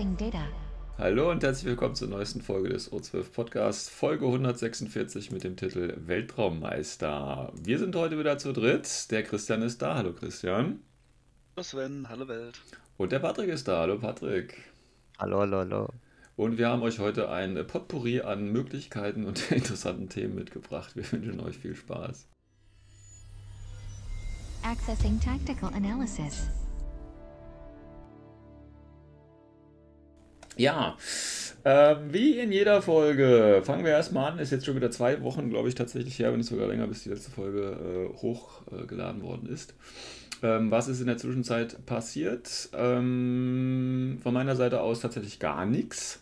Accessing 0.00 0.16
data. 0.16 0.46
Hallo 0.96 1.30
und 1.30 1.42
herzlich 1.42 1.66
willkommen 1.66 1.94
zur 1.94 2.08
neuesten 2.08 2.40
Folge 2.40 2.70
des 2.70 2.90
O12 2.90 3.32
Podcasts, 3.32 3.90
Folge 3.90 4.24
146 4.24 5.30
mit 5.30 5.44
dem 5.44 5.56
Titel 5.56 5.94
Weltraummeister. 6.06 7.52
Wir 7.62 7.78
sind 7.78 7.94
heute 7.94 8.18
wieder 8.18 8.38
zu 8.38 8.54
dritt. 8.54 9.10
Der 9.10 9.22
Christian 9.24 9.60
ist 9.60 9.82
da. 9.82 9.96
Hallo 9.96 10.14
Christian. 10.14 10.80
Hallo 11.54 11.62
Sven, 11.62 12.08
hallo 12.08 12.28
Welt. 12.28 12.58
Und 12.96 13.12
der 13.12 13.18
Patrick 13.18 13.50
ist 13.50 13.68
da. 13.68 13.80
Hallo 13.80 13.98
Patrick. 13.98 14.70
Hallo, 15.18 15.40
hallo, 15.40 15.58
hallo. 15.58 15.88
Und 16.34 16.56
wir 16.56 16.68
haben 16.68 16.80
euch 16.80 16.98
heute 16.98 17.28
ein 17.28 17.66
Potpourri 17.66 18.22
an 18.22 18.50
Möglichkeiten 18.50 19.26
und 19.26 19.52
interessanten 19.52 20.08
Themen 20.08 20.34
mitgebracht. 20.34 20.96
Wir 20.96 21.12
wünschen 21.12 21.40
euch 21.40 21.58
viel 21.58 21.76
Spaß. 21.76 22.26
Accessing 24.62 25.20
tactical 25.20 25.68
analysis. 25.74 26.48
Ja, 30.60 30.98
ähm, 31.64 32.12
wie 32.12 32.38
in 32.38 32.52
jeder 32.52 32.82
Folge 32.82 33.62
fangen 33.64 33.82
wir 33.82 33.92
erstmal 33.92 34.30
an. 34.30 34.38
Ist 34.38 34.52
jetzt 34.52 34.66
schon 34.66 34.76
wieder 34.76 34.90
zwei 34.90 35.22
Wochen, 35.22 35.48
glaube 35.48 35.70
ich, 35.70 35.74
tatsächlich 35.74 36.18
her, 36.18 36.32
wenn 36.32 36.36
nicht 36.36 36.50
sogar 36.50 36.68
länger, 36.68 36.86
bis 36.86 37.04
die 37.04 37.08
letzte 37.08 37.30
Folge 37.30 38.10
äh, 38.12 38.16
hochgeladen 38.18 39.22
worden 39.22 39.48
ist. 39.48 39.72
Ähm, 40.42 40.70
was 40.70 40.88
ist 40.88 41.00
in 41.00 41.06
der 41.06 41.16
Zwischenzeit 41.16 41.86
passiert? 41.86 42.68
Ähm, 42.74 44.18
von 44.22 44.34
meiner 44.34 44.54
Seite 44.54 44.82
aus 44.82 45.00
tatsächlich 45.00 45.38
gar 45.38 45.64
nichts. 45.64 46.20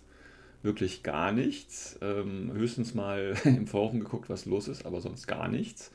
Wirklich 0.62 1.02
gar 1.02 1.32
nichts. 1.32 1.98
Ähm, 2.00 2.52
höchstens 2.52 2.94
mal 2.94 3.34
im 3.44 3.66
Forum 3.66 3.98
geguckt, 3.98 4.30
was 4.30 4.46
los 4.46 4.68
ist, 4.68 4.86
aber 4.86 5.00
sonst 5.00 5.26
gar 5.26 5.48
nichts. 5.48 5.90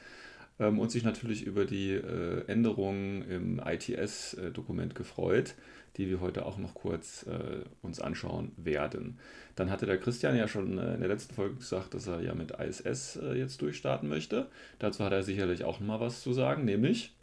Ähm, 0.60 0.80
und 0.80 0.92
sich 0.92 1.06
natürlich 1.06 1.46
über 1.46 1.64
die 1.64 1.92
äh, 1.92 2.46
Änderungen 2.48 3.22
im 3.22 3.62
ITS-Dokument 3.66 4.96
gefreut, 4.96 5.56
die 5.98 6.10
wir 6.10 6.20
heute 6.22 6.46
auch 6.46 6.58
noch 6.58 6.74
kurz 6.74 7.24
äh, 7.24 7.64
uns 7.82 8.00
anschauen 8.00 8.52
werden. 8.58 9.20
Dann 9.56 9.70
hatte 9.70 9.86
der 9.86 10.00
Christian 10.00 10.36
ja 10.36 10.48
schon 10.48 10.78
äh, 10.78 10.96
in 10.96 11.00
der 11.00 11.10
letzten 11.10 11.34
Folge 11.36 11.56
gesagt, 11.56 11.94
dass 11.94 12.08
er 12.08 12.22
ja 12.22 12.34
mit 12.34 12.52
ISS 12.52 13.18
äh, 13.18 13.34
jetzt 13.34 13.62
durchstarten 13.62 14.10
möchte. 14.10 14.50
Dazu 14.80 15.04
hat 15.04 15.12
er 15.14 15.24
sicherlich 15.24 15.64
auch 15.64 15.80
noch 15.80 15.88
mal 15.88 16.00
was 16.00 16.22
zu 16.22 16.34
sagen, 16.34 16.66
nämlich. 16.66 17.16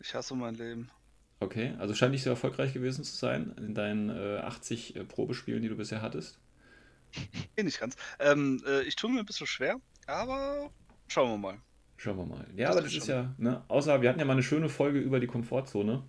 Ich 0.00 0.14
hasse 0.14 0.34
mein 0.34 0.54
Leben. 0.54 0.90
Okay, 1.40 1.74
also 1.78 1.94
scheint 1.94 2.12
nicht 2.12 2.22
so 2.22 2.30
erfolgreich 2.30 2.72
gewesen 2.72 3.04
zu 3.04 3.14
sein 3.16 3.54
in 3.58 3.74
deinen 3.74 4.08
äh, 4.10 4.38
80 4.38 4.96
äh, 4.96 5.04
Probespielen, 5.04 5.62
die 5.62 5.68
du 5.68 5.76
bisher 5.76 6.00
hattest. 6.02 6.38
Eh 7.56 7.62
nicht 7.62 7.80
ganz. 7.80 7.96
Ähm, 8.18 8.62
äh, 8.66 8.82
ich 8.82 8.96
tue 8.96 9.10
mir 9.10 9.20
ein 9.20 9.26
bisschen 9.26 9.46
schwer, 9.46 9.80
aber 10.06 10.70
schauen 11.08 11.30
wir 11.30 11.38
mal. 11.38 11.58
Schauen 11.96 12.16
wir 12.16 12.26
mal. 12.26 12.46
Ja, 12.56 12.68
Das 12.68 12.76
aber 12.76 12.82
das 12.82 12.94
ist 12.94 13.06
schon. 13.06 13.14
ja, 13.14 13.34
ne, 13.38 13.62
außer 13.68 14.00
wir 14.02 14.08
hatten 14.08 14.18
ja 14.18 14.24
mal 14.24 14.32
eine 14.32 14.42
schöne 14.42 14.68
Folge 14.68 14.98
über 15.00 15.20
die 15.20 15.26
Komfortzone. 15.26 16.02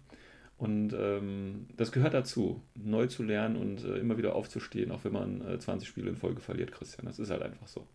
Und 0.58 0.94
ähm, 0.94 1.68
das 1.76 1.92
gehört 1.92 2.14
dazu, 2.14 2.64
neu 2.76 3.08
zu 3.08 3.24
lernen 3.24 3.58
und 3.58 3.84
äh, 3.84 3.98
immer 3.98 4.18
wieder 4.18 4.36
aufzustehen, 4.36 4.92
auch 4.92 5.04
wenn 5.04 5.12
man 5.14 5.42
äh, 5.48 5.60
20 5.60 5.88
Spiele 5.88 6.10
in 6.10 6.16
Folge 6.16 6.42
verliert, 6.42 6.72
Christian. 6.72 7.06
Das 7.06 7.20
ist 7.20 7.30
halt 7.30 7.42
einfach 7.42 7.68
so. 7.68 7.88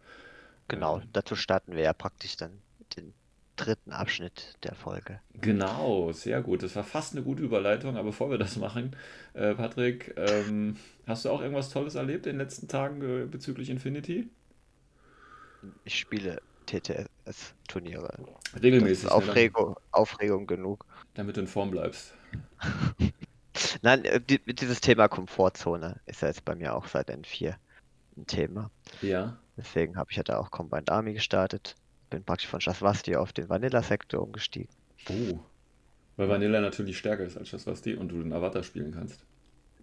Genau, 0.69 1.01
Ähm, 1.01 1.09
dazu 1.13 1.37
starten 1.37 1.75
wir 1.75 1.83
ja 1.83 1.93
praktisch 1.93 2.37
dann 2.37 2.63
den 2.97 3.13
dritten 3.57 3.93
Abschnitt 3.93 4.57
der 4.63 4.75
Folge. 4.75 5.21
Genau, 5.35 6.13
sehr 6.13 6.43
gut. 6.43 6.63
Das 6.63 6.75
war 6.77 6.85
fast 6.85 7.13
eine 7.15 7.23
gute 7.25 7.43
Überleitung, 7.43 7.97
aber 7.97 8.09
bevor 8.11 8.31
wir 8.31 8.39
das 8.39 8.57
machen, 8.57 8.97
äh, 9.35 9.55
Patrick, 9.55 10.15
ähm, 10.17 10.77
hast 11.07 11.25
du 11.25 11.31
auch 11.31 11.41
irgendwas 11.41 11.71
Tolles 11.71 11.95
erlebt 11.95 12.27
in 12.27 12.33
den 12.35 12.39
letzten 12.41 12.69
Tagen 12.69 13.03
äh, 13.03 13.27
bezüglich 13.27 13.71
Infinity? 13.71 14.29
Ich 15.85 15.99
spiele 15.99 16.43
TTS-Turniere. 16.67 18.21
Regelmäßig, 18.63 19.15
ne, 19.15 19.15
Aufregung, 19.15 19.77
Aufregung 19.91 20.47
genug. 20.47 20.87
damit 21.15 21.37
du 21.37 21.41
in 21.43 21.47
Form 21.47 21.71
bleibst. 21.71 22.15
Nein, 23.83 24.05
äh, 24.05 24.21
die, 24.21 24.39
dieses 24.55 24.81
Thema 24.81 25.09
Komfortzone 25.09 26.01
ist 26.07 26.23
ja 26.23 26.29
jetzt 26.29 26.45
bei 26.45 26.55
mir 26.55 26.75
auch 26.75 26.87
seit 26.87 27.11
N4 27.11 27.55
ein 28.17 28.27
Thema. 28.27 28.71
Ja. 29.03 29.39
Deswegen 29.57 29.97
habe 29.97 30.11
ich 30.11 30.17
ja 30.17 30.23
da 30.23 30.39
auch 30.39 30.51
Combined 30.51 30.91
Army 30.91 31.15
gestartet. 31.15 31.75
Bin 32.09 32.25
praktisch 32.25 32.49
von 32.49 32.61
Shaswasti 32.61 33.17
auf 33.17 33.33
den 33.33 33.49
Vanilla-Sektor 33.49 34.23
umgestiegen. 34.23 34.71
Oh. 35.09 35.39
Weil 36.17 36.29
Vanilla 36.29 36.61
natürlich 36.61 36.99
stärker 36.99 37.25
ist 37.25 37.39
als 37.39 37.51
das, 37.51 37.67
was 37.67 37.83
die 37.83 37.95
und 37.95 38.09
du 38.09 38.23
den 38.23 38.33
Avatar 38.33 38.63
spielen 38.63 38.93
kannst. 38.93 39.25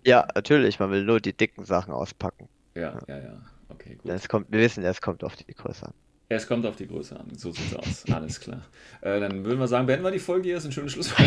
Ja, 0.05 0.27
natürlich, 0.35 0.79
man 0.79 0.91
will 0.91 1.03
nur 1.03 1.19
die 1.19 1.33
dicken 1.33 1.65
Sachen 1.65 1.93
auspacken. 1.93 2.47
Ja, 2.75 2.99
ja, 3.07 3.17
ja. 3.17 3.41
Okay, 3.69 3.95
gut. 3.95 4.11
Es 4.11 4.29
kommt, 4.29 4.51
wir 4.51 4.59
wissen 4.59 4.83
ja, 4.83 4.89
es 4.89 5.01
kommt 5.01 5.23
auf 5.23 5.35
die 5.35 5.45
Größe 5.45 5.87
an. 5.87 5.93
Es 6.29 6.45
kommt 6.45 6.65
auf 6.65 6.75
die 6.75 6.87
Größe 6.87 7.17
an. 7.17 7.27
So 7.37 7.53
sieht's 7.53 7.73
aus. 7.73 8.03
Alles 8.11 8.41
klar. 8.41 8.61
Äh, 8.99 9.21
dann 9.21 9.45
würden 9.45 9.59
wir 9.59 9.67
sagen, 9.67 9.87
beenden 9.87 10.03
wir 10.03 10.11
die 10.11 10.19
Folge 10.19 10.49
hier. 10.49 10.57
Ist 10.57 10.65
ein 10.65 10.73
schönes 10.73 10.91
Schluss. 10.91 11.13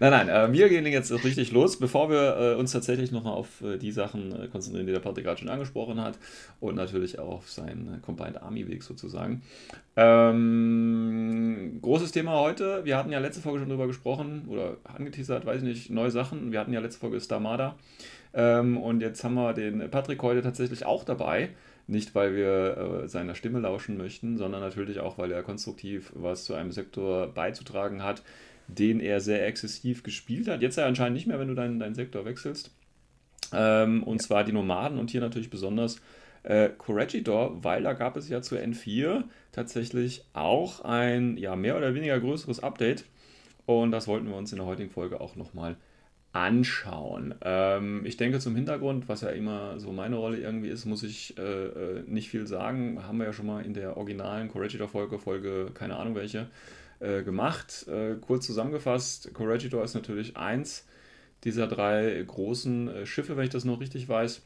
nein, 0.00 0.10
nein. 0.10 0.30
Äh, 0.30 0.50
wir 0.54 0.70
gehen 0.70 0.86
jetzt 0.86 1.12
richtig 1.12 1.52
los, 1.52 1.78
bevor 1.78 2.08
wir 2.08 2.36
äh, 2.38 2.54
uns 2.54 2.72
tatsächlich 2.72 3.12
nochmal 3.12 3.34
auf 3.34 3.60
äh, 3.60 3.76
die 3.76 3.92
Sachen 3.92 4.44
äh, 4.44 4.48
konzentrieren, 4.48 4.86
die 4.86 4.92
der 4.92 5.00
Patrick 5.00 5.26
gerade 5.26 5.38
schon 5.38 5.50
angesprochen 5.50 6.00
hat. 6.00 6.18
Und 6.60 6.76
natürlich 6.76 7.18
auch 7.18 7.34
auf 7.34 7.50
seinen 7.50 7.94
äh, 7.94 7.98
Combined 8.00 8.42
Army 8.42 8.66
Weg 8.66 8.84
sozusagen. 8.84 9.42
Ähm, 9.94 11.78
großes 11.82 12.12
Thema 12.12 12.40
heute. 12.40 12.86
Wir 12.86 12.96
hatten 12.96 13.12
ja 13.12 13.18
letzte 13.18 13.42
Folge 13.42 13.58
schon 13.58 13.68
drüber 13.68 13.86
gesprochen 13.86 14.46
oder 14.48 14.78
angeteasert, 14.84 15.44
weiß 15.44 15.58
ich 15.58 15.68
nicht, 15.68 15.90
neue 15.90 16.10
Sachen. 16.10 16.52
Wir 16.52 16.60
hatten 16.60 16.72
ja 16.72 16.80
letzte 16.80 17.00
Folge 17.00 17.20
Starmada. 17.20 17.76
Ähm, 18.32 18.78
und 18.78 19.02
jetzt 19.02 19.22
haben 19.24 19.34
wir 19.34 19.52
den 19.52 19.90
Patrick 19.90 20.22
heute 20.22 20.40
tatsächlich 20.40 20.86
auch 20.86 21.04
dabei. 21.04 21.50
Nicht, 21.92 22.14
weil 22.14 22.34
wir 22.34 23.02
äh, 23.02 23.08
seiner 23.08 23.34
Stimme 23.34 23.60
lauschen 23.60 23.98
möchten, 23.98 24.38
sondern 24.38 24.62
natürlich 24.62 25.00
auch, 25.00 25.18
weil 25.18 25.30
er 25.30 25.42
konstruktiv 25.42 26.10
was 26.14 26.44
zu 26.44 26.54
einem 26.54 26.72
Sektor 26.72 27.26
beizutragen 27.26 28.02
hat, 28.02 28.22
den 28.66 28.98
er 28.98 29.20
sehr 29.20 29.46
exzessiv 29.46 30.02
gespielt 30.02 30.48
hat. 30.48 30.62
Jetzt 30.62 30.78
ja 30.78 30.86
anscheinend 30.86 31.16
nicht 31.16 31.26
mehr, 31.26 31.38
wenn 31.38 31.48
du 31.48 31.54
deinen, 31.54 31.78
deinen 31.78 31.94
Sektor 31.94 32.24
wechselst. 32.24 32.70
Ähm, 33.52 34.02
und 34.04 34.22
zwar 34.22 34.42
die 34.42 34.52
Nomaden 34.52 34.98
und 34.98 35.10
hier 35.10 35.20
natürlich 35.20 35.50
besonders 35.50 36.00
äh, 36.44 36.70
Corregidor, 36.70 37.62
weil 37.62 37.82
da 37.82 37.92
gab 37.92 38.16
es 38.16 38.26
ja 38.30 38.40
zu 38.40 38.56
N4 38.56 39.24
tatsächlich 39.52 40.24
auch 40.32 40.80
ein 40.80 41.36
ja, 41.36 41.56
mehr 41.56 41.76
oder 41.76 41.94
weniger 41.94 42.18
größeres 42.18 42.60
Update. 42.60 43.04
Und 43.66 43.90
das 43.90 44.08
wollten 44.08 44.28
wir 44.28 44.36
uns 44.36 44.50
in 44.50 44.56
der 44.56 44.66
heutigen 44.66 44.90
Folge 44.90 45.20
auch 45.20 45.36
nochmal 45.36 45.76
anschauen. 46.32 47.34
Ähm, 47.42 48.02
ich 48.04 48.16
denke 48.16 48.38
zum 48.38 48.54
Hintergrund, 48.54 49.08
was 49.08 49.20
ja 49.20 49.28
immer 49.28 49.78
so 49.78 49.92
meine 49.92 50.16
Rolle 50.16 50.38
irgendwie 50.38 50.68
ist, 50.68 50.86
muss 50.86 51.02
ich 51.02 51.36
äh, 51.38 51.42
äh, 51.42 52.02
nicht 52.06 52.30
viel 52.30 52.46
sagen. 52.46 53.02
Haben 53.06 53.18
wir 53.18 53.26
ja 53.26 53.32
schon 53.32 53.46
mal 53.46 53.64
in 53.64 53.74
der 53.74 53.96
originalen 53.96 54.48
Corregidor-Folge, 54.48 55.18
Folge 55.18 55.70
keine 55.74 55.96
Ahnung 55.96 56.14
welche, 56.14 56.48
äh, 57.00 57.22
gemacht. 57.22 57.86
Äh, 57.86 58.14
kurz 58.20 58.46
zusammengefasst, 58.46 59.34
Corregidor 59.34 59.84
ist 59.84 59.94
natürlich 59.94 60.36
eins 60.36 60.86
dieser 61.44 61.66
drei 61.66 62.24
großen 62.26 62.88
äh, 62.88 63.06
Schiffe, 63.06 63.36
wenn 63.36 63.44
ich 63.44 63.50
das 63.50 63.64
noch 63.64 63.80
richtig 63.80 64.08
weiß. 64.08 64.42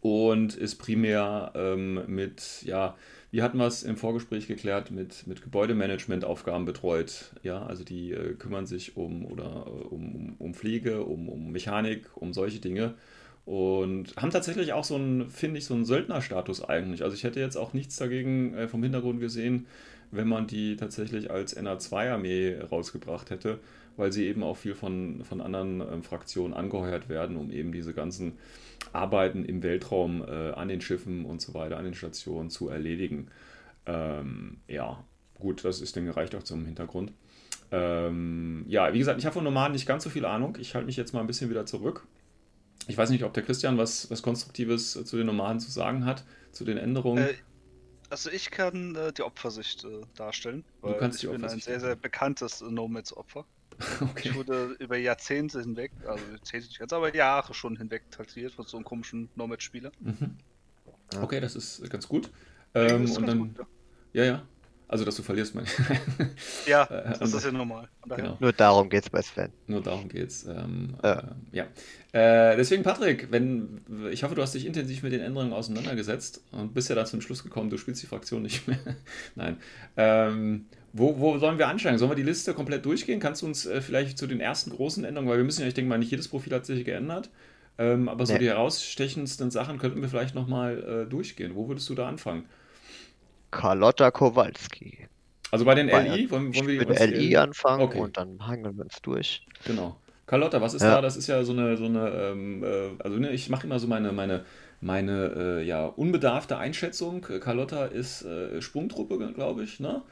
Und 0.00 0.56
ist 0.56 0.76
primär 0.76 1.52
ähm, 1.54 2.02
mit, 2.06 2.62
ja, 2.62 2.96
wie 3.30 3.42
hatten 3.42 3.58
wir 3.58 3.66
es 3.66 3.82
im 3.82 3.96
Vorgespräch 3.96 4.48
geklärt, 4.48 4.90
mit, 4.90 5.26
mit 5.26 5.42
Gebäudemanagement-Aufgaben 5.42 6.64
betreut. 6.64 7.32
Ja, 7.42 7.64
also 7.64 7.84
die 7.84 8.12
äh, 8.12 8.34
kümmern 8.34 8.66
sich 8.66 8.96
um, 8.96 9.24
oder, 9.24 9.66
äh, 9.66 9.70
um, 9.70 10.14
um, 10.14 10.34
um 10.38 10.54
Pflege, 10.54 11.04
um, 11.04 11.28
um 11.28 11.52
Mechanik, 11.52 12.10
um 12.16 12.32
solche 12.32 12.58
Dinge. 12.58 12.94
Und 13.44 14.16
haben 14.16 14.30
tatsächlich 14.30 14.72
auch 14.72 14.84
so 14.84 14.96
einen, 14.96 15.28
finde 15.28 15.58
ich, 15.58 15.64
so 15.64 15.74
einen 15.74 15.84
Söldnerstatus 15.84 16.62
eigentlich. 16.62 17.02
Also 17.02 17.14
ich 17.14 17.24
hätte 17.24 17.40
jetzt 17.40 17.56
auch 17.56 17.72
nichts 17.72 17.96
dagegen 17.96 18.54
äh, 18.54 18.68
vom 18.68 18.82
Hintergrund 18.82 19.20
gesehen, 19.20 19.66
wenn 20.10 20.28
man 20.28 20.46
die 20.46 20.76
tatsächlich 20.76 21.30
als 21.30 21.56
NA2-Armee 21.56 22.58
rausgebracht 22.70 23.30
hätte, 23.30 23.60
weil 23.96 24.12
sie 24.12 24.26
eben 24.26 24.42
auch 24.42 24.56
viel 24.56 24.74
von, 24.74 25.24
von 25.24 25.40
anderen 25.40 25.80
ähm, 25.80 26.02
Fraktionen 26.02 26.52
angeheuert 26.52 27.08
werden, 27.08 27.36
um 27.36 27.50
eben 27.50 27.72
diese 27.72 27.94
ganzen 27.94 28.32
Arbeiten 28.92 29.44
im 29.44 29.62
Weltraum 29.62 30.22
äh, 30.22 30.52
an 30.52 30.68
den 30.68 30.80
Schiffen 30.80 31.24
und 31.24 31.40
so 31.40 31.54
weiter, 31.54 31.76
an 31.76 31.84
den 31.84 31.94
Stationen 31.94 32.50
zu 32.50 32.68
erledigen. 32.68 33.28
Ähm, 33.86 34.58
ja, 34.68 35.04
gut, 35.38 35.64
das 35.64 35.80
ist 35.80 35.96
dann 35.96 36.04
gereicht 36.04 36.34
auch 36.34 36.42
zum 36.42 36.64
Hintergrund. 36.64 37.12
Ähm, 37.72 38.64
ja, 38.66 38.92
wie 38.92 38.98
gesagt, 38.98 39.18
ich 39.18 39.26
habe 39.26 39.34
von 39.34 39.44
Nomaden 39.44 39.72
nicht 39.72 39.86
ganz 39.86 40.04
so 40.04 40.10
viel 40.10 40.24
Ahnung. 40.24 40.56
Ich 40.60 40.74
halte 40.74 40.86
mich 40.86 40.96
jetzt 40.96 41.12
mal 41.12 41.20
ein 41.20 41.26
bisschen 41.26 41.50
wieder 41.50 41.66
zurück. 41.66 42.06
Ich 42.88 42.96
weiß 42.98 43.10
nicht, 43.10 43.24
ob 43.24 43.32
der 43.34 43.44
Christian 43.44 43.78
was, 43.78 44.10
was 44.10 44.22
Konstruktives 44.22 44.92
zu 44.92 45.16
den 45.16 45.26
Nomaden 45.26 45.60
zu 45.60 45.70
sagen 45.70 46.04
hat, 46.04 46.24
zu 46.50 46.64
den 46.64 46.76
Änderungen. 46.76 47.24
Äh, 47.24 47.34
also 48.08 48.28
ich 48.30 48.50
kann 48.50 48.96
äh, 48.96 49.12
die 49.12 49.22
Opfersicht 49.22 49.84
äh, 49.84 50.02
darstellen. 50.16 50.64
Du 50.82 50.92
kannst 50.94 51.22
ich 51.22 51.30
die 51.30 51.36
bin 51.36 51.44
ein 51.44 51.60
sehr, 51.60 51.78
sehr 51.78 51.94
bekanntes 51.94 52.60
äh, 52.60 52.64
Nomads-Opfer. 52.64 53.44
okay. 54.00 54.28
Ich 54.30 54.34
wurde 54.34 54.76
über 54.78 54.96
Jahrzehnte 54.96 55.60
hinweg, 55.60 55.92
also 56.06 56.22
Jahrzehnte 56.30 56.68
nicht 56.68 56.78
ganz, 56.78 56.92
aber 56.92 57.14
Jahre 57.14 57.54
schon 57.54 57.76
hinweg 57.76 58.10
traktiert 58.10 58.52
von 58.52 58.66
so 58.66 58.76
einem 58.76 58.84
komischen 58.84 59.28
Nomad-Spieler. 59.36 59.92
Mhm. 60.00 60.36
Ja. 61.14 61.22
Okay, 61.22 61.40
das 61.40 61.56
ist 61.56 61.88
ganz 61.90 62.06
gut. 62.08 62.30
Ähm, 62.74 63.04
ist 63.04 63.16
und 63.18 63.26
ganz 63.26 63.38
dann, 63.38 63.54
gut, 63.54 63.66
ja, 64.12 64.24
ja. 64.24 64.42
Also, 64.86 65.04
dass 65.04 65.14
du 65.14 65.22
verlierst, 65.22 65.54
mein 65.54 65.66
ja, 66.66 66.82
Äh, 66.82 66.94
ja 66.94 67.00
das 67.10 67.20
also- 67.20 67.38
ist 67.38 67.44
ja 67.44 67.52
normal. 67.52 67.88
Genau. 68.08 68.36
Nur 68.40 68.52
darum 68.52 68.88
geht's 68.88 69.08
bei 69.08 69.22
Sven. 69.22 69.52
Nur 69.68 69.82
darum 69.82 70.08
geht's. 70.08 70.44
Ähm, 70.46 70.96
Ja. 71.04 71.12
äh, 71.12 71.22
ja. 71.52 71.64
Äh, 72.52 72.56
deswegen, 72.56 72.82
Patrick, 72.82 73.30
wenn, 73.30 73.80
ich 74.10 74.24
hoffe, 74.24 74.34
du 74.34 74.42
hast 74.42 74.54
dich 74.54 74.66
intensiv 74.66 75.04
mit 75.04 75.12
den 75.12 75.20
Änderungen 75.20 75.52
auseinandergesetzt 75.52 76.42
und 76.50 76.74
bist 76.74 76.88
ja 76.88 76.96
dann 76.96 77.06
zum 77.06 77.20
Schluss 77.20 77.44
gekommen, 77.44 77.70
du 77.70 77.76
spielst 77.78 78.02
die 78.02 78.08
Fraktion 78.08 78.42
nicht 78.42 78.66
mehr. 78.66 78.78
Nein. 79.36 79.58
Ähm, 79.96 80.66
wo, 80.92 81.18
wo 81.18 81.38
sollen 81.38 81.58
wir 81.58 81.68
ansteigen? 81.68 81.98
Sollen 81.98 82.10
wir 82.10 82.16
die 82.16 82.22
Liste 82.22 82.54
komplett 82.54 82.84
durchgehen? 82.84 83.20
Kannst 83.20 83.42
du 83.42 83.46
uns 83.46 83.66
äh, 83.66 83.80
vielleicht 83.80 84.18
zu 84.18 84.26
den 84.26 84.40
ersten 84.40 84.70
großen 84.70 85.04
Änderungen, 85.04 85.30
weil 85.30 85.38
wir 85.38 85.44
müssen 85.44 85.62
ja, 85.62 85.68
ich 85.68 85.74
denke 85.74 85.88
mal, 85.88 85.98
nicht 85.98 86.10
jedes 86.10 86.28
Profil 86.28 86.52
hat 86.54 86.66
sich 86.66 86.84
geändert, 86.84 87.30
ähm, 87.78 88.08
aber 88.08 88.26
so 88.26 88.32
Nee. 88.34 88.40
die 88.40 88.48
herausstechendsten 88.48 89.50
Sachen 89.50 89.78
könnten 89.78 90.00
wir 90.02 90.08
vielleicht 90.08 90.34
nochmal 90.34 91.04
äh, 91.06 91.10
durchgehen. 91.10 91.54
Wo 91.54 91.68
würdest 91.68 91.88
du 91.88 91.94
da 91.94 92.08
anfangen? 92.08 92.44
Carlotta 93.50 94.10
Kowalski. 94.10 95.06
Also 95.50 95.64
bei 95.64 95.74
den 95.74 95.88
Bei- 95.88 96.06
LI, 96.06 96.30
wollen, 96.30 96.54
wollen 96.54 96.68
wir 96.68 96.88
uns 96.88 97.00
LI 97.00 97.36
anfangen 97.36 97.82
Okay. 97.82 97.98
und 97.98 98.16
dann 98.16 98.46
hangeln 98.46 98.76
wir 98.76 98.84
uns 98.84 99.00
durch. 99.02 99.44
Genau. 99.64 99.96
Carlotta, 100.26 100.60
was 100.60 100.74
ist 100.74 100.82
Ja. 100.82 100.96
da? 100.96 101.00
Das 101.00 101.16
ist 101.16 101.26
ja 101.26 101.42
so 101.42 101.52
eine, 101.52 101.76
so 101.76 101.86
eine, 101.86 102.08
ähm, 102.10 102.62
äh, 102.62 102.90
also 103.02 103.16
ne, 103.16 103.32
ich 103.32 103.48
mache 103.48 103.66
immer 103.66 103.80
so 103.80 103.88
meine, 103.88 104.12
meine, 104.12 104.44
meine 104.80 105.32
äh, 105.60 105.64
ja, 105.66 105.86
unbedarfte 105.86 106.56
Einschätzung. 106.56 107.22
Carlotta 107.22 107.86
ist 107.86 108.22
äh, 108.22 108.62
Sprungtruppe, 108.62 109.18
glaube 109.34 109.64
ich, 109.64 109.80
ne? 109.80 110.02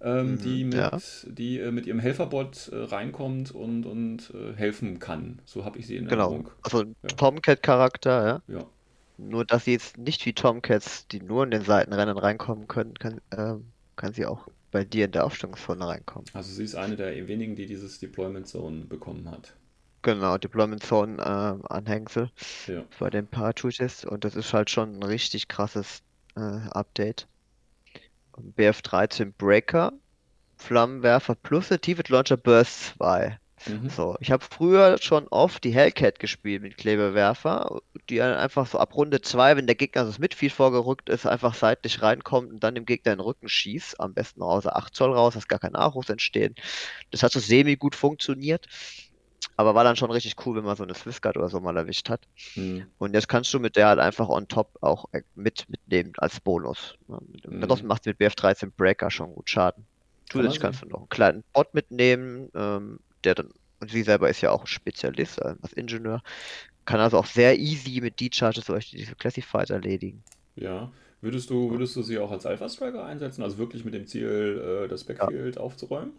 Ähm, 0.00 0.32
Mhm, 0.34 0.38
die 0.38 0.64
mit, 0.64 0.74
ja. 0.74 0.98
die 1.24 1.58
äh, 1.58 1.70
mit 1.70 1.86
ihrem 1.86 1.98
Helferbot 2.00 2.68
äh, 2.68 2.76
reinkommt 2.76 3.50
und, 3.52 3.86
und 3.86 4.30
äh, 4.34 4.54
helfen 4.54 4.98
kann. 4.98 5.40
So 5.46 5.64
habe 5.64 5.78
ich 5.78 5.86
sie 5.86 5.96
in 5.96 6.06
Genau. 6.06 6.24
Erinnerung. 6.32 6.50
Also 6.62 6.80
ein 6.80 6.96
Ja. 7.02 7.08
Tomcat-Charakter, 7.16 8.26
ja. 8.48 8.54
Ja. 8.54 8.66
Nur 9.18 9.44
dass 9.44 9.64
sie 9.64 9.72
jetzt 9.72 9.98
nicht 9.98 10.24
wie 10.26 10.32
Tomcats, 10.34 11.06
die 11.08 11.20
nur 11.22 11.44
in 11.44 11.50
den 11.50 11.62
Seitenrennen 11.62 12.18
reinkommen 12.18 12.66
können, 12.68 12.94
kann, 12.94 13.20
ähm, 13.36 13.72
kann 13.96 14.12
sie 14.12 14.26
auch 14.26 14.48
bei 14.70 14.84
dir 14.84 15.06
in 15.06 15.12
der 15.12 15.24
Aufstellungszone 15.24 15.86
reinkommen. 15.86 16.28
Also 16.34 16.52
sie 16.52 16.64
ist 16.64 16.74
eine 16.74 16.96
der 16.96 17.26
wenigen, 17.28 17.56
die 17.56 17.66
dieses 17.66 17.98
Deployment 17.98 18.46
Zone 18.46 18.84
bekommen 18.84 19.30
hat. 19.30 19.56
Genau, 20.02 20.38
Deployment 20.38 20.82
Zone 20.82 21.22
ähm, 21.24 21.62
Anhängsel 21.68 22.30
Ja. 22.66 22.84
bei 22.98 23.10
den 23.10 23.26
Parachutes 23.28 24.04
und 24.04 24.24
das 24.24 24.36
ist 24.36 24.52
halt 24.52 24.70
schon 24.70 24.98
ein 24.98 25.02
richtig 25.02 25.48
krasses 25.48 26.02
äh, 26.36 26.40
Update. 26.40 27.28
BF13 28.56 29.32
Breaker, 29.36 29.92
Flammenwerfer 30.56 31.34
plus 31.34 31.70
Activate 31.70 32.12
Launcher 32.12 32.36
Burst 32.36 32.94
2. 32.96 33.38
Mhm. 33.66 33.88
So, 33.88 34.16
ich 34.20 34.30
habe 34.30 34.44
früher 34.44 34.98
schon 35.00 35.26
oft 35.28 35.64
die 35.64 35.74
Hellcat 35.74 36.18
gespielt 36.18 36.62
mit 36.62 36.76
Klebewerfer, 36.76 37.80
die 38.08 38.16
dann 38.16 38.36
einfach 38.36 38.66
so 38.66 38.78
ab 38.78 38.94
Runde 38.94 39.22
2, 39.22 39.56
wenn 39.56 39.66
der 39.66 39.74
Gegner 39.74 40.06
so 40.06 40.20
mit 40.20 40.34
viel 40.34 40.50
vorgerückt 40.50 41.08
ist, 41.08 41.26
einfach 41.26 41.54
seitlich 41.54 42.02
reinkommt 42.02 42.52
und 42.52 42.62
dann 42.62 42.74
dem 42.74 42.84
Gegner 42.84 43.12
in 43.12 43.18
den 43.18 43.24
Rücken 43.24 43.48
schießt. 43.48 43.98
Am 43.98 44.14
besten 44.14 44.42
außer 44.42 44.76
8 44.76 44.94
Zoll 44.94 45.12
raus, 45.12 45.34
dass 45.34 45.48
gar 45.48 45.58
kein 45.58 45.72
Nachwuchs 45.72 46.10
entstehen. 46.10 46.54
Das 47.10 47.22
hat 47.22 47.32
so 47.32 47.40
semi 47.40 47.76
gut 47.76 47.94
funktioniert, 47.94 48.66
aber 49.56 49.74
war 49.74 49.84
dann 49.84 49.96
schon 49.96 50.10
richtig 50.10 50.34
cool, 50.44 50.56
wenn 50.56 50.64
man 50.64 50.76
so 50.76 50.82
eine 50.82 50.94
Swissguard 50.94 51.36
oder 51.36 51.48
so 51.48 51.60
mal 51.60 51.76
erwischt 51.76 52.08
hat. 52.10 52.20
Mhm. 52.54 52.86
Und 52.98 53.14
jetzt 53.14 53.28
kannst 53.28 53.52
du 53.54 53.58
mit 53.58 53.76
der 53.76 53.88
halt 53.88 53.98
einfach 53.98 54.28
on 54.28 54.48
top 54.48 54.76
auch 54.80 55.06
äh, 55.12 55.22
mit 55.34 55.68
mitnehmen 55.68 56.12
als 56.18 56.40
Bonus. 56.40 56.94
Mhm. 57.08 57.62
Ansonsten 57.62 57.86
macht 57.86 58.06
mit 58.06 58.20
BF13 58.20 58.72
Breaker 58.76 59.10
schon 59.10 59.34
gut 59.34 59.48
Schaden. 59.48 59.86
Zusätzlich 60.28 60.60
kannst 60.60 60.82
du 60.82 60.86
noch 60.86 60.98
einen 60.98 61.08
kleinen 61.08 61.44
Bot 61.52 61.72
mitnehmen, 61.72 62.50
ähm, 62.54 62.98
der 63.24 63.36
dann, 63.36 63.50
und 63.80 63.90
sie 63.90 64.02
selber 64.02 64.28
ist 64.28 64.40
ja 64.40 64.50
auch 64.50 64.62
ein 64.62 64.66
Spezialist 64.66 65.38
äh, 65.40 65.54
als 65.62 65.72
Ingenieur, 65.72 66.22
kann 66.84 67.00
also 67.00 67.18
auch 67.18 67.26
sehr 67.26 67.58
easy 67.58 68.00
mit 68.00 68.20
D-Charges 68.20 68.66
solche 68.66 68.96
diese 68.96 69.14
Classified 69.14 69.70
erledigen. 69.70 70.22
Ja. 70.56 70.90
Würdest 71.22 71.48
du, 71.50 71.70
würdest 71.70 71.96
du 71.96 72.02
sie 72.02 72.18
auch 72.18 72.30
als 72.30 72.44
Alpha 72.44 72.68
Striker 72.68 73.04
einsetzen? 73.04 73.42
Also 73.42 73.58
wirklich 73.58 73.84
mit 73.84 73.94
dem 73.94 74.06
Ziel, 74.06 74.84
äh, 74.84 74.88
das 74.88 75.04
Backfield 75.04 75.58
aufzuräumen? 75.58 76.12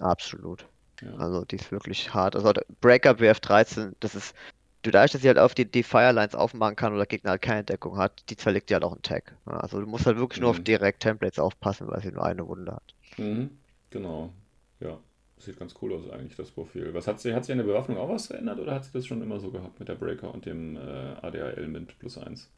Absolut. 0.00 0.66
Ja. 1.04 1.18
Also 1.18 1.44
die 1.44 1.56
ist 1.56 1.72
wirklich 1.72 2.12
hart. 2.14 2.36
Also 2.36 2.52
Breaker 2.80 3.14
BF13, 3.14 3.96
das 4.00 4.14
ist, 4.14 4.34
dadurch, 4.82 5.12
dass 5.12 5.22
sie 5.22 5.28
halt 5.28 5.38
auf 5.38 5.54
die, 5.54 5.70
die 5.70 5.82
Firelines 5.82 6.34
aufmachen 6.34 6.76
kann 6.76 6.94
oder 6.94 7.06
Gegner 7.06 7.30
halt 7.32 7.42
keine 7.42 7.64
Deckung 7.64 7.98
hat, 7.98 8.24
die 8.30 8.36
zerlegt 8.36 8.70
dir 8.70 8.74
halt 8.74 8.84
auch 8.84 8.92
einen 8.92 9.02
Tag. 9.02 9.36
Ja, 9.46 9.54
Also 9.58 9.80
du 9.80 9.86
musst 9.86 10.06
halt 10.06 10.18
wirklich 10.18 10.40
nur 10.40 10.50
auf 10.50 10.58
Mhm. 10.58 10.60
direkt 10.60 11.00
Templates 11.02 11.38
aufpassen, 11.38 11.88
weil 11.88 12.02
sie 12.02 12.12
nur 12.12 12.24
eine 12.24 12.46
Wunde 12.46 12.72
hat. 12.74 12.94
Mhm, 13.16 13.58
genau. 13.90 14.32
Ja, 14.80 14.98
sieht 15.38 15.58
ganz 15.58 15.74
cool 15.82 15.92
aus 15.94 16.08
eigentlich, 16.10 16.36
das 16.36 16.50
Profil. 16.50 16.94
Was 16.94 17.06
hat 17.06 17.20
sie, 17.20 17.34
hat 17.34 17.44
sie 17.44 17.52
an 17.52 17.58
der 17.58 17.64
Bewaffnung 17.64 17.98
auch 17.98 18.08
was 18.08 18.26
verändert 18.28 18.58
oder 18.60 18.74
hat 18.74 18.84
sie 18.84 18.92
das 18.92 19.06
schon 19.06 19.22
immer 19.22 19.40
so 19.40 19.50
gehabt 19.50 19.78
mit 19.80 19.88
der 19.88 19.94
Breaker 19.96 20.32
und 20.34 20.46
dem 20.46 20.76
äh, 20.76 20.80
ADAL 20.80 21.66
mit 21.68 21.98
plus 21.98 22.18
1? 22.18 22.50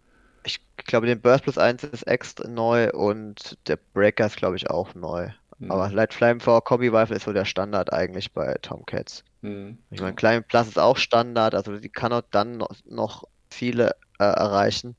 Ich 0.44 0.60
glaube, 0.78 1.06
den 1.06 1.20
Burst 1.20 1.42
plus 1.44 1.58
1 1.58 1.84
ist 1.84 2.04
extra 2.04 2.48
neu 2.48 2.90
und 2.92 3.58
der 3.68 3.76
Breaker 3.92 4.24
ist, 4.26 4.36
glaube 4.36 4.56
ich, 4.56 4.70
auch 4.70 4.94
neu. 4.94 5.30
Mhm. 5.58 5.70
Aber 5.70 5.90
Light 5.90 6.12
Flame 6.12 6.40
for 6.40 6.62
Combi 6.62 6.88
Rifle 6.88 7.16
ist 7.16 7.24
so 7.24 7.32
der 7.32 7.44
Standard 7.44 7.92
eigentlich 7.92 8.32
bei 8.32 8.54
Tomcats. 8.62 9.24
Mhm. 9.42 9.78
Ich 9.90 10.00
meine, 10.00 10.14
Klein 10.14 10.44
Plus 10.44 10.68
ist 10.68 10.78
auch 10.78 10.96
Standard, 10.96 11.54
also 11.54 11.78
die 11.78 11.88
kann 11.88 12.12
auch 12.12 12.22
dann 12.30 12.58
noch, 12.58 12.70
noch 12.84 13.24
viele 13.50 13.92
äh, 14.18 14.24
erreichen, 14.24 14.96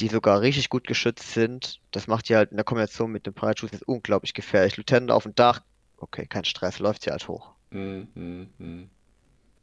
die 0.00 0.08
sogar 0.08 0.40
richtig 0.40 0.68
gut 0.68 0.86
geschützt 0.86 1.32
sind. 1.32 1.80
Das 1.92 2.06
macht 2.06 2.28
die 2.28 2.36
halt 2.36 2.50
in 2.50 2.56
der 2.56 2.64
Kombination 2.64 3.12
mit 3.12 3.26
dem 3.26 3.34
Parachute 3.34 3.72
jetzt 3.72 3.88
unglaublich 3.88 4.34
gefährlich. 4.34 4.76
Lieutenant 4.76 5.10
auf 5.10 5.22
dem 5.22 5.34
Dach, 5.34 5.60
okay, 5.98 6.26
kein 6.26 6.44
Stress, 6.44 6.78
läuft 6.78 7.04
sie 7.04 7.10
halt 7.10 7.26
hoch. 7.28 7.50
Mhm. 7.70 8.90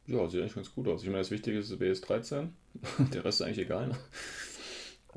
Ja, 0.06 0.28
sieht 0.28 0.40
eigentlich 0.40 0.54
ganz 0.54 0.74
gut 0.74 0.88
aus. 0.88 1.02
Ich 1.02 1.08
meine, 1.08 1.20
das 1.20 1.30
Wichtige 1.30 1.58
ist 1.58 1.72
BS13. 1.72 2.48
Der 3.12 3.24
Rest 3.24 3.40
ist 3.40 3.46
eigentlich 3.46 3.66
egal. 3.66 3.88
Ne? 3.88 3.96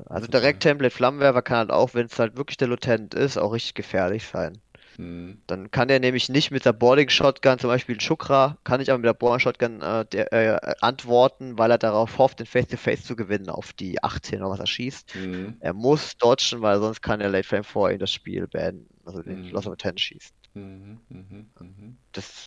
Also 0.06 0.26
direkt 0.26 0.62
Template 0.62 0.94
Flammenwerfer 0.94 1.42
kann 1.42 1.56
halt 1.56 1.70
auch, 1.70 1.94
wenn 1.94 2.06
es 2.06 2.18
halt 2.18 2.36
wirklich 2.36 2.58
der 2.58 2.68
Lieutenant 2.68 3.14
ist, 3.14 3.38
auch 3.38 3.52
richtig 3.52 3.74
gefährlich 3.74 4.26
sein. 4.26 4.58
Mhm. 4.98 5.42
Dann 5.48 5.70
kann 5.70 5.86
der 5.88 6.00
nämlich 6.00 6.28
nicht 6.28 6.50
mit 6.50 6.64
der 6.64 6.72
Boarding 6.72 7.08
Shotgun, 7.08 7.58
zum 7.60 7.68
Beispiel 7.70 7.96
ein 7.96 8.00
Shukra, 8.00 8.58
kann 8.64 8.80
ich 8.80 8.90
aber 8.90 8.98
mit 8.98 9.06
der 9.06 9.14
Boarding 9.14 9.38
Shotgun 9.40 9.80
äh, 9.80 10.04
der, 10.06 10.32
äh, 10.32 10.74
antworten, 10.80 11.56
weil 11.58 11.70
er 11.70 11.78
darauf 11.78 12.18
hofft, 12.18 12.40
den 12.40 12.46
Face-to-Face 12.46 13.04
zu 13.04 13.14
gewinnen, 13.16 13.48
auf 13.50 13.72
die 13.72 14.02
18 14.02 14.40
oder 14.42 14.50
was 14.50 14.60
er 14.60 14.66
schießt. 14.66 15.08
Mhm. 15.14 15.60
Er 15.60 15.72
muss 15.72 16.16
dodgen, 16.18 16.62
weil 16.62 16.80
sonst 16.80 17.00
kann 17.02 17.20
der 17.20 17.28
Late 17.30 17.46
Frame 17.48 17.64
vor 17.64 17.90
ihm 17.92 17.98
das 18.00 18.12
Spiel 18.12 18.48
beenden, 18.48 18.88
also 19.04 19.22
den 19.22 19.42
Mhm. 19.42 19.50
Loss 19.50 19.66
of 19.68 19.76
10 19.78 19.96
schießt. 19.98 20.34
Mhm. 20.54 21.00
Mhm. 21.08 21.50
Mhm. 21.60 21.98
Das, 22.12 22.46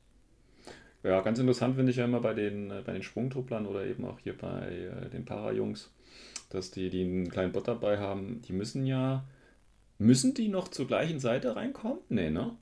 Ja, 1.03 1.21
ganz 1.21 1.39
interessant 1.39 1.75
finde 1.75 1.91
ich 1.91 1.97
ja 1.97 2.05
immer 2.05 2.19
bei 2.19 2.33
den, 2.33 2.71
äh, 2.71 2.81
bei 2.85 2.93
den 2.93 3.03
Sprungtrupplern 3.03 3.65
oder 3.65 3.85
eben 3.85 4.05
auch 4.05 4.19
hier 4.19 4.37
bei 4.37 4.67
äh, 4.69 5.09
den 5.09 5.25
Para-Jungs, 5.25 5.91
dass 6.49 6.71
die, 6.71 6.89
die 6.89 7.03
einen 7.03 7.29
kleinen 7.31 7.53
Bot 7.53 7.67
dabei 7.67 7.99
haben, 7.99 8.41
die 8.43 8.53
müssen 8.53 8.85
ja, 8.85 9.25
müssen 9.99 10.33
die 10.33 10.47
noch 10.47 10.67
zur 10.69 10.87
gleichen 10.87 11.19
Seite 11.19 11.55
reinkommen? 11.55 11.99
Nee, 12.09 12.29
ne? 12.31 12.57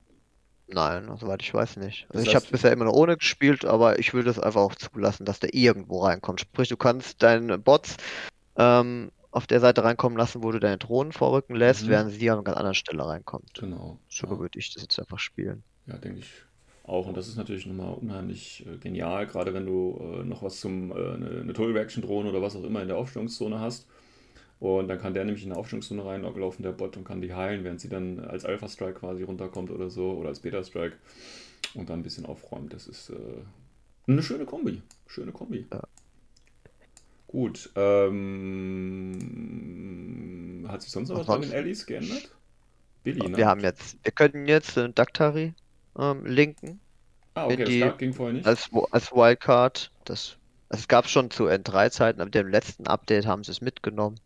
nein, 0.67 1.09
soweit 1.17 1.41
ich 1.41 1.53
weiß 1.53 1.77
nicht. 1.77 2.07
Also 2.09 2.23
Das 2.23 2.23
ich 2.23 2.35
habe 2.35 2.45
bisher 2.49 2.71
immer 2.71 2.85
nur 2.85 2.95
ohne 2.95 3.17
gespielt, 3.17 3.65
aber 3.65 3.99
ich 3.99 4.13
würde 4.13 4.29
es 4.29 4.39
einfach 4.39 4.61
auch 4.61 4.75
zulassen, 4.75 5.25
dass 5.25 5.39
der 5.39 5.53
irgendwo 5.53 6.03
reinkommt. 6.03 6.41
Sprich, 6.41 6.69
du 6.69 6.77
kannst 6.77 7.21
deine 7.23 7.57
Bots 7.57 7.97
ähm, 8.57 9.11
auf 9.31 9.47
der 9.47 9.59
Seite 9.61 9.83
reinkommen 9.83 10.17
lassen, 10.17 10.43
wo 10.43 10.51
du 10.51 10.59
deine 10.59 10.77
Drohnen 10.77 11.13
vorrücken 11.13 11.55
lässt, 11.55 11.87
Mhm. 11.87 11.89
während 11.89 12.11
sie 12.13 12.29
an 12.29 12.37
einer 12.37 12.43
ganz 12.45 12.57
anderen 12.57 12.75
Stelle 12.75 13.05
reinkommt. 13.07 13.51
Genau. 13.59 13.99
So 14.09 14.27
Ja. 14.27 14.39
würde 14.39 14.59
ich 14.59 14.73
das 14.73 14.83
jetzt 14.83 14.99
einfach 14.99 15.19
spielen. 15.19 15.63
Ja, 15.85 15.97
denke 15.97 16.19
ich 16.19 16.31
auch. 16.83 17.07
Und 17.07 17.17
das 17.17 17.27
ist 17.27 17.37
natürlich 17.37 17.65
nochmal 17.65 17.93
unheimlich 17.95 18.65
äh, 18.65 18.77
genial, 18.77 19.27
gerade 19.27 19.53
wenn 19.53 19.65
du 19.65 19.97
äh, 19.99 20.23
noch 20.23 20.43
was 20.43 20.59
zum, 20.59 20.91
äh, 20.91 20.95
eine, 20.95 21.29
eine 21.41 21.53
Total-Reaction-Drohne 21.53 22.29
oder 22.29 22.41
was 22.41 22.55
auch 22.55 22.63
immer 22.63 22.81
in 22.81 22.87
der 22.87 22.97
Aufstellungszone 22.97 23.59
hast. 23.59 23.87
Und 24.59 24.87
dann 24.87 24.97
kann 24.99 25.13
der 25.13 25.23
nämlich 25.23 25.43
in 25.43 25.51
eine 25.51 25.59
Aufstellungszone 25.59 26.03
reinlaufen, 26.03 26.63
der 26.63 26.71
Bot, 26.71 26.97
und 26.97 27.03
kann 27.03 27.21
die 27.21 27.33
heilen, 27.33 27.63
während 27.63 27.79
sie 27.79 27.89
dann 27.89 28.19
als 28.19 28.43
Alpha-Strike 28.43 28.99
quasi 28.99 29.21
runterkommt 29.23 29.69
oder 29.69 29.89
so, 29.91 30.13
oder 30.13 30.29
als 30.29 30.39
Beta-Strike 30.39 30.95
und 31.75 31.89
dann 31.89 31.99
ein 31.99 32.03
bisschen 32.03 32.25
aufräumt. 32.25 32.73
Das 32.73 32.87
ist 32.87 33.11
äh, 33.11 33.15
eine 34.07 34.23
schöne 34.23 34.45
Kombi. 34.45 34.81
Schöne 35.05 35.31
Kombi. 35.31 35.67
Ja. 35.71 35.81
Gut. 37.27 37.69
Ähm, 39.27 40.65
hat 40.67 40.81
sich 40.81 40.91
sonst 40.91 41.09
noch 41.09 41.19
was 41.19 41.27
bei 41.27 41.37
den 41.39 41.53
Allies 41.53 41.85
geändert? 41.85 42.31
Billy, 43.03 43.29
ne? 43.29 43.37
Wir 43.37 43.47
haben 43.47 43.61
jetzt, 43.61 43.97
wir 44.03 44.11
können 44.11 44.47
jetzt 44.47 44.75
äh, 44.77 44.89
Daktari 44.91 45.53
ähm, 45.99 46.25
linken 46.25 46.79
ah, 47.35 47.45
okay, 47.45 47.57
das 47.57 47.69
die- 47.69 47.79
gab- 47.81 47.97
ging 47.99 48.13
vorher 48.13 48.33
nicht. 48.33 48.45
als, 48.47 48.69
als 48.91 49.11
Wildcard. 49.11 49.91
Das, 50.05 50.37
also 50.69 50.81
es 50.81 50.87
gab 50.87 51.07
schon 51.07 51.29
zu 51.31 51.47
N3-Zeiten, 51.47 52.21
aber 52.21 52.29
dem 52.31 52.47
letzten 52.47 52.87
Update 52.87 53.25
haben 53.25 53.43
sie 53.43 53.51
es 53.51 53.61
mitgenommen. 53.61 54.19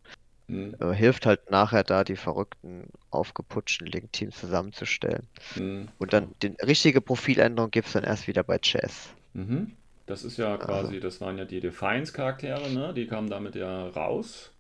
Mhm. 0.52 0.76
Äh, 0.80 0.94
hilft 0.94 1.26
halt 1.26 1.50
nachher 1.50 1.84
da, 1.84 2.04
die 2.04 2.16
verrückten, 2.16 2.88
aufgeputschten 3.10 3.88
Link-Teams 3.88 4.38
zusammenzustellen. 4.40 5.28
Mhm. 5.56 5.90
Und 5.98 6.14
dann 6.14 6.36
die 6.42 6.48
richtige 6.62 7.02
Profiländerung 7.02 7.72
gibt 7.72 7.88
es 7.88 7.94
dann 7.94 8.04
erst 8.04 8.28
wieder 8.28 8.44
bei 8.44 8.60
Chess. 8.60 9.16
Mhm. 9.34 9.78
Das 10.06 10.24
ist 10.24 10.38
ja 10.38 10.58
Also. 10.58 10.66
quasi, 10.68 11.00
das 11.00 11.22
waren 11.22 11.38
ja 11.38 11.46
die 11.46 11.60
Defiance-Charaktere, 11.62 12.70
ne? 12.70 12.94
Die 12.94 13.08
kamen 13.08 13.30
damit 13.30 13.56
ja 13.56 13.88
raus. 13.90 14.52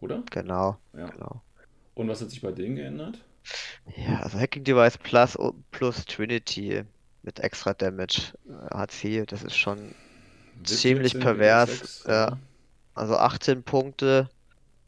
Oder? 0.00 0.22
Genau, 0.30 0.78
Ja. 0.92 1.06
genau. 1.10 1.42
Und 1.94 2.08
was 2.08 2.20
hat 2.20 2.30
sich 2.30 2.40
bei 2.42 2.52
denen 2.52 2.76
geändert? 2.76 3.24
Ja, 3.96 4.20
also 4.20 4.38
Hacking 4.38 4.64
Device 4.64 4.98
Plus 4.98 5.38
plus 5.70 6.04
Trinity 6.04 6.84
mit 7.22 7.40
extra 7.40 7.74
Damage 7.74 8.32
äh, 8.48 8.74
HC, 8.74 9.24
das 9.26 9.42
ist 9.42 9.56
schon 9.56 9.94
Ziemlich 10.64 11.14
14, 11.14 11.20
pervers, 11.20 11.82
WIP6, 11.82 12.08
ja. 12.08 12.38
Also 12.94 13.16
18 13.16 13.62
Punkte, 13.62 14.30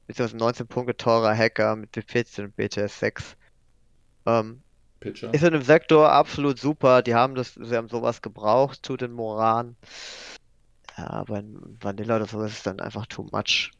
beziehungsweise 0.09 0.37
19 0.39 0.67
Punkte 0.67 0.97
teurer 0.97 1.37
Hacker 1.37 1.77
mit 1.77 1.93
B14 1.93 2.45
und 2.45 2.57
BTS 2.57 2.99
6. 2.99 3.37
Ähm, 4.27 4.63
Pitcher. 5.01 5.33
ist 5.33 5.45
in 5.45 5.53
dem 5.53 5.63
Sektor 5.63 6.11
absolut 6.11 6.59
super. 6.59 7.03
Die 7.03 7.15
haben 7.15 7.37
das, 7.37 7.55
sie 7.55 7.77
haben 7.77 7.89
sowas 7.89 8.21
gebraucht, 8.21 8.83
tut 8.83 9.03
den 9.03 9.13
Moran. 9.13 9.77
Ja, 10.97 11.11
aber 11.11 11.39
in 11.39 11.79
Vanilla 11.81 12.17
oder 12.17 12.27
so 12.27 12.43
ist 12.43 12.53
es 12.55 12.63
dann 12.65 12.81
einfach 12.81 13.07
too 13.07 13.29
much. 13.31 13.71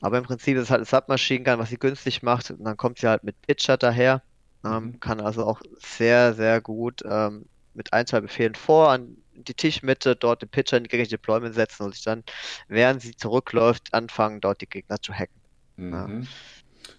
Aber 0.00 0.18
im 0.18 0.24
Prinzip 0.24 0.56
ist 0.56 0.64
es 0.64 0.70
halt 0.70 0.82
ein 0.82 0.86
Submachine 0.86 1.44
Gun, 1.44 1.58
was 1.60 1.68
sie 1.68 1.78
günstig 1.78 2.22
macht. 2.24 2.50
Und 2.50 2.64
dann 2.64 2.76
kommt 2.76 2.98
sie 2.98 3.06
halt 3.06 3.22
mit 3.22 3.40
Pitcher 3.42 3.76
daher. 3.76 4.22
Ähm, 4.64 4.84
Mhm. 4.86 5.00
kann 5.00 5.20
also 5.20 5.46
auch 5.46 5.60
sehr, 5.78 6.34
sehr 6.34 6.60
gut 6.60 7.02
ähm, 7.08 7.46
mit 7.74 7.92
ein, 7.92 8.06
zwei 8.06 8.20
Befehlen 8.20 8.54
vor 8.54 8.90
an 8.90 9.16
die 9.34 9.54
Tischmitte, 9.54 10.16
dort 10.16 10.42
den 10.42 10.48
Pitcher 10.48 10.76
in 10.78 10.84
die 10.84 10.88
gegnerische 10.88 11.16
Deployment 11.16 11.54
setzen 11.54 11.84
und 11.84 11.94
sich 11.94 12.04
dann, 12.04 12.24
während 12.68 13.02
sie 13.02 13.14
zurückläuft, 13.16 13.92
anfangen, 13.92 14.40
dort 14.40 14.60
die 14.60 14.68
Gegner 14.68 15.00
zu 15.00 15.12
hacken. 15.12 15.43
Ja. 15.78 16.06
Mhm. 16.06 16.26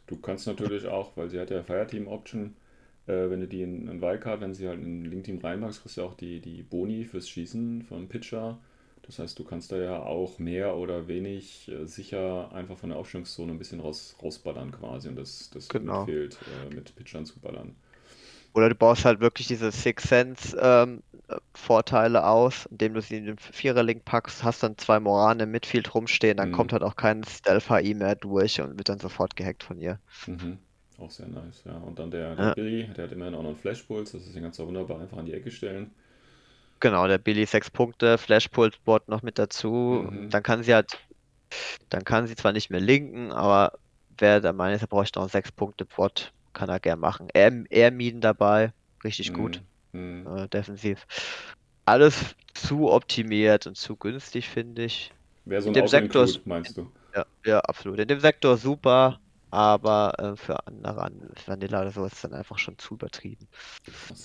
Du 0.08 0.18
kannst 0.18 0.48
natürlich 0.48 0.88
auch, 0.88 1.16
weil 1.18 1.30
sie 1.30 1.40
hat 1.40 1.52
ja 1.52 1.64
Fireteam-Option, 1.64 2.56
äh, 3.08 3.30
wenn 3.30 3.42
du 3.42 3.48
die 3.48 3.62
in, 3.62 3.88
in 3.88 4.02
Wildcard, 4.02 4.42
wenn 4.42 4.54
sie 4.54 4.68
halt 4.68 4.82
in 4.82 5.06
Link-Team 5.06 5.40
reinmachst, 5.40 5.82
kriegst 5.82 5.98
du 5.98 6.04
auch 6.04 6.16
die, 6.16 6.40
die 6.42 6.64
Boni 6.64 7.06
fürs 7.06 7.30
Schießen 7.30 7.84
vom 7.84 8.08
Pitcher. 8.08 8.60
Das 9.04 9.20
heißt, 9.20 9.38
du 9.38 9.44
kannst 9.44 9.72
da 9.72 9.78
ja 9.78 10.02
auch 10.02 10.40
mehr 10.40 10.76
oder 10.78 11.08
wenig 11.08 11.70
äh, 11.70 11.86
sicher 11.86 12.52
einfach 12.54 12.78
von 12.78 12.90
der 12.90 12.98
Aufstellungszone 13.00 13.52
ein 13.52 13.60
bisschen 13.60 13.80
raus, 13.80 14.16
rausballern 14.22 14.72
quasi 14.72 15.10
und 15.10 15.16
das, 15.16 15.50
das 15.52 15.70
Genau. 15.70 16.06
fehlt, 16.06 16.40
äh, 16.48 16.74
mit 16.74 16.96
Pitchern 16.96 17.26
zu 17.26 17.40
ballern. 17.40 17.76
Oder 18.56 18.70
du 18.70 18.76
baust 18.76 19.06
halt 19.06 19.20
wirklich 19.20 19.48
diese 19.48 19.72
Six 19.72 20.04
Sense 20.04 20.58
ähm, 20.60 21.04
äh, 21.28 21.38
Vorteile 21.56 22.26
aus, 22.26 22.66
indem 22.68 22.94
du 22.96 23.02
sie 23.02 23.18
in 23.18 23.26
den 23.26 23.38
Vierer-Link 23.38 24.06
packst, 24.06 24.44
hast 24.44 24.64
dann 24.64 24.78
zwei 24.78 25.00
Moran 25.00 25.40
im 25.42 25.52
Midfield 25.52 25.94
rumstehen, 25.94 26.38
dann 26.38 26.50
Mhm. 26.50 26.52
kommt 26.52 26.74
halt 26.74 26.84
auch 26.84 26.96
kein 26.96 27.24
Stealth-HI 27.24 27.94
mehr 27.96 28.16
durch 28.16 28.62
und 28.62 28.78
wird 28.78 28.90
dann 28.90 29.00
sofort 29.00 29.36
gehackt 29.36 29.64
von 29.64 29.78
ihr. 29.80 30.00
Mhm. 30.28 30.60
Auch 30.98 31.10
sehr 31.12 31.28
nice, 31.28 31.64
ja. 31.66 31.78
Und 31.78 31.98
dann 32.00 32.10
der, 32.12 32.36
Ja. 32.38 32.46
der 32.46 32.54
Billy, 32.54 32.88
der 32.96 33.06
hat 33.06 33.12
immerhin 33.12 33.34
auch 33.36 33.42
noch 33.42 33.50
einen 33.50 33.58
Flash-Puls, 33.58 34.12
das 34.14 34.26
ist 34.26 34.36
den 34.36 34.44
du 34.44 34.68
wunderbar 34.68 35.00
einfach 35.02 35.18
an 35.18 35.26
die 35.26 35.34
Ecke 35.34 35.52
stellen. 35.52 35.92
Genau, 36.82 37.08
der 37.08 37.18
Billy 37.18 37.46
sechs 37.46 37.72
Punkte, 37.72 38.18
Flash-Pult-Bot 38.18 39.08
noch 39.08 39.22
mit 39.22 39.40
dazu. 39.40 40.10
Mhm. 40.12 40.30
Dann 40.30 40.44
kann 40.44 40.64
sie 40.64 40.74
halt, 40.74 40.98
dann 41.90 42.04
kann 42.04 42.28
sie 42.28 42.36
zwar 42.36 42.52
nicht 42.52 42.70
mehr 42.70 42.82
linken, 42.82 43.32
aber 43.32 43.74
wer 44.18 44.42
der 44.42 44.54
Meinung 44.54 44.76
ist, 44.76 44.82
er 44.84 44.88
bräuchte 44.88 45.20
noch 45.20 45.30
sechs 45.30 45.52
Punkte 45.52 45.86
Bot, 45.86 46.34
kann 46.56 46.70
er 46.70 46.80
gern 46.80 47.00
machen. 47.00 47.28
Air 47.36 47.92
Miden 47.92 48.22
dabei, 48.22 48.74
richtig 49.04 49.32
gut, 49.34 49.62
Mhm. 49.92 50.00
Mhm. 50.26 50.38
äh, 50.38 50.48
defensiv. 50.50 51.06
Alles 51.86 52.36
zu 52.56 52.90
optimiert 52.92 53.68
und 53.68 53.78
zu 53.78 53.96
günstig, 53.96 54.50
finde 54.50 54.86
ich. 54.86 55.14
Wäre 55.46 55.62
so 55.62 55.70
ein 55.70 55.76
in 55.76 55.82
dem 55.84 55.88
Sektor 55.88 56.24
Auto-Include, 56.24 56.40
ist- 56.40 56.48
meinst 56.48 56.78
du? 56.78 56.92
Ja, 57.14 57.26
ja, 57.46 57.60
absolut. 57.60 58.00
In 58.00 58.08
dem 58.08 58.20
Sektor 58.20 58.58
super, 58.58 59.20
aber 59.52 60.14
äh, 60.18 60.36
für 60.36 60.66
andere 60.68 61.04
an 61.04 61.30
Vanilla 61.46 61.82
oder 61.82 61.92
so 61.92 62.04
ist 62.06 62.14
es 62.14 62.22
dann 62.22 62.34
einfach 62.34 62.58
schon 62.58 62.78
zu 62.80 62.96
übertrieben. 62.96 63.48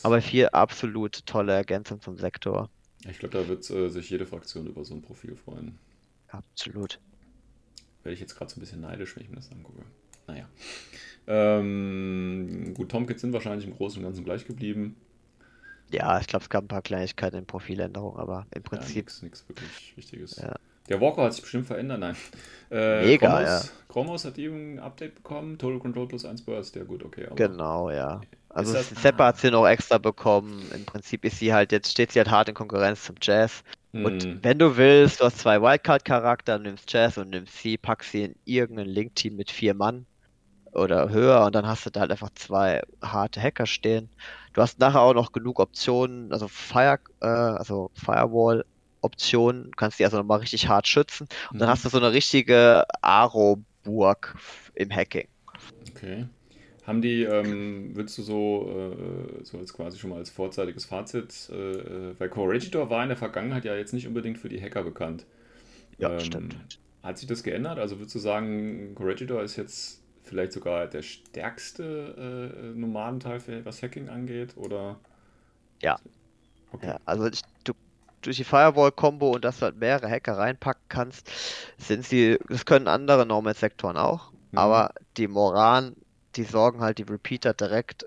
Aber 0.03 0.19
hier 0.19 0.55
absolut 0.55 1.27
tolle 1.27 1.53
Ergänzung 1.53 2.01
zum 2.01 2.17
Sektor. 2.17 2.71
Ich 3.09 3.19
glaube, 3.19 3.39
da 3.39 3.49
wird 3.49 3.69
äh, 3.71 3.89
sich 3.89 4.11
jede 4.11 4.27
Fraktion 4.27 4.67
über 4.67 4.85
so 4.85 4.95
ein 4.95 5.03
Profil 5.03 5.37
freuen. 5.37 5.79
Absolut. 6.29 6.99
Werde 8.03 8.15
ich 8.15 8.21
jetzt 8.21 8.35
gerade 8.37 8.51
so 8.51 8.57
ein 8.57 8.61
bisschen 8.61 8.81
neidisch, 8.81 9.15
wenn 9.17 9.23
ich 9.25 9.29
mir 9.29 9.37
das 9.37 9.51
angucke. 9.51 9.83
Naja. 10.31 10.49
Ähm, 11.27 12.75
gut, 12.75 12.91
Tomkins 12.91 13.21
sind 13.21 13.33
wahrscheinlich 13.33 13.67
im 13.67 13.75
Großen 13.77 13.99
und 14.01 14.05
Ganzen 14.09 14.25
gleich 14.25 14.45
geblieben. 14.47 14.97
Ja, 15.93 16.19
ich 16.21 16.27
glaube, 16.27 16.43
es 16.45 16.49
gab 16.49 16.65
ein 16.65 16.69
paar 16.69 16.83
Kleinigkeiten 16.83 17.37
in 17.39 17.47
Profiländerungen, 17.47 18.19
aber 18.19 18.47
im 18.55 18.63
Ja, 18.73 18.89
Prinzip, 18.89 19.11
nichts 19.23 19.49
wirklich 19.49 19.97
Wichtiges. 19.97 20.37
Ja. 20.37 20.55
Der 20.89 21.01
Walker 21.01 21.23
hat 21.25 21.33
sich 21.35 21.43
bestimmt 21.43 21.67
verändert, 21.67 22.01
nein. 22.01 22.17
Äh, 22.71 23.07
Mega, 23.07 23.43
Chromos, 23.43 23.43
ja. 23.43 23.71
Chromos 23.89 24.25
hat 24.25 24.39
eben 24.39 24.75
ein 24.75 24.79
Update 24.81 25.15
bekommen. 25.17 25.59
Total 25.59 25.79
Control 25.79 26.09
plus 26.09 26.25
1 26.25 26.43
Burst. 26.45 26.77
Ja, 26.77 26.85
gut, 26.85 27.05
okay. 27.05 27.29
Genau, 27.35 27.91
ja. 27.91 28.27
Also 28.49 28.75
Seppa 28.75 29.27
hat 29.29 29.39
sie 29.39 29.51
noch 29.51 29.67
extra 29.67 29.99
bekommen. 29.99 30.71
Im 30.73 30.85
Prinzip 30.85 31.25
ist 31.25 31.39
sie 31.39 31.53
halt, 31.55 31.73
jetzt 31.73 31.91
steht 31.91 32.13
sie 32.13 32.19
halt 32.19 32.31
hart 32.31 32.49
in 32.49 32.55
Konkurrenz 32.55 33.05
zum 33.05 33.17
Jazz. 33.23 33.63
Und 34.03 34.25
Hm, 34.25 34.41
wenn 34.43 34.59
du 34.59 34.77
willst, 34.77 35.21
du 35.21 35.25
hast 35.27 35.39
zwei 35.39 35.61
Wildcard-Charakter, 35.63 36.59
nimmst 36.59 36.93
Jazz 36.93 37.19
und 37.19 37.31
nimmst 37.31 37.57
sie, 37.59 37.79
packst 37.79 38.13
sie 38.13 38.25
in 38.25 38.37
irgendein 38.45 38.89
Link-Team 38.89 39.37
mit 39.37 39.51
vier 39.51 39.75
Mann 39.75 40.07
oder 40.73 41.11
höher 41.11 41.45
und 41.47 41.55
dann 41.55 41.67
hast 41.67 41.87
du 41.87 41.91
da 41.91 42.01
halt 42.01 42.11
einfach 42.11 42.31
zwei 42.35 42.83
harte 43.03 43.41
Hacker 43.41 43.67
stehen. 43.67 44.09
Du 44.53 44.63
hast 44.63 44.79
nachher 44.79 45.01
auch 45.01 45.15
noch 45.15 45.33
genug 45.33 45.61
Optionen, 45.61 46.33
also 46.33 46.49
Fire, 46.49 46.99
äh, 47.21 47.27
also 47.27 47.91
Firewall-Optionen, 47.95 49.65
du 49.65 49.71
kannst 49.77 49.99
die 49.99 50.05
also 50.05 50.19
nochmal 50.19 50.41
richtig 50.41 50.69
hart 50.69 50.87
schützen 50.87 51.29
und 51.53 51.59
dann 51.61 51.69
mhm. 51.69 51.73
hast 51.73 51.85
du 51.85 51.89
so 51.89 51.99
eine 51.99 52.13
richtige 52.13 52.85
Aro-Burg 53.03 54.37
im 54.75 54.91
Hacking. 54.91 55.29
Okay. 55.91 56.27
Haben 56.87 57.03
die, 57.03 57.23
ähm, 57.23 57.95
würdest 57.95 58.19
du 58.19 58.23
so, 58.23 58.95
äh, 59.39 59.45
so 59.45 59.59
jetzt 59.59 59.75
quasi 59.75 59.99
schon 59.99 60.11
mal 60.11 60.17
als 60.17 60.31
vorzeitiges 60.31 60.87
Fazit, 60.87 61.49
äh, 61.53 61.55
äh, 61.55 62.15
weil 62.19 62.29
Corregidor 62.31 62.91
war 62.91 63.03
in 63.03 63.11
der 63.11 63.19
Vergangenheit 63.19 63.65
ja 63.65 63.77
jetzt 63.77 63.93
nicht 63.93 64.07
unbedingt 64.09 64.39
für 64.39 64.49
die 64.49 64.61
Hacker 64.61 64.83
bekannt. 64.83 65.27
Ja, 65.99 66.11
Ähm, 66.11 66.21
stimmt. 66.21 66.57
Hat 67.03 67.19
sich 67.19 67.29
das 67.29 67.43
geändert? 67.43 67.79
Also 67.79 67.99
würdest 67.99 68.15
du 68.15 68.19
sagen, 68.19 68.95
Corregidor 68.95 69.43
ist 69.43 69.57
jetzt 69.57 70.00
vielleicht 70.23 70.53
sogar 70.53 70.87
der 70.87 71.03
stärkste 71.03 72.55
äh, 72.75 72.79
Nomadenteil, 72.79 73.41
für, 73.41 73.65
was 73.65 73.83
Hacking 73.83 74.09
angeht? 74.09 74.57
Oder? 74.57 75.01
Ja. 75.83 75.99
Okay. 76.73 76.89
Ja, 76.89 76.99
also 77.07 77.27
ich, 77.29 77.43
du, 77.65 77.75
durch 78.23 78.37
die 78.39 78.45
Firewall-Kombo 78.45 79.33
und 79.33 79.45
dass 79.45 79.59
du 79.61 79.67
halt 79.67 79.77
mehrere 79.77 80.11
Hacker 80.11 80.39
reinpacken 80.39 80.85
kannst, 80.89 81.31
sind 81.79 82.07
sie, 82.07 82.39
das 82.49 82.65
können 82.67 82.89
andere 82.89 83.27
Normal-Sektoren 83.27 83.97
auch, 83.97 84.35
Mhm. 84.53 84.57
aber 84.57 84.93
die 85.17 85.29
Moran, 85.29 85.97
die 86.37 86.45
sorgen 86.45 86.81
halt 86.83 86.99
die 86.99 87.05
Repeater 87.05 87.55
direkt 87.55 88.07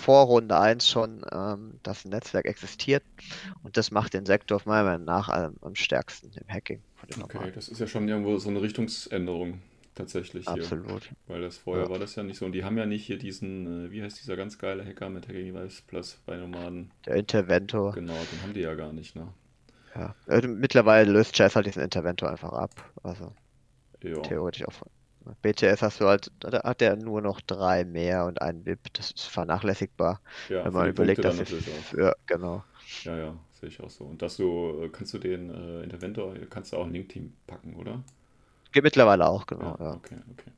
vor 0.00 0.26
Runde 0.26 0.58
1 0.58 0.88
schon, 0.88 1.24
ähm, 1.32 1.80
dass 1.82 2.04
ein 2.04 2.10
Netzwerk 2.10 2.46
existiert 2.46 3.04
und 3.62 3.76
das 3.76 3.90
macht 3.90 4.14
den 4.14 4.26
Sektor 4.26 4.60
meiner 4.64 4.84
Meinung 4.84 5.04
nach 5.06 5.28
am, 5.28 5.56
am 5.62 5.74
stärksten 5.74 6.32
im 6.32 6.48
Hacking 6.48 6.82
Okay, 7.22 7.50
das 7.54 7.68
ist 7.68 7.80
ja 7.80 7.86
schon 7.86 8.08
irgendwo 8.08 8.36
so 8.38 8.48
eine 8.50 8.60
Richtungsänderung 8.62 9.62
tatsächlich 9.98 10.44
hier. 10.46 10.54
Absolut. 10.54 11.10
Weil 11.26 11.42
das 11.42 11.58
vorher 11.58 11.84
Ja. 11.84 11.90
war 11.90 11.98
das 11.98 12.14
ja 12.14 12.22
nicht 12.22 12.38
so. 12.38 12.46
Und 12.46 12.52
die 12.52 12.64
haben 12.64 12.78
ja 12.78 12.86
nicht 12.86 13.04
hier 13.04 13.18
diesen, 13.18 13.86
äh, 13.86 13.90
wie 13.90 14.02
heißt 14.02 14.20
dieser 14.20 14.36
ganz 14.36 14.58
geile 14.58 14.84
Hacker 14.84 15.08
mit 15.10 15.28
Hacking 15.28 15.52
Device 15.52 15.82
Plus 15.82 16.18
bei 16.26 16.36
Nomaden? 16.36 16.90
Der 17.06 17.16
Interventor. 17.16 17.92
Genau, 17.92 18.14
den 18.14 18.42
haben 18.42 18.54
die 18.54 18.60
ja 18.60 18.74
gar 18.74 18.92
nicht, 18.92 19.14
ne? 19.16 19.28
Ja. 19.94 20.14
Äh, 20.26 20.46
Mittlerweile 20.46 21.10
löst 21.10 21.36
Jazz 21.38 21.56
halt 21.56 21.66
diesen 21.66 21.82
Interventor 21.82 22.30
einfach 22.30 22.52
ab. 22.52 22.70
Also 23.02 23.32
Ja. 24.02 24.20
theoretisch 24.22 24.66
auch. 24.66 24.72
BTS 25.42 25.82
hast 25.82 26.00
du 26.00 26.06
halt, 26.06 26.30
da 26.40 26.62
hat 26.62 26.80
der 26.80 26.96
nur 26.96 27.20
noch 27.20 27.40
drei 27.42 27.84
mehr 27.84 28.24
und 28.24 28.40
einen 28.40 28.64
VIP. 28.64 28.92
Das 28.94 29.10
ist 29.10 29.26
vernachlässigbar, 29.26 30.20
Ja, 30.48 30.64
wenn 30.64 30.72
man 30.72 30.88
überlegt, 30.88 31.22
dass 31.24 31.38
auch. 31.40 31.98
Ja, 31.98 32.14
genau. 32.26 32.64
Ja, 33.04 33.16
ja, 33.16 33.38
sehe 33.60 33.68
ich 33.68 33.80
auch 33.80 33.90
so. 33.90 34.04
Und 34.04 34.22
dass 34.22 34.36
du, 34.38 34.82
äh, 34.84 34.88
kannst 34.88 35.12
du 35.12 35.18
den 35.18 35.50
äh, 35.50 35.82
Interventor, 35.82 36.34
kannst 36.48 36.72
du 36.72 36.76
auch 36.78 36.86
ein 36.86 36.92
Link-Team 36.92 37.34
packen, 37.46 37.74
oder? 37.76 38.02
Geht 38.72 38.84
mittlerweile 38.84 39.26
auch, 39.26 39.46
genau. 39.46 39.76
Ja, 39.78 39.84
Ja. 39.86 39.94
okay, 39.94 40.16
okay. 40.32 40.50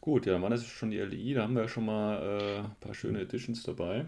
Gut, 0.00 0.26
ja, 0.26 0.32
dann 0.32 0.42
war 0.42 0.50
das 0.50 0.64
schon 0.64 0.90
die 0.90 0.98
LDI, 0.98 1.34
da 1.34 1.42
haben 1.42 1.56
wir 1.56 1.68
schon 1.68 1.84
mal 1.86 2.22
äh, 2.22 2.58
ein 2.60 2.76
paar 2.80 2.94
schöne 2.94 3.20
Editions 3.20 3.62
dabei. 3.64 4.06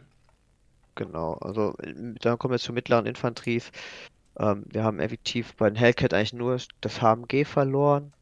Genau. 0.95 1.35
Also 1.35 1.75
dann 2.21 2.39
kommen 2.39 2.53
wir 2.53 2.59
zur 2.59 2.75
mittleren 2.75 3.07
Infanterie. 3.07 3.63
Ähm, 4.39 4.65
wir 4.71 4.85
haben 4.85 5.01
effektiv 5.01 5.55
bei 5.57 5.69
den 5.71 5.77
Hellcat 5.77 6.15
eigentlich 6.15 6.33
nur 6.33 6.59
das 6.81 7.01
HMG 7.01 7.45
verloren. 7.45 8.13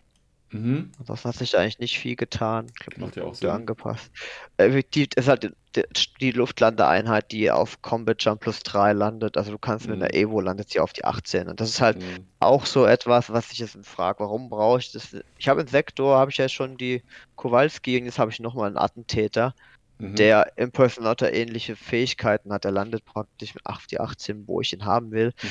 Mhm. 0.51 0.93
Ansonsten 0.99 1.29
hat 1.29 1.37
sich 1.37 1.51
da 1.51 1.59
eigentlich 1.59 1.79
nicht 1.79 1.99
viel 1.99 2.17
getan. 2.17 2.67
Ich 2.69 2.75
glaube, 2.87 3.01
Macht 3.01 3.17
ja 3.17 3.25
auch 3.25 3.35
Sinn. 3.35 3.51
angepasst. 3.51 4.11
Effektiv 4.57 5.09
ist 5.17 5.29
halt 5.29 5.53
die, 5.77 5.85
die 6.21 6.31
Luftlandeeinheit, 6.31 7.31
die 7.33 7.51
auf 7.51 7.83
Combat 7.83 8.23
Jump 8.23 8.41
plus 8.41 8.61
3 8.61 8.93
landet. 8.95 9.37
Also 9.37 9.51
du 9.53 9.59
kannst 9.59 9.87
mit 9.87 9.97
Mhm. 9.99 10.03
einer 10.05 10.15
Evo 10.15 10.41
landet 10.41 10.71
sie 10.71 10.81
auf 10.81 10.93
die 10.95 11.05
18. 11.05 11.49
Und 11.49 11.61
das 11.61 11.69
ist 11.69 11.81
halt 11.83 11.99
Mhm. 11.99 12.27
auch 12.41 12.65
so 12.65 12.87
etwas, 12.87 13.31
was 13.31 13.53
ich 13.53 13.59
jetzt 13.59 13.77
frage, 13.87 14.21
warum 14.21 14.49
brauche 14.49 14.79
ich 14.81 14.93
das? 14.93 15.15
Ich 15.37 15.49
habe 15.49 15.61
im 15.61 15.67
Sektor, 15.69 16.17
habe 16.19 16.31
ich 16.31 16.39
ja 16.39 16.49
schon 16.49 16.79
die 16.79 17.03
Kowalski 17.37 17.99
und 17.99 18.07
jetzt 18.07 18.19
habe 18.19 18.31
ich 18.31 18.41
nochmal 18.41 18.69
einen 18.69 18.79
Attentäter, 18.79 19.55
Mhm. 19.99 20.15
der 20.15 20.53
Impersonator 20.57 21.29
ähnliche 21.29 21.75
Fähigkeiten 21.77 22.53
hat. 22.53 22.65
Er 22.65 22.71
landet 22.71 23.05
praktisch 23.05 23.55
mit 23.55 23.67
8 23.67 23.91
die 23.91 24.01
18, 24.01 24.47
wo 24.47 24.61
ich 24.61 24.73
ihn 24.73 24.85
haben 24.85 25.11
will. 25.11 25.33
Mhm. 25.43 25.49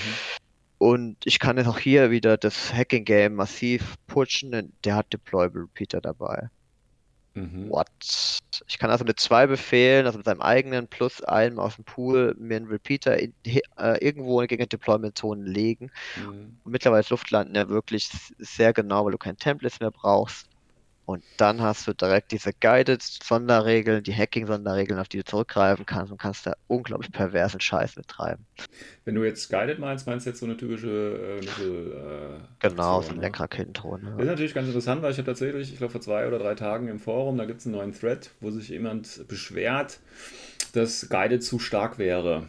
Und 0.78 1.18
ich 1.26 1.40
kann 1.40 1.58
jetzt 1.58 1.68
auch 1.68 1.80
hier 1.80 2.12
wieder 2.12 2.38
das 2.38 2.74
Hacking-Game 2.74 3.34
massiv 3.34 3.96
pushen, 4.06 4.52
denn 4.52 4.74
der 4.84 4.96
hat 4.96 5.12
Deployable 5.12 5.64
Repeater 5.64 6.02
dabei. 6.02 6.50
Mhm. 7.38 7.70
What? 7.70 7.88
Ich 8.68 8.80
kann 8.80 8.90
also 8.90 9.06
mit 9.06 9.20
zwei 9.20 9.48
Befehlen, 9.48 10.06
also 10.06 10.18
mit 10.18 10.26
seinem 10.26 10.42
eigenen 10.42 10.88
plus 10.88 11.24
einem 11.24 11.60
aus 11.60 11.76
dem 11.76 11.86
Pool, 11.86 12.36
mir 12.40 12.58
einen 12.58 12.68
Repeater 12.68 13.18
in, 13.18 13.34
äh, 13.46 14.04
irgendwo 14.04 14.40
gegen 14.40 14.62
eine 14.62 14.68
Deployment-Zone 14.68 15.44
legen. 15.44 15.92
Mhm. 16.16 16.58
Und 16.64 16.72
mittlerweile 16.72 17.02
ist 17.02 17.10
Luftlanden 17.10 17.56
ja 17.56 17.70
wirklich 17.70 18.10
sehr 18.38 18.74
genau, 18.74 19.06
weil 19.06 19.12
du 19.12 19.18
keine 19.18 19.38
Templates 19.38 19.80
mehr 19.80 19.92
brauchst. 19.92 20.48
Und 21.08 21.24
dann 21.38 21.62
hast 21.62 21.88
du 21.88 21.94
direkt 21.94 22.34
diese 22.34 22.52
Guided-Sonderregeln, 22.54 24.04
die 24.04 24.14
Hacking-Sonderregeln, 24.14 25.00
auf 25.00 25.08
die 25.08 25.18
du 25.20 25.24
zurückgreifen 25.24 25.86
kannst 25.86 26.12
und 26.12 26.18
kannst 26.20 26.46
da 26.46 26.54
unglaublich 26.68 27.12
perversen 27.14 27.62
Scheiß 27.62 27.96
mit 27.96 28.10
treiben. 28.10 28.46
Wenn 29.06 29.16
du 29.16 29.24
jetzt 29.24 29.50
Guided 29.50 29.80
meinst, 29.80 30.06
meinst 30.06 30.26
du 30.26 30.32
jetzt 30.32 30.40
so 30.40 30.46
eine 30.46 30.58
typische 30.58 31.40
äh, 31.42 31.46
Mittel. 31.46 31.94
Äh, 31.94 32.48
Genau, 32.60 33.02
so 33.02 33.12
ein 33.12 33.16
ne? 33.16 33.22
Lenkraketendrohne. 33.22 34.12
Das 34.18 34.20
ist 34.20 34.26
Ja. 34.26 34.26
natürlich 34.26 34.54
ganz 34.54 34.68
interessant, 34.68 35.02
weil 35.02 35.12
ich 35.12 35.18
habe 35.18 35.28
tatsächlich, 35.28 35.72
ich 35.72 35.78
glaube 35.78 35.92
vor 35.92 36.02
zwei 36.02 36.28
oder 36.28 36.40
drei 36.40 36.56
Tagen 36.56 36.88
im 36.88 37.00
Forum, 37.00 37.38
da 37.38 37.46
gibt 37.46 37.60
es 37.62 37.66
einen 37.68 37.76
neuen 37.76 37.94
Thread, 37.94 38.32
wo 38.42 38.52
sich 38.52 38.70
jemand 38.70 39.28
beschwert, 39.28 40.00
dass 40.74 41.08
Guided 41.10 41.44
zu 41.44 41.60
stark 41.60 42.00
wäre. 42.00 42.48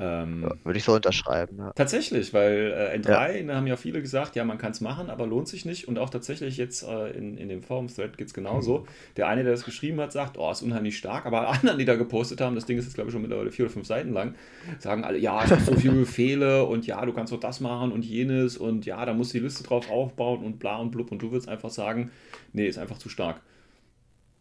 Ähm, 0.00 0.42
Ja, 0.42 0.54
Würde 0.64 0.78
ich 0.78 0.84
so 0.84 0.94
unterschreiben. 0.94 1.58
Ja. 1.58 1.72
Tatsächlich, 1.74 2.32
weil 2.32 2.72
äh, 2.72 2.98
N3, 2.98 3.46
da 3.46 3.56
haben 3.56 3.66
ja 3.66 3.76
viele 3.76 4.00
gesagt, 4.00 4.34
ja, 4.34 4.44
man 4.44 4.56
kann 4.56 4.72
es 4.72 4.80
machen, 4.80 5.10
aber 5.10 5.26
lohnt 5.26 5.46
sich 5.46 5.66
nicht. 5.66 5.88
Und 5.88 5.98
auch 5.98 6.08
tatsächlich 6.08 6.56
jetzt 6.56 6.82
äh, 6.82 7.10
in, 7.10 7.36
in 7.36 7.50
dem 7.50 7.62
Forum-Thread 7.62 8.16
geht 8.16 8.28
es 8.28 8.34
genauso. 8.34 8.86
Der 9.18 9.28
eine, 9.28 9.42
der 9.42 9.52
das 9.52 9.64
geschrieben 9.64 10.00
hat, 10.00 10.12
sagt, 10.12 10.38
oh, 10.38 10.50
ist 10.50 10.62
unheimlich 10.62 10.96
stark, 10.96 11.26
aber 11.26 11.40
alle 11.40 11.48
anderen, 11.48 11.78
die 11.78 11.84
da 11.84 11.96
gepostet 11.96 12.40
haben, 12.40 12.54
das 12.54 12.64
Ding 12.64 12.78
ist 12.78 12.86
jetzt, 12.86 12.94
glaube 12.94 13.10
ich, 13.10 13.12
schon 13.12 13.20
mittlerweile 13.20 13.52
vier 13.52 13.66
oder 13.66 13.74
fünf 13.74 13.86
Seiten 13.86 14.12
lang, 14.12 14.34
sagen 14.78 15.04
alle, 15.04 15.18
ja, 15.18 15.44
es 15.44 15.50
gibt 15.50 15.66
so 15.66 15.76
viele 15.76 15.94
Befehle 16.00 16.64
und 16.64 16.86
ja, 16.86 17.04
du 17.04 17.12
kannst 17.12 17.32
doch 17.32 17.40
das 17.40 17.60
machen 17.60 17.92
und 17.92 18.04
jenes 18.04 18.56
und 18.56 18.86
ja, 18.86 19.04
da 19.04 19.12
musst 19.12 19.34
du 19.34 19.38
die 19.38 19.44
Liste 19.44 19.64
drauf 19.64 19.90
aufbauen 19.90 20.42
und 20.42 20.58
bla 20.58 20.76
und 20.78 20.92
blub 20.92 21.12
und 21.12 21.20
du 21.20 21.30
würdest 21.30 21.48
einfach 21.48 21.70
sagen, 21.70 22.10
nee, 22.54 22.66
ist 22.66 22.78
einfach 22.78 22.96
zu 22.96 23.10
stark. 23.10 23.42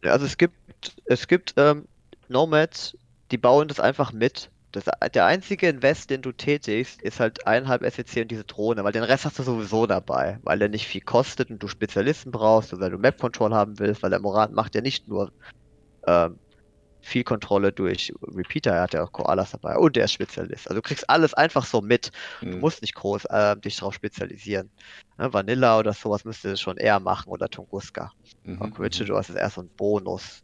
Ja, 0.03 0.11
also 0.11 0.25
es 0.25 0.37
gibt, 0.37 0.55
es 1.05 1.27
gibt 1.27 1.53
ähm, 1.57 1.85
Nomads, 2.29 2.97
die 3.31 3.37
bauen 3.37 3.67
das 3.67 3.81
einfach 3.81 4.13
mit. 4.13 4.49
Das, 4.71 4.85
der 5.13 5.25
einzige 5.25 5.67
Invest, 5.69 6.11
den 6.11 6.21
du 6.21 6.31
tätigst, 6.31 7.01
ist 7.01 7.19
halt 7.19 7.45
eineinhalb 7.47 7.81
SEC 7.83 8.21
und 8.21 8.29
diese 8.31 8.45
Drohne, 8.45 8.83
weil 8.83 8.91
den 8.91 9.03
Rest 9.03 9.25
hast 9.25 9.39
du 9.39 9.43
sowieso 9.43 9.87
dabei, 9.87 10.39
weil 10.43 10.59
der 10.59 10.69
nicht 10.69 10.87
viel 10.87 11.01
kostet 11.01 11.49
und 11.49 11.61
du 11.63 11.67
Spezialisten 11.67 12.31
brauchst 12.31 12.73
oder 12.73 12.89
du 12.91 12.99
Map 12.99 13.17
Control 13.19 13.53
haben 13.55 13.79
willst, 13.79 14.03
weil 14.03 14.11
der 14.11 14.19
Morat 14.19 14.51
macht 14.51 14.75
ja 14.75 14.81
nicht 14.81 15.07
nur 15.07 15.31
ähm, 16.07 16.39
viel 17.01 17.23
Kontrolle 17.23 17.71
durch 17.73 18.13
Repeater, 18.21 18.71
er 18.73 18.81
hat 18.83 18.93
ja 18.93 19.03
auch 19.03 19.11
Koalas 19.11 19.51
dabei 19.51 19.77
und 19.77 19.97
er 19.97 20.05
ist 20.05 20.13
Spezialist. 20.13 20.67
Also 20.69 20.81
du 20.81 20.81
kriegst 20.81 21.09
alles 21.09 21.33
einfach 21.33 21.65
so 21.65 21.81
mit. 21.81 22.11
Du 22.41 22.47
Hm. 22.47 22.59
musst 22.59 22.81
nicht 22.81 22.95
groß 22.95 23.25
äh, 23.25 23.57
dich 23.57 23.77
darauf 23.77 23.95
spezialisieren. 23.95 24.71
Ne, 25.17 25.33
Vanilla 25.33 25.79
oder 25.79 25.93
sowas 25.93 26.25
müsste 26.25 26.57
schon 26.57 26.77
eher 26.77 26.99
machen 26.99 27.29
oder 27.31 27.49
Tunguska. 27.49 28.11
Mhm, 28.43 28.73
Richard, 28.79 29.09
du 29.09 29.17
hast 29.17 29.29
es 29.29 29.35
eher 29.35 29.49
so 29.49 29.61
ein 29.61 29.71
Bonus. 29.77 30.41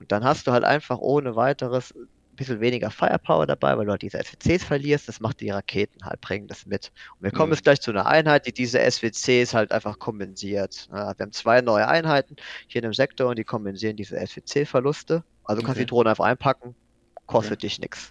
Und 0.00 0.10
dann 0.12 0.24
hast 0.24 0.46
du 0.46 0.52
halt 0.52 0.64
einfach 0.64 0.98
ohne 0.98 1.36
weiteres 1.36 1.94
bisschen 2.40 2.60
weniger 2.60 2.90
Firepower 2.90 3.46
dabei, 3.46 3.76
weil 3.78 3.84
du 3.86 3.92
halt 3.92 4.02
diese 4.02 4.18
SWCs 4.18 4.64
verlierst. 4.64 5.06
Das 5.08 5.20
macht 5.20 5.40
die 5.40 5.50
Raketen 5.50 6.04
halt, 6.04 6.20
bringen 6.20 6.48
das 6.48 6.66
mit. 6.66 6.90
Und 7.18 7.24
wir 7.24 7.30
kommen 7.30 7.50
Mhm. 7.50 7.54
jetzt 7.54 7.62
gleich 7.64 7.80
zu 7.80 7.90
einer 7.92 8.06
Einheit, 8.06 8.46
die 8.46 8.52
diese 8.52 8.80
SWCs 8.80 9.54
halt 9.54 9.72
einfach 9.72 9.98
kompensiert. 9.98 10.88
Ja, 10.90 11.16
wir 11.16 11.22
haben 11.24 11.32
zwei 11.32 11.60
neue 11.60 11.86
Einheiten 11.86 12.36
hier 12.66 12.80
in 12.82 12.88
dem 12.88 12.94
Sektor 12.94 13.28
und 13.30 13.38
die 13.38 13.44
kompensieren 13.44 13.96
diese 13.96 14.16
SWC-Verluste. 14.16 15.22
Also 15.44 15.60
du 15.62 15.66
kannst 15.66 15.78
Okay. 15.78 15.84
die 15.86 15.90
Drohne 15.90 16.10
einfach 16.10 16.24
einpacken, 16.24 16.74
kostet 17.26 17.52
Okay. 17.58 17.66
dich 17.68 17.78
nichts. 17.78 18.10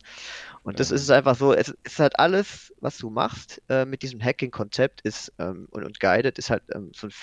Und 0.63 0.79
das 0.79 0.89
Ja. 0.89 0.95
ist 0.95 1.09
einfach 1.11 1.35
so, 1.35 1.53
es 1.53 1.73
ist 1.83 1.99
halt 1.99 2.19
alles, 2.19 2.73
was 2.79 2.97
du 2.97 3.09
machst 3.09 3.61
äh, 3.69 3.85
mit 3.85 4.01
diesem 4.03 4.21
Hacking-Konzept 4.23 5.01
ist 5.01 5.33
ähm, 5.39 5.67
und, 5.71 5.83
und 5.85 5.99
Guided 5.99 6.37
ist 6.37 6.49
halt 6.49 6.63
ähm, 6.73 6.91
so 6.95 7.07
ein 7.07 7.13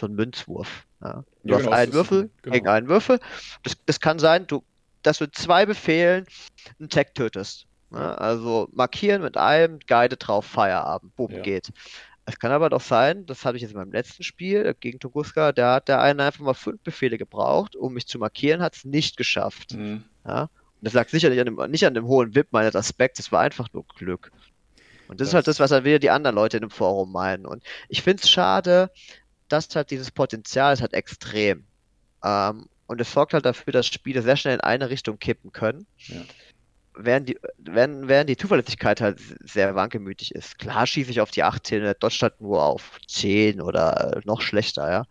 so 0.00 0.06
ein 0.06 0.14
Münzwurf. 0.14 0.86
Ja. 1.02 1.22
Du 1.42 1.50
Ja, 1.50 1.56
hast 1.56 1.64
genau, 1.64 1.76
einen 1.76 1.92
Würfel 1.92 2.22
ein- 2.22 2.30
genau. 2.40 2.54
gegen 2.54 2.68
einen 2.68 2.88
Würfel. 2.88 3.20
Das, 3.62 3.76
das 3.84 4.00
kann 4.00 4.18
sein, 4.18 4.46
du, 4.46 4.64
dass 5.02 5.18
du 5.18 5.30
zwei 5.30 5.66
Befehlen 5.66 6.26
einen 6.78 6.88
Tag 6.88 7.14
tötest. 7.14 7.66
Ja. 7.92 8.14
Also 8.14 8.68
markieren 8.72 9.22
mit 9.22 9.36
einem, 9.36 9.78
Guide 9.86 10.16
drauf, 10.16 10.46
Feierabend, 10.46 11.14
boom, 11.16 11.30
Ja. 11.32 11.40
geht. 11.40 11.70
Es 12.24 12.38
kann 12.38 12.52
aber 12.52 12.70
doch 12.70 12.80
sein, 12.80 13.26
das 13.26 13.44
habe 13.44 13.56
ich 13.56 13.62
jetzt 13.62 13.72
in 13.72 13.78
meinem 13.78 13.92
letzten 13.92 14.22
Spiel 14.22 14.74
gegen 14.78 15.00
Tunguska, 15.00 15.50
da 15.52 15.74
hat 15.74 15.88
der 15.88 16.00
eine 16.00 16.22
einfach 16.24 16.40
mal 16.44 16.54
fünf 16.54 16.80
Befehle 16.82 17.18
gebraucht, 17.18 17.74
um 17.74 17.94
mich 17.94 18.06
zu 18.06 18.18
markieren, 18.18 18.62
hat 18.62 18.76
es 18.76 18.84
nicht 18.84 19.16
geschafft. 19.16 19.72
Mhm. 19.74 20.04
Ja? 20.24 20.42
Und 20.42 20.50
das 20.80 20.92
lag 20.92 21.08
sicherlich 21.08 21.40
an 21.40 21.46
dem, 21.46 21.56
nicht 21.70 21.84
an 21.84 21.94
dem 21.94 22.06
hohen 22.06 22.34
VIP 22.34 22.48
meines 22.52 22.76
Aspekts, 22.76 23.18
es 23.18 23.32
war 23.32 23.40
einfach 23.40 23.68
nur 23.72 23.84
Glück. 23.96 24.30
Und 25.08 25.20
das, 25.20 25.28
ist 25.28 25.34
halt 25.34 25.46
Das- 25.48 25.56
das, 25.56 25.60
was 25.64 25.70
dann 25.70 25.84
wieder 25.84 25.98
die 25.98 26.10
anderen 26.10 26.36
Leute 26.36 26.56
in 26.56 26.62
dem 26.62 26.70
Forum 26.70 27.12
meinen. 27.12 27.44
Und 27.44 27.62
ich 27.88 28.02
finde 28.02 28.22
es 28.22 28.30
schade, 28.30 28.90
dass 29.48 29.74
halt 29.76 29.90
dieses 29.90 30.10
Potenzial 30.12 30.72
ist 30.72 30.80
halt 30.80 30.94
extrem. 30.94 31.64
Ähm, 32.24 32.66
und 32.86 33.00
es 33.00 33.12
sorgt 33.12 33.34
halt 33.34 33.46
dafür, 33.46 33.72
dass 33.72 33.86
Spiele 33.86 34.22
sehr 34.22 34.36
schnell 34.36 34.54
in 34.54 34.60
eine 34.60 34.90
Richtung 34.90 35.18
kippen 35.18 35.52
können. 35.52 35.86
Ja. 36.06 36.22
Während 36.94 37.28
die, 37.28 37.38
während, 37.58 38.06
während 38.08 38.28
die 38.28 38.36
Zuverlässigkeit 38.36 39.00
halt 39.00 39.18
sehr 39.40 39.74
wankelmütig 39.74 40.34
ist. 40.34 40.58
Klar 40.58 40.86
schieße 40.86 41.10
ich 41.10 41.20
auf 41.22 41.30
die 41.30 41.42
18, 41.42 41.82
der 41.82 41.94
dodgt 41.94 42.20
halt 42.20 42.40
nur 42.40 42.62
auf 42.62 42.98
10 43.08 43.62
oder 43.62 44.20
noch 44.24 44.42
schlechter, 44.42 44.90
ja. 44.90 45.04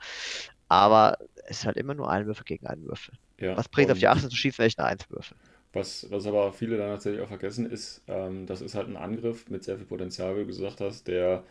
Aber 0.68 1.18
es 1.46 1.60
ist 1.60 1.66
halt 1.66 1.78
immer 1.78 1.96
nur 1.96 2.10
ein 2.10 2.28
Würfel 2.28 2.44
gegen 2.46 2.68
einen 2.68 2.86
Würfel. 2.86 3.16
Ja. 3.40 3.58
Was 3.58 3.68
bringt 3.68 3.92
auf 3.92 3.98
die 3.98 4.06
Und- 4.06 4.12
18 4.12 4.30
zu 4.30 4.36
schießen, 4.36 4.60
wenn 4.60 4.68
ich 4.68 4.78
eine 4.78 4.90
1 4.90 5.10
würfel? 5.10 5.36
Was, 5.74 6.06
was 6.12 6.28
aber 6.28 6.52
viele 6.54 6.78
dann 6.78 6.90
tatsächlich 6.90 7.22
auch 7.22 7.30
vergessen 7.30 7.66
ist, 7.70 8.04
ähm, 8.08 8.46
das 8.46 8.62
ist 8.62 8.76
halt 8.76 8.88
ein 8.90 8.98
Angriff 8.98 9.50
mit 9.50 9.64
sehr 9.64 9.78
viel 9.78 9.86
Potenzial, 9.86 10.36
wie 10.36 10.42
du 10.42 10.48
gesagt 10.48 10.82
hast, 10.82 11.08
der 11.08 11.44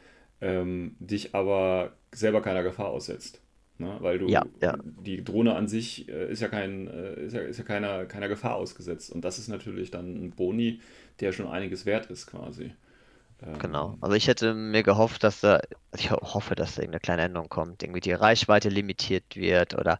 ähm, 0.42 0.94
dich 1.00 1.34
aber 1.34 1.92
selber 2.12 2.40
keiner 2.42 2.62
Gefahr 2.62 2.88
aussetzt. 2.88 3.40
Ne? 3.80 3.96
Weil 4.00 4.18
du, 4.18 4.28
Ja, 4.28 4.44
ja. 4.60 4.78
die 4.84 5.24
Drohne 5.24 5.54
an 5.56 5.66
sich 5.66 6.08
äh, 6.08 6.30
ist 6.30 6.40
ja, 6.40 6.48
kein, 6.48 6.86
äh, 6.86 7.24
ist 7.24 7.32
ja, 7.32 7.40
ist 7.40 7.58
ja 7.58 7.64
keiner, 7.64 8.04
keiner 8.04 8.28
Gefahr 8.28 8.54
ausgesetzt. 8.56 9.10
Und 9.10 9.24
das 9.24 9.38
ist 9.38 9.48
natürlich 9.48 9.90
dann 9.90 10.14
ein 10.26 10.30
Boni, 10.30 10.80
der 11.20 11.32
schon 11.32 11.46
einiges 11.48 11.86
wert 11.86 12.06
ist 12.10 12.26
quasi. 12.26 12.72
Ähm, 13.42 13.58
Genau. 13.58 13.96
Also 14.00 14.16
ich 14.16 14.26
hätte 14.28 14.54
mir 14.54 14.82
gehofft, 14.82 15.22
dass 15.24 15.40
da, 15.40 15.60
ich 15.96 16.10
ho- 16.10 16.18
hoffe, 16.22 16.54
dass 16.54 16.74
da 16.76 16.82
irgendeine 16.82 17.00
kleine 17.00 17.22
Änderung 17.22 17.48
kommt, 17.48 17.82
irgendwie 17.82 18.00
die 18.00 18.12
Reichweite 18.12 18.68
limitiert 18.70 19.36
wird 19.36 19.74
oder 19.74 19.98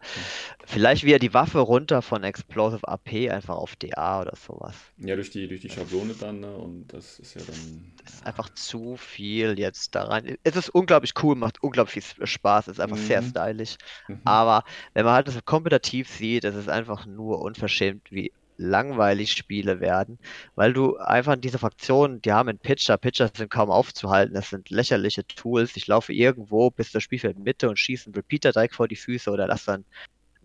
vielleicht 0.65 1.03
wieder 1.03 1.19
die 1.19 1.33
Waffe 1.33 1.59
runter 1.59 2.01
von 2.01 2.23
Explosive 2.23 2.87
AP 2.87 3.29
einfach 3.29 3.55
auf 3.55 3.75
DA 3.75 4.21
oder 4.21 4.35
sowas. 4.35 4.75
Ja, 4.97 5.15
durch 5.15 5.31
die, 5.31 5.47
durch 5.47 5.61
die 5.61 5.69
Schablone 5.69 6.13
dann, 6.15 6.39
ne? 6.39 6.55
Und 6.55 6.87
das 6.93 7.19
ist 7.19 7.33
ja 7.33 7.41
dann. 7.43 7.91
Das 8.03 8.13
ist 8.15 8.25
einfach 8.25 8.49
zu 8.49 8.97
viel 8.97 9.59
jetzt 9.59 9.95
da 9.95 10.03
rein. 10.05 10.35
Es 10.43 10.55
ist 10.55 10.69
unglaublich 10.69 11.13
cool, 11.21 11.35
macht 11.35 11.61
unglaublich 11.63 12.03
viel 12.03 12.25
Spaß, 12.27 12.67
ist 12.67 12.79
einfach 12.79 12.97
sehr 12.97 13.21
Mhm. 13.21 13.27
stylisch. 13.29 13.75
Mhm. 14.07 14.21
Aber 14.23 14.63
wenn 14.93 15.05
man 15.05 15.13
halt 15.15 15.27
das 15.27 15.43
kompetitiv 15.45 16.09
sieht, 16.09 16.43
es 16.45 16.55
ist 16.55 16.69
einfach 16.69 17.05
nur 17.05 17.39
unverschämt, 17.41 18.11
wie 18.11 18.33
langweilig 18.57 19.31
Spiele 19.31 19.79
werden, 19.79 20.19
weil 20.55 20.73
du 20.73 20.97
einfach 20.97 21.35
diese 21.35 21.57
Fraktionen, 21.57 22.21
die 22.21 22.31
haben 22.31 22.49
einen 22.49 22.59
Pitcher, 22.59 22.97
Pitcher 22.97 23.29
sind 23.35 23.49
kaum 23.49 23.71
aufzuhalten, 23.71 24.33
das 24.33 24.49
sind 24.49 24.69
lächerliche 24.69 25.25
Tools. 25.25 25.75
Ich 25.75 25.87
laufe 25.87 26.13
irgendwo 26.13 26.69
bis 26.69 26.91
zur 26.91 27.01
Spielfeldmitte 27.01 27.69
und 27.69 27.79
schieße 27.79 28.07
einen 28.07 28.15
Repeater 28.15 28.51
direkt 28.51 28.75
vor 28.75 28.87
die 28.87 28.95
Füße 28.95 29.31
oder 29.31 29.47
lass 29.47 29.65
dann 29.65 29.85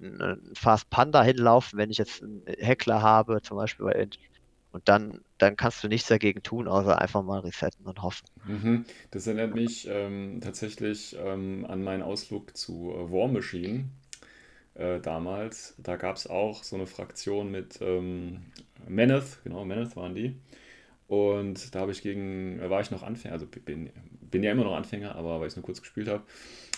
einen 0.01 0.53
Fast 0.55 0.90
Panda 0.90 1.23
hinlaufen, 1.23 1.79
wenn 1.79 1.90
ich 1.90 1.99
jetzt 1.99 2.23
einen 2.23 2.42
Heckler 2.47 3.03
habe, 3.03 3.40
zum 3.42 3.57
Beispiel 3.57 3.87
bei 3.87 4.09
und 4.77 4.90
dann, 4.90 5.23
dann 5.38 5.57
kannst 5.57 5.83
du 5.83 5.88
nichts 5.88 6.09
dagegen 6.09 6.42
tun, 6.42 6.69
außer 6.69 7.01
einfach 7.01 7.23
mal 7.23 7.40
resetten 7.40 7.87
und 7.87 8.03
hoffen. 8.03 8.27
Mhm. 8.47 8.85
Das 9.11 9.27
erinnert 9.27 9.55
mich 9.55 9.88
ähm, 9.88 10.40
tatsächlich 10.42 11.16
ähm, 11.19 11.64
an 11.66 11.83
meinen 11.83 12.03
Ausflug 12.03 12.55
zu 12.55 12.92
äh, 12.92 13.11
War 13.11 13.27
Machine 13.27 13.87
äh, 14.79 15.01
damals. 15.01 15.75
Da 15.79 15.97
gab 15.97 16.17
es 16.17 16.27
auch 16.27 16.62
so 16.65 16.77
eine 16.77 16.87
Fraktion 16.87 17.51
mit 17.51 17.79
ähm, 17.81 18.43
Maneth, 18.89 19.41
genau, 19.45 19.65
Maneth 19.65 19.97
waren 19.97 20.15
die. 20.15 20.37
Und 21.09 21.75
da 21.75 21.81
habe 21.81 21.93
ich 21.93 22.03
gegen, 22.03 22.61
äh, 22.61 22.69
war 22.69 22.81
ich 22.81 22.91
noch 22.91 23.03
Anfänger, 23.03 23.35
also 23.35 23.47
bin, 23.47 23.91
bin 24.21 24.43
ja 24.43 24.53
immer 24.53 24.65
noch 24.65 24.75
Anfänger, 24.75 25.15
aber 25.15 25.41
weil 25.41 25.47
ich 25.47 25.53
es 25.53 25.57
nur 25.57 25.65
kurz 25.65 25.81
gespielt 25.81 26.09
habe. 26.09 26.23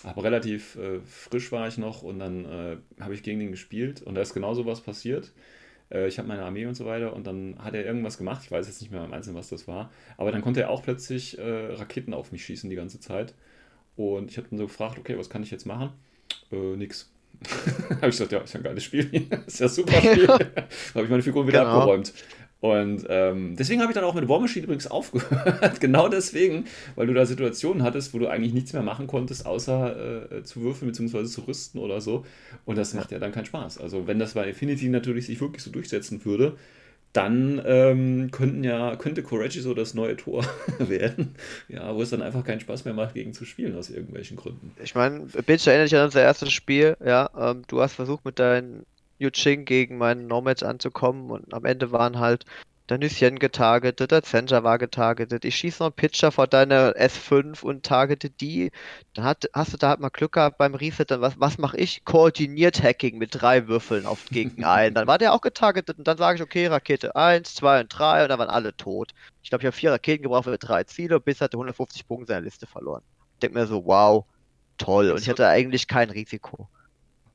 Aber 0.05 0.23
relativ 0.23 0.77
äh, 0.77 1.01
frisch 1.01 1.51
war 1.51 1.67
ich 1.67 1.79
noch 1.79 2.03
und 2.03 2.19
dann 2.19 2.45
äh, 2.45 2.77
habe 3.01 3.15
ich 3.15 3.23
gegen 3.23 3.41
den 3.41 3.51
gespielt 3.51 4.03
und 4.03 4.15
da 4.15 4.21
ist 4.21 4.35
genau 4.35 4.55
so 4.55 4.67
was 4.67 4.81
passiert. 4.81 5.33
Äh, 5.91 6.09
ich 6.09 6.19
habe 6.19 6.29
meine 6.29 6.43
Armee 6.43 6.67
und 6.67 6.75
so 6.75 6.87
weiter 6.87 7.15
und 7.15 7.27
dann 7.27 7.57
hat 7.59 7.75
er 7.75 7.85
irgendwas 7.85 8.19
gemacht. 8.19 8.43
Ich 8.45 8.51
weiß 8.51 8.67
jetzt 8.67 8.81
nicht 8.81 8.93
mehr 8.93 9.05
im 9.05 9.13
Einzelnen, 9.13 9.37
was 9.37 9.49
das 9.49 9.67
war. 9.67 9.91
Aber 10.17 10.31
dann 10.31 10.43
konnte 10.43 10.61
er 10.61 10.71
auch 10.71 10.83
plötzlich 10.83 11.39
äh, 11.39 11.75
Raketen 11.75 12.15
auf 12.15 12.33
mich 12.33 12.45
schießen 12.45 12.71
die 12.71 12.77
ganze 12.77 13.01
Zeit. 13.01 13.35
Und 13.97 14.31
ich 14.31 14.37
habe 14.37 14.49
dann 14.49 14.59
so 14.59 14.67
gefragt, 14.67 14.99
okay, 14.99 15.19
was 15.19 15.31
kann 15.31 15.43
ich 15.43 15.51
jetzt 15.51 15.67
machen? 15.67 15.91
Äh, 16.53 16.77
nix. 16.77 17.11
habe 17.97 18.09
ich 18.09 18.11
gesagt, 18.13 18.33
ja, 18.33 18.39
ist 18.41 18.53
ja 18.55 18.61
ein 18.61 18.65
geiles 18.65 18.85
Spiel. 18.85 19.09
ist 19.47 19.61
ja 19.61 19.67
ein 19.67 19.73
super 19.73 19.93
Spiel. 20.01 20.27
da 20.27 20.35
habe 20.95 21.05
ich 21.05 21.11
meine 21.11 21.23
Figuren 21.23 21.47
wieder 21.47 21.61
Genau. 21.65 21.79
abgeräumt. 21.79 22.13
Und 22.61 23.05
ähm, 23.09 23.55
deswegen 23.57 23.81
habe 23.83 23.93
ich 23.93 23.95
dann 23.95 24.03
auch 24.03 24.15
mit 24.15 24.29
War 24.29 24.41
Machine 24.41 24.65
übrigens 24.65 24.89
aufgehört. 24.89 25.79
genau 25.81 26.09
deswegen, 26.09 26.65
weil 26.97 27.07
du 27.07 27.15
da 27.15 27.25
Situationen 27.25 27.85
hattest, 27.85 28.13
wo 28.15 28.19
du 28.19 28.27
eigentlich 28.27 28.53
nichts 28.53 28.73
mehr 28.73 28.83
machen 28.83 29.07
konntest, 29.07 29.47
außer 29.47 30.33
äh, 30.33 30.43
zu 30.43 30.63
würfeln 30.63 30.91
bzw. 30.91 31.25
zu 31.27 31.43
rüsten 31.43 31.79
oder 31.79 32.01
so. 32.01 32.25
Und 32.65 32.77
das 32.77 32.95
macht 32.95 33.13
ja 33.13 33.21
dann 33.21 33.31
keinen 33.31 33.45
Spaß. 33.47 33.79
Also 33.79 34.09
wenn 34.09 34.19
das 34.19 34.35
bei 34.35 34.49
Infinity 34.49 34.89
natürlich 34.89 35.27
sich 35.27 35.41
wirklich 35.41 35.63
so 35.63 35.71
durchsetzen 35.71 36.25
würde, 36.25 36.57
dann 37.13 37.61
ähm, 37.65 38.31
könnten 38.31 38.65
ja, 38.65 38.97
könnte 38.97 39.23
Korechi 39.23 39.61
so 39.61 39.75
das 39.75 39.95
neue 39.95 40.17
Tor 40.17 40.45
werden, 40.79 41.35
ja, 41.69 41.95
wo 41.95 42.03
es 42.03 42.11
dann 42.11 42.23
einfach 42.23 42.45
keinen 42.45 42.61
Spaß 42.61 42.85
mehr 42.85 42.95
macht, 42.95 43.15
gegen 43.15 43.33
zu 43.33 43.45
spielen, 43.45 43.77
aus 43.77 43.91
irgendwelchen 43.91 44.37
Gründen. 44.37 44.73
Ich 44.83 44.95
meine, 44.95 45.21
Bitch 45.47 45.67
erinnert 45.67 45.91
dich 45.91 45.99
an 45.99 46.05
unser 46.05 46.23
erstes 46.23 46.53
Spiel, 46.53 46.97
ja. 47.05 47.31
Ähm, 47.37 47.63
du 47.67 47.81
hast 47.81 47.95
versucht 47.95 48.25
mit 48.25 48.39
deinen 48.39 48.85
Yuching 49.19 49.65
gegen 49.65 49.99
meinen 49.99 50.27
Nomads 50.27 50.63
anzukommen 50.63 51.31
und 51.31 51.53
am 51.53 51.65
Ende 51.65 51.93
waren 51.93 52.19
halt 52.19 52.45
der 52.89 52.99
Nüsschen 52.99 53.39
getargetet, 53.39 54.11
der 54.11 54.23
Zenja 54.23 54.65
war 54.65 54.79
getargetet, 54.79 55.45
ich 55.45 55.57
schieße 55.57 55.83
noch 55.83 55.89
einen 55.89 55.97
Pitcher 55.97 56.33
vor 56.33 56.47
deiner 56.47 56.93
S5 56.93 57.63
und 57.63 57.85
targete 57.85 58.31
die. 58.31 58.71
Dann 59.15 59.25
hat, 59.25 59.49
hast 59.53 59.75
du 59.75 59.77
da 59.77 59.91
halt 59.91 60.01
mal 60.01 60.09
Glück 60.09 60.33
gehabt 60.33 60.59
beim 60.59 60.75
Reset, 60.75 61.05
dann 61.07 61.21
was, 61.21 61.39
was 61.39 61.59
mache 61.59 61.77
ich? 61.77 62.05
Koordiniert 62.05 62.83
Hacking 62.83 63.19
mit 63.19 63.31
drei 63.33 63.69
Würfeln 63.69 64.07
auf 64.07 64.25
gegen 64.31 64.65
einen. 64.65 64.95
Dann 64.95 65.07
war 65.07 65.19
der 65.19 65.35
auch 65.35 65.43
getargetet 65.43 65.99
und 65.99 66.09
dann 66.09 66.17
sage 66.17 66.37
ich, 66.37 66.43
okay, 66.43 66.67
Rakete 66.67 67.15
1, 67.15 67.55
2 67.57 67.81
und 67.81 67.89
3 67.89 68.23
und 68.23 68.29
dann 68.31 68.39
waren 68.39 68.51
alle 68.51 68.77
tot. 68.77 69.13
Ich 69.43 69.51
glaube, 69.51 69.63
ich 69.63 69.67
habe 69.67 69.77
vier 69.77 69.93
Raketen 69.93 70.23
gebraucht 70.23 70.45
für 70.45 70.57
drei 70.57 70.85
Ziele, 70.85 71.21
bis 71.21 71.41
hatte 71.41 71.57
150 71.57 72.07
Punkte 72.07 72.33
in 72.33 72.37
der 72.37 72.43
Liste 72.43 72.67
verloren. 72.67 73.03
Ich 73.35 73.41
denke 73.41 73.59
mir 73.59 73.67
so, 73.67 73.85
wow, 73.85 74.25
toll. 74.79 75.11
Und 75.11 75.21
ich 75.21 75.29
hatte 75.29 75.47
eigentlich 75.47 75.89
kein 75.89 76.11
Risiko. 76.11 76.69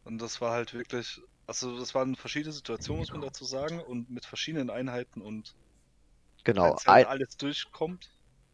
Und 0.03 0.21
das 0.21 0.41
war 0.41 0.51
halt 0.51 0.73
wirklich 0.73 1.21
also 1.47 1.77
das 1.79 1.95
waren 1.95 2.15
verschiedene 2.15 2.53
Situationen, 2.53 2.99
muss 2.99 3.13
man 3.13 3.21
dazu 3.21 3.45
sagen, 3.45 3.81
und 3.81 4.09
mit 4.09 4.25
verschiedenen 4.25 4.69
Einheiten 4.69 5.21
und 5.21 5.55
Genau, 6.45 6.77
wenn 6.85 6.85
halt 6.85 6.87
ein, 6.87 7.05
alles 7.05 7.37
durchkommt, 7.37 8.09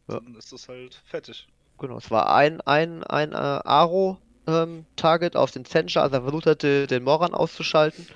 Ja. 0.08 0.20
dann 0.20 0.36
ist 0.36 0.52
das 0.52 0.68
halt 0.70 0.96
fertig. 1.06 1.48
genau, 1.80 1.98
es 1.98 2.12
war 2.12 2.34
ein, 2.36 2.62
ein, 2.62 3.04
ein 3.04 3.32
äh, 3.34 3.36
Aro-Target 3.36 5.36
auf 5.36 5.52
den 5.52 5.66
Zencha, 5.66 6.02
also 6.02 6.18
er 6.18 6.22
versucht 6.24 6.46
hatte, 6.46 6.88
den 6.88 7.04
Moran 7.04 7.34
auszuschalten. 7.34 8.08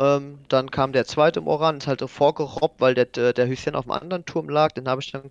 Ähm, 0.00 0.44
dann 0.48 0.70
kam 0.70 0.92
der 0.92 1.04
zweite 1.06 1.40
Moran, 1.40 1.78
ist 1.78 1.86
halt 1.88 2.00
so 2.00 2.06
vorgerobbt, 2.08 2.80
weil 2.80 2.94
der, 2.94 3.06
der, 3.06 3.32
Hüsschen 3.48 3.74
auf 3.76 3.84
dem 3.86 3.92
anderen 3.92 4.24
Turm 4.26 4.48
lag. 4.48 4.70
Den 4.72 4.88
habe 4.88 5.00
ich 5.02 5.10
dann 5.12 5.30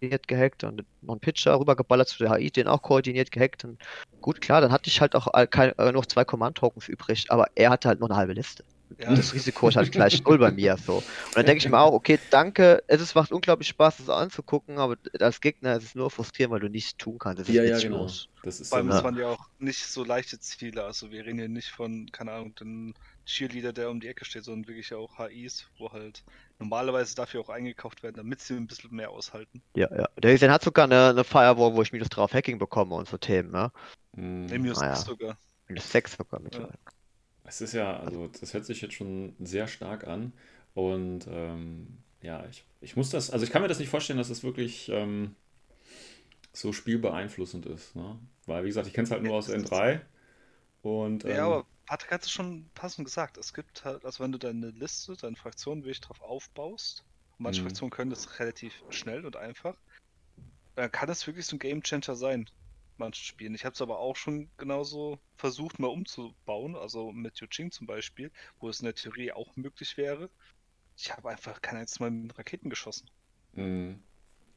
koordiniert 0.00 0.28
gehackt 0.28 0.64
und 0.64 0.84
noch 1.02 1.14
einen 1.14 1.20
Pitcher 1.20 1.58
rübergeballert 1.58 2.08
zu 2.08 2.18
der 2.18 2.34
HI, 2.34 2.50
den 2.50 2.66
auch 2.66 2.82
koordiniert 2.82 3.30
gehackt. 3.30 3.64
Und 3.64 3.78
gut, 4.20 4.40
klar, 4.40 4.60
dann 4.60 4.72
hatte 4.72 4.88
ich 4.88 5.00
halt 5.00 5.14
auch 5.14 5.28
kein, 5.50 5.76
äh, 5.78 5.92
noch 5.92 6.06
zwei 6.06 6.24
Command-Tokens 6.24 6.88
übrig, 6.88 7.26
aber 7.28 7.48
er 7.54 7.70
hatte 7.70 7.88
halt 7.88 8.00
nur 8.00 8.08
eine 8.10 8.16
halbe 8.16 8.32
Liste. 8.32 8.64
Ja, 8.98 9.14
Das 9.14 9.32
Risiko 9.32 9.68
ist 9.68 9.76
halt 9.76 9.92
gleich 9.92 10.24
null 10.24 10.38
bei 10.38 10.50
mir 10.50 10.76
so. 10.76 10.96
Und 10.96 11.04
dann 11.36 11.46
denke 11.46 11.64
ich 11.64 11.70
mir 11.70 11.78
auch, 11.78 11.92
okay, 11.92 12.18
danke, 12.30 12.82
es 12.88 13.00
ist, 13.00 13.14
macht 13.14 13.30
unglaublich 13.30 13.68
Spaß, 13.68 13.98
das 13.98 14.08
anzugucken, 14.08 14.78
aber 14.78 14.96
als 15.20 15.40
Gegner 15.40 15.76
ist 15.76 15.84
es 15.84 15.94
nur 15.94 16.10
frustrierend, 16.10 16.52
weil 16.52 16.60
du 16.60 16.68
nichts 16.68 16.96
tun 16.96 17.16
kannst. 17.18 17.42
Es 17.42 17.48
ist 17.48 17.54
Ja, 17.54 17.62
ja, 17.62 17.78
genau. 17.78 18.10
Das 18.42 18.58
ist 18.58 18.68
vor 18.70 18.78
allem, 18.78 18.88
das 18.88 19.04
waren 19.04 19.16
ja 19.16 19.28
auch 19.28 19.46
nicht 19.58 19.86
so 19.86 20.02
leichte 20.02 20.40
Ziele. 20.40 20.84
Also 20.84 21.12
wir 21.12 21.24
reden 21.24 21.38
hier 21.38 21.48
nicht 21.48 21.70
von, 21.70 22.10
keine 22.10 22.32
Ahnung, 22.32 22.54
den 22.56 22.94
Cheerleader, 23.26 23.72
der 23.72 23.90
um 23.90 24.00
die 24.00 24.08
Ecke 24.08 24.24
steht, 24.24 24.44
sondern 24.44 24.68
wirklich 24.68 24.92
auch 24.94 25.18
HIs, 25.18 25.66
wo 25.78 25.92
halt 25.92 26.24
normalerweise 26.58 27.14
dafür 27.14 27.40
auch 27.40 27.48
eingekauft 27.48 28.02
werden, 28.02 28.16
damit 28.16 28.40
sie 28.40 28.54
ein 28.54 28.66
bisschen 28.66 28.94
mehr 28.94 29.10
aushalten. 29.10 29.62
Ja, 29.74 29.88
ja. 29.96 30.08
Der 30.16 30.32
Hüsschen 30.32 30.50
hat 30.50 30.62
sogar 30.62 30.84
eine, 30.84 31.10
eine 31.10 31.24
Firewall, 31.24 31.74
wo 31.74 31.82
ich 31.82 31.92
minus 31.92 32.08
3 32.08 32.22
auf 32.22 32.34
Hacking 32.34 32.58
bekomme 32.58 32.94
und 32.96 33.08
so 33.08 33.18
Themen, 33.18 33.50
ne? 33.50 33.72
mh, 34.12 34.48
Nemius 34.50 34.78
Ah, 34.78 34.86
ja. 34.86 34.92
ist 34.92 35.04
sogar. 35.06 35.38
Minus 35.68 35.90
6 35.92 36.16
sogar 36.16 36.40
mittlerweile. 36.40 36.78
Es 37.44 37.60
ist 37.60 37.72
ja, 37.72 37.98
also 37.98 38.28
das 38.28 38.54
hört 38.54 38.64
sich 38.64 38.80
jetzt 38.80 38.94
schon 38.94 39.34
sehr 39.40 39.66
stark 39.68 40.06
an. 40.06 40.32
Und 40.74 41.26
ähm, 41.28 41.98
ja, 42.22 42.44
ich, 42.50 42.64
ich 42.80 42.96
muss 42.96 43.10
das, 43.10 43.30
also 43.30 43.44
ich 43.44 43.50
kann 43.50 43.62
mir 43.62 43.68
das 43.68 43.78
nicht 43.78 43.88
vorstellen, 43.88 44.18
dass 44.18 44.28
das 44.28 44.42
wirklich 44.42 44.88
ähm, 44.88 45.34
so 46.52 46.72
spielbeeinflussend 46.72 47.66
ist. 47.66 47.96
Ne? 47.96 48.18
Weil, 48.46 48.64
wie 48.64 48.68
gesagt, 48.68 48.86
ich 48.86 48.94
kenne 48.94 49.04
es 49.04 49.10
halt 49.10 49.22
nur 49.22 49.34
aus 49.34 49.48
N3. 49.48 50.00
Und 50.82 51.24
ähm, 51.24 51.26
Ja, 51.26 51.44
aber 51.46 51.66
Patrick 51.86 52.10
hat 52.12 52.22
es 52.24 52.30
schon 52.30 52.70
passend 52.74 53.04
gesagt. 53.06 53.36
Es 53.38 53.52
gibt 53.54 53.84
halt, 53.84 54.04
also 54.04 54.22
wenn 54.22 54.32
du 54.32 54.38
deine 54.38 54.70
Liste, 54.70 55.16
deine 55.16 55.36
Fraktion 55.36 55.82
wirklich 55.82 56.00
drauf 56.00 56.20
aufbaust, 56.20 57.04
und 57.38 57.44
manche 57.44 57.62
Mhm. 57.62 57.62
Fraktionen 57.62 57.90
können 57.90 58.10
das 58.10 58.38
relativ 58.38 58.84
schnell 58.90 59.24
und 59.26 59.36
einfach, 59.36 59.80
dann 60.76 60.90
kann 60.92 61.08
es 61.10 61.26
wirklich 61.28 61.46
so 61.46 61.56
ein 61.56 61.60
Game 61.60 61.82
Changer 61.82 62.16
sein. 62.16 62.50
Manchen 62.98 63.24
Spielen. 63.24 63.54
Ich 63.54 63.64
habe 63.64 63.74
es 63.74 63.80
aber 63.82 63.98
auch 64.00 64.16
schon 64.16 64.52
genauso 64.58 65.20
versucht, 65.38 65.78
mal 65.78 65.86
umzubauen, 65.88 66.76
also 66.76 67.12
mit 67.12 67.40
Yuching 67.40 67.70
zum 67.72 67.86
Beispiel, 67.86 68.32
wo 68.60 68.68
es 68.68 68.80
in 68.80 68.86
der 68.86 68.94
Theorie 68.96 69.32
auch 69.32 69.56
möglich 69.56 69.96
wäre. 69.96 70.30
Ich 70.98 71.12
habe 71.16 71.30
einfach 71.30 71.62
kein 71.62 71.76
einziges 71.78 72.00
Mal 72.00 72.10
mit 72.12 72.38
Raketen 72.38 72.70
geschossen. 72.70 73.10
mh, 73.56 73.98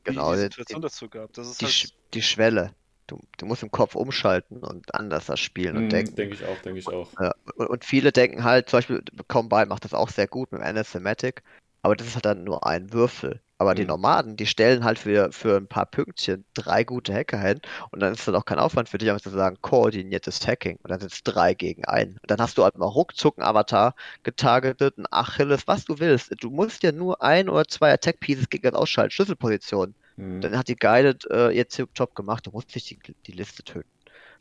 Wie 0.05 0.21
Genau, 0.21 0.23
die 0.23 0.37
die, 0.37 0.49
Situation 0.49 0.81
dazu 0.81 1.09
gab. 1.09 1.33
Das 1.33 1.49
ist 1.49 1.61
die, 1.61 1.65
halt, 1.65 1.75
Sch- 1.75 1.93
die 2.13 2.21
Schwelle. 2.21 2.75
Du, 3.07 3.19
du 3.37 3.45
musst 3.45 3.63
im 3.63 3.71
Kopf 3.71 3.95
umschalten 3.95 4.63
und 4.63 4.93
anders 4.95 5.25
das 5.27 5.39
spielen 5.39 5.77
und 5.77 5.91
mh, 5.91 5.91
denken. 5.91 6.15
denke 6.15 6.33
ich 6.33 6.45
auch, 6.45 6.59
denke 6.61 6.79
ich 6.79 6.91
auch. 6.91 7.11
Und, 7.55 7.67
und 7.67 7.85
viele 7.85 8.11
denken 8.11 8.43
halt, 8.43 8.69
zum 8.69 8.77
Beispiel 8.77 9.03
Combine 9.27 9.65
macht 9.67 9.85
das 9.85 9.93
auch 9.93 10.09
sehr 10.09 10.27
gut 10.27 10.51
mit 10.51 10.61
Anathematic, 10.61 11.43
aber 11.81 11.95
das 11.95 12.07
ist 12.07 12.15
halt 12.15 12.25
dann 12.25 12.43
nur 12.43 12.65
ein 12.65 12.93
Würfel. 12.93 13.41
Aber 13.59 13.75
die 13.75 13.85
Mhm. 13.85 13.85
Nomaden, 13.85 14.35
die 14.35 14.45
stellen 14.47 14.83
halt 14.83 14.99
für, 14.99 15.31
für 15.31 15.55
ein 15.55 15.67
paar 15.67 15.85
Pünktchen 15.85 16.43
drei 16.53 16.83
gute 16.83 17.13
Hacker 17.13 17.39
hin 17.39 17.61
und 17.91 18.01
dann 18.01 18.13
ist 18.13 18.27
das 18.27 18.35
auch 18.35 18.43
kein 18.45 18.59
Aufwand 18.59 18.89
für 18.89 18.97
dich, 18.97 19.09
einfach 19.09 19.21
zu 19.23 19.29
sagen, 19.29 19.57
koordiniertes 19.61 20.45
Hacking. 20.45 20.77
Und 20.83 20.91
dann 20.91 20.99
sind 20.99 21.13
es 21.13 21.23
drei 21.23 21.53
gegen 21.53 21.85
einen. 21.85 22.13
Und 22.21 22.29
dann 22.31 22.39
hast 22.41 22.57
du 22.57 22.63
halt 22.63 22.77
mal 22.77 22.87
ruckzuck 22.87 23.37
einen 23.37 23.47
Avatar 23.47 23.95
getargetet, 24.23 24.97
ein 24.97 25.05
Achilles, 25.11 25.65
was 25.67 25.85
du 25.85 25.99
willst. 25.99 26.33
Du 26.43 26.49
musst 26.49 26.83
ja 26.83 26.91
nur 26.91 27.21
ein 27.21 27.47
oder 27.47 27.65
zwei 27.67 27.93
Attack 27.93 28.19
Pieces 28.19 28.49
gegen 28.49 28.63
das 28.63 28.73
ausschalten, 28.73 29.11
Schlüsselpositionen. 29.11 29.95
Mh, 30.17 30.41
Dann 30.41 30.57
hat 30.57 30.67
die 30.67 30.75
Guided 30.75 31.25
äh, 31.31 31.51
ihr 31.51 31.65
Job 31.95 32.15
gemacht, 32.15 32.45
du 32.47 32.51
musst 32.51 32.73
nicht 32.75 32.89
die, 32.91 32.99
die 33.27 33.31
Liste 33.31 33.63
töten. 33.63 33.89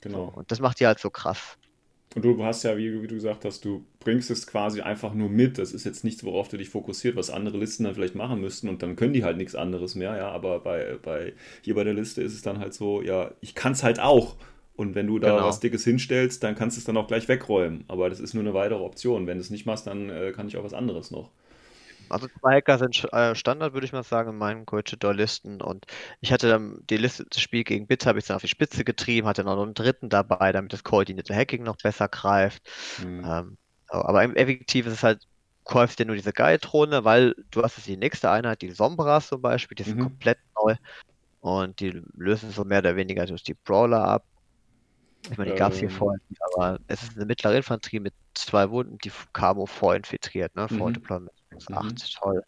So, 0.06 0.24
genau. 0.24 0.32
und 0.34 0.50
das 0.50 0.60
macht 0.60 0.80
die 0.80 0.86
halt 0.86 0.98
so 1.00 1.10
krass. 1.10 1.58
Und 2.14 2.24
du 2.26 2.44
hast 2.44 2.62
ja, 2.64 2.76
wie, 2.76 3.02
wie 3.02 3.06
du 3.06 3.14
gesagt 3.14 3.46
hast, 3.46 3.64
du 3.64 3.86
bringst 3.98 4.30
es 4.30 4.46
quasi 4.46 4.82
einfach 4.82 5.14
nur 5.14 5.30
mit. 5.30 5.56
Das 5.56 5.72
ist 5.72 5.84
jetzt 5.84 6.04
nichts, 6.04 6.22
worauf 6.24 6.48
du 6.48 6.58
dich 6.58 6.68
fokussiert, 6.68 7.16
was 7.16 7.30
andere 7.30 7.56
Listen 7.56 7.84
dann 7.84 7.94
vielleicht 7.94 8.14
machen 8.14 8.40
müssten 8.40 8.68
und 8.68 8.82
dann 8.82 8.96
können 8.96 9.14
die 9.14 9.24
halt 9.24 9.38
nichts 9.38 9.54
anderes 9.54 9.94
mehr, 9.94 10.14
ja. 10.16 10.30
Aber 10.30 10.60
bei, 10.60 10.98
bei 11.02 11.32
hier 11.62 11.74
bei 11.74 11.84
der 11.84 11.94
Liste 11.94 12.20
ist 12.22 12.34
es 12.34 12.42
dann 12.42 12.58
halt 12.58 12.74
so, 12.74 13.00
ja, 13.00 13.32
ich 13.40 13.54
kann 13.54 13.72
es 13.72 13.82
halt 13.82 13.98
auch. 13.98 14.36
Und 14.76 14.94
wenn 14.94 15.06
du 15.06 15.18
da 15.18 15.40
Genau. 15.40 15.42
was 15.42 15.60
Dickes 15.60 15.84
hinstellst, 15.84 16.42
dann 16.42 16.54
kannst 16.54 16.76
du 16.76 16.80
es 16.80 16.84
dann 16.84 16.96
auch 16.98 17.06
gleich 17.06 17.28
wegräumen. 17.28 17.84
Aber 17.88 18.10
das 18.10 18.20
ist 18.20 18.34
nur 18.34 18.42
eine 18.42 18.52
weitere 18.54 18.80
Option. 18.82 19.26
Wenn 19.26 19.38
du 19.38 19.42
es 19.42 19.50
nicht 19.50 19.64
machst, 19.66 19.86
dann 19.86 20.10
äh, 20.10 20.32
kann 20.32 20.48
ich 20.48 20.56
auch 20.58 20.64
was 20.64 20.74
anderes 20.74 21.10
noch. 21.10 21.30
Also 22.08 22.28
zwei 22.40 22.56
Hacker 22.56 22.78
sind 22.78 23.04
äh, 23.12 23.34
Standard, 23.34 23.72
würde 23.72 23.86
ich 23.86 23.92
mal 23.92 24.02
sagen, 24.02 24.30
in 24.30 24.36
meinen 24.38 24.66
Coachador-Listen. 24.66 25.62
Und 25.62 25.86
ich 26.20 26.30
hatte 26.32 26.48
dann 26.48 26.78
die 26.90 26.98
Liste, 26.98 27.24
das 27.30 27.40
Spiel 27.40 27.64
gegen 27.64 27.86
Bits 27.86 28.04
habe 28.06 28.18
ich 28.18 28.26
dann 28.26 28.36
auf 28.36 28.42
die 28.42 28.48
Spitze 28.48 28.84
getrieben, 28.84 29.26
hatte 29.26 29.44
noch 29.44 29.60
einen 29.62 29.74
dritten 29.74 30.10
dabei, 30.10 30.52
damit 30.52 30.72
das 30.74 30.84
koordinierte 30.84 31.34
Hacking 31.34 31.62
noch 31.62 31.76
besser 31.82 32.08
greift. 32.08 32.68
Hm. 32.98 33.22
Ähm, 33.24 33.56
aber 33.88 34.22
im 34.24 34.34
Effektiv 34.36 34.86
ist 34.86 34.94
es 34.94 35.02
halt, 35.02 35.22
kaufst 35.64 35.98
dir 35.98 36.06
nur 36.06 36.16
diese 36.16 36.32
Guide-Drohne, 36.32 37.04
weil 37.04 37.34
du 37.50 37.62
hast 37.62 37.76
jetzt 37.78 37.86
die 37.86 37.96
nächste 37.96 38.30
Einheit, 38.30 38.62
die 38.62 38.70
Sombras 38.72 39.28
zum 39.28 39.40
Beispiel, 39.42 39.74
die 39.76 39.84
sind 39.84 39.98
Mhm. 39.98 40.00
komplett 40.00 40.38
neu. 40.62 40.74
Und 41.40 41.80
die 41.80 41.90
lösen 42.14 42.50
so 42.52 42.64
mehr 42.64 42.80
oder 42.80 42.96
weniger 42.96 43.26
durch 43.26 43.44
die 43.44 43.54
Brawler 43.54 44.04
ab. 44.04 44.26
Ich 45.30 45.38
meine, 45.38 45.48
die 45.50 45.54
gab 45.54 45.72
es 45.72 45.78
hier 45.78 45.88
Ähm. 45.88 45.90
vorher 45.90 46.18
nicht, 46.28 46.40
aber 46.54 46.78
es 46.88 47.02
ist 47.02 47.16
eine 47.16 47.26
mittlere 47.26 47.56
Infanterie 47.56 48.00
mit 48.00 48.14
zwei 48.34 48.70
Wunden, 48.70 48.98
die 48.98 49.12
Camo 49.32 49.66
vorinfiltriert, 49.66 50.54
ne? 50.56 50.68
Vor 50.68 50.90
Mhm. 50.90 50.92
Deployment 50.92 51.32
Mhm. 51.68 51.72
80, 51.72 52.14
toll. 52.14 52.42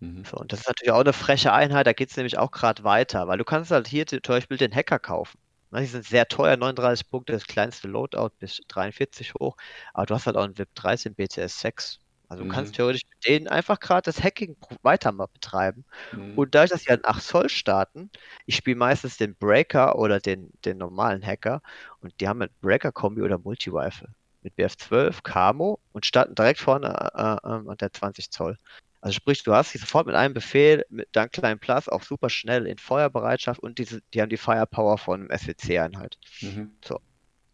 Mhm. 0.00 0.26
So, 0.26 0.36
und 0.38 0.52
das 0.52 0.60
ist 0.60 0.66
natürlich 0.68 0.92
auch 0.92 1.00
eine 1.00 1.12
freche 1.12 1.52
Einheit, 1.52 1.86
da 1.86 1.92
geht 1.92 2.10
es 2.10 2.16
nämlich 2.16 2.38
auch 2.38 2.50
gerade 2.50 2.82
weiter, 2.84 3.28
weil 3.28 3.38
du 3.38 3.44
kannst 3.44 3.70
halt 3.70 3.86
hier 3.88 4.06
zum 4.06 4.20
Beispiel 4.26 4.56
den 4.56 4.74
Hacker 4.74 4.98
kaufen. 4.98 5.38
Die 5.74 5.84
sind 5.86 6.04
sehr 6.06 6.26
teuer, 6.28 6.56
39 6.56 7.10
Punkte, 7.10 7.32
das 7.32 7.46
kleinste 7.46 7.88
Loadout 7.88 8.30
bis 8.38 8.60
43 8.68 9.34
hoch, 9.40 9.56
aber 9.92 10.06
du 10.06 10.14
hast 10.14 10.26
halt 10.26 10.36
auch 10.36 10.44
einen 10.44 10.56
VIP 10.58 10.70
13 10.74 11.14
BTS 11.14 11.60
6. 11.60 12.00
Also 12.28 12.42
du 12.42 12.46
kannst 12.46 12.74
Mhm. 12.74 12.76
theoretisch 12.76 13.02
mit 13.08 13.26
denen 13.28 13.48
einfach 13.48 13.78
gerade 13.80 14.02
das 14.02 14.22
Hacking 14.22 14.56
weiter 14.82 15.12
mal 15.12 15.26
betreiben. 15.32 15.84
Mhm. 16.12 16.36
Und 16.36 16.54
dadurch, 16.54 16.70
dass 16.70 16.82
sie 16.82 16.90
halt 16.90 17.04
8 17.04 17.22
Zoll 17.22 17.48
starten, 17.48 18.10
ich 18.46 18.56
spiele 18.56 18.76
meistens 18.76 19.16
den 19.16 19.36
Breaker 19.36 19.96
oder 19.98 20.20
den, 20.20 20.50
den 20.64 20.78
normalen 20.78 21.24
Hacker 21.24 21.62
und 22.00 22.14
die 22.20 22.28
haben 22.28 22.40
halt 22.40 22.52
Breaker-Kombi 22.60 23.22
oder 23.22 23.38
Multi-Rifle 23.38 24.14
mit 24.46 24.56
BF12, 24.56 25.22
Camo 25.22 25.80
und 25.92 26.06
starten 26.06 26.34
direkt 26.34 26.60
vorne 26.60 26.88
äh, 26.88 27.18
äh, 27.18 27.70
an 27.70 27.76
der 27.80 27.92
20 27.92 28.30
Zoll. 28.30 28.56
Also 29.00 29.14
sprich, 29.16 29.42
du 29.42 29.52
hast 29.52 29.72
sie 29.72 29.78
sofort 29.78 30.06
mit 30.06 30.14
einem 30.14 30.34
Befehl, 30.34 30.84
mit 30.88 31.08
dank 31.12 31.32
kleinen 31.32 31.58
Plus 31.58 31.88
auch 31.88 32.02
super 32.02 32.30
schnell 32.30 32.66
in 32.66 32.78
Feuerbereitschaft 32.78 33.60
und 33.60 33.78
diese, 33.78 34.00
die 34.14 34.22
haben 34.22 34.30
die 34.30 34.36
Firepower 34.36 34.98
von 34.98 35.20
einem 35.20 35.30
SWC-Einheit. 35.30 36.16
Mhm. 36.40 36.70
So. 36.84 37.00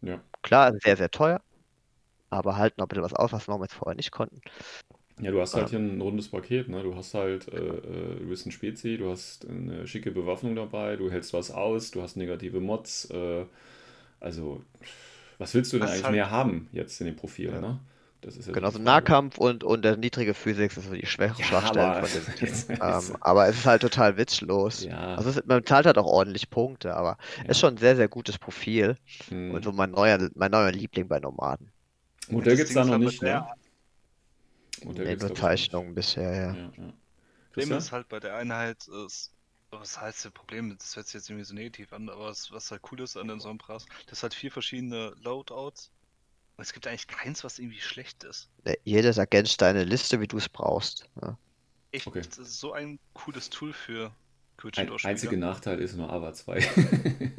Ja. 0.01 0.21
Klar, 0.41 0.73
sehr, 0.83 0.97
sehr 0.97 1.09
teuer, 1.09 1.41
aber 2.29 2.57
halten 2.57 2.81
auch 2.81 2.85
ein 2.85 2.89
bisschen 2.89 3.03
was 3.03 3.13
aus, 3.13 3.31
was 3.33 3.47
wir 3.47 3.59
jetzt 3.61 3.73
vorher 3.73 3.95
nicht 3.95 4.11
konnten. 4.11 4.41
Ja, 5.21 5.31
du 5.31 5.39
hast 5.39 5.53
halt 5.53 5.65
Ähm. 5.65 5.69
hier 5.69 5.79
ein 5.79 6.01
rundes 6.01 6.29
Paket, 6.29 6.69
ne? 6.69 6.81
Du 6.83 6.95
hast 6.95 7.13
halt, 7.13 7.47
äh, 7.47 7.57
äh, 7.57 8.19
du 8.19 8.27
bist 8.29 8.45
ein 8.45 8.51
Spezi, 8.51 8.97
du 8.97 9.09
hast 9.09 9.47
eine 9.47 9.87
schicke 9.87 10.11
Bewaffnung 10.11 10.55
dabei, 10.55 10.95
du 10.95 11.11
hältst 11.11 11.33
was 11.33 11.51
aus, 11.51 11.91
du 11.91 12.01
hast 12.01 12.17
negative 12.17 12.59
Mods, 12.59 13.09
äh, 13.11 13.45
also 14.19 14.63
was 15.39 15.53
willst 15.53 15.71
du 15.73 15.77
denn 15.77 15.81
Das 15.81 15.91
eigentlich 15.91 16.03
halt- 16.05 16.13
mehr 16.13 16.31
haben 16.31 16.69
jetzt 16.71 16.99
in 17.01 17.07
dem 17.07 17.15
Profil, 17.15 17.51
Ja. 17.51 17.61
ne? 17.61 17.79
Das 18.21 18.37
ist 18.37 18.47
ja 18.47 18.53
Genau, 18.53 18.69
so. 18.69 18.79
Nahkampf 18.79 19.37
und, 19.37 19.65
und 19.65 19.83
der 19.83 19.97
niedrige 19.97 20.33
Physik 20.33 20.71
sind 20.71 20.83
so 20.85 20.93
die 20.93 21.05
schwächen 21.05 21.35
Ja, 21.39 21.45
Schwachstellen 21.45 21.89
aber- 21.89 22.07
von 22.07 22.21
dem 22.23 22.35
Team. 22.67 22.77
ähm, 22.81 23.17
aber 23.19 23.47
es 23.49 23.57
ist 23.57 23.65
halt 23.65 23.81
total 23.81 24.15
witzlos. 24.15 24.83
Ja, 24.85 25.15
Also 25.15 25.29
es, 25.31 25.35
ist- 25.37 25.45
man 25.45 25.65
zahlt 25.65 25.85
halt 25.85 25.97
auch 25.97 26.05
ordentlich 26.05 26.49
Punkte, 26.49 26.95
aber 26.95 27.17
ja. 27.43 27.49
ist 27.49 27.59
schon 27.59 27.73
ein 27.73 27.77
sehr, 27.77 27.97
sehr 27.97 28.07
gutes 28.07 28.37
Profil 28.37 28.95
Hm. 29.27 29.51
und 29.51 29.65
so 29.65 29.73
mein 29.73 29.91
neuer, 29.91 30.29
mein 30.35 30.51
neuer 30.51 30.71
Liebling 30.71 31.09
bei 31.09 31.19
Nomaden. 31.19 31.69
Modell 32.29 32.55
gibt 32.55 32.69
es 32.69 32.73
da 32.75 32.83
ist 32.83 32.87
noch 32.87 32.97
nicht, 32.97 33.21
der- 33.21 33.41
ne? 33.41 34.85
Modell 34.85 35.17
Nee. 35.17 35.33
Zeichnungen 35.33 35.93
bisher, 35.93 36.31
ja. 36.33 36.53
Ja, 36.53 36.71
ja. 36.77 36.93
Problem 37.51 37.77
ist 37.77 37.91
halt 37.91 38.07
bei 38.07 38.21
der 38.21 38.35
Einheit, 38.37 38.87
ist, 39.05 39.32
was 39.79 39.99
heißt 39.99 40.25
das 40.25 40.31
Problem? 40.31 40.75
Das 40.77 40.95
hört 40.95 41.07
sich 41.07 41.15
jetzt 41.15 41.29
irgendwie 41.29 41.45
so 41.45 41.53
negativ 41.53 41.93
an, 41.93 42.09
aber 42.09 42.25
was, 42.25 42.51
was 42.51 42.71
halt 42.71 42.81
cool 42.91 43.01
ist 43.01 43.17
an 43.17 43.27
den 43.27 43.39
Sombras, 43.39 43.85
das 44.07 44.23
hat 44.23 44.33
vier 44.33 44.51
verschiedene 44.51 45.13
Loadouts. 45.23 45.91
Und 46.57 46.61
es 46.63 46.73
gibt 46.73 46.85
eigentlich 46.87 47.07
keins, 47.07 47.43
was 47.43 47.57
irgendwie 47.59 47.81
schlecht 47.81 48.23
ist. 48.23 48.49
Jedes 48.83 49.17
ergänzt 49.17 49.61
deine 49.61 49.83
Liste, 49.83 50.19
wie 50.21 50.27
du 50.27 50.37
es 50.37 50.47
brauchst. 50.49 51.09
Ja. 51.21 51.37
Echt, 51.91 52.05
Okay. 52.07 52.21
das 52.21 52.37
ist 52.37 52.59
so 52.59 52.73
ein 52.73 52.99
cooles 53.13 53.49
Tool 53.49 53.73
für 53.73 54.05
Ein 54.07 54.11
Quidditch-Spieler. 54.57 55.09
einziger 55.09 55.37
Nachteil 55.37 55.79
ist 55.79 55.95
nur 55.95 56.11
AVA 56.11 56.33
2. 56.33 56.59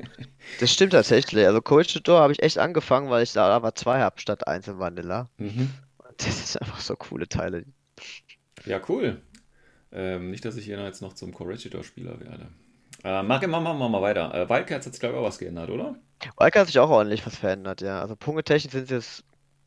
Das 0.61 0.71
stimmt 0.71 0.93
tatsächlich. 0.93 1.47
Also 1.47 1.63
Coach 1.63 1.95
Door 2.03 2.21
habe 2.21 2.33
ich 2.33 2.43
echt 2.43 2.59
angefangen, 2.59 3.09
weil 3.09 3.23
ich 3.23 3.33
da 3.33 3.47
aber 3.49 3.75
zwei 3.75 4.01
habe 4.01 4.21
statt 4.21 4.47
eins 4.47 4.69
im 4.69 4.79
Vanilla. 4.79 5.29
mhm. 5.39 5.71
Das 6.19 6.53
sind 6.53 6.63
einfach 6.63 6.81
so 6.81 6.95
coole 6.97 7.27
Teile. 7.29 7.65
Ja, 8.67 8.81
cool. 8.89 9.23
Ähm, 9.95 10.31
nicht, 10.31 10.45
dass 10.45 10.57
ich 10.57 10.65
hier 10.65 10.83
jetzt 10.83 11.03
noch 11.03 11.13
zum 11.15 11.33
Corregidor-Spieler 11.33 12.21
werde. 12.21 12.49
Äh, 13.05 13.23
machen 13.23 13.51
wir 13.51 13.61
mal, 13.61 13.75
mal 13.75 14.03
weiter. 14.03 14.35
Äh, 14.35 14.49
Wildcats 14.49 14.87
hat 14.87 14.93
sich, 14.95 15.01
glaube 15.01 15.15
ich, 15.17 15.21
auch 15.21 15.27
was 15.27 15.39
geändert, 15.39 15.71
oder? 15.71 15.95
Wildcard 16.39 16.57
hat 16.63 16.67
sich 16.69 16.79
auch 16.79 16.91
ordentlich 16.91 17.25
was 17.27 17.37
verändert, 17.37 17.81
ja. 17.81 18.01
Also 18.01 18.17
punktetechnisch 18.17 18.73
sind 18.73 18.89
sie 18.89 18.95
jetzt 18.95 19.25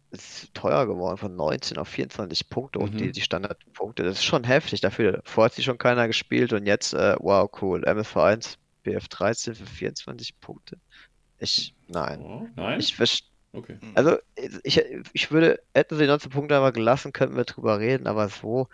ist 0.10 0.54
teuer 0.54 0.88
geworden, 0.88 1.18
von 1.18 1.36
19 1.36 1.78
auf 1.78 1.90
24 1.90 2.50
Punkte 2.50 2.80
und 2.80 2.94
Mhm. 2.94 2.98
die, 2.98 3.12
die 3.12 3.22
Standardpunkte. 3.22 4.04
Das 4.04 4.14
ist 4.20 4.24
schon 4.24 4.46
heftig 4.46 4.80
dafür. 4.80 5.22
Vorher 5.26 5.50
hat 5.50 5.56
sie 5.56 5.64
schon 5.64 5.78
keiner 5.78 6.08
gespielt 6.08 6.54
und 6.54 6.66
jetzt, 6.66 6.94
äh, 6.94 7.16
wow, 7.20 7.50
cool. 7.62 7.84
MSV1, 7.86 8.56
BF13 8.86 9.56
für 9.56 9.66
24 9.66 10.40
Punkte. 10.40 10.78
Ich, 11.40 11.76
nein. 11.90 12.22
Oh, 12.22 12.48
nein? 12.56 12.80
Ich 12.80 12.96
verstehe. 12.96 13.28
Okay. 13.52 13.78
Also, 13.96 14.18
ich, 14.64 14.82
ich 15.14 15.32
würde, 15.32 15.60
hätten 15.74 15.96
sie 15.96 16.04
die 16.04 16.08
19 16.08 16.32
Punkte 16.32 16.56
aber 16.56 16.72
gelassen, 16.72 17.12
könnten 17.12 17.36
wir 17.36 17.44
drüber 17.46 17.80
reden, 17.80 18.08
aber 18.08 18.30
so. 18.30 18.70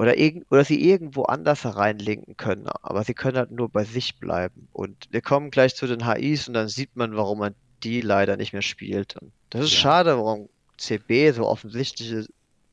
Oder, 0.00 0.14
oder 0.48 0.64
sie 0.64 0.82
irgendwo 0.82 1.24
anders 1.24 1.66
reinlinken 1.76 2.34
können, 2.38 2.66
aber 2.80 3.04
sie 3.04 3.12
können 3.12 3.36
halt 3.36 3.50
nur 3.50 3.68
bei 3.68 3.84
sich 3.84 4.18
bleiben. 4.18 4.66
Und 4.72 4.96
wir 5.10 5.20
kommen 5.20 5.50
gleich 5.50 5.74
zu 5.76 5.86
den 5.86 6.06
HIs 6.06 6.48
und 6.48 6.54
dann 6.54 6.68
sieht 6.68 6.96
man, 6.96 7.16
warum 7.16 7.40
man 7.40 7.54
die 7.82 8.00
leider 8.00 8.38
nicht 8.38 8.54
mehr 8.54 8.62
spielt. 8.62 9.18
Und 9.18 9.30
das 9.50 9.66
ist 9.66 9.74
Ja. 9.74 9.80
schade, 9.80 10.16
warum 10.16 10.48
CB 10.78 11.32
so 11.32 11.46
offensichtliche 11.46 12.24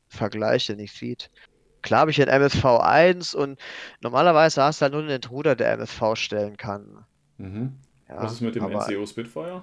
Vergleiche 0.08 0.74
nicht 0.74 0.94
sieht. 0.96 1.30
Klar 1.82 2.00
habe 2.00 2.12
ich 2.12 2.22
ein 2.22 2.30
MSV1 2.30 3.36
und 3.36 3.60
normalerweise 4.00 4.62
hast 4.62 4.80
du 4.80 4.84
halt 4.84 4.94
nur 4.94 5.02
einen 5.02 5.10
Intruder, 5.10 5.54
der 5.54 5.72
MSV 5.72 6.14
stellen 6.14 6.56
kann. 6.56 7.04
Mhm. 7.36 7.74
Ja, 8.08 8.22
was 8.22 8.32
ist 8.32 8.40
mit 8.40 8.54
dem 8.54 8.70
NCO 8.70 9.04
Spitfire? 9.04 9.62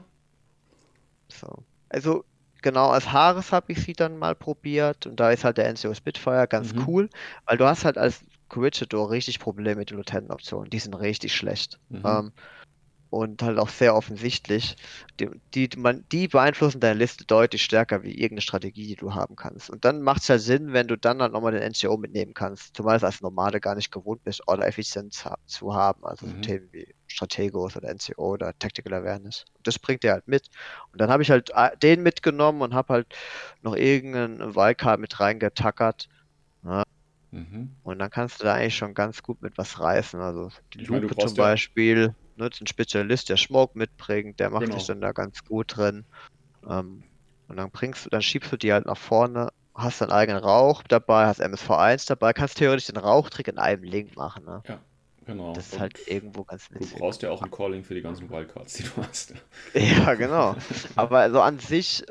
So. 1.29 1.63
Also, 1.89 2.25
genau, 2.65 2.89
als 2.89 3.11
Haares 3.13 3.51
habe 3.53 3.71
ich 3.71 3.81
sie 3.83 3.93
dann 3.93 4.17
mal 4.17 4.35
probiert 4.35 5.05
und 5.07 5.19
da 5.19 5.31
ist 5.31 5.45
halt 5.45 5.57
der 5.57 5.67
NCO 5.67 5.93
Spitfire 5.93 6.47
ganz 6.49 6.73
Mhm. 6.73 6.87
cool, 6.87 7.09
weil 7.45 7.57
du 7.57 7.65
hast 7.65 7.85
halt 7.85 7.97
als 7.97 8.25
Corregidor 8.49 9.11
richtig 9.11 9.39
Probleme 9.39 9.77
mit 9.79 9.91
den 9.91 9.97
Lieutenant-Optionen. 9.97 10.69
Die 10.69 10.79
sind 10.79 10.95
richtig 10.95 11.35
schlecht. 11.35 11.79
Mhm. 11.89 12.01
Ähm, 12.05 12.33
und 13.11 13.43
halt 13.43 13.59
auch 13.59 13.69
sehr 13.69 13.95
offensichtlich. 13.95 14.75
Die, 15.21 15.29
die, 15.55 15.69
man, 15.77 16.05
die 16.11 16.27
beeinflussen 16.29 16.81
deine 16.81 16.99
Liste 16.99 17.25
deutlich 17.25 17.63
stärker 17.63 18.03
wie 18.03 18.13
irgendeine 18.13 18.41
Strategie, 18.41 18.87
die 18.87 18.95
du 18.97 19.15
haben 19.15 19.35
kannst. 19.37 19.69
Und 19.71 19.85
dann 19.85 20.01
macht 20.01 20.23
es 20.23 20.29
halt 20.29 20.41
Sinn, 20.41 20.73
wenn 20.73 20.87
du 20.89 20.97
dann 20.97 21.21
halt 21.21 21.33
nochmal 21.33 21.53
den 21.53 21.63
NCO 21.63 21.97
mitnehmen 21.97 22.33
kannst, 22.35 22.75
zumal 22.77 22.97
es 22.97 23.05
als 23.05 23.21
Normale 23.21 23.61
gar 23.61 23.75
nicht 23.75 23.91
gewohnt 23.91 24.23
bist, 24.25 24.47
Order 24.47 24.67
Effizienz 24.67 25.25
ha 25.25 25.37
zu 25.47 25.75
haben. 25.75 26.05
Also 26.05 26.27
so 26.27 26.35
Mhm. 26.35 26.41
Themen 26.41 26.69
wie 26.73 26.94
Strategos 27.07 27.75
oder 27.77 27.89
NCO 27.89 28.33
oder 28.33 28.53
Tactical 28.59 28.93
Awareness. 28.93 29.45
Das 29.63 29.79
bringt 29.79 30.03
er 30.03 30.13
halt 30.13 30.27
mit. 30.27 30.47
Und 30.91 30.99
dann 31.01 31.09
habe 31.09 31.23
ich 31.23 31.29
halt 31.31 31.51
äh, 31.53 31.75
den 31.77 32.03
mitgenommen 32.03 32.61
und 32.61 32.73
habe 32.73 32.93
halt 32.93 33.07
noch 33.61 33.75
irgendeinen 33.75 34.55
Wildcard 34.55 34.99
mit 34.99 35.19
reingetackert. 35.19 36.07
Mhm. 37.31 37.75
Und 37.83 37.99
dann 37.99 38.09
kannst 38.09 38.39
du 38.39 38.45
da 38.45 38.53
eigentlich 38.55 38.75
schon 38.77 38.93
ganz 38.93 39.21
gut 39.21 39.41
mit 39.41 39.57
was 39.57 39.79
reißen. 39.79 40.19
Also 40.19 40.49
die 40.73 40.81
Ich 40.81 40.87
Lupe 40.87 41.15
zum 41.15 41.35
ja- 41.35 41.43
Beispiel, 41.43 42.15
ne, 42.35 42.47
ist 42.47 42.61
ein 42.61 42.67
Spezialist, 42.67 43.29
der 43.29 43.37
Smoke 43.37 43.77
mitbringt, 43.77 44.39
der 44.39 44.49
macht 44.49 44.63
Genau. 44.65 44.77
sich 44.77 44.87
dann 44.87 45.01
da 45.01 45.11
ganz 45.11 45.43
gut 45.43 45.75
drin. 45.75 46.05
Ähm, 46.67 47.03
und 47.47 47.57
dann 47.57 47.69
bringst 47.71 48.05
du, 48.05 48.09
dann 48.09 48.21
schiebst 48.23 48.51
du 48.51 48.57
die 48.57 48.73
halt 48.73 48.85
nach 48.87 48.97
vorne, 48.97 49.49
hast 49.75 50.01
deinen 50.01 50.11
eigenen 50.11 50.41
Rauch 50.43 50.81
dabei, 50.83 51.27
hast 51.27 51.41
MSV1 51.41 52.05
dabei, 52.07 52.33
kannst 52.33 52.57
theoretisch 52.57 52.87
den 52.87 52.97
Rauchtrick 52.97 53.47
in 53.49 53.59
einem 53.59 53.83
Link 53.83 54.15
machen. 54.15 54.45
Ne? 54.45 54.63
Genau. 55.25 55.53
Das 55.53 55.67
ist 55.73 55.79
halt 55.79 56.07
irgendwo 56.07 56.43
ganz 56.43 56.69
du 56.69 56.75
witzig. 56.79 56.97
brauchst 56.99 57.21
ja 57.21 57.31
auch 57.31 57.41
ein 57.41 57.49
Calling 57.51 57.83
für 57.83 57.95
die 57.95 58.01
ganzen 58.01 58.29
Wildcards, 58.29 58.73
die 58.73 58.83
du 58.83 58.89
hast. 58.97 59.33
Ja, 59.73 60.13
genau. 60.15 60.55
Aber 60.95 61.19
also 61.19 61.41
an 61.41 61.59
sich, 61.59 62.03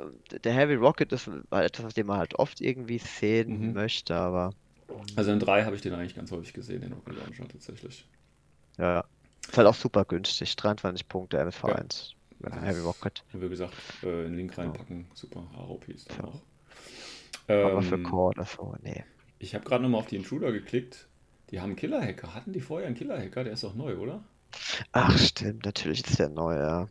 der 0.44 0.52
Heavy 0.52 0.74
Rocket 0.74 1.12
ist 1.12 1.28
halt 1.50 1.66
etwas, 1.66 1.86
was 1.86 1.94
den 1.94 2.06
man 2.06 2.18
halt 2.18 2.34
oft 2.38 2.60
irgendwie 2.60 2.98
sehen 2.98 3.56
Mhm. 3.68 3.72
möchte, 3.72 4.14
aber 4.14 4.50
Also 5.16 5.32
in 5.32 5.40
3 5.40 5.64
habe 5.64 5.76
ich 5.76 5.82
den 5.82 5.94
eigentlich 5.94 6.14
ganz 6.14 6.30
häufig 6.30 6.52
gesehen, 6.52 6.82
den 6.82 6.92
Rocket 6.92 7.16
Launcher 7.16 7.48
tatsächlich. 7.48 8.06
ja, 8.78 8.94
ja. 8.94 9.04
Ist 9.46 9.58
halt 9.58 9.66
auch 9.68 9.74
super 9.74 10.04
günstig. 10.04 10.56
23 10.56 11.06
Punkte 11.08 11.38
MSV1. 11.38 12.14
Ja. 12.42 12.60
Heavy 12.62 12.80
Rocket. 12.80 13.22
Wie 13.32 13.48
gesagt, 13.48 13.74
äh, 14.02 14.06
einen 14.26 14.34
Link 14.36 14.56
reinpacken, 14.58 15.06
super 15.14 15.46
ROPs 15.56 16.04
dann 16.06 16.18
Ja. 16.18 16.24
auch. 16.24 16.42
Aber 17.48 17.82
für 17.82 17.96
Ähm, 17.96 18.02
Core 18.04 18.30
oder 18.36 18.44
so, 18.44 18.74
nee. 18.82 19.04
Ich 19.38 19.54
habe 19.54 19.64
gerade 19.64 19.82
nochmal 19.82 20.00
auf 20.00 20.06
die 20.06 20.16
Intruder 20.16 20.52
geklickt. 20.52 21.08
Die 21.54 21.60
haben 21.60 21.70
einen 21.70 21.76
Killer-Hacker. 21.76 22.34
Hatten 22.34 22.52
die 22.52 22.60
vorher 22.60 22.88
einen 22.88 22.96
Killer-Hacker? 22.96 23.44
Der 23.44 23.52
ist 23.52 23.62
doch 23.62 23.76
neu, 23.76 23.96
oder? 23.96 24.24
Ach, 24.92 25.16
stimmt, 25.18 25.64
natürlich 25.64 26.04
ist 26.06 26.18
der 26.18 26.28
neu, 26.28 26.56
ja. 26.56 26.88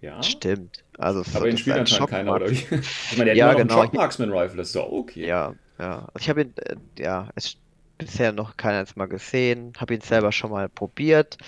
Ja. 0.00 0.22
Stimmt. 0.22 0.84
Also, 0.98 1.24
Aber 1.34 1.46
den 1.46 1.58
spielt 1.58 1.76
ein 1.76 1.80
anscheinend 1.80 2.10
keiner, 2.10 2.34
oder 2.34 2.50
wie? 2.50 2.56
Ich 3.10 3.16
meine, 3.18 3.34
der 3.34 3.36
Ja, 3.36 3.48
hat 3.50 3.58
genau. 3.58 3.74
einen 3.74 3.86
Shock 3.86 3.94
Marksman 3.94 4.32
Rifle, 4.32 4.56
das 4.58 4.68
ist 4.68 4.76
doch 4.76 4.90
okay. 4.90 5.26
Ja, 5.26 5.54
ja. 5.78 6.00
Also 6.14 6.18
ich 6.20 6.28
habe 6.28 6.42
ihn, 6.42 6.54
äh, 6.56 6.76
ja, 6.98 7.30
es 7.36 7.56
bisher 7.98 8.32
noch 8.32 8.56
keiner 8.56 8.84
mal 8.96 9.06
gesehen, 9.06 9.72
habe 9.78 9.94
ihn 9.94 10.00
selber 10.00 10.32
schon 10.32 10.50
mal 10.50 10.68
probiert. 10.68 11.38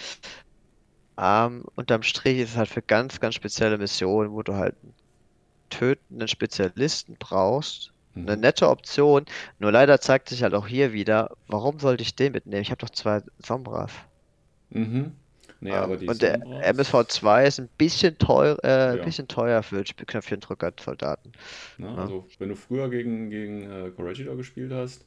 Ähm, 1.19 1.65
unterm 1.75 2.03
Strich 2.03 2.39
ist 2.39 2.51
es 2.51 2.57
halt 2.57 2.69
für 2.69 2.83
ganz, 2.83 3.21
ganz 3.21 3.35
spezielle 3.35 3.79
Missionen, 3.79 4.33
wo 4.33 4.43
du 4.43 4.55
halt 4.55 4.77
einen 4.83 4.95
tötenden 5.71 6.29
Spezialisten 6.29 7.17
brauchst. 7.19 7.92
Mhm. 8.15 8.29
Eine 8.29 8.37
nette 8.41 8.69
Option, 8.69 9.25
nur 9.59 9.73
leider 9.73 10.01
zeigt 10.01 10.29
sich 10.29 10.43
halt 10.43 10.55
auch 10.55 10.67
hier 10.67 10.93
wieder, 10.93 11.31
warum 11.49 11.79
sollte 11.79 12.03
ich 12.03 12.15
den 12.15 12.33
mitnehmen? 12.33 12.63
Ich 12.63 12.71
habe 12.71 12.81
doch 12.81 12.91
zwei 12.91 13.23
Sombras. 13.39 13.91
Mhm. 14.71 15.13
Nee, 15.61 15.71
aber 15.73 15.97
die 15.97 16.09
und 16.09 16.21
der 16.21 16.41
Sombras- 16.41 16.63
MSV2 16.65 17.47
ist 17.47 17.61
ein 17.61 17.69
bisschen 17.79 18.19
teuer, 18.19 18.59
äh, 18.65 18.97
Ja. 18.99 19.05
bisschen 19.05 19.29
teuer 19.29 19.63
für 19.63 19.85
Knöpfchendrücker-Soldaten. 19.85 21.33
Ne? 21.79 21.87
Ja. 21.87 21.95
Also, 21.95 22.27
wenn 22.39 22.49
du 22.49 22.57
früher 22.57 22.91
gegen, 22.91 23.31
gegen 23.31 23.71
äh, 23.71 23.91
Corregidor 23.91 24.37
gespielt 24.37 24.73
hast, 24.73 25.07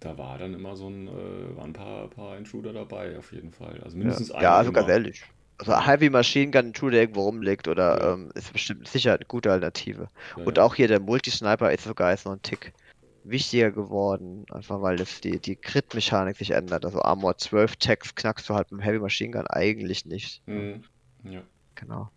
da 0.00 0.16
war 0.16 0.38
dann 0.38 0.54
immer 0.54 0.76
so 0.76 0.88
ein, 0.88 1.08
äh, 1.08 1.56
waren 1.56 1.70
ein 1.70 1.72
paar, 1.72 2.08
paar 2.08 2.36
Intruder 2.38 2.72
dabei, 2.72 3.18
auf 3.18 3.32
jeden 3.32 3.50
Fall. 3.50 3.80
Also 3.82 3.96
mindestens 3.96 4.28
Ja, 4.28 4.34
einer 4.36 4.42
ja 4.44 4.54
also 4.56 4.70
immer. 4.70 4.78
ganz 4.80 4.90
ehrlich. 4.90 5.24
Also 5.58 5.76
Heavy 5.86 6.08
Machine 6.08 6.50
Gun 6.52 6.72
Tool, 6.72 6.92
der 6.92 7.00
irgendwo 7.02 7.22
rumliegt, 7.22 7.66
oder 7.68 8.00
Ja. 8.00 8.12
ähm, 8.14 8.30
ist 8.34 8.52
bestimmt 8.52 8.86
sicher 8.88 9.14
eine 9.14 9.24
gute 9.26 9.50
Alternative. 9.50 10.08
Ja, 10.36 10.44
Und 10.44 10.58
auch 10.58 10.74
hier 10.74 10.88
der 10.88 11.00
Multisniper 11.00 11.72
ist 11.72 11.84
sogar 11.84 12.12
jetzt 12.12 12.26
noch 12.26 12.32
ein 12.32 12.42
Tick 12.42 12.72
wichtiger 13.24 13.70
geworden, 13.70 14.46
einfach 14.50 14.80
weil 14.80 14.96
das 14.96 15.20
die, 15.20 15.38
die 15.38 15.56
Crit-Mechanik 15.56 16.36
sich 16.36 16.52
ändert. 16.52 16.84
Also 16.84 17.02
Armor 17.02 17.36
12 17.36 17.76
Tags 17.76 18.14
knackst 18.14 18.48
du 18.48 18.54
halt 18.54 18.70
mit 18.70 18.80
dem 18.80 18.84
Heavy 18.84 19.00
Machine 19.00 19.32
Gun 19.32 19.46
eigentlich 19.48 20.06
nicht. 20.06 20.42
Mhm. 20.46 20.84
Ja, 21.24 21.42
Genau. 21.74 22.10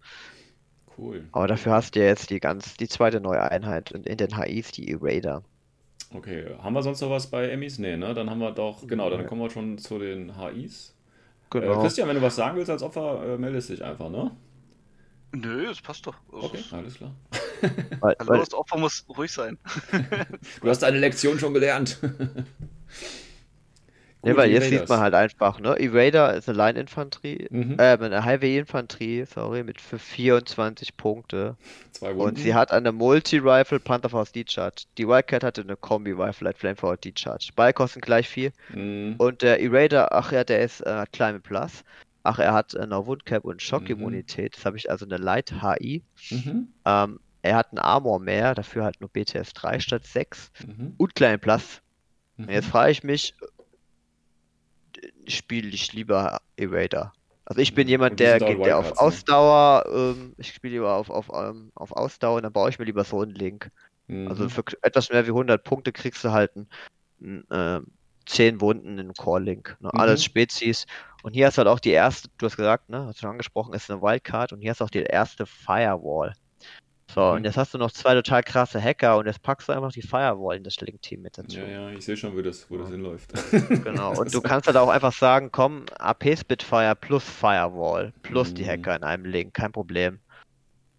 cool. 0.97 1.27
Aber 1.31 1.47
dafür 1.47 1.73
hast 1.73 1.95
du 1.95 1.99
ja 1.99 2.05
jetzt 2.05 2.29
die 2.29 2.39
ganz, 2.39 2.75
die 2.77 2.87
zweite 2.87 3.19
neue 3.19 3.41
Einheit 3.41 3.91
und 3.91 4.05
in 4.05 4.17
den 4.17 4.37
HIs 4.37 4.71
die 4.71 4.91
Erader. 4.91 5.43
Okay, 6.13 6.55
haben 6.59 6.73
wir 6.73 6.83
sonst 6.83 7.01
noch 7.01 7.09
was 7.09 7.27
bei 7.27 7.49
Emmys? 7.49 7.79
Nee, 7.79 7.95
ne? 7.97 8.13
Dann 8.13 8.29
haben 8.29 8.39
wir 8.39 8.51
doch, 8.51 8.85
genau, 8.85 9.09
dann 9.09 9.25
kommen 9.25 9.41
wir 9.41 9.49
schon 9.49 9.77
zu 9.77 9.97
den 9.97 10.37
HIs. 10.37 10.93
Genau. 11.51 11.79
Äh, 11.79 11.81
Christian, 11.83 12.07
wenn 12.07 12.15
du 12.15 12.21
was 12.21 12.35
sagen 12.35 12.57
willst 12.57 12.69
als 12.71 12.81
Opfer, 12.81 13.23
äh, 13.23 13.37
meldest 13.37 13.69
dich 13.69 13.83
einfach, 13.83 14.09
ne? 14.09 14.31
Nö, 15.33 15.65
das 15.67 15.79
passt 15.81 16.05
doch. 16.07 16.15
Das 16.31 16.43
Okay, 16.43 16.57
ist- 16.57 16.73
alles 16.73 16.95
klar. 16.95 17.11
weil, 18.01 18.15
Hallo, 18.19 18.29
weil, 18.29 18.39
das 18.39 18.53
Opfer 18.53 18.77
muss 18.77 19.05
ruhig 19.15 19.31
sein. 19.31 19.57
Du 20.61 20.69
hast 20.69 20.79
deine 20.79 20.97
Lektion 20.99 21.37
schon 21.39 21.53
gelernt. 21.53 21.99
Gut, 24.21 24.37
weil 24.37 24.51
jetzt 24.51 24.69
sieht 24.69 24.87
man 24.87 24.99
halt 24.99 25.13
einfach, 25.13 25.59
ne? 25.59 25.75
Erader 25.79 26.35
ist 26.35 26.47
eine 26.47 26.57
Line-Infanterie, 26.57 27.47
Mhm. 27.49 27.77
äh, 27.79 27.97
eine 27.97 28.23
Highway-Infanterie, 28.23 29.25
sorry, 29.25 29.63
mit 29.63 29.81
für 29.81 29.97
24 29.97 30.95
Punkte. 30.95 31.55
Zwei 31.91 32.09
Wunden. 32.09 32.21
Und 32.21 32.37
sie 32.39 32.53
hat 32.53 32.71
eine 32.71 32.91
Multi-Rifle 32.91 33.79
Pantherfaust 33.79 34.35
D-Charge. 34.35 34.83
Die 34.97 35.07
Wildcat 35.07 35.43
hatte 35.43 35.61
eine 35.61 35.75
Kombi-Rifle 35.75 36.45
Light 36.45 36.57
Flamethrower 36.57 36.97
D-Charge. 36.97 37.51
Beide 37.55 37.73
kosten 37.73 38.01
gleich 38.01 38.27
viel. 38.29 38.51
Mhm. 38.73 39.15
Und 39.17 39.41
der 39.41 39.59
Erader, 39.61 40.11
ach 40.13 40.31
ja, 40.31 40.43
der 40.43 40.61
ist 40.61 40.81
äh, 40.81 41.05
Climate 41.11 41.41
Plus. 41.41 41.83
Ach, 42.23 42.37
er 42.37 42.53
hat 42.53 42.75
äh, 42.75 42.85
noch 42.85 43.07
Woundcap 43.07 43.43
und 43.43 43.61
Schockimmunität. 43.63 44.55
Das 44.55 44.65
habe 44.65 44.77
ich 44.77 44.91
also 44.91 45.05
eine 45.05 45.17
Light 45.17 45.51
HI. 45.63 46.03
Mhm. 46.29 46.67
Ähm, 46.85 47.19
er 47.41 47.55
hat 47.55 47.71
einen 47.71 47.79
Armor 47.79 48.19
mehr, 48.19 48.53
dafür 48.53 48.83
halt 48.83 49.01
nur 49.01 49.09
BTS 49.09 49.53
3 49.53 49.79
statt 49.79 50.05
6. 50.05 50.51
Mhm. 50.67 50.93
Und 50.97 51.15
Climate 51.15 51.39
Plus. 51.39 51.81
Mhm. 52.37 52.49
Jetzt 52.49 52.67
frage 52.67 52.91
ich 52.91 53.03
mich, 53.03 53.33
spiele 55.27 55.69
ich 55.69 55.93
lieber 55.93 56.39
Erader? 56.57 57.13
Also 57.45 57.61
ich 57.61 57.73
bin 57.73 57.87
jemand, 57.87 58.19
der 58.19 58.39
geht 58.39 58.65
der 58.65 58.77
auf? 58.77 58.97
Ausdauer, 58.97 59.85
ähm, 59.91 60.33
ich 60.37 60.53
spiele 60.53 60.73
lieber 60.75 60.93
auf, 60.93 61.09
auf, 61.09 61.29
ähm, 61.33 61.71
auf 61.75 61.91
Ausdauer 61.91 62.37
und 62.37 62.43
dann 62.43 62.53
baue 62.53 62.69
ich 62.69 62.79
mir 62.79 62.85
lieber 62.85 63.03
so 63.03 63.21
einen 63.21 63.31
Link. 63.31 63.71
Also 64.27 64.43
Mhm. 64.43 64.49
für 64.49 64.63
k- 64.63 64.77
etwas 64.81 65.09
mehr 65.09 65.25
wie 65.25 65.31
100 65.31 65.63
Punkte 65.63 65.91
kriegst 65.91 66.23
du 66.23 66.31
halt 66.31 66.55
ein, 66.55 66.69
ein, 67.21 67.49
äh, 67.49 67.81
10 68.27 68.61
Wunden 68.61 68.99
in 68.99 69.13
Core-Link. 69.13 69.77
Ne? 69.79 69.91
Alles 69.93 70.21
Mhm. 70.21 70.25
Spezies. 70.25 70.85
Und 71.23 71.33
hier 71.33 71.47
hast 71.47 71.57
du 71.57 71.59
halt 71.59 71.67
auch 71.69 71.79
die 71.79 71.91
erste, 71.91 72.29
du 72.37 72.45
hast 72.45 72.57
gesagt, 72.57 72.89
ne, 72.89 73.05
hast 73.05 73.17
du 73.17 73.21
schon 73.21 73.31
angesprochen, 73.31 73.73
ist 73.73 73.89
eine 73.89 74.01
Wildcard 74.01 74.53
und 74.53 74.61
hier 74.61 74.71
hast 74.71 74.81
du 74.81 74.85
auch 74.85 74.89
die 74.89 75.03
erste 75.03 75.45
Firewall. 75.45 76.33
So, 77.13 77.31
und 77.31 77.39
Mhm. 77.39 77.45
jetzt 77.45 77.57
hast 77.57 77.73
du 77.73 77.77
noch 77.77 77.91
zwei 77.91 78.13
total 78.13 78.41
krasse 78.43 78.81
Hacker 78.81 79.17
und 79.17 79.25
jetzt 79.25 79.41
packst 79.41 79.67
du 79.67 79.73
einfach 79.73 79.91
die 79.91 80.01
Firewall 80.01 80.57
in 80.57 80.63
das 80.63 80.77
Link-Team 80.77 81.21
mit 81.21 81.37
dazu. 81.37 81.57
Ja, 81.57 81.67
ja, 81.67 81.89
ich 81.91 82.05
sehe 82.05 82.15
schon, 82.15 82.35
wo 82.35 82.41
das, 82.41 82.69
wo 82.69 82.77
das 82.77 82.89
hinläuft. 82.89 83.33
Genau, 83.83 84.13
und 84.19 84.33
du 84.33 84.41
kannst 84.41 84.67
halt 84.67 84.77
auch 84.77 84.89
einfach 84.89 85.11
sagen, 85.13 85.49
komm, 85.51 85.85
AP 85.99 86.35
Spitfire 86.37 86.95
plus 86.95 87.23
Firewall 87.23 88.13
plus 88.21 88.53
die 88.53 88.63
Mhm. 88.63 88.67
Hacker 88.67 88.95
in 88.95 89.03
einem 89.03 89.25
Link, 89.25 89.53
kein 89.53 89.71
Problem. 89.71 90.19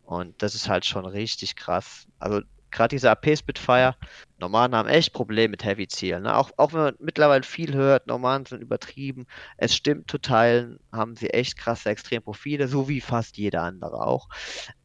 Und 0.03 0.40
das 0.42 0.55
ist 0.55 0.68
halt 0.68 0.85
schon 0.85 1.07
richtig 1.07 1.57
krass. 1.57 2.07
Also 2.18 2.40
gerade 2.70 2.94
diese 2.94 3.11
AP 3.11 3.37
Spitfire, 3.37 3.94
Normanen 4.42 4.74
haben 4.76 4.88
echt 4.88 5.12
Probleme 5.12 5.52
mit 5.52 5.64
Heavy 5.64 5.87
Zielen. 5.88 6.24
Ne? 6.24 6.37
Auch, 6.37 6.50
auch 6.57 6.72
wenn 6.72 6.81
man 6.81 6.94
mittlerweile 6.98 7.44
viel 7.44 7.74
hört, 7.74 8.07
Normanen 8.09 8.44
sind 8.44 8.61
übertrieben. 8.61 9.24
Es 9.57 9.74
stimmt 9.74 10.11
zu 10.11 10.18
teilen, 10.18 10.78
haben 10.92 11.16
sie 11.16 11.31
echt 11.31 11.57
krasse 11.57 11.90
Extremprofile, 11.90 12.68
so 12.68 12.88
wie 12.88 13.00
fast 13.00 13.37
jeder 13.38 13.62
andere 13.62 14.05
auch. 14.05 14.28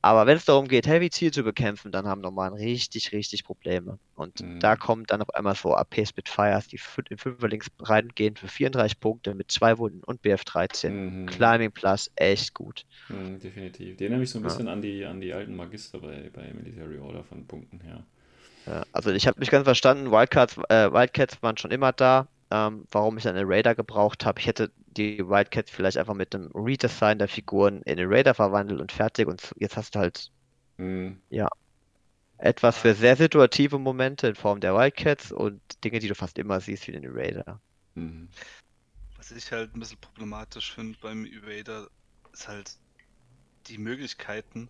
Aber 0.01 0.27
wenn 0.27 0.37
es 0.37 0.45
darum 0.45 0.67
geht, 0.67 0.87
Heavy 0.87 1.09
Ziel 1.09 1.31
zu 1.31 1.43
bekämpfen, 1.43 1.91
dann 1.91 2.07
haben 2.07 2.21
Normanen 2.21 2.57
richtig, 2.57 3.11
richtig 3.11 3.43
Probleme. 3.43 3.99
Und 4.15 4.41
Mhm. 4.41 4.59
da 4.59 4.75
kommt 4.75 5.11
dann 5.11 5.21
auf 5.21 5.33
einmal 5.33 5.55
so 5.55 5.75
AP 5.75 6.05
Spitfires, 6.05 6.67
die 6.67 6.79
in 7.09 7.17
5 7.17 7.41
links 7.43 7.67
reingehen 7.79 8.35
für 8.35 8.47
34 8.47 8.99
Punkte 8.99 9.33
mit 9.35 9.51
zwei 9.51 9.77
Wunden 9.77 10.03
und 10.05 10.21
BF13. 10.21 10.91
Mhm. 10.91 11.25
Climbing 11.25 11.71
Plus, 11.71 12.09
echt 12.15 12.53
gut. 12.53 12.83
Mhm, 13.09 13.39
definitiv. 13.39 13.97
Die 13.97 14.03
erinnern 14.03 14.19
mich 14.21 14.29
so 14.29 14.39
ein 14.39 14.43
Ja. 14.43 14.47
bisschen 14.49 14.67
an 14.67 14.81
die, 14.81 15.05
an 15.05 15.21
die 15.21 15.33
alten 15.33 15.55
Magister 15.55 15.99
bei, 15.99 16.29
bei 16.33 16.53
Military 16.53 16.99
Order 16.99 17.23
von 17.23 17.47
Punkten 17.47 17.79
her. 17.81 18.05
Ja, 18.67 18.83
also 18.91 19.11
ich 19.11 19.27
habe 19.27 19.39
nicht 19.39 19.51
ganz 19.51 19.63
verstanden, 19.63 20.11
Wildcats, 20.11 20.57
äh, 20.69 20.91
Wildcats 20.91 21.41
waren 21.41 21.57
schon 21.57 21.71
immer 21.71 21.93
da. 21.93 22.27
Ähm, 22.49 22.85
warum 22.91 23.17
ich 23.17 23.23
dann 23.25 23.35
einen 23.35 23.51
Raider 23.51 23.75
gebraucht 23.75 24.25
habe. 24.25 24.39
Ich 24.39 24.47
hätte 24.47 24.71
die 24.77 25.19
Wildcats 25.19 25.69
vielleicht 25.69 25.97
einfach 25.97 26.13
mit 26.13 26.33
einem 26.33 26.49
Redesign 26.53 27.19
der 27.19 27.27
Figuren 27.27 27.81
in 27.81 27.97
den 27.97 28.07
Raider 28.09 28.33
verwandelt 28.33 28.79
und 28.79 28.93
fertig. 28.93 29.27
Und 29.27 29.53
jetzt 29.57 29.75
hast 29.75 29.95
du 29.95 29.99
halt 29.99 30.31
Mhm. 30.77 31.21
etwas 32.37 32.77
für 32.77 32.93
sehr 32.93 33.17
situative 33.17 33.79
Momente 33.79 34.27
in 34.27 34.35
Form 34.35 34.61
der 34.61 34.75
Wildcats 34.75 35.31
und 35.31 35.61
Dinge, 35.83 35.99
die 35.99 36.07
du 36.07 36.15
fast 36.15 36.37
immer 36.37 36.61
siehst 36.61 36.87
wie 36.87 36.91
in 36.93 37.01
den 37.01 37.11
Raider. 37.11 37.59
Mhm. 37.95 38.29
Was 39.17 39.31
ich 39.31 39.51
halt 39.51 39.75
ein 39.75 39.79
bisschen 39.79 39.99
problematisch 39.99 40.71
finde 40.73 40.97
beim 41.01 41.25
Evader, 41.25 41.89
ist 42.31 42.47
halt 42.47 42.71
die 43.67 43.77
Möglichkeiten, 43.77 44.69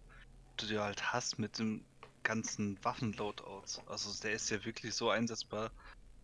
die 0.59 0.67
du 0.67 0.81
halt 0.81 1.13
hast 1.13 1.37
mit 1.37 1.59
dem 1.59 1.83
ganzen 2.27 2.77
Waffen-Loadouts. 2.83 3.81
Also 3.87 4.09
der 4.21 4.33
ist 4.33 4.49
ja 4.49 4.63
wirklich 4.65 4.93
so 4.93 5.09
einsetzbar. 5.09 5.71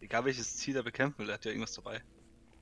Egal 0.02 0.26
welches 0.26 0.58
Ziel 0.58 0.76
er 0.76 0.84
bekämpfen 0.84 1.20
will, 1.20 1.30
er 1.30 1.36
hat 1.36 1.46
ja 1.46 1.52
irgendwas 1.52 1.74
dabei. 1.74 2.02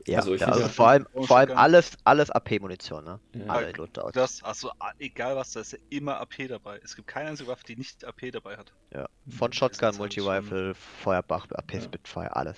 Ja, 0.08 0.20
Also 0.20 0.34
ich 0.34 0.42
ja, 0.42 0.48
also 0.48 0.68
vor 0.68 0.88
allem, 0.88 1.08
vor 1.14 1.38
allem 1.38 1.56
alles, 1.58 1.92
alles 2.06 2.32
AP-Munition, 2.32 3.04
ne? 3.04 3.20
Ja. 3.34 3.46
Alle 3.48 3.72
Loadouts. 3.72 4.14
Das, 4.14 4.44
also 4.44 4.72
a- 4.80 4.94
egal 5.00 5.36
was, 5.36 5.52
da 5.52 5.60
ist 5.62 5.74
ja 5.74 5.80
immer 5.90 6.20
AP 6.20 6.48
dabei. 6.48 6.80
Es 6.84 6.96
gibt 6.96 7.08
keine 7.08 7.30
einzige 7.30 7.50
Waffe, 7.50 7.64
die 7.66 7.76
nicht 7.76 8.04
AP 8.06 8.32
dabei 8.32 8.58
hat. 8.58 8.74
Ja. 8.94 9.08
Von 9.30 9.52
Das 9.52 9.58
Shotgun, 9.58 9.96
Multi-Rifle, 9.98 10.74
Feuerbach, 10.76 11.48
AP 11.52 11.74
Ja. 11.76 11.82
Spitfire, 11.82 12.36
alles. 12.36 12.58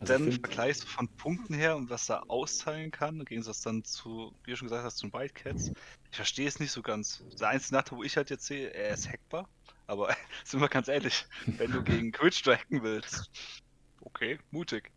Also 0.00 0.12
dann 0.14 0.22
find- 0.30 0.34
vergleichst 0.46 0.84
du 0.84 0.86
von 0.86 1.08
Punkten 1.08 1.52
her 1.54 1.76
und 1.76 1.90
was 1.90 2.08
er 2.08 2.30
austeilen 2.30 2.90
kann, 2.90 3.18
im 3.18 3.24
Gegensatz 3.26 3.60
dann 3.62 3.84
zu, 3.84 4.32
wie 4.44 4.52
du 4.52 4.56
schon 4.56 4.68
gesagt 4.68 4.84
hast, 4.84 4.96
zu 4.98 5.08
den 5.08 5.12
Wildcats. 5.12 5.72
Ich 6.10 6.16
verstehe 6.16 6.48
es 6.48 6.58
nicht 6.60 6.70
so 6.72 6.80
ganz. 6.82 7.22
Der 7.38 7.48
einzige 7.48 7.74
Nachteil, 7.74 7.98
wo 7.98 8.02
ich 8.02 8.16
halt 8.16 8.30
jetzt 8.30 8.46
sehe, 8.46 8.68
er 8.70 8.94
ist 8.94 9.08
hackbar. 9.10 9.46
Aber 9.88 10.14
sind 10.44 10.60
wir 10.60 10.68
ganz 10.68 10.86
ehrlich, 10.88 11.26
wenn 11.56 11.72
du 11.72 11.82
gegen 11.82 12.12
Quitch 12.12 12.46
hacken 12.46 12.82
willst, 12.84 13.30
okay, 14.00 14.38
mutig. 14.50 14.92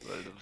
Weil, 0.00 0.24
du- 0.24 0.32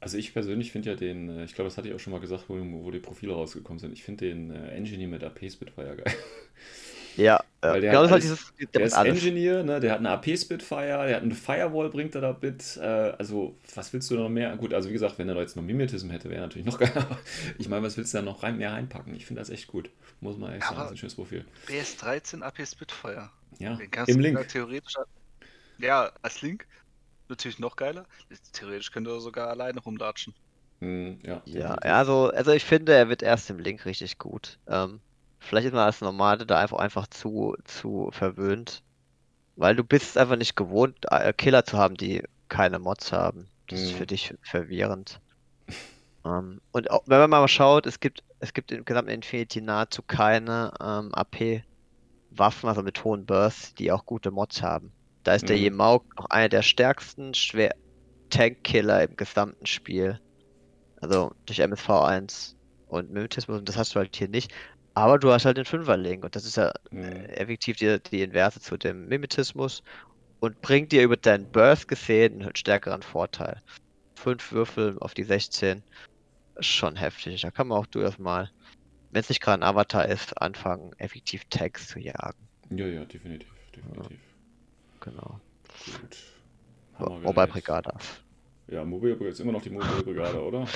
Also 0.00 0.18
ich 0.18 0.32
persönlich 0.34 0.72
finde 0.72 0.90
ja 0.90 0.96
den, 0.96 1.28
äh, 1.28 1.44
ich 1.44 1.54
glaube, 1.54 1.68
das 1.68 1.78
hatte 1.78 1.88
ich 1.88 1.94
auch 1.94 1.98
schon 2.00 2.12
mal 2.12 2.20
gesagt, 2.20 2.48
wo, 2.48 2.54
wo 2.56 2.90
die 2.90 3.00
Profile 3.00 3.32
rausgekommen 3.34 3.78
sind. 3.78 3.92
Ich 3.92 4.04
finde 4.04 4.26
den 4.26 4.50
äh, 4.50 4.68
Engineer 4.70 5.08
mit 5.08 5.24
AP 5.24 5.48
Spitfire 5.50 5.96
geil. 5.96 6.14
Ja, 7.16 7.42
Weil 7.62 7.80
der 7.80 7.90
genau 7.92 8.04
ist 8.04 8.10
halt 8.10 8.22
alles- 8.24 8.36
dieses, 8.38 8.54
der, 8.58 8.66
Der 8.80 8.86
ist 8.86 8.92
alles. 8.94 9.14
Engineer, 9.18 9.62
ne? 9.62 9.80
der 9.80 9.92
hat 9.92 9.98
eine 10.00 10.10
AP 10.10 10.36
Spitfire, 10.36 11.06
der 11.06 11.16
hat 11.16 11.22
eine 11.22 11.34
Firewall, 11.34 11.88
bringt 11.90 12.14
er 12.14 12.20
da 12.20 12.36
mit. 12.40 12.76
Äh, 12.76 12.80
also, 12.82 13.56
was 13.74 13.92
willst 13.92 14.10
du 14.10 14.16
noch 14.16 14.28
mehr? 14.28 14.56
Gut, 14.56 14.74
also 14.74 14.88
wie 14.88 14.92
gesagt, 14.92 15.18
wenn 15.18 15.28
er 15.28 15.34
da 15.34 15.40
jetzt 15.40 15.56
noch 15.56 15.62
Mimetism 15.62 16.10
hätte, 16.10 16.28
wäre 16.30 16.42
natürlich 16.42 16.66
noch 16.66 16.78
geiler. 16.78 17.18
Ich 17.58 17.68
meine, 17.68 17.82
was 17.84 17.96
willst 17.96 18.12
du 18.14 18.18
da 18.18 18.22
noch 18.22 18.42
rein, 18.42 18.58
mehr 18.58 18.72
reinpacken? 18.72 19.14
Ich 19.14 19.26
finde 19.26 19.40
das 19.40 19.50
echt 19.50 19.66
gut. 19.66 19.90
Muss 20.20 20.36
man 20.36 20.52
echt 20.52 20.62
Ja, 20.62 20.68
sagen, 20.68 20.78
das 20.80 20.86
ist 20.86 20.92
ein 20.92 20.96
schönes 20.98 21.14
Profil. 21.14 21.44
BS13 21.68 22.42
AP 22.42 22.66
Spitfire. 22.66 23.30
Ja, 23.58 23.76
Den 23.76 23.90
kannst 23.90 24.10
im 24.10 24.18
du 24.18 24.22
Link. 24.22 24.48
theoretisch. 24.48 24.94
Ja, 25.78 26.12
als 26.22 26.42
Link. 26.42 26.66
Natürlich 27.28 27.58
noch 27.58 27.74
geiler. 27.76 28.06
Theoretisch 28.52 28.92
könnte 28.92 29.10
er 29.10 29.20
sogar 29.20 29.48
alleine 29.48 29.80
rumlatschen. 29.80 30.34
Hm, 30.80 31.18
ja, 31.24 31.42
ja, 31.46 31.74
also, 31.76 32.28
also 32.30 32.52
ich 32.52 32.64
finde, 32.64 32.92
er 32.94 33.08
wird 33.08 33.22
erst 33.22 33.48
im 33.50 33.58
Link 33.58 33.84
richtig 33.86 34.18
gut. 34.18 34.58
Ähm, 34.68 35.00
vielleicht 35.46 35.66
ist 35.68 35.72
man 35.72 35.84
als 35.86 36.00
Normale 36.00 36.46
da 36.46 36.60
einfach, 36.60 36.78
einfach 36.78 37.06
zu, 37.08 37.56
zu 37.64 38.10
verwöhnt. 38.12 38.82
Weil 39.56 39.76
du 39.76 39.84
bist 39.84 40.18
einfach 40.18 40.36
nicht 40.36 40.56
gewohnt, 40.56 40.98
äh, 41.10 41.32
Killer 41.34 41.64
zu 41.64 41.78
haben, 41.78 41.96
die 41.96 42.22
keine 42.48 42.78
Mods 42.80 43.12
haben. 43.12 43.50
Das 43.68 43.82
ist 43.82 43.90
Mhm. 43.90 43.92
für 43.92 44.06
dich 44.06 44.34
verwirrend. 44.42 45.20
Ähm, 46.24 46.60
und 46.72 46.90
auch, 46.90 47.02
wenn 47.06 47.20
man 47.20 47.30
mal 47.30 47.48
schaut, 47.48 47.86
es 47.86 48.00
gibt, 48.00 48.22
es 48.38 48.52
gibt 48.52 48.72
im 48.72 48.84
gesamten 48.84 49.10
Infinity 49.10 49.60
nahezu 49.60 50.02
keine 50.02 50.72
ähm, 50.80 51.14
AP-Waffen, 51.14 52.68
also 52.68 52.82
mit 52.82 53.02
hohen 53.04 53.26
Bursts, 53.26 53.74
die 53.74 53.92
auch 53.92 54.04
gute 54.06 54.30
Mods 54.30 54.62
haben. 54.62 54.94
Da 55.22 55.34
ist 55.34 55.48
der 55.48 55.58
Mhm. 55.58 55.58
Jemauk 55.58 56.06
noch 56.18 56.26
einer 56.30 56.48
der 56.48 56.62
stärksten 56.62 57.34
schwer 57.34 57.74
Tank-Killer 58.30 59.04
im 59.04 59.16
gesamten 59.16 59.66
Spiel. 59.66 60.20
Also 60.96 61.32
durch 61.46 61.60
MSV1 61.60 62.56
und 62.86 63.10
Mimetismus, 63.10 63.58
und 63.58 63.68
das 63.68 63.76
hast 63.78 63.94
du 63.94 64.00
halt 64.00 64.16
hier 64.16 64.28
nicht. 64.28 64.52
Aber 64.96 65.18
du 65.18 65.30
hast 65.30 65.44
halt 65.44 65.58
den 65.58 65.66
Fünferling 65.66 66.24
und 66.24 66.34
das 66.34 66.46
ist 66.46 66.56
ja 66.56 66.72
Mhm. 66.90 67.04
äh, 67.04 67.26
effektiv 67.34 67.76
die, 67.76 68.00
die 68.10 68.22
Inverse 68.22 68.60
zu 68.60 68.78
dem 68.78 69.08
Mimetismus 69.08 69.82
und 70.40 70.58
bringt 70.62 70.90
dir 70.90 71.02
über 71.02 71.18
deinen 71.18 71.50
Burst 71.52 71.86
gesehen 71.86 72.42
einen 72.42 72.56
stärkeren 72.56 73.02
Vorteil. 73.02 73.60
Fünf 74.18 74.52
Würfel 74.52 74.98
auf 75.00 75.12
die 75.12 75.24
16 75.24 75.84
ist 76.54 76.66
schon 76.68 76.96
heftig. 76.96 77.42
Da 77.42 77.50
kann 77.50 77.68
man 77.68 77.78
auch 77.78 77.86
durchaus 77.86 78.18
mal, 78.18 78.50
wenn 79.10 79.20
es 79.20 79.28
nicht 79.28 79.42
gerade 79.42 79.62
ein 79.62 79.68
Avatar 79.68 80.08
ist, 80.08 80.40
anfangen, 80.40 80.92
effektiv 80.96 81.42
Tags 81.50 81.88
zu 81.88 81.98
jagen. 81.98 82.48
Ja, 82.70 82.86
ja, 82.86 83.04
definitiv, 83.04 83.52
definitiv. 83.74 84.18
Genau. 85.00 85.40
Gut. 85.84 86.16
Haben 86.94 87.22
Mobile. 87.22 87.48
Brigada. 87.48 87.98
Ja, 88.68 88.82
Mobile 88.82 89.14
Brigade 89.14 89.32
ist 89.32 89.40
immer 89.40 89.52
noch 89.52 89.62
die 89.62 89.70
Mobile 89.70 90.02
Brigade, 90.02 90.42
oder? 90.42 90.66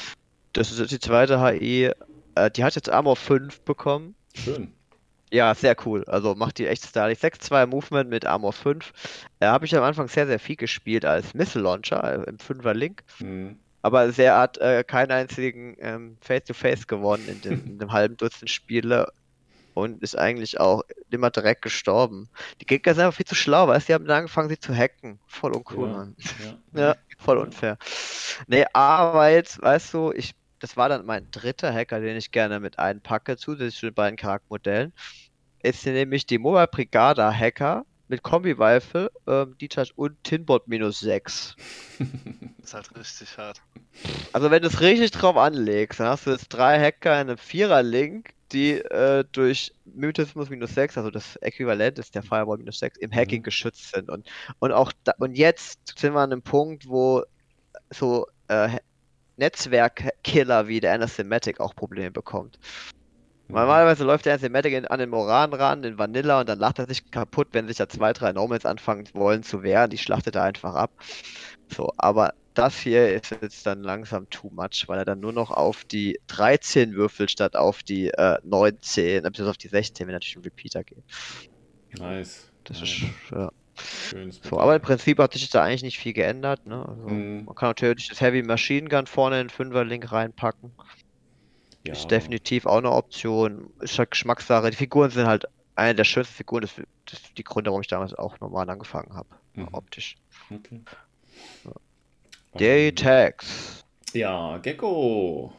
Das 0.53 0.71
ist 0.71 0.79
jetzt 0.79 0.93
die 0.93 1.01
zweite 1.01 1.41
HI. 1.41 1.91
Äh, 2.35 2.51
die 2.51 2.65
hat 2.65 2.75
jetzt 2.75 2.91
Armor 2.91 3.17
5 3.17 3.63
bekommen. 3.63 4.15
Schön. 4.35 4.73
Ja, 5.33 5.55
sehr 5.55 5.77
cool. 5.87 6.05
Also 6.07 6.35
macht 6.35 6.59
die 6.59 6.67
echt 6.67 6.85
stylisch. 6.85 7.19
6-2 7.21 7.67
Movement 7.67 8.11
mit 8.11 8.27
Armor 8.27 8.53
5. 8.53 8.93
Da 9.39 9.53
habe 9.53 9.65
ich 9.65 9.77
am 9.77 9.85
Anfang 9.85 10.09
sehr, 10.09 10.27
sehr 10.27 10.41
viel 10.41 10.57
gespielt 10.57 11.05
als 11.05 11.35
Missile 11.35 11.63
Launcher 11.65 12.27
äh, 12.27 12.29
im 12.29 12.37
5er 12.39 12.73
Link. 12.75 13.05
Hm. 13.19 13.57
Aber 13.83 14.11
sehr 14.13 14.37
hat 14.37 14.59
äh, 14.59 14.85
keinen 14.85 15.11
einzigen 15.13 15.77
ähm, 15.81 16.17
Face-to-Face 16.21 16.87
gewonnen 16.87 17.27
in 17.29 17.41
dem, 17.41 17.65
in 17.65 17.79
dem 17.79 17.93
halben 17.93 18.17
Dutzend 18.17 18.51
Spiele 18.51 19.11
und 19.73 20.03
ist 20.03 20.19
eigentlich 20.19 20.61
auch 20.61 20.83
immer 21.11 21.31
direkt 21.31 21.63
gestorben. 21.63 22.29
Die 22.61 22.67
Gegner 22.67 22.93
sind 22.95 23.05
einfach 23.05 23.17
viel 23.17 23.25
zu 23.27 23.35
schlau, 23.37 23.69
weißt 23.69 23.89
du, 23.89 23.93
die 23.93 23.95
haben 23.95 24.05
dann 24.05 24.19
angefangen, 24.19 24.51
sie 24.51 24.59
zu 24.59 24.75
hacken. 24.75 25.19
Voll 25.27 25.53
uncool, 25.55 25.89
Ja, 25.89 25.95
Mann. 25.97 26.17
ja. 26.45 26.59
Ja, 26.81 26.97
voll 27.19 27.39
unfair. 27.39 27.79
Nee, 28.49 28.67
aber 28.73 29.29
jetzt, 29.31 29.63
weißt 29.63 29.95
du, 29.95 30.13
ich, 30.13 30.33
das 30.61 30.77
war 30.77 30.89
dann 30.89 31.07
mein 31.07 31.31
dritter 31.31 31.73
Hacker, 31.73 32.01
den 32.01 32.17
ich 32.17 32.31
gerne 32.31 32.61
mit 32.61 32.79
einpacke, 32.79 33.37
zusätzlich 33.37 33.77
zu 33.77 33.87
den 33.87 33.95
beiden 33.95 34.17
Charaktermodellen. 34.17 34.93
Ist 35.63 35.85
nämlich 35.87 36.27
die 36.27 36.39
Mobile 36.39 36.69
Brigada 36.69 37.33
Hacker 37.33 37.85
mit 38.09 38.23
Kombi-Rifle, 38.23 39.11
ähm, 39.27 39.57
D-Charge 39.61 39.93
und 39.95 40.23
Tinbot 40.25 40.67
minus 40.69 41.01
6. 41.01 41.57
ist 42.63 42.75
halt 42.75 42.95
richtig 42.97 43.37
hart. 43.39 43.61
Also 44.33 44.51
wenn 44.51 44.63
du 44.63 44.69
es 44.69 44.81
richtig 44.81 45.13
drauf 45.13 45.37
anlegst, 45.37 46.01
dann 46.01 46.09
hast 46.09 46.27
du 46.27 46.31
jetzt 46.31 46.49
drei 46.49 46.79
Hacker 46.81 47.15
in 47.21 47.29
einem 47.29 47.39
Vierer-Link, 47.39 48.31
die 48.53 48.73
äh, 48.79 49.25
durch 49.33 49.73
Mythismus 49.85 50.51
minus 50.51 50.75
6, 50.75 50.99
also 50.99 51.11
das 51.11 51.37
Äquivalent 51.37 51.99
ist 51.99 52.15
der 52.15 52.23
Firewall 52.23 52.59
minus 52.59 52.81
6, 52.81 52.99
im 52.99 53.13
Hacking 53.13 53.41
Mhm. 53.41 53.45
geschützt 53.45 53.93
sind. 53.95 54.11
Und, 54.11 54.29
und 54.59 54.73
auch 54.73 54.93
da, 55.05 55.13
und 55.19 55.37
jetzt 55.37 55.99
sind 55.99 56.15
wir 56.15 56.21
an 56.21 56.33
einem 56.33 56.43
Punkt, 56.43 56.89
wo 56.89 57.23
so 57.91 58.27
äh, 58.49 58.79
Netzwerkkiller 59.41 60.69
wie 60.69 60.81
der 60.81 60.95
Anathematic 60.95 61.61
auch 61.61 61.75
Probleme 61.75 62.11
bekommt. 62.11 62.59
Normalerweise 63.49 64.05
läuft 64.05 64.27
der 64.27 64.35
Anathematic 64.35 64.89
an 64.91 65.01
den 65.01 65.11
Moran 65.11 65.53
ran, 65.53 65.83
in 65.83 65.99
Vanilla, 65.99 66.41
und 66.41 66.49
dann 66.49 66.61
lacht 66.61 66.79
er 66.79 66.87
sich 66.87 67.11
kaputt, 67.11 67.49
wenn 67.53 67.67
sich 67.67 67.79
da 67.79 67.89
zwei, 67.89 68.13
drei 68.13 68.33
Normals 68.33 68.65
anfangen 68.65 69.09
wollen 69.13 69.43
zu 69.43 69.65
wehren. 69.65 69.91
Die 69.91 69.99
schlachtet 69.99 70.37
er 70.37 70.45
einfach 70.45 70.75
ab. 70.75 70.93
So, 71.69 71.93
aber 71.97 72.35
das 72.55 72.79
hier 72.79 73.13
ist 73.13 73.31
jetzt 73.31 73.67
dann 73.67 73.83
langsam 73.83 74.29
too 74.31 74.51
much, 74.51 74.85
weil 74.87 74.99
er 74.99 75.05
dann 75.05 75.21
nur 75.21 75.33
noch 75.33 75.51
auf 75.51 75.85
die 75.85 76.21
13 76.29 76.95
würfelt, 76.95 77.31
statt 77.31 77.57
auf 77.57 77.83
die 77.83 78.09
äh, 78.09 78.39
19, 78.45 79.05
äh, 79.05 79.21
beziehungsweise 79.23 79.51
auf 79.51 79.57
die 79.57 79.69
16, 79.69 80.07
wenn 80.07 80.15
natürlich 80.15 80.37
ein 80.37 80.43
Repeater 80.43 80.85
geht. 80.85 81.05
Nice. 81.99 82.51
Das 82.65 82.81
nice. 82.81 82.89
ist, 82.91 83.03
ja. 83.33 83.51
Schönes 83.81 84.41
So, 84.43 84.59
aber 84.61 84.77
im 84.77 84.83
Prinzip 84.83 85.19
hat 85.19 85.33
sich 85.33 85.49
da 85.51 85.63
eigentlich 85.65 85.83
nicht 85.83 85.99
viel 85.99 86.13
geändert. 86.13 86.67
Ne? 86.67 86.85
Also, 86.87 87.09
Mhm. 87.09 87.45
Man 87.47 87.55
kann 87.55 87.71
natürlich 87.71 88.09
das 88.09 88.21
Heavy 88.21 88.43
Machine 88.43 88.89
Gun 88.89 89.07
vorne 89.07 89.41
in 89.41 89.47
den 89.47 89.51
Fünferlink 89.51 90.11
reinpacken. 90.13 90.73
Ja, 91.87 91.95
Ist 91.95 92.11
definitiv 92.11 92.67
auch 92.67 92.79
eine 92.79 92.91
Option. 92.93 93.73
Ist 93.81 93.99
halt 93.99 94.11
Geschmackssache. 94.11 94.71
Die 94.71 94.77
Figuren 94.77 95.11
sind 95.11 95.27
halt 95.27 95.47
eine 95.77 95.95
der 95.95 96.05
schönsten 96.05 96.35
Figuren. 96.35 96.63
Das, 96.63 96.75
das 97.07 97.21
ist 97.21 97.39
die 97.39 97.45
Gründe, 97.45 97.71
warum 97.71 97.81
ich 97.81 97.89
damals 97.89 98.15
auch 98.15 98.39
normal 98.41 98.69
angefangen 98.69 99.15
habe. 99.15 99.29
Mhm. 99.55 99.69
Optisch. 99.73 100.17
Okay. 100.51 100.83
Die 102.59 102.65
Ähm, 102.65 102.97
Tags. 102.97 103.85
Ja, 104.13 104.59
Gecko. 104.59 105.53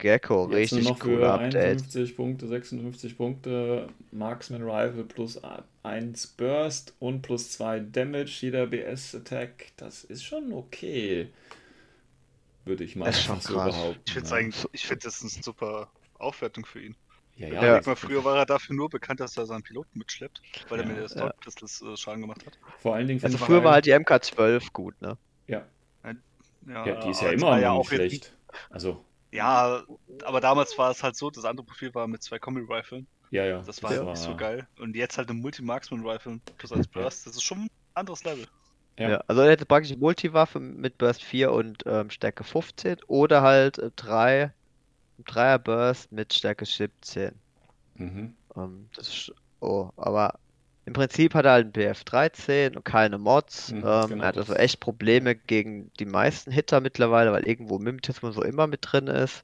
Gecko, 0.00 0.44
Jetzt 0.50 0.72
richtig 0.72 0.84
noch 0.88 0.98
für 0.98 1.04
coole 1.04 1.30
Update. 1.32 1.54
51 1.82 2.16
Punkte, 2.16 2.48
56 2.48 3.16
Punkte, 3.16 3.88
Marksman 4.12 4.62
Rifle 4.62 5.04
plus 5.04 5.40
1 5.82 6.26
Burst 6.28 6.94
und 6.98 7.22
plus 7.22 7.52
2 7.52 7.80
Damage, 7.80 8.38
jeder 8.40 8.66
BS 8.66 9.14
Attack. 9.14 9.66
Das 9.76 10.04
ist 10.04 10.24
schon 10.24 10.52
okay. 10.52 11.28
Würde 12.64 12.84
ich 12.84 12.96
mal 12.96 13.06
Das 13.06 13.18
ist 13.18 13.24
schon 13.24 13.40
so 13.40 13.54
krass. 13.54 13.74
behaupten. 13.74 14.00
Ich 14.06 14.12
finde 14.12 14.28
ja. 14.30 14.36
eigentlich, 14.36 14.66
ich 14.72 14.86
finde 14.86 15.04
das 15.04 15.20
eine 15.20 15.30
super 15.30 15.88
Aufwertung 16.18 16.64
für 16.66 16.80
ihn. 16.82 16.96
Ja, 17.36 17.48
Ja, 17.48 17.54
ja. 17.54 17.76
Ja. 17.76 17.82
Mal, 17.86 17.96
früher 17.96 18.22
war 18.24 18.36
er 18.38 18.46
dafür 18.46 18.76
nur 18.76 18.90
bekannt, 18.90 19.20
dass 19.20 19.36
er 19.36 19.46
seinen 19.46 19.62
Piloten 19.62 19.98
mitschleppt, 19.98 20.42
weil 20.68 20.80
er 20.80 20.86
Ja. 20.86 20.92
mit 20.92 21.02
der 21.02 21.08
Stout 21.08 21.36
Pistols 21.40 21.82
äh, 21.82 21.96
Schaden 21.96 22.20
gemacht 22.20 22.44
hat. 22.44 22.58
Vor 22.78 22.94
allen 22.94 23.06
Dingen 23.08 23.22
Also 23.24 23.38
früher 23.38 23.64
war 23.64 23.72
halt 23.72 23.86
die 23.86 23.94
MK12 23.94 24.72
gut, 24.72 25.00
ne? 25.00 25.16
Ja, 25.46 25.64
Ja, 26.66 26.86
ja, 26.86 27.00
die 27.00 27.10
ist 27.10 27.22
ja 27.22 27.30
immer 27.30 27.46
war 27.48 27.60
ja 27.60 27.68
noch 27.70 27.78
nicht 27.78 27.88
schlecht. 27.88 28.36
Also, 28.68 29.02
Ja, 29.32 29.82
aber 30.24 30.40
damals 30.40 30.76
war 30.76 30.90
es 30.90 31.02
halt 31.02 31.16
so, 31.16 31.30
das 31.30 31.44
andere 31.44 31.66
Profil 31.66 31.94
war 31.94 32.06
mit 32.08 32.22
zwei 32.22 32.38
Kombi-Riflen. 32.38 33.06
ja, 33.30 33.44
ja. 33.44 33.62
Das 33.62 33.82
war 33.82 33.90
halt 33.90 34.04
nicht 34.04 34.16
so 34.16 34.36
geil. 34.36 34.66
Und 34.78 34.96
jetzt 34.96 35.18
halt 35.18 35.30
eine 35.30 35.38
Multi-Marksman-Rifle 35.38 36.40
plus 36.58 36.72
als 36.72 36.88
Burst, 36.88 37.26
das 37.26 37.36
ist 37.36 37.42
schon 37.42 37.58
ein 37.62 37.70
anderes 37.94 38.24
Level. 38.24 38.46
Ja. 38.98 39.10
Ja. 39.10 39.24
also 39.28 39.42
er 39.42 39.50
hätte 39.52 39.66
praktisch 39.66 39.92
die 39.92 39.98
Multiwaffe 39.98 40.60
mit 40.60 40.98
Burst 40.98 41.22
4 41.22 41.52
und 41.52 41.84
ähm, 41.86 42.10
Stärke 42.10 42.44
15 42.44 42.98
oder 43.06 43.40
halt 43.40 43.78
äh, 43.78 43.90
3, 43.96 44.52
3er 45.24 45.58
Burst 45.58 46.12
mit 46.12 46.34
Stärke 46.34 46.66
17. 46.66 47.32
Mhm. 47.94 48.34
Ähm, 48.56 48.88
das 48.94 49.08
ist, 49.08 49.32
oh, 49.60 49.90
aber 49.96 50.38
im 50.86 50.92
Prinzip 50.92 51.34
hat 51.34 51.44
er 51.44 51.52
halt 51.52 51.64
einen 51.64 51.72
BF 51.72 52.04
13 52.04 52.76
und 52.76 52.84
keine 52.84 53.18
Mods. 53.18 53.70
Mhm, 53.72 53.78
ähm, 53.78 54.10
genau 54.10 54.22
er 54.22 54.28
hat 54.28 54.38
also 54.38 54.54
echt 54.54 54.80
Probleme 54.80 55.36
gegen 55.36 55.92
die 56.00 56.06
meisten 56.06 56.50
Hitter 56.50 56.80
mittlerweile, 56.80 57.32
weil 57.32 57.46
irgendwo 57.46 57.78
Mimetismus 57.78 58.34
so 58.34 58.42
immer 58.42 58.66
mit 58.66 58.80
drin 58.82 59.06
ist. 59.06 59.42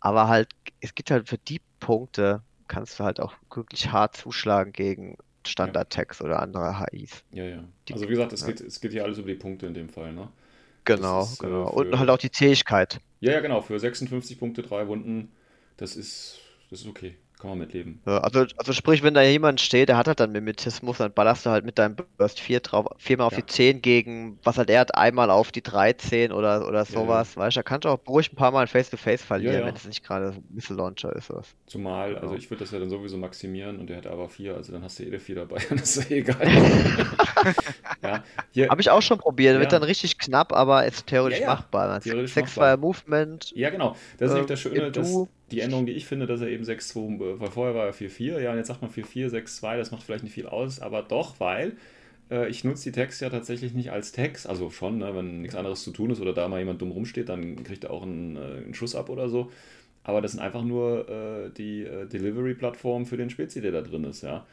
Aber 0.00 0.28
halt, 0.28 0.48
es 0.80 0.94
gibt 0.94 1.10
halt 1.10 1.28
für 1.28 1.38
die 1.38 1.60
Punkte, 1.80 2.42
kannst 2.68 2.98
du 2.98 3.04
halt 3.04 3.20
auch 3.20 3.34
wirklich 3.54 3.90
hart 3.90 4.16
zuschlagen 4.16 4.72
gegen 4.72 5.16
Standard-Tags 5.46 6.20
oder 6.20 6.40
andere 6.40 6.78
HIs. 6.80 7.22
Ja, 7.32 7.44
ja. 7.44 7.64
Also 7.90 8.04
wie 8.06 8.10
gesagt, 8.10 8.32
es, 8.32 8.40
ja. 8.40 8.46
geht, 8.48 8.60
es 8.60 8.80
geht 8.80 8.92
hier 8.92 9.04
alles 9.04 9.18
über 9.18 9.28
die 9.28 9.34
Punkte 9.34 9.66
in 9.66 9.74
dem 9.74 9.88
Fall, 9.88 10.12
ne? 10.12 10.28
Genau, 10.84 11.22
ist, 11.22 11.40
äh, 11.40 11.44
genau. 11.46 11.66
für- 11.66 11.76
Und 11.76 11.98
halt 11.98 12.10
auch 12.10 12.18
die 12.18 12.30
Zähigkeit. 12.30 13.00
Ja, 13.20 13.32
ja, 13.32 13.40
genau. 13.40 13.60
Für 13.60 13.78
56 13.78 14.38
Punkte, 14.38 14.62
drei 14.62 14.88
Wunden, 14.88 15.32
das 15.76 15.96
ist, 15.96 16.40
das 16.70 16.80
ist 16.80 16.86
okay. 16.86 17.16
Kann 17.42 17.50
man 17.50 17.58
mitleben. 17.58 18.00
Ja, 18.06 18.18
also, 18.18 18.44
also 18.56 18.72
sprich, 18.72 19.02
wenn 19.02 19.14
da 19.14 19.22
jemand 19.22 19.60
steht, 19.60 19.88
der 19.88 19.96
hat 19.96 20.06
halt 20.06 20.20
dann 20.20 20.30
Mimetismus, 20.30 20.98
dann 20.98 21.12
ballerst 21.12 21.44
du 21.44 21.50
halt 21.50 21.64
mit 21.64 21.76
deinem 21.76 21.96
Burst 22.16 22.38
4 22.38 22.60
drauf, 22.60 22.86
viermal 22.98 23.26
auf 23.26 23.32
Ja. 23.32 23.40
die 23.40 23.46
10 23.46 23.82
gegen, 23.82 24.38
was 24.44 24.58
halt 24.58 24.70
er 24.70 24.78
hat, 24.78 24.94
einmal 24.94 25.28
auf 25.28 25.50
die 25.50 25.60
13 25.60 26.30
oder, 26.30 26.68
oder 26.68 26.78
ja. 26.78 26.84
sowas, 26.84 27.36
weißt 27.36 27.56
du, 27.56 27.58
da 27.58 27.62
kannst 27.64 27.84
du 27.84 27.88
auch 27.88 27.98
ruhig 28.06 28.32
ein 28.32 28.36
paar 28.36 28.52
Mal 28.52 28.68
Face-to-Face 28.68 29.24
verlieren, 29.24 29.54
Ja, 29.54 29.60
ja. 29.62 29.66
wenn 29.66 29.74
es 29.74 29.84
nicht 29.84 30.04
gerade 30.04 30.28
ein 30.28 30.44
Missile 30.50 30.76
Launcher 30.78 31.16
ist. 31.16 31.30
Was. 31.30 31.48
Zumal, 31.66 32.14
also 32.14 32.28
Genau. 32.28 32.38
ich 32.38 32.48
würde 32.48 32.60
das 32.62 32.70
ja 32.70 32.78
dann 32.78 32.90
sowieso 32.90 33.16
maximieren 33.18 33.80
und 33.80 33.88
der 33.90 33.96
hat 33.96 34.06
aber 34.06 34.28
vier, 34.28 34.54
also 34.54 34.70
dann 34.70 34.84
hast 34.84 35.00
du 35.00 35.02
eh 35.02 35.10
der 35.10 35.18
vier 35.18 35.34
dabei, 35.34 35.56
das 35.70 35.96
ist 35.96 36.10
ja 36.10 36.16
egal. 36.18 36.46
ja, 38.02 38.22
hier, 38.52 38.68
Habe 38.68 38.80
ich 38.80 38.90
auch 38.90 39.02
schon 39.02 39.18
probiert, 39.18 39.54
Ja. 39.54 39.60
wird 39.60 39.72
dann 39.72 39.82
richtig 39.82 40.16
knapp, 40.18 40.52
aber 40.52 40.84
ist 40.86 41.08
theoretisch 41.08 41.40
Ja, 41.40 41.46
ja, 41.46 41.54
machbar. 41.54 42.00
Theoretisch 42.00 42.34
Sechs 42.34 42.54
machbar. 42.56 42.76
Movement, 42.76 43.52
ja, 43.56 43.70
genau. 43.70 43.96
Das 44.18 44.28
ist 44.28 44.30
Ähm, 44.30 44.34
nämlich 44.34 44.46
das 44.46 44.60
Schöne, 44.60 44.86
im 44.86 44.92
dass. 44.92 45.12
Die 45.52 45.60
Änderung, 45.60 45.86
die 45.86 45.92
ich 45.92 46.06
finde, 46.06 46.26
dass 46.26 46.40
er 46.40 46.48
eben 46.48 46.64
6-2, 46.64 47.20
äh, 47.36 47.40
weil 47.40 47.50
vorher 47.50 47.74
war 47.74 47.86
er 47.86 47.94
4-4, 47.94 48.40
ja, 48.40 48.50
und 48.52 48.58
jetzt 48.58 48.68
sagt 48.68 48.82
man 48.82 48.90
4-4, 48.90 49.28
6-2, 49.30 49.76
das 49.76 49.90
macht 49.90 50.02
vielleicht 50.02 50.24
nicht 50.24 50.34
viel 50.34 50.46
aus, 50.46 50.80
aber 50.80 51.02
doch, 51.02 51.38
weil 51.40 51.76
äh, 52.30 52.48
ich 52.48 52.64
nutze 52.64 52.90
die 52.90 52.92
Tags 52.92 53.20
ja 53.20 53.30
tatsächlich 53.30 53.74
nicht 53.74 53.90
als 53.92 54.12
Tags, 54.12 54.46
also 54.46 54.70
schon, 54.70 54.98
ne, 54.98 55.14
wenn 55.14 55.42
nichts 55.42 55.56
anderes 55.56 55.82
zu 55.84 55.90
tun 55.92 56.10
ist 56.10 56.20
oder 56.20 56.32
da 56.32 56.48
mal 56.48 56.58
jemand 56.60 56.80
dumm 56.82 56.90
rumsteht, 56.92 57.28
dann 57.28 57.62
kriegt 57.64 57.84
er 57.84 57.90
auch 57.92 58.02
einen, 58.02 58.36
äh, 58.36 58.40
einen 58.64 58.74
Schuss 58.74 58.94
ab 58.94 59.08
oder 59.08 59.28
so. 59.28 59.50
Aber 60.04 60.20
das 60.20 60.32
sind 60.32 60.40
einfach 60.40 60.64
nur 60.64 61.08
äh, 61.08 61.50
die 61.56 61.84
äh, 61.84 62.06
Delivery-Plattform 62.06 63.06
für 63.06 63.16
den 63.16 63.30
Spezi, 63.30 63.60
der 63.60 63.72
da 63.72 63.82
drin 63.82 64.04
ist, 64.04 64.22
ja. 64.22 64.46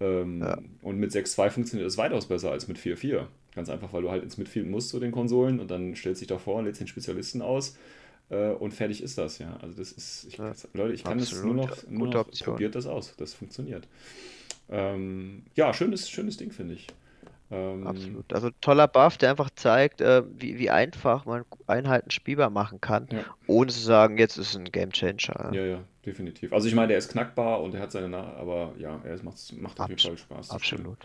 Ähm, 0.00 0.40
Ja. 0.40 0.58
Und 0.82 0.98
mit 0.98 1.10
6.2 1.12 1.50
funktioniert 1.50 1.86
das 1.86 1.98
weitaus 1.98 2.26
besser 2.26 2.50
als 2.52 2.68
mit 2.68 2.78
4.4. 2.78 3.26
Ganz 3.54 3.68
einfach, 3.68 3.92
weil 3.92 4.02
du 4.02 4.10
halt 4.10 4.22
ins 4.22 4.38
Midfield 4.38 4.66
musst 4.68 4.90
zu 4.90 5.00
den 5.00 5.12
Konsolen 5.12 5.60
und 5.60 5.70
dann 5.70 5.94
stellst 5.96 6.20
dich 6.20 6.28
davor, 6.28 6.62
lädst 6.62 6.80
den 6.80 6.86
Spezialisten 6.88 7.42
aus 7.42 7.76
äh, 8.30 8.50
und 8.52 8.72
fertig 8.72 9.02
ist 9.02 9.18
das, 9.18 9.38
ja. 9.38 9.56
Also 9.60 9.78
das 9.78 9.92
ist, 9.92 10.24
ich, 10.24 10.36
Ja, 10.38 10.52
Leute, 10.74 10.94
ich 10.94 11.04
kann 11.04 11.18
das 11.18 11.32
nur 11.42 11.54
noch, 11.54 11.76
ja, 11.76 11.82
nur 11.90 12.08
noch 12.08 12.30
probiert 12.30 12.74
das 12.74 12.86
aus. 12.86 13.14
Das 13.16 13.34
funktioniert. 13.34 13.88
Ähm, 14.70 15.44
ja, 15.54 15.72
schönes, 15.74 16.08
schönes 16.08 16.36
Ding, 16.36 16.50
finde 16.52 16.74
ich. 16.74 16.86
Ähm, 17.50 17.86
absolut. 17.86 18.32
Also 18.32 18.50
toller 18.62 18.88
Buff, 18.88 19.18
der 19.18 19.30
einfach 19.30 19.50
zeigt, 19.50 20.00
äh, 20.00 20.22
wie, 20.38 20.58
wie 20.58 20.70
einfach 20.70 21.26
man 21.26 21.44
Einheiten 21.66 22.10
spielbar 22.10 22.48
machen 22.48 22.80
kann, 22.80 23.06
Ja. 23.12 23.24
ohne 23.46 23.70
zu 23.70 23.80
sagen, 23.80 24.16
jetzt 24.16 24.38
ist 24.38 24.56
ein 24.56 24.64
Game 24.64 24.90
Changer. 24.90 25.52
Ja, 25.52 25.64
ja, 25.66 25.84
definitiv. 26.06 26.54
Also 26.54 26.66
ich 26.68 26.74
meine, 26.74 26.88
der 26.88 26.98
ist 26.98 27.10
knackbar 27.10 27.60
und 27.60 27.74
er 27.74 27.82
hat 27.82 27.92
seine, 27.92 28.08
Na 28.08 28.32
aber 28.34 28.72
ja, 28.78 28.98
er 29.04 29.14
ist, 29.14 29.22
macht, 29.22 29.36
macht 29.60 29.78
auf 29.78 29.88
jeden 29.90 30.00
Fall 30.00 30.16
Spaß. 30.16 30.48
das. 30.48 30.50
Absolut. 30.50 30.96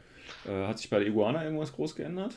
Äh, 0.48 0.68
hat 0.68 0.78
sich 0.80 0.90
bei 0.90 1.00
der 1.00 1.08
Iguana 1.10 1.44
irgendwas 1.44 1.74
groß 1.74 1.96
geändert? 1.96 2.36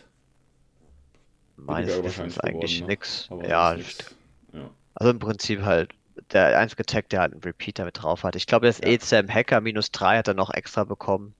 Meines 1.56 2.02
Wissens 2.02 2.40
eigentlich 2.40 2.80
ne? 2.84 2.98
Aber 3.28 3.46
Ja, 3.48 3.74
nix. 3.74 4.16
Ja. 4.52 4.70
Also 4.94 5.10
im 5.10 5.18
Prinzip 5.18 5.62
halt 5.62 5.92
der 6.32 6.58
einzige 6.58 6.84
Tag, 6.84 7.08
der 7.08 7.20
halt 7.20 7.32
einen 7.32 7.42
Repeater 7.42 7.84
mit 7.84 8.02
drauf 8.02 8.24
hat. 8.24 8.36
Ich 8.36 8.46
glaube, 8.46 8.66
das 8.66 8.78
Ja. 8.78 8.88
ECM 8.88 9.28
Hacker 9.32 9.60
minus 9.60 9.90
3 9.90 10.18
hat 10.18 10.28
er 10.28 10.34
noch 10.34 10.50
extra 10.52 10.84
bekommen. 10.84 11.34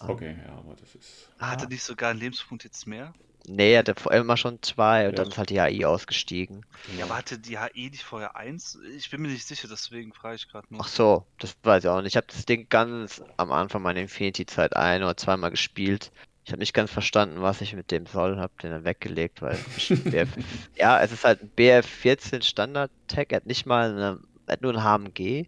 Okay, 0.00 0.36
ja, 0.46 0.52
aber 0.54 0.76
das 0.76 0.94
ist. 0.94 1.30
Ah, 1.38 1.50
Hat 1.50 1.60
Ja. 1.60 1.66
er 1.66 1.70
nicht 1.70 1.82
sogar 1.82 2.10
einen 2.10 2.20
Lebenspunkt 2.20 2.64
jetzt 2.64 2.86
mehr? 2.86 3.12
Nee, 3.46 3.72
er 3.72 3.78
hatte 3.80 3.94
vorher 3.94 4.20
immer 4.20 4.36
schon 4.36 4.60
zwei 4.62 5.06
und 5.06 5.12
Ja. 5.12 5.22
dann 5.24 5.28
ist 5.28 5.38
halt 5.38 5.50
die 5.50 5.58
AI 5.60 5.86
ausgestiegen. 5.86 6.66
Ja, 6.96 7.04
aber 7.06 7.16
hatte 7.16 7.38
die 7.38 7.58
HE 7.58 7.88
nicht 7.90 8.02
vorher 8.02 8.36
eins? 8.36 8.78
Ich 8.96 9.10
bin 9.10 9.22
mir 9.22 9.28
nicht 9.28 9.46
sicher, 9.46 9.68
deswegen 9.68 10.12
frage 10.12 10.36
ich 10.36 10.48
gerade 10.48 10.66
nur. 10.70 10.82
Ach 10.82 10.88
so, 10.88 11.26
das 11.38 11.54
weiß 11.62 11.84
ich 11.84 11.88
auch 11.90 11.98
nicht. 12.02 12.12
Ich 12.12 12.16
habe 12.16 12.26
das 12.26 12.44
Ding 12.44 12.68
ganz 12.68 13.22
am 13.38 13.50
Anfang 13.50 13.82
meiner 13.82 14.00
Infinity-Zeit 14.00 14.76
ein 14.76 15.02
oder 15.02 15.16
zweimal 15.16 15.50
gespielt. 15.50 16.12
Ich 16.48 16.52
habe 16.52 16.60
nicht 16.60 16.72
ganz 16.72 16.90
verstanden, 16.90 17.42
was 17.42 17.60
ich 17.60 17.74
mit 17.74 17.90
dem 17.90 18.06
soll 18.06 18.38
habe 18.38 18.54
den 18.62 18.70
dann 18.70 18.84
weggelegt, 18.84 19.42
weil 19.42 19.58
BF, 20.04 20.30
ja, 20.78 20.98
es 20.98 21.12
ist 21.12 21.24
halt 21.24 21.42
ein 21.42 21.52
BF14 21.58 22.42
Standard-Tag. 22.42 23.32
Er 23.32 23.36
hat 23.36 23.44
nicht 23.44 23.66
mal 23.66 23.90
eine, 23.90 24.18
er 24.46 24.52
hat 24.54 24.62
nur 24.62 24.72
ein 24.72 24.82
HMG. 24.82 25.44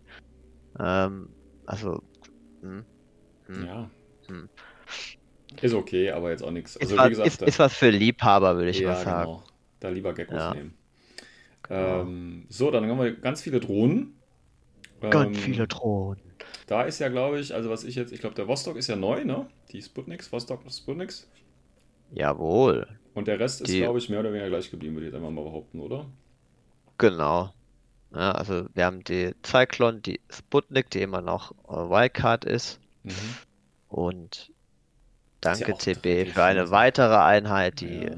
Ähm, 0.78 1.34
also, 1.64 2.03
hm, 2.61 2.84
hm. 3.46 3.66
Ja. 3.66 3.90
Hm. 4.26 4.51
Ist 5.62 5.72
okay, 5.72 6.11
aber 6.11 6.32
jetzt 6.32 6.42
auch 6.42 6.51
nichts. 6.51 6.76
Ist, 6.76 6.82
Also 6.82 6.98
was, 6.98 7.07
wie 7.07 7.11
gesagt, 7.11 7.28
ist, 7.28 7.42
ist 7.48 7.59
was 7.59 7.74
für 7.74 7.88
Liebhaber, 7.88 8.57
würde 8.57 8.68
ich 8.68 8.80
ja, 8.80 8.90
mal 8.90 9.03
sagen. 9.03 9.32
genau. 9.32 9.44
Da 9.80 9.88
lieber 9.88 10.12
Geckos 10.12 10.36
Ja. 10.36 10.53
nehmen. 10.53 10.74
Genau. 11.62 12.03
Ähm, 12.03 12.44
so, 12.51 12.70
dann 12.70 12.86
haben 12.86 13.01
wir 13.01 13.12
ganz 13.16 13.40
viele 13.40 13.61
Drohnen. 13.61 14.20
Ganz 15.01 15.38
Ähm, 15.38 15.42
viele 15.42 15.66
Drohnen. 15.66 16.30
Da 16.66 16.82
ist 16.82 16.99
ja, 16.99 17.09
glaube 17.09 17.41
ich, 17.41 17.55
also 17.55 17.70
was 17.70 17.84
ich 17.84 17.95
jetzt, 17.95 18.12
ich 18.12 18.20
glaube, 18.20 18.34
der 18.34 18.47
Vostok 18.49 18.76
ist 18.76 18.86
ja 18.88 18.97
neu, 18.97 19.24
ne? 19.24 19.47
Die 19.72 19.82
Sputniks, 19.82 20.30
Vostok 20.32 20.61
Sputniks. 20.70 21.28
Jawohl, 22.12 22.86
Und 23.14 23.28
der 23.28 23.38
Rest 23.41 23.61
ist, 23.61 23.72
Die- 23.72 23.78
glaube 23.80 23.99
ich, 23.99 24.09
mehr 24.09 24.20
oder 24.20 24.30
weniger 24.32 24.49
gleich 24.49 24.70
geblieben, 24.70 24.95
würde 24.95 25.07
ich 25.07 25.12
jetzt 25.12 25.18
einfach 25.20 25.30
mal 25.32 25.45
behaupten, 25.45 25.80
oder? 25.80 26.07
genau. 26.99 27.53
Ja, 28.12 28.32
also 28.32 28.66
wir 28.74 28.84
haben 28.86 29.05
die 29.05 29.32
Cyclone, 29.47 30.01
die 30.01 30.20
Sputnik, 30.30 30.91
die 30.91 31.01
immer 31.01 31.20
noch 31.22 31.53
äh, 31.68 31.74
Wildcard 31.88 32.45
ist. 32.45 32.80
Mhm. 33.05 33.12
Und 33.88 34.36
Ist 34.36 34.49
ja 34.49 35.66
danke 35.66 35.78
CB 35.78 36.03
dreckig, 36.03 36.34
für 36.34 36.43
eine 36.45 36.64
ne? 36.64 36.70
weitere 36.72 37.16
Einheit, 37.16 37.80
die 37.80 38.05
Ja. 38.07 38.11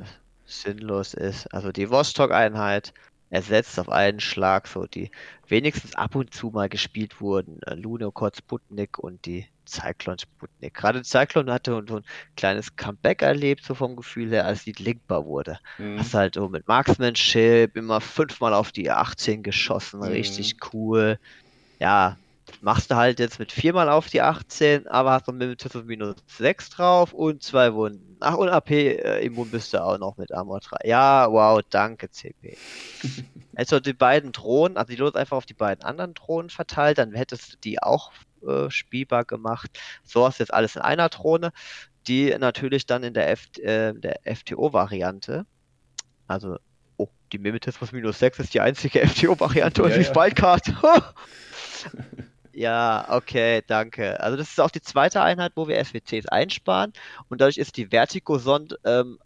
sinnlos 0.47 1.13
ist. 1.13 1.47
Also 1.53 1.73
die 1.73 1.91
Vostok-Einheit 1.91 2.95
ersetzt 3.33 3.79
auf 3.81 3.89
einen 3.89 4.21
Schlag 4.21 4.69
so 4.69 4.87
die 4.87 5.11
wenigstens 5.49 5.95
ab 5.97 6.15
und 6.15 6.35
zu 6.35 6.51
mal 6.51 6.69
gespielt 6.69 7.21
wurden. 7.21 7.61
Äh, 7.67 7.75
Lunokhod 7.75 8.37
Sputnik 8.37 8.99
und 8.99 9.25
die 9.27 9.47
Cyclone 9.69 10.19
Sputnik. 10.21 10.75
Gerade 10.75 11.03
Cyclone 11.05 11.53
hatte 11.53 11.83
so 11.89 11.97
ein 11.97 12.05
kleines 12.37 12.77
Comeback 12.77 13.23
erlebt, 13.23 13.65
so 13.65 13.75
vom 13.75 13.97
Gefühl 13.97 14.31
her, 14.31 14.47
als 14.47 14.65
die 14.65 14.73
linkbar 14.73 15.25
wurde. 15.27 15.59
Mhm. 15.79 15.99
Hast 15.99 16.15
halt 16.15 16.35
so 16.35 16.49
mit 16.49 16.67
Marksmanship 16.69 17.77
immer 17.77 18.01
fünfmal 18.01 18.55
auf 18.55 18.73
die 18.73 18.91
18 18.91 19.43
geschossen, 19.43 20.03
Mhm. 20.03 20.09
richtig 20.09 20.57
cool. 20.73 21.19
Ja, 21.81 22.19
machst 22.61 22.91
du 22.91 22.97
halt 22.97 23.19
jetzt 23.19 23.39
mit 23.39 23.53
viermal 23.53 23.89
auf 23.89 24.09
die 24.09 24.21
18, 24.21 24.87
aber 24.89 25.13
hast 25.13 25.27
noch 25.29 25.35
mit 25.35 25.87
minus 25.87 26.17
6 26.27 26.71
drauf 26.71 27.13
und 27.13 27.43
zwei 27.43 27.75
Wunden. 27.75 28.17
Ach, 28.21 28.37
und 28.37 28.49
AP 28.49 28.71
äh, 28.71 29.25
immun 29.25 29.51
bist 29.51 29.73
du 29.73 29.83
auch 29.83 29.99
noch 29.99 30.17
mit 30.17 30.33
Armor 30.33 30.61
3. 30.61 30.89
Ja, 30.89 31.31
wow, 31.31 31.61
danke, 31.71 32.11
CP. 32.11 32.57
Hättest 33.55 33.73
du 33.73 33.81
die 33.81 33.93
beiden 33.93 34.33
Drohnen, 34.33 34.77
also 34.77 34.91
die 34.91 34.97
Lot 34.97 35.17
einfach 35.17 35.37
auf 35.37 35.47
die 35.47 35.55
beiden 35.55 35.85
anderen 35.85 36.15
Drohnen 36.15 36.51
verteilt, 36.51 36.99
dann 36.99 37.15
hättest 37.15 37.53
du 37.53 37.57
die 37.59 37.83
auch 37.83 38.13
äh, 38.47 38.71
spielbar 38.71 39.25
gemacht. 39.25 39.71
So 40.05 40.27
hast 40.27 40.39
du 40.39 40.45
jetzt 40.45 40.55
alles 40.55 40.77
in 40.77 40.83
einer 40.83 41.09
Drohne. 41.09 41.53
die 42.07 42.35
natürlich 42.37 42.87
dann 42.87 43.05
in 43.05 43.15
der, 43.15 43.31
F 43.31 43.47
äh, 43.59 43.93
der 43.93 44.21
FTO-Variante, 44.25 45.47
also, 46.27 46.59
oh, 46.97 47.09
die 47.33 47.39
Mimetismus 47.39 47.93
minus 47.93 48.19
6 48.19 48.41
ist 48.41 48.55
die 48.55 48.61
einzige 48.61 49.01
FTO-Variante 49.07 49.83
und 49.83 49.91
Ja, 49.91 49.99
die 49.99 50.05
ja. 50.05 50.15
Wildcard. 50.15 50.73
ja, 52.53 53.07
okay, 53.09 53.63
danke. 53.67 54.21
Also 54.21 54.37
das 54.37 54.51
ist 54.51 54.61
auch 54.61 54.71
die 54.71 54.81
zweite 54.83 55.23
Einheit, 55.23 55.53
wo 55.57 55.69
wir 55.69 55.79
SWCs 55.79 56.27
einsparen 56.27 56.93
und 57.29 57.41
dadurch 57.41 57.59
ist 57.59 57.77
die 57.77 57.87
Vertigo-Sond 57.89 58.77
ähm, 58.85 59.19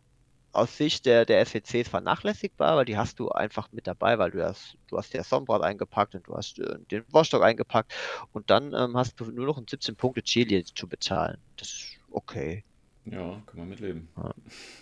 aus 0.52 0.76
Sicht 0.76 1.06
der, 1.06 1.26
der 1.26 1.40
SWCs 1.40 1.88
vernachlässigbar, 1.90 2.76
weil 2.76 2.84
die 2.86 2.96
hast 2.98 3.18
du 3.20 3.30
einfach 3.30 3.72
mit 3.72 3.86
dabei, 3.86 4.18
weil 4.18 4.30
du 4.32 4.44
hast, 4.44 4.76
du 4.88 4.98
hast 4.98 5.14
ja 5.14 5.24
Sombrat 5.24 5.62
eingepackt 5.62 6.14
und 6.14 6.26
du 6.28 6.36
hast 6.36 6.58
äh, 6.60 6.78
den 6.90 7.04
Vostok 7.12 7.42
eingepackt 7.42 7.94
und 8.32 8.50
dann 8.50 8.72
ähm, 8.74 8.96
hast 8.96 9.20
du 9.20 9.26
nur 9.32 9.46
noch 9.46 9.58
ein 9.58 9.66
17 9.68 9.96
Punkte 9.96 10.22
Chili 10.22 10.64
zu 10.64 10.88
bezahlen. 10.88 11.42
Das 11.56 11.68
ist 11.68 11.98
okay, 12.10 12.64
Ja, 13.04 13.42
kann 13.46 13.58
man 13.60 13.68
mitleben. 13.68 14.08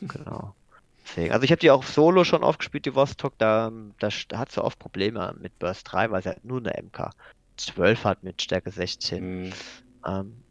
genau. 0.08 0.54
Deswegen, 1.06 1.32
also 1.32 1.44
ich 1.44 1.50
habe 1.50 1.60
die 1.60 1.70
auch 1.70 1.84
solo 1.84 2.24
schon 2.24 2.42
aufgespielt, 2.44 2.86
die 2.86 2.94
Vostok, 2.94 3.36
da, 3.38 3.70
da, 3.98 4.08
st- 4.08 4.26
da 4.28 4.38
hat 4.38 4.52
sie 4.52 4.62
oft 4.64 4.78
Probleme 4.78 5.34
mit 5.40 5.58
Burst 5.58 5.92
3, 5.92 6.10
weil 6.10 6.22
sie 6.22 6.30
halt 6.30 6.44
nur 6.44 6.58
eine 6.60 6.76
MK 6.78 7.10
12 7.56 8.04
hat 8.04 8.22
mit 8.22 8.42
Stärke 8.42 8.70
16. 8.70 9.44
Mhm. 9.46 9.52
Ähm, 10.06 10.44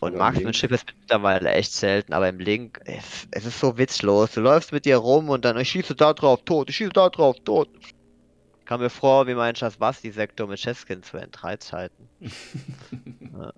und 0.00 0.12
im 0.12 0.18
Marksmanship 0.18 0.70
ist 0.70 0.86
mittlerweile 1.00 1.50
echt 1.50 1.72
selten, 1.72 2.12
aber 2.12 2.28
im 2.28 2.38
Link, 2.38 2.80
es, 2.84 3.26
es 3.32 3.46
ist 3.46 3.58
so 3.58 3.78
witzlos. 3.78 4.32
Du 4.32 4.40
läufst 4.40 4.72
mit 4.72 4.84
dir 4.84 4.96
rum 4.96 5.28
und 5.28 5.44
dann, 5.44 5.58
ich 5.58 5.70
schieße 5.70 5.96
da 5.96 6.12
drauf, 6.12 6.42
tot, 6.44 6.70
ich 6.70 6.76
schieße 6.76 6.92
da 6.92 7.08
drauf, 7.08 7.36
tot. 7.44 7.68
Kam 8.64 8.80
mir 8.80 8.90
vor, 8.90 9.26
wie 9.26 9.34
mein 9.34 9.56
Schatz 9.56 9.76
Basti-Sektor 9.76 10.46
mit 10.46 10.60
Cheskin 10.60 11.02
zu 11.02 11.16
N3-Zeiten. 11.16 12.08
Ja, 13.38 13.52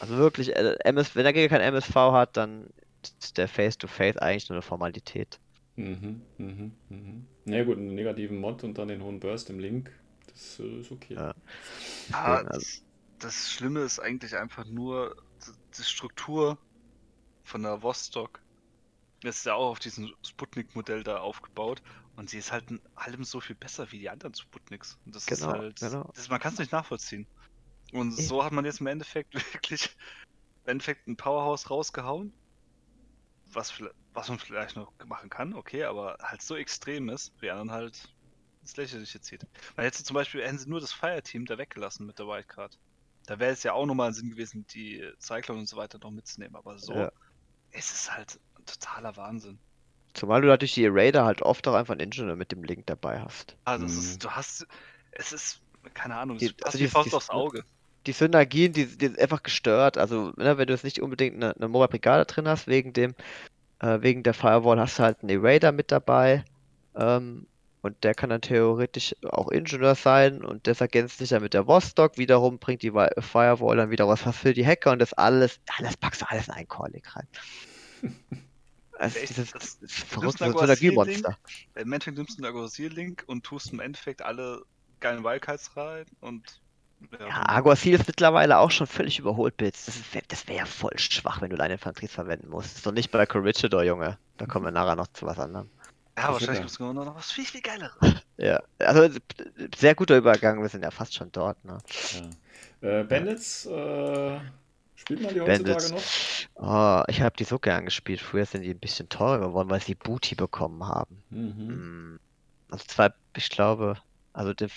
also 0.00 0.16
wirklich, 0.16 0.54
äh, 0.54 0.76
MS, 0.84 1.14
wenn 1.14 1.22
der 1.22 1.32
Gegner 1.32 1.56
kein 1.56 1.74
MSV 1.74 1.94
hat, 1.94 2.36
dann 2.36 2.66
ist 3.02 3.38
der 3.38 3.48
Face-to-Face 3.48 4.16
eigentlich 4.16 4.48
nur 4.48 4.56
eine 4.56 4.62
Formalität. 4.62 5.38
Mhm, 5.76 6.22
mhm, 6.38 6.72
mhm. 6.88 7.26
Na 7.44 7.56
ja, 7.56 7.64
gut, 7.64 7.78
einen 7.78 7.94
negativen 7.94 8.38
Mod 8.38 8.62
und 8.64 8.76
dann 8.78 8.88
den 8.88 9.02
hohen 9.02 9.20
Burst 9.20 9.48
im 9.48 9.58
Link, 9.58 9.90
das 10.32 10.58
äh, 10.60 10.80
ist 10.80 10.90
okay. 10.90 11.14
Ja. 11.14 11.34
Ah, 12.12 12.36
also- 12.36 12.48
das, 12.50 12.82
das 13.18 13.50
Schlimme 13.52 13.80
ist 13.80 13.98
eigentlich 14.00 14.36
einfach 14.36 14.64
nur 14.64 15.14
die 15.76 15.82
Struktur 15.82 16.58
von 17.44 17.62
der 17.62 17.82
Vostok. 17.82 18.40
Das 19.22 19.38
ist 19.38 19.46
ja 19.46 19.54
auch 19.54 19.70
auf 19.70 19.78
diesem 19.78 20.12
Sputnik-Modell 20.24 21.04
da 21.04 21.18
aufgebaut 21.18 21.80
und 22.16 22.28
sie 22.28 22.38
ist 22.38 22.50
halt 22.50 22.70
in 22.70 22.80
allem 22.96 23.22
so 23.24 23.40
viel 23.40 23.54
besser 23.54 23.90
wie 23.92 24.00
die 24.00 24.10
anderen 24.10 24.34
Sputniks. 24.34 24.98
Und 25.06 25.14
das 25.14 25.26
Genau, 25.26 25.40
ist 25.40 25.46
halt, 25.58 25.80
genau. 25.80 26.10
das, 26.14 26.28
man 26.28 26.40
kann 26.40 26.52
es 26.54 26.58
nicht 26.58 26.72
nachvollziehen. 26.72 27.28
Und 27.92 28.18
Eh. 28.18 28.22
so 28.22 28.42
hat 28.42 28.52
man 28.52 28.64
jetzt 28.64 28.80
im 28.80 28.88
Endeffekt 28.88 29.34
wirklich 29.54 29.96
im 30.64 30.70
Endeffekt 30.70 31.06
ein 31.06 31.16
Powerhouse 31.16 31.70
rausgehauen, 31.70 32.32
was, 33.52 33.70
vielleicht- 33.70 33.94
was 34.12 34.28
man 34.28 34.38
vielleicht 34.40 34.76
noch 34.76 34.92
machen 35.06 35.30
kann, 35.30 35.54
okay, 35.54 35.84
aber 35.84 36.16
halt 36.20 36.42
so 36.42 36.56
extrem 36.56 37.08
ist, 37.08 37.32
wie 37.40 37.50
anderen 37.50 37.70
halt 37.70 38.12
ins 38.62 38.76
Lächerliche 38.76 39.20
zieht. 39.20 39.46
Man 39.76 39.84
hätte 39.84 40.02
zum 40.04 40.14
Beispiel, 40.14 40.42
hätten 40.42 40.58
sie 40.58 40.68
nur 40.70 40.80
das 40.80 40.92
Fire-Team 40.92 41.44
da 41.46 41.58
weggelassen 41.58 42.06
mit 42.06 42.18
der 42.18 42.26
Wildcard. 42.26 42.78
Da 43.26 43.38
wäre 43.38 43.52
es 43.52 43.62
ja 43.62 43.72
auch 43.72 43.86
nochmal 43.86 44.08
ein 44.08 44.14
Sinn 44.14 44.30
gewesen, 44.30 44.64
die 44.72 45.04
Cyclone 45.20 45.60
und 45.60 45.68
so 45.68 45.76
weiter 45.76 45.98
noch 46.02 46.10
mitzunehmen, 46.10 46.56
aber 46.56 46.78
so 46.78 46.94
Ja. 46.94 47.12
es 47.72 47.90
ist 47.92 48.12
halt 48.14 48.38
ein 48.58 48.64
totaler 48.66 49.16
Wahnsinn. 49.16 49.58
Zumal 50.14 50.40
du 50.42 50.48
natürlich 50.48 50.74
die 50.74 50.86
Raider 50.86 51.24
halt 51.24 51.42
oft 51.42 51.66
auch 51.68 51.74
einfach 51.74 51.92
einen 51.92 52.00
Ingenieur 52.00 52.36
mit 52.36 52.52
dem 52.52 52.64
Link 52.64 52.86
dabei 52.86 53.20
hast. 53.20 53.56
Also 53.64 53.84
Mhm. 53.86 53.90
ist, 53.92 54.24
du 54.24 54.30
hast, 54.30 54.66
es 55.12 55.32
ist, 55.32 55.60
keine 55.94 56.16
Ahnung, 56.16 56.38
Die- 56.38 56.54
also 56.62 56.74
wie 56.78 56.82
dieses- 56.82 56.92
Faust 56.92 57.06
dieses- 57.06 57.14
aufs 57.16 57.30
Auge. 57.30 57.64
die 58.06 58.12
Synergien, 58.12 58.72
die, 58.72 58.86
die 58.86 59.06
sind 59.06 59.18
einfach 59.18 59.42
gestört. 59.42 59.96
Also, 59.98 60.32
ne, 60.36 60.58
wenn 60.58 60.66
du 60.66 60.72
jetzt 60.74 60.84
nicht 60.84 61.00
unbedingt 61.00 61.36
eine, 61.36 61.54
eine 61.56 61.68
Mobile 61.68 61.88
Brigade 61.88 62.26
drin 62.26 62.46
hast, 62.48 62.66
wegen 62.66 62.92
dem, 62.92 63.14
äh, 63.78 64.02
wegen 64.02 64.22
der 64.22 64.34
Firewall, 64.34 64.78
hast 64.80 64.98
du 64.98 65.04
halt 65.04 65.20
einen 65.20 65.30
Erader 65.30 65.72
mit 65.72 65.90
dabei. 65.92 66.44
Ähm, 66.94 67.46
und 67.82 68.02
der 68.04 68.14
kann 68.14 68.30
dann 68.30 68.40
theoretisch 68.40 69.14
auch 69.28 69.48
Ingenieur 69.50 69.94
sein 69.94 70.44
und 70.44 70.66
das 70.66 70.80
ergänzt 70.80 71.18
sich 71.18 71.30
dann 71.30 71.42
mit 71.42 71.52
der 71.54 71.66
Vostok. 71.66 72.16
Wiederum 72.16 72.58
bringt 72.58 72.82
die 72.82 72.90
Firewall 72.92 73.76
dann 73.76 73.90
wieder 73.90 74.08
was 74.08 74.22
für 74.36 74.54
die 74.54 74.66
Hacker 74.66 74.92
und 74.92 75.00
das 75.00 75.12
alles, 75.12 75.60
alles 75.78 75.96
packst 75.96 76.22
du 76.22 76.26
alles 76.30 76.48
in 76.48 76.54
einen 76.54 76.68
Core-Link 76.68 77.16
rein. 77.16 77.28
Also 78.98 79.18
das- 79.20 79.50
das 79.50 79.74
ist 79.80 79.80
du 79.80 79.86
verrückt, 80.06 80.22
nimmst 80.22 80.38
so 80.38 80.44
ein 80.44 80.50
ein 80.50 80.76
Synergiemonster. 80.76 81.38
Im 81.74 81.92
Endeffekt 81.92 82.16
nimmst 82.18 82.38
du 82.38 82.44
einen 82.44 82.54
Aggressier-Link 82.54 83.24
und 83.26 83.42
tust 83.44 83.72
im 83.72 83.80
Endeffekt 83.80 84.22
alle 84.22 84.62
geilen 85.00 85.24
Wildcards 85.24 85.76
rein 85.76 86.04
und 86.20 86.60
Ja, 87.10 87.18
dann- 87.18 87.30
Aguasil 87.32 87.94
ist 87.94 88.06
mittlerweile 88.06 88.58
auch 88.58 88.70
schon 88.70 88.86
völlig 88.86 89.18
überholt, 89.18 89.56
Blitz. 89.56 89.86
Das, 89.86 89.96
das 90.28 90.46
wäre 90.46 90.58
ja 90.58 90.66
voll 90.66 90.96
schwach, 90.98 91.40
wenn 91.40 91.50
du 91.50 91.56
deine 91.56 91.74
Infanterie 91.74 92.06
verwenden 92.06 92.48
musst. 92.48 92.66
Das 92.68 92.76
ist 92.76 92.86
doch 92.86 92.92
nicht 92.92 93.10
bei 93.10 93.26
Corregidor, 93.26 93.82
Junge. 93.82 94.18
Da 94.36 94.46
kommen 94.46 94.66
wir 94.66 94.70
nachher 94.72 94.94
noch 94.94 95.08
zu 95.08 95.26
was 95.26 95.38
anderem. 95.40 95.68
Ja, 96.18 96.32
wahrscheinlich 96.32 96.40
Sicher. 96.40 96.60
gibt 96.60 96.70
es 96.70 96.78
genau 96.78 96.92
noch 96.92 97.14
was 97.16 97.32
viel, 97.32 97.44
viel 97.44 97.60
geileres. 97.62 97.92
Ja, 98.38 98.60
also 98.78 99.08
sehr 99.76 99.94
guter 99.94 100.16
Übergang, 100.16 100.62
wir 100.62 100.68
sind 100.68 100.82
ja 100.82 100.90
fast 100.90 101.14
schon 101.14 101.30
dort, 101.30 101.62
ne? 101.64 101.78
Ja. 102.80 103.00
Äh, 103.00 103.04
Bandits, 103.04 103.66
äh, 103.66 104.40
spielt 104.96 105.20
man 105.22 105.34
die 105.34 105.40
Bandits. 105.40 105.92
heutzutage 105.92 105.94
noch? 105.94 106.02
Oh, 106.54 107.02
ich 107.08 107.20
habe 107.20 107.36
die 107.36 107.44
so 107.44 107.58
gern 107.58 107.84
gespielt. 107.84 108.20
Früher 108.20 108.46
sind 108.46 108.62
die 108.62 108.70
ein 108.70 108.80
bisschen 108.80 109.08
teurer 109.08 109.38
geworden, 109.48 109.70
weil 109.70 109.80
sie 109.82 109.94
Booty 109.94 110.34
bekommen 110.34 110.84
haben. 110.86 111.22
Mhm. 111.30 111.68
Hm, 111.68 112.20
Also 112.70 112.84
zwar, 112.86 113.14
ich 113.36 113.48
glaube, 113.50 113.96
also 114.32 114.54
der 114.54 114.68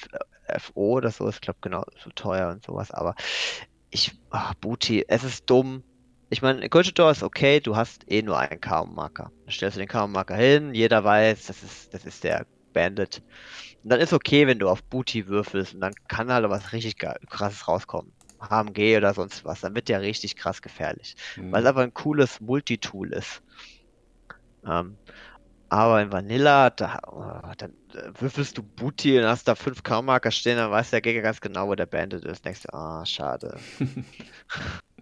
FO 0.59 0.97
oder 0.97 1.11
so 1.11 1.27
ist, 1.27 1.41
glaube 1.41 1.59
genau 1.61 1.83
so 2.03 2.09
teuer 2.11 2.49
und 2.51 2.63
sowas, 2.63 2.91
aber 2.91 3.15
ich, 3.89 4.11
ah, 4.29 4.53
Booty, 4.61 5.05
es 5.07 5.23
ist 5.23 5.49
dumm. 5.49 5.83
Ich 6.35 6.41
meine, 6.41 6.67
Corregidor 6.67 7.11
ist 7.11 7.23
okay, 7.23 7.61
du 7.61 7.77
hast 7.77 8.03
eh 8.11 8.21
nur 8.21 8.37
einen 8.37 8.59
KM-Marker. 8.59 9.31
Dann 9.45 9.53
stellst 9.53 9.77
du 9.77 9.79
den 9.79 9.87
KM-Marker 9.87 10.35
hin, 10.35 10.73
jeder 10.73 11.01
weiß, 11.01 11.45
das 11.45 11.63
ist, 11.63 11.93
das 11.93 12.03
ist 12.03 12.25
der 12.25 12.45
Bandit. 12.73 13.21
Und 13.83 13.89
dann 13.91 14.01
ist 14.01 14.11
okay, 14.11 14.45
wenn 14.45 14.59
du 14.59 14.67
auf 14.69 14.83
Booty 14.83 15.27
würfelst 15.27 15.75
und 15.75 15.79
dann 15.79 15.93
kann 16.09 16.33
halt 16.33 16.49
was 16.49 16.73
richtig 16.73 16.97
krasses 16.97 17.69
rauskommen. 17.69 18.13
HMG 18.41 18.97
oder 18.97 19.13
sonst 19.13 19.45
was, 19.45 19.61
dann 19.61 19.75
wird 19.75 19.87
der 19.87 20.01
richtig 20.01 20.35
krass 20.35 20.61
gefährlich 20.61 21.15
Mhm. 21.37 21.53
weil 21.53 21.61
es 21.63 21.69
einfach 21.69 21.83
ein 21.83 21.93
cooles 21.93 22.41
Multitool 22.41 23.13
ist. 23.13 23.41
Ähm, 24.65 24.97
aber 25.69 26.01
in 26.01 26.11
Vanilla, 26.11 26.69
da, 26.71 26.99
oh, 27.07 27.53
dann 27.57 27.73
äh, 27.93 28.11
würfelst 28.19 28.57
du 28.57 28.63
Booty 28.63 29.19
und 29.19 29.25
hast 29.25 29.47
da 29.47 29.55
5 29.55 29.83
K-Marker 29.83 30.31
stehen, 30.31 30.57
dann 30.57 30.71
weiß 30.71 30.91
der 30.91 31.01
Gegner 31.01 31.23
ganz 31.23 31.41
genau, 31.41 31.67
wo 31.69 31.75
der 31.75 31.87
Bandit 31.87 32.25
ist. 32.25 32.45
Denkst 32.45 32.63
du, 32.63 32.73
ah, 32.73 33.05
schade. 33.05 33.59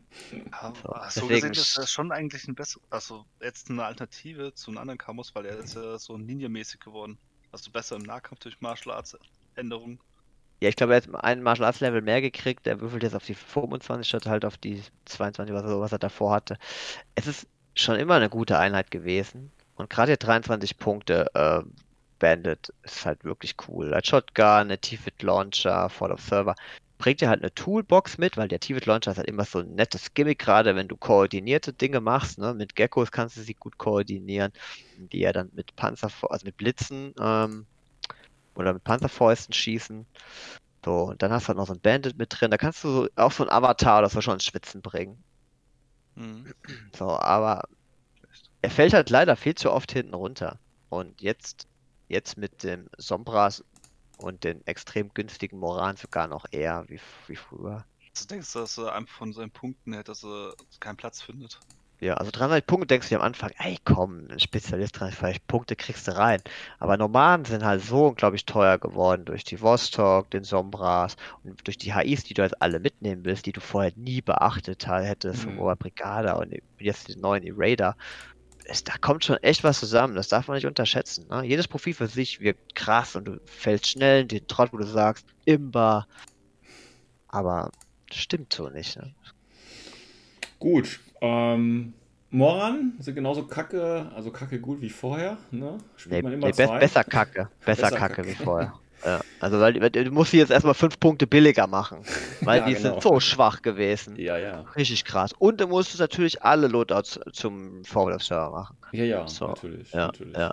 Ja, 0.51 0.73
So, 1.09 1.27
gesehen 1.27 1.51
ist 1.51 1.77
das 1.77 1.91
schon 1.91 2.11
eigentlich 2.11 2.47
ein 2.47 2.55
besser, 2.55 2.79
also 2.89 3.25
jetzt 3.41 3.69
eine 3.69 3.83
Alternative 3.83 4.53
zu 4.53 4.71
einem 4.71 4.79
anderen 4.79 4.97
Camus, 4.97 5.33
weil 5.35 5.45
er 5.45 5.57
ist 5.57 5.75
ja 5.75 5.97
so 5.97 6.15
ninja-mäßig 6.15 6.79
geworden. 6.79 7.17
Also 7.51 7.71
besser 7.71 7.95
im 7.95 8.03
Nahkampf 8.03 8.39
durch 8.41 8.59
Martial 8.61 8.95
Arts 8.95 9.17
Änderungen. 9.55 9.99
Ja, 10.61 10.69
ich 10.69 10.75
glaube, 10.75 10.93
er 10.93 11.01
hat 11.01 11.23
einen 11.23 11.43
Martial 11.43 11.67
Arts 11.67 11.81
Level 11.81 12.01
mehr 12.01 12.21
gekriegt. 12.21 12.65
Der 12.65 12.79
würfelt 12.79 13.03
jetzt 13.03 13.15
auf 13.15 13.25
die 13.25 13.35
25 13.35 14.07
statt 14.07 14.25
halt 14.25 14.45
auf 14.45 14.57
die 14.57 14.81
22 15.05 15.53
oder 15.53 15.67
so, 15.67 15.81
was 15.81 15.91
er 15.91 15.99
davor 15.99 16.33
hatte. 16.33 16.57
Es 17.15 17.27
ist 17.27 17.47
schon 17.75 17.97
immer 17.97 18.15
eine 18.15 18.29
gute 18.29 18.57
Einheit 18.57 18.89
gewesen. 18.89 19.51
Und 19.75 19.89
gerade 19.89 20.11
hier 20.11 20.17
23 20.17 20.77
Punkte 20.77 21.29
äh, 21.33 21.61
Bandit 22.19 22.73
ist 22.83 23.05
halt 23.05 23.25
wirklich 23.25 23.55
cool. 23.67 23.93
Als 23.93 24.07
Shotgun, 24.07 24.45
eine 24.45 24.77
T-Fit 24.77 25.21
Launcher, 25.21 25.89
Fall 25.89 26.11
of 26.11 26.21
Server. 26.21 26.55
Bringt 27.03 27.19
dir 27.19 27.27
halt 27.27 27.41
eine 27.41 27.53
Toolbox 27.53 28.17
mit, 28.17 28.37
weil 28.37 28.47
der 28.47 28.61
T-Fit 28.61 28.85
Launcher 28.85 29.11
ist 29.11 29.17
halt 29.17 29.27
immer 29.27 29.43
so 29.43 29.59
ein 29.59 29.75
nettes 29.75 30.13
Gimmick, 30.13 30.39
gerade 30.39 30.73
wenn 30.77 30.87
du 30.87 30.95
koordinierte 30.95 31.73
Dinge 31.73 31.99
machst. 31.99 32.37
Ne? 32.37 32.53
Mit 32.53 32.77
Geckos 32.77 33.11
kannst 33.11 33.35
du 33.35 33.41
sie 33.41 33.55
gut 33.55 33.77
koordinieren, 33.77 34.53
die 35.11 35.19
ja 35.19 35.33
dann 35.33 35.49
mit 35.51 35.75
Panzer, 35.75 36.09
also 36.29 36.45
mit 36.45 36.55
Blitzen 36.55 37.13
ähm, 37.19 37.65
oder 38.55 38.73
mit 38.73 38.85
Panzerfäusten 38.85 39.53
schießen. 39.53 40.05
So, 40.85 41.09
und 41.09 41.21
dann 41.21 41.33
hast 41.33 41.43
du 41.43 41.47
halt 41.49 41.57
noch 41.57 41.67
so 41.67 41.73
ein 41.73 41.81
Bandit 41.81 42.17
mit 42.17 42.29
drin. 42.39 42.51
Da 42.51 42.57
kannst 42.57 42.85
du 42.85 42.89
so, 42.89 43.09
auch 43.17 43.33
so 43.33 43.43
ein 43.43 43.49
Avatar 43.49 43.99
oder 43.99 44.07
so 44.07 44.21
schon 44.21 44.35
ins 44.35 44.45
Schwitzen 44.45 44.81
bringen. 44.81 45.21
Mhm. 46.15 46.53
So, 46.97 47.19
aber 47.19 47.67
er 48.61 48.69
fällt 48.69 48.93
halt 48.93 49.09
leider 49.09 49.35
viel 49.35 49.55
zu 49.55 49.73
oft 49.73 49.91
hinten 49.91 50.13
runter. 50.13 50.57
Und 50.87 51.21
jetzt, 51.21 51.67
jetzt 52.07 52.37
mit 52.37 52.63
dem 52.63 52.87
Sombras 52.97 53.61
und 54.23 54.43
den 54.43 54.65
extrem 54.67 55.09
günstigen 55.13 55.59
Moran 55.59 55.97
sogar 55.97 56.27
noch 56.27 56.45
eher 56.51 56.85
wie, 56.89 56.99
wie 57.27 57.35
früher. 57.35 57.85
Also 58.15 58.25
denkst 58.27 58.53
du, 58.53 58.59
dass 58.59 58.77
er 58.77 58.93
einfach 58.93 59.15
von 59.17 59.33
seinen 59.33 59.51
Punkten 59.51 59.93
her, 59.93 60.03
dass 60.03 60.23
er 60.23 60.55
keinen 60.79 60.97
Platz 60.97 61.21
findet? 61.21 61.63
Ja, 62.01 62.15
also 62.15 62.31
300 62.31 62.65
Punkte 62.67 62.87
denkst 62.87 63.07
du 63.07 63.15
dir 63.15 63.21
am 63.21 63.25
Anfang, 63.27 63.51
ey 63.57 63.77
komm, 63.85 64.27
ein 64.29 64.39
Spezialist 64.39 64.99
300 64.99 65.47
Punkte 65.47 65.75
kriegst 65.77 66.05
du 66.07 66.15
rein. 66.17 66.41
Aber 66.79 66.97
Nomaden 66.97 67.45
sind 67.45 67.63
halt 67.63 67.81
so 67.81 68.07
unglaublich 68.07 68.45
teuer 68.45 68.77
geworden 68.77 69.23
durch 69.25 69.43
die 69.45 69.61
Vostok, 69.61 70.29
den 70.31 70.43
Sombras 70.43 71.15
und 71.43 71.65
durch 71.65 71.77
die 71.77 71.93
HIs, 71.93 72.23
die 72.25 72.33
du 72.33 72.41
jetzt 72.41 72.61
alle 72.61 72.79
mitnehmen 72.81 73.23
willst, 73.23 73.45
die 73.45 73.53
du 73.53 73.61
vorher 73.61 73.93
nie 73.95 74.21
beachtet 74.21 74.85
hättest, 74.87 75.45
Mhm. 75.47 75.53
mhm. 75.55 75.77
Brigada 75.79 76.33
und 76.33 76.53
jetzt 76.77 77.07
die 77.07 77.15
neuen 77.15 77.43
E-Raider. 77.43 77.95
Es, 78.65 78.83
da 78.83 78.93
kommt 78.97 79.25
schon 79.25 79.37
echt 79.37 79.63
was 79.63 79.79
zusammen, 79.79 80.15
das 80.15 80.29
darf 80.29 80.47
man 80.47 80.55
nicht 80.55 80.65
unterschätzen. 80.67 81.27
Ne? 81.29 81.43
Jedes 81.43 81.67
Profil 81.67 81.93
für 81.93 82.07
sich 82.07 82.39
wirkt 82.39 82.75
krass 82.75 83.15
und 83.15 83.25
du 83.25 83.39
fällst 83.45 83.87
schnell 83.87 84.21
in 84.21 84.27
den 84.27 84.47
Trott, 84.47 84.71
wo 84.71 84.77
du 84.77 84.85
sagst, 84.85 85.25
Imba. 85.45 86.07
Aber 87.27 87.71
das 88.07 88.17
stimmt 88.19 88.53
so 88.53 88.69
nicht. 88.69 88.95
Ne? 88.97 89.13
Gut, 90.59 90.99
ähm, 91.21 91.93
Moran 92.29 92.93
sind 92.99 93.15
genauso 93.15 93.45
kacke, 93.45 94.11
also 94.15 94.31
kacke 94.31 94.59
gut 94.59 94.81
wie 94.81 94.89
vorher. 94.89 95.37
Ne? 95.51 95.77
Spielt 95.97 96.15
Nee, 96.15 96.21
man 96.23 96.33
immer 96.33 96.47
nee, 96.47 96.53
be 96.53 96.79
besser 96.79 97.03
Kacke. 97.03 97.49
Besser, 97.65 97.83
Besser 97.83 97.97
Kacke 97.97 98.15
Kacke. 98.15 98.27
wie 98.27 98.35
vorher. 98.35 98.73
Ja, 99.05 99.21
also 99.39 99.59
weil, 99.59 99.73
du 99.73 100.11
musst 100.11 100.31
sie 100.31 100.37
jetzt 100.37 100.51
erstmal 100.51 100.73
fünf 100.73 100.99
Punkte 100.99 101.27
billiger 101.27 101.67
machen. 101.67 102.05
Weil 102.41 102.59
Ja, 102.59 102.65
die 102.67 102.73
genau. 102.73 102.93
sind 102.93 103.03
so 103.03 103.19
schwach 103.19 103.61
gewesen. 103.61 104.15
Ja, 104.15 104.37
ja. 104.37 104.61
Richtig 104.77 105.03
krass. 105.03 105.33
Und 105.37 105.59
du 105.59 105.67
musst 105.67 105.99
natürlich 105.99 106.41
alle 106.43 106.67
Loadouts 106.67 107.19
zum 107.33 107.83
Formel-Server 107.83 108.51
machen. 108.51 108.77
Ja, 108.93 109.03
ja, 109.03 109.27
So, 109.27 109.47
natürlich. 109.47 109.91
ja, 109.91 110.07
natürlich. 110.07 110.37
ja, 110.37 110.51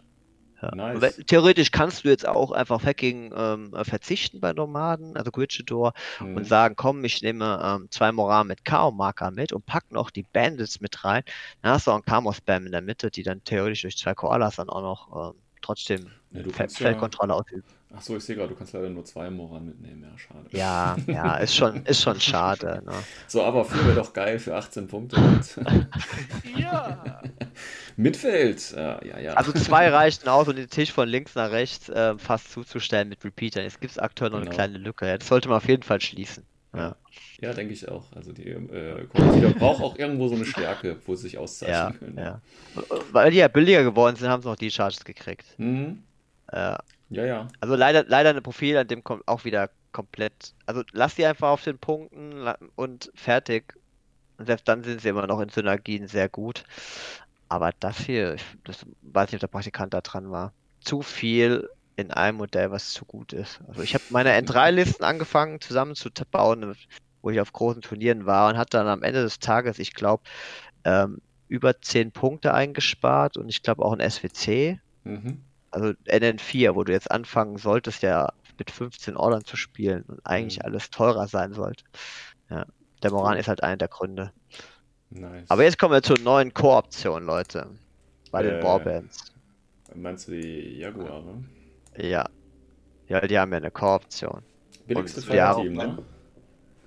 Ja. 0.63 0.75
Nice. 0.75 1.17
Theoretisch 1.27 1.71
kannst 1.71 2.05
du 2.05 2.09
jetzt 2.09 2.27
auch 2.27 2.51
einfach 2.51 2.85
Hacking 2.85 3.33
ähm, 3.35 3.73
äh, 3.75 3.85
verzichten 3.85 4.41
bei 4.41 4.53
Nomaden, 4.53 5.17
also 5.17 5.31
Gridgedor, 5.31 5.93
Mhm. 6.21 6.37
und 6.37 6.45
sagen, 6.45 6.75
komm, 6.77 7.03
ich 7.05 7.23
nehme 7.23 7.61
ähm, 7.65 7.87
zwei 7.91 8.13
Moran 8.13 8.49
mit 8.49 8.65
K.O.-Marker 8.65 9.31
mit 9.31 9.53
und 9.53 9.65
pack 9.65 9.91
noch 9.91 10.11
die 10.11 10.25
Bandits 10.25 10.81
mit 10.81 11.03
rein. 11.05 11.23
Dann 11.63 11.73
hast 11.73 11.87
du 11.87 11.93
auch 11.93 11.95
einen 11.95 12.05
Camo-Spam 12.05 12.67
in 12.67 12.73
der 12.73 12.83
Mitte, 12.83 13.11
die 13.11 13.23
dann 13.23 13.43
theoretisch 13.45 13.83
durch 13.83 13.97
zwei 13.97 14.15
Koalas 14.15 14.57
dann 14.57 14.69
auch 14.69 14.83
noch 14.83 15.31
ähm, 15.35 15.41
trotzdem 15.63 16.11
ja- 16.33 16.43
Feldkontrolle 16.69 17.33
ausüben. 17.35 17.65
Ach 17.93 18.01
so, 18.03 18.17
ich 18.17 18.23
sehe 18.23 18.37
gerade, 18.37 18.49
du 18.51 18.55
kannst 18.55 18.73
leider 18.73 18.89
nur 18.89 19.05
zwei 19.05 19.31
Moran 19.31 19.67
mitnehmen. 19.67 20.05
Ja, 20.05 20.17
schade. 20.17 20.47
Ja, 20.53 20.97
ja, 21.09 21.37
ist 21.39 21.57
schon, 21.57 21.85
ist 21.87 22.01
schon 22.03 22.21
schade. 22.21 22.83
Ne? 22.87 22.93
So, 23.27 23.43
aber 23.43 23.65
vier 23.65 23.85
wäre 23.85 23.97
doch 23.97 24.13
geil 24.13 24.39
für 24.39 24.55
18 24.57 24.87
Punkte. 24.87 25.17
Ja! 26.57 27.21
Mitfeld. 27.97 28.73
Ja, 28.77 29.05
ja, 29.05 29.19
ja. 29.19 29.33
Also 29.35 29.53
zwei 29.53 29.89
reichten 29.89 30.29
aus, 30.29 30.49
um 30.49 30.57
den 30.57 30.71
Tisch 30.71 30.93
von 30.93 31.09
links 31.09 31.35
nach 31.35 31.51
rechts 31.51 31.91
ähm, 31.95 32.19
fast 32.19 32.51
zuzustellen 32.53 33.09
mit 33.09 33.25
Repeatern. 33.25 33.65
Jetzt 33.65 33.81
gibt 33.81 33.91
es 33.93 33.99
aktuell 33.99 34.31
noch 34.31 34.37
eine 34.39 34.47
Genau. 34.47 34.55
kleine 34.57 34.79
Lücke. 34.79 35.07
Ja, 35.07 35.19
das 35.19 35.29
sollte 35.29 35.49
man 35.49 35.59
auf 35.59 35.69
jeden 35.69 35.83
Fall 35.83 36.01
schließen. 36.01 36.45
Ja, 36.75 36.95
Ja, 37.41 37.53
denke 37.53 37.75
ich 37.75 37.89
auch. 37.89 38.05
Also 38.15 38.33
die 38.33 38.49
äh, 38.49 39.05
Computer 39.07 39.51
braucht 39.51 39.83
auch 39.83 39.99
irgendwo 39.99 40.29
so 40.29 40.37
eine 40.37 40.47
Stärke, 40.47 40.97
wo 41.07 41.15
sie 41.17 41.23
sich 41.23 41.33
ja, 41.35 41.41
auszeichnen 41.41 41.99
können. 41.99 42.19
ja. 42.19 42.41
Weil 43.13 43.33
die 43.33 43.39
ja 43.39 43.49
billiger 43.49 43.83
geworden 43.83 44.17
sind, 44.17 44.29
haben 44.29 44.43
sie 44.43 44.49
noch 44.49 44.57
die 44.57 44.71
Charges 44.71 45.05
gekriegt. 45.05 45.47
Mhm. 45.59 46.03
Äh, 46.53 46.77
Ja, 47.11 47.25
ja. 47.25 47.49
also 47.61 47.75
leider, 47.75 48.05
leider 48.07 48.31
ein 48.31 48.43
Profil, 48.43 48.77
an 48.77 48.89
dem 48.89 49.03
kommt 49.03 49.27
auch 49.27 49.45
wieder 49.45 49.71
komplett. 49.93 50.55
Also 50.67 50.83
lass 50.93 51.17
die 51.17 51.27
einfach 51.27 51.49
auf 51.49 51.65
den 51.65 51.79
Punkten 51.79 52.49
und 52.77 53.11
fertig. 53.15 53.75
Und 54.39 54.47
selbst 54.47 54.69
dann 54.69 54.85
sind 54.85 55.01
sie 55.01 55.09
immer 55.09 55.27
noch 55.27 55.41
in 55.41 55.49
Synergien 55.49 56.07
sehr 56.07 56.29
gut. 56.29 56.65
Aber 57.49 57.73
das 57.81 57.99
hier, 57.99 58.35
ich 58.35 58.45
das 58.65 58.87
weiß 59.03 59.33
nicht, 59.33 59.35
ob 59.35 59.41
der 59.41 59.47
Praktikant 59.49 59.93
da 59.93 60.01
dran 60.01 60.31
war. 60.31 60.53
Zu 60.81 61.03
viel 61.03 61.69
in 61.97 62.13
einem 62.13 62.39
Modell, 62.39 62.71
was 62.71 62.93
zu 62.93 63.05
gut 63.05 63.33
ist. 63.33 63.61
Also 63.69 63.83
ich 63.83 63.95
habe 63.95 64.05
meine 64.09 64.31
N3-Listen 64.31 65.05
angefangen 65.05 65.61
zusammenzubauen, 65.61 66.75
wo 67.23 67.31
ich 67.31 67.41
auf 67.41 67.53
großen 67.53 67.83
Turnieren 67.83 68.25
war 68.25 68.49
und 68.49 68.57
hatte 68.57 68.79
dann 68.79 68.87
am 68.87 69.03
Ende 69.03 69.23
des 69.23 69.41
Tages, 69.41 69.79
ich 69.81 69.95
glaube, 69.95 70.23
ähm, 70.85 71.21
über 71.49 71.81
10 71.81 72.13
Punkte 72.13 72.55
eingespart 72.55 73.37
und 73.37 73.49
ich 73.49 73.63
glaube 73.63 73.85
auch 73.85 73.93
ein 73.93 74.01
SWC 74.01 74.79
Mhm. 75.05 75.43
Also 75.71 75.93
NN4, 76.07 76.75
wo 76.75 76.85
du 76.85 76.93
jetzt 76.93 77.11
anfangen 77.11 77.57
solltest, 77.57 78.03
ja 78.03 78.33
mit 78.59 78.71
15 78.71 79.17
Ordern 79.17 79.45
zu 79.45 79.57
spielen 79.57 80.03
und 80.03 80.21
eigentlich 80.25 80.59
Mhm. 80.59 80.67
alles 80.67 80.91
teurer 80.91 81.27
sein 81.27 81.53
sollte. 81.55 81.85
Ja, 82.51 82.67
der 83.03 83.11
Moran 83.11 83.39
ist 83.39 83.49
halt 83.49 83.63
einer 83.63 83.79
der 83.79 83.89
Gründe. 83.89 84.33
Nice. 85.11 85.49
Aber 85.49 85.65
jetzt 85.65 85.79
kommen 85.79 85.95
wir 85.95 86.03
zur 86.03 86.19
neuen 86.19 86.53
Core-Option, 86.53 87.25
Leute. 87.25 87.71
Bei 88.31 88.41
Äh. 88.43 88.51
den 88.51 88.63
Warbands. 88.63 89.33
Meinst 89.95 90.29
du 90.29 90.33
die 90.33 90.79
Jaguare? 90.79 91.43
Ja. 91.97 92.29
Ja, 93.09 93.21
die 93.27 93.39
haben 93.39 93.51
ja 93.51 93.57
eine 93.57 93.71
Und 94.95 95.27
ja, 95.29 95.55
Feuerteam, 95.55 95.73
ne? 95.73 95.99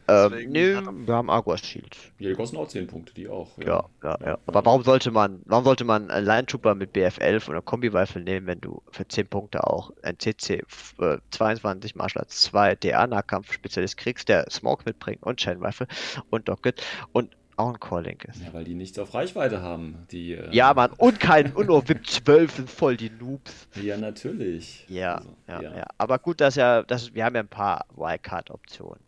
Ähm, 0.07 0.51
nö, 0.51 0.81
wir 1.05 1.15
haben 1.15 1.29
Agua 1.29 1.57
Shield. 1.57 1.97
Ja, 2.19 2.29
die 2.29 2.35
kosten 2.35 2.57
auch 2.57 2.67
10 2.67 2.87
Punkte, 2.87 3.13
die 3.13 3.27
auch. 3.27 3.57
Ja, 3.57 3.85
ja, 4.03 4.17
ja. 4.23 4.37
Aber 4.45 4.65
warum 4.65 4.83
sollte 4.83 5.11
man, 5.11 5.41
warum 5.45 5.63
sollte 5.63 5.85
man 5.85 6.09
einen 6.11 6.25
Line 6.25 6.45
Trooper 6.45 6.75
mit 6.75 6.95
BF11 6.95 7.49
oder 7.49 7.61
Kombi-Rifle 7.61 8.21
nehmen, 8.21 8.47
wenn 8.47 8.59
du 8.59 8.81
für 8.91 9.07
10 9.07 9.27
Punkte 9.27 9.65
auch 9.65 9.91
ein 10.03 10.17
äh, 10.19 11.17
22 11.31 11.95
Martial 11.95 12.21
Arts 12.23 12.41
2 12.43 12.75
DA-Nahkampf-Spezialist 12.75 13.97
kriegst, 13.97 14.29
der 14.29 14.49
Smoke 14.49 14.83
mitbringt 14.85 15.23
und 15.23 15.39
Chain 15.39 15.63
Rifle 15.63 15.87
und 16.29 16.47
Docket 16.49 16.81
und 17.11 17.35
auch 17.55 17.69
ein 17.69 17.79
Core-Link 17.79 18.25
ist. 18.25 18.41
Ja, 18.41 18.53
weil 18.53 18.63
die 18.63 18.73
nichts 18.73 18.97
auf 18.99 19.13
Reichweite 19.13 19.61
haben. 19.61 20.07
Die, 20.11 20.33
äh, 20.33 20.49
Ja, 20.51 20.73
Mann, 20.73 20.91
und 20.97 21.19
kein, 21.19 21.53
und 21.53 21.67
nur 21.67 21.87
VIP 21.87 22.05
12 22.07 22.51
sind 22.55 22.69
voll 22.69 22.97
die 22.97 23.09
Noobs. 23.09 23.67
Ja, 23.81 23.97
natürlich. 23.97 24.85
Ja, 24.89 25.15
Also, 25.47 25.63
ja, 25.63 25.77
ja, 25.77 25.85
Aber 25.97 26.19
gut, 26.19 26.41
dass 26.41 26.55
ja, 26.55 26.83
das, 26.83 27.13
wir 27.13 27.23
haben 27.25 27.35
ja 27.35 27.41
ein 27.41 27.47
paar 27.47 27.85
Wildcard-Optionen. 27.95 28.99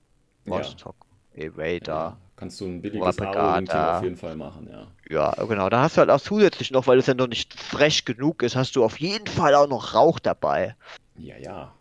Ja. 0.46 0.52
Vostok, 0.52 0.96
Evader. 1.34 1.94
Ja, 1.94 2.18
kannst 2.36 2.62
du 2.62 2.66
ein 2.66 2.82
billiges. 2.82 3.20
Aro-Team 3.20 3.70
auf 3.70 4.04
jeden 4.04 4.18
Fall 4.18 4.36
machen, 4.36 4.70
ja. 4.70 4.88
Ja, 5.10 5.46
genau. 5.46 5.70
Da 5.70 5.82
hast 5.82 5.98
du 5.98 6.00
halt 6.00 6.10
auch 6.10 6.22
zusätzlich 6.22 6.72
noch, 6.72 6.88
weil 6.88 7.00
es 7.00 7.08
ja 7.08 7.14
noch 7.14 7.28
nicht 7.28 7.54
frech 7.60 8.06
genug 8.06 8.44
ist, 8.44 8.56
hast 8.56 8.76
du 8.76 8.84
auf 8.84 9.00
jeden 9.00 9.28
Fall 9.28 9.56
auch 9.56 9.68
noch 9.68 9.94
Rauch 9.94 10.20
dabei. 10.20 10.76
Ja, 11.18 11.38
ja. 11.38 11.74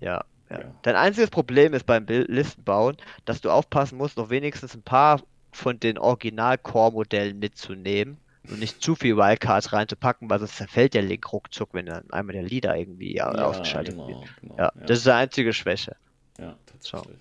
Ja, 0.00 0.24
ja. 0.50 0.58
Ja. 0.58 0.74
Dein 0.82 0.96
einziges 0.96 1.30
Problem 1.30 1.74
ist 1.74 1.86
beim 1.86 2.06
Listenbauen, 2.06 2.96
dass 3.24 3.40
du 3.40 3.50
aufpassen 3.50 3.96
musst, 3.98 4.16
noch 4.16 4.30
wenigstens 4.30 4.74
ein 4.74 4.82
paar 4.82 5.20
von 5.52 5.78
den 5.78 5.96
Original-Core-Modellen 5.96 7.38
mitzunehmen 7.38 8.18
und 8.48 8.58
nicht 8.58 8.82
zu 8.82 8.96
viel 8.96 9.16
Wildcards 9.16 9.72
reinzupacken, 9.72 10.28
weil 10.28 10.40
sonst 10.40 10.56
zerfällt 10.56 10.94
der 10.94 11.02
Link 11.02 11.32
ruckzuck, 11.32 11.70
wenn 11.72 11.86
dann 11.86 12.10
einmal 12.10 12.32
der 12.32 12.42
Leader 12.42 12.76
irgendwie 12.76 13.14
ja, 13.14 13.32
ja 13.34 13.44
ausgeschaltet 13.44 13.94
genau, 13.94 14.08
wird. 14.08 14.18
genau. 14.40 14.56
Ja, 14.58 14.72
das 14.86 14.98
ist 14.98 15.06
die 15.06 15.12
einzige 15.12 15.52
Schwäche. 15.52 15.96
ja, 16.38 16.56
tatsächlich. 16.66 17.18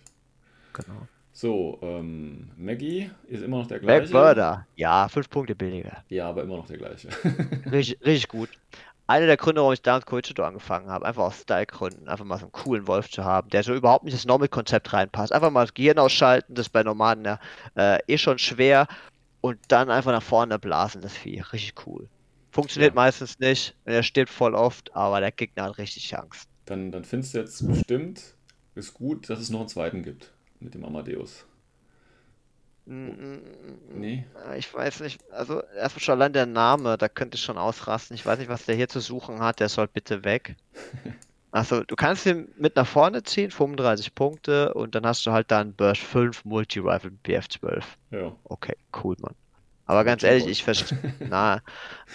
Genau. 0.74 1.08
So, 1.32 1.80
ähm, 1.82 2.52
Maggie 2.58 3.12
ist 3.28 3.44
immer 3.44 3.60
noch 3.60 3.68
der 3.68 3.80
gleiche. 3.80 4.12
MacMurder, 4.14 4.68
ja, 4.76 5.08
fünf 5.08 5.30
Punkte 5.30 5.56
billiger. 5.56 6.04
Ja, 6.10 6.28
aber 6.30 6.44
immer 6.44 6.58
noch 6.58 6.68
der 6.68 6.78
gleiche. 6.78 7.08
Richtig, 7.72 8.04
richtig 8.06 8.28
gut. 8.28 8.50
Einer 9.08 9.26
der 9.26 9.38
Gründe, 9.38 9.62
warum 9.62 9.74
ich 9.74 9.82
damals 9.82 10.06
Coichido 10.06 10.44
angefangen 10.44 10.90
habe, 10.90 11.06
einfach 11.06 11.24
aus 11.24 11.42
Style-Gründen, 11.42 12.08
einfach 12.10 12.26
mal 12.26 12.38
so 12.38 12.46
einen 12.46 12.52
coolen 12.52 12.88
Wolf 12.88 13.10
zu 13.10 13.24
haben, 13.24 13.50
der 13.50 13.64
so 13.64 13.74
überhaupt 13.74 14.04
nicht 14.04 14.14
ins 14.14 14.26
Normal-Konzept 14.26 14.92
reinpasst. 14.94 15.32
Einfach 15.34 15.50
mal 15.50 15.64
das 15.66 15.74
Gehirn 15.74 15.98
ausschalten, 15.98 16.54
das 16.54 16.68
ist 16.68 16.72
bei 16.74 16.84
Nomaden 16.84 17.26
ja 17.26 17.40
äh, 17.76 18.00
eh 18.08 18.18
schon 18.18 18.38
schwer 18.38 18.88
und 19.42 19.58
dann 19.70 19.90
einfach 19.90 20.12
nach 20.12 20.22
vorne 20.22 20.60
blasen, 20.60 21.02
das 21.02 21.14
Vieh. 21.14 21.40
Richtig 21.54 21.74
cool. 21.88 22.08
Funktioniert 22.52 22.92
Ja. 22.92 22.96
meistens 22.96 23.40
nicht, 23.40 23.76
er 23.86 24.04
stirbt 24.04 24.30
voll 24.32 24.54
oft, 24.56 24.94
aber 24.96 25.22
der 25.22 25.32
Gegner 25.32 25.64
hat 25.64 25.78
richtig 25.78 26.16
Angst. 26.18 26.50
dann, 26.66 26.92
dann 26.92 27.04
findest 27.06 27.34
du 27.34 27.40
jetzt 27.40 27.66
bestimmt, 27.68 28.36
ist 28.76 28.94
gut, 28.94 29.30
dass 29.30 29.40
es 29.40 29.50
noch 29.50 29.62
einen 29.62 29.70
zweiten 29.70 30.04
gibt 30.04 30.34
mit 30.60 30.74
dem 30.74 30.86
Amadeus. 30.86 31.46
Mm, 32.86 32.94
mm, 32.94 33.36
mm, 33.36 34.00
Nee? 34.00 34.26
mm, 34.34 34.54
Ich 34.58 34.74
weiß 34.74 35.02
nicht, 35.02 35.22
also 35.32 35.62
erstmal 35.76 36.02
schon 36.02 36.14
allein 36.16 36.34
der 36.34 36.46
Name, 36.46 36.98
da 36.98 37.08
könnte 37.08 37.36
ich 37.36 37.44
schon 37.44 37.58
ausrasten. 37.58 38.16
Ich 38.16 38.26
weiß 38.26 38.40
nicht, 38.40 38.50
was 38.50 38.66
der 38.66 38.76
hier 38.76 38.90
zu 38.90 39.00
suchen 39.00 39.40
hat, 39.40 39.60
der 39.60 39.70
soll 39.70 39.88
bitte 39.88 40.24
weg. 40.24 40.56
Achso, 41.52 41.84
du 41.88 41.96
kannst 41.96 42.26
ihn 42.26 42.52
mit 42.58 42.76
nach 42.76 42.88
vorne 42.88 43.22
ziehen, 43.24 43.52
35 43.52 44.16
Punkte, 44.16 44.74
und 44.74 44.96
dann 44.96 45.06
hast 45.06 45.26
du 45.26 45.32
halt 45.32 45.52
dann 45.52 45.76
Burst 45.76 46.02
5 46.02 46.46
Multi-Rifle 46.46 47.12
mit 47.12 47.24
BF12. 47.24 47.84
Ja. 48.12 48.36
Okay, 48.46 48.76
cool, 49.04 49.16
Mann. 49.20 49.36
Aber 49.86 50.04
ganz 50.04 50.24
ehrlich, 50.24 50.48
ich 50.48 50.64
verstehe. 50.64 50.98
Na, 51.20 51.62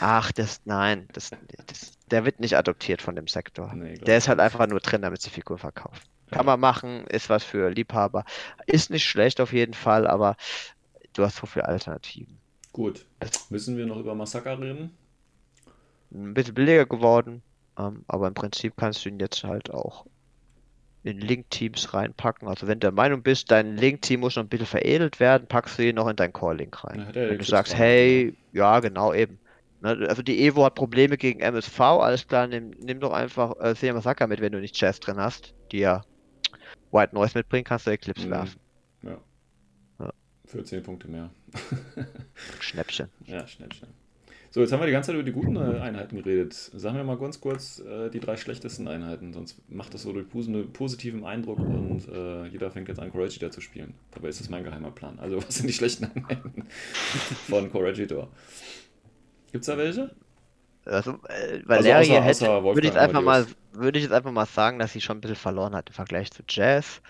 ach, 0.01 0.32
das, 0.32 0.61
nein, 0.64 1.09
das, 1.12 1.30
das, 1.66 1.92
der 2.11 2.24
wird 2.24 2.38
nicht 2.40 2.57
adoptiert 2.57 3.03
von 3.03 3.16
dem 3.16 3.26
Sektor. 3.26 3.72
Nee, 3.74 3.95
Der 3.95 4.16
ist 4.18 4.28
halt 4.28 4.38
einfach 4.40 4.66
nur 4.68 4.80
drin, 4.80 5.03
damit 5.03 5.22
sie 5.22 5.30
Figuren 5.30 5.59
verkaufen. 5.59 6.01
Kann 6.30 6.46
man 6.46 6.60
machen, 6.60 7.06
ist 7.08 7.28
was 7.30 7.44
für 7.44 7.70
Liebhaber. 7.70 8.24
Ist 8.66 8.90
nicht 8.90 9.04
schlecht 9.04 9.40
auf 9.40 9.52
jeden 9.52 9.74
Fall, 9.74 10.06
aber 10.06 10.36
du 11.12 11.24
hast 11.24 11.36
so 11.36 11.46
viele 11.46 11.66
Alternativen. 11.66 12.38
Gut. 12.72 13.06
Müssen 13.50 13.76
wir 13.76 13.86
noch 13.86 13.98
über 13.98 14.14
Massaker 14.14 14.60
reden? 14.60 14.90
Ein 16.12 16.34
bisschen 16.34 16.54
billiger 16.54 16.86
geworden, 16.86 17.42
ähm, 17.78 18.04
aber 18.08 18.28
im 18.28 18.34
Prinzip 18.34 18.74
kannst 18.76 19.04
du 19.04 19.08
ihn 19.08 19.20
jetzt 19.20 19.44
halt 19.44 19.70
auch 19.70 20.06
in 21.04 21.20
Link-Teams 21.20 21.92
reinpacken. 21.92 22.48
Also 22.48 22.66
wenn 22.66 22.80
du 22.80 22.86
der 22.86 22.92
Meinung 22.92 23.22
bist, 23.22 23.50
dein 23.50 23.76
Link-Team 23.76 24.20
muss 24.20 24.36
noch 24.36 24.42
ein 24.42 24.48
bisschen 24.48 24.66
veredelt 24.66 25.20
werden, 25.20 25.46
packst 25.46 25.78
du 25.78 25.86
ihn 25.86 25.96
noch 25.96 26.08
in 26.08 26.16
dein 26.16 26.32
Core-Link 26.32 26.82
rein. 26.84 27.06
Ja, 27.14 27.14
wenn 27.14 27.38
du 27.38 27.44
sagst, 27.44 27.76
hey, 27.76 28.34
ja 28.52 28.80
genau 28.80 29.12
eben. 29.12 29.38
Ne, 29.82 30.06
Also 30.08 30.22
die 30.22 30.46
Evo 30.46 30.64
hat 30.64 30.74
Probleme 30.74 31.18
gegen 31.18 31.40
MSV, 31.40 31.78
alles 31.80 32.26
klar, 32.26 32.46
nimm, 32.46 32.70
nimm 32.80 33.00
doch 33.00 33.12
einfach 33.12 33.54
äh, 33.60 33.92
Masaka 33.92 34.26
mit, 34.26 34.40
wenn 34.40 34.52
du 34.52 34.60
nicht 34.60 34.80
Jazz 34.80 34.98
drin 34.98 35.18
hast, 35.18 35.54
die 35.72 35.80
ja 35.80 36.02
White 36.95 37.14
Noise 37.14 37.36
mitbringen, 37.38 37.64
kannst 37.64 37.86
du 37.86 37.90
Eclipse 37.90 38.26
Mhm. 38.26 38.30
werfen. 38.30 38.61
Ja. 39.03 39.18
Ja. 40.01 40.12
Für 40.47 40.64
10 40.64 40.82
Punkte 40.82 41.09
mehr. 41.09 41.30
Schnäppchen. 42.61 43.09
Ja, 43.26 43.47
schnell. 43.47 43.68
So, 44.51 44.61
jetzt 44.61 44.70
haben 44.72 44.78
wir 44.80 44.86
die 44.86 44.92
ganze 44.92 45.09
Zeit 45.09 45.14
über 45.16 45.24
die 45.24 45.32
guten 45.32 45.57
äh, 45.57 45.80
Einheiten 45.80 46.14
geredet. 46.16 46.53
Sagen 46.55 46.97
wir 46.97 47.03
mal 47.03 47.18
ganz 47.18 47.40
kurz 47.40 47.80
äh, 47.80 48.09
die 48.11 48.20
drei 48.20 48.36
schlechtesten 48.36 48.86
Einheiten, 48.86 49.32
sonst 49.32 49.61
macht 49.68 49.95
das 49.95 50.03
so 50.03 50.11
einen 50.11 50.28
pos- 50.30 50.49
positiven 50.72 51.24
Eindruck 51.24 51.59
und 51.59 52.07
äh, 52.09 52.47
jeder 52.47 52.70
fängt 52.70 52.86
jetzt 52.86 53.01
an, 53.01 53.11
Corregidor 53.11 53.51
zu 53.51 53.61
spielen. 53.61 53.95
Dabei 54.12 54.28
ist 54.28 54.38
das 54.40 54.49
mein 54.49 54.62
geheimer 54.62 54.92
Plan. 54.92 55.18
Also, 55.18 55.38
was 55.45 55.57
sind 55.57 55.66
die 55.66 55.72
schlechten 55.72 56.05
Einheiten 56.05 56.66
von 57.49 57.68
Corregidor? 57.72 58.28
Gibt's 59.51 59.66
da 59.66 59.76
welche? 59.76 60.14
Also, 60.87 61.18
äh, 61.28 61.62
Also 61.66 61.89
hätte, 61.89 62.22
außer 62.22 62.62
würde 62.62 62.89
ich 62.89 62.99
einfach 62.99 63.22
mal, 63.22 63.47
würde 63.72 63.99
ich 63.99 64.05
jetzt 64.05 64.12
einfach 64.12 64.32
mal 64.32 64.47
sagen, 64.47 64.78
dass 64.78 64.93
sie 64.93 65.01
schon 65.01 65.18
ein 65.18 65.20
bisschen 65.20 65.37
verloren 65.37 65.74
hat 65.74 65.89
im 65.89 65.95
Vergleich 65.95 66.30
zu 66.30 66.43
Jazz. 66.49 67.01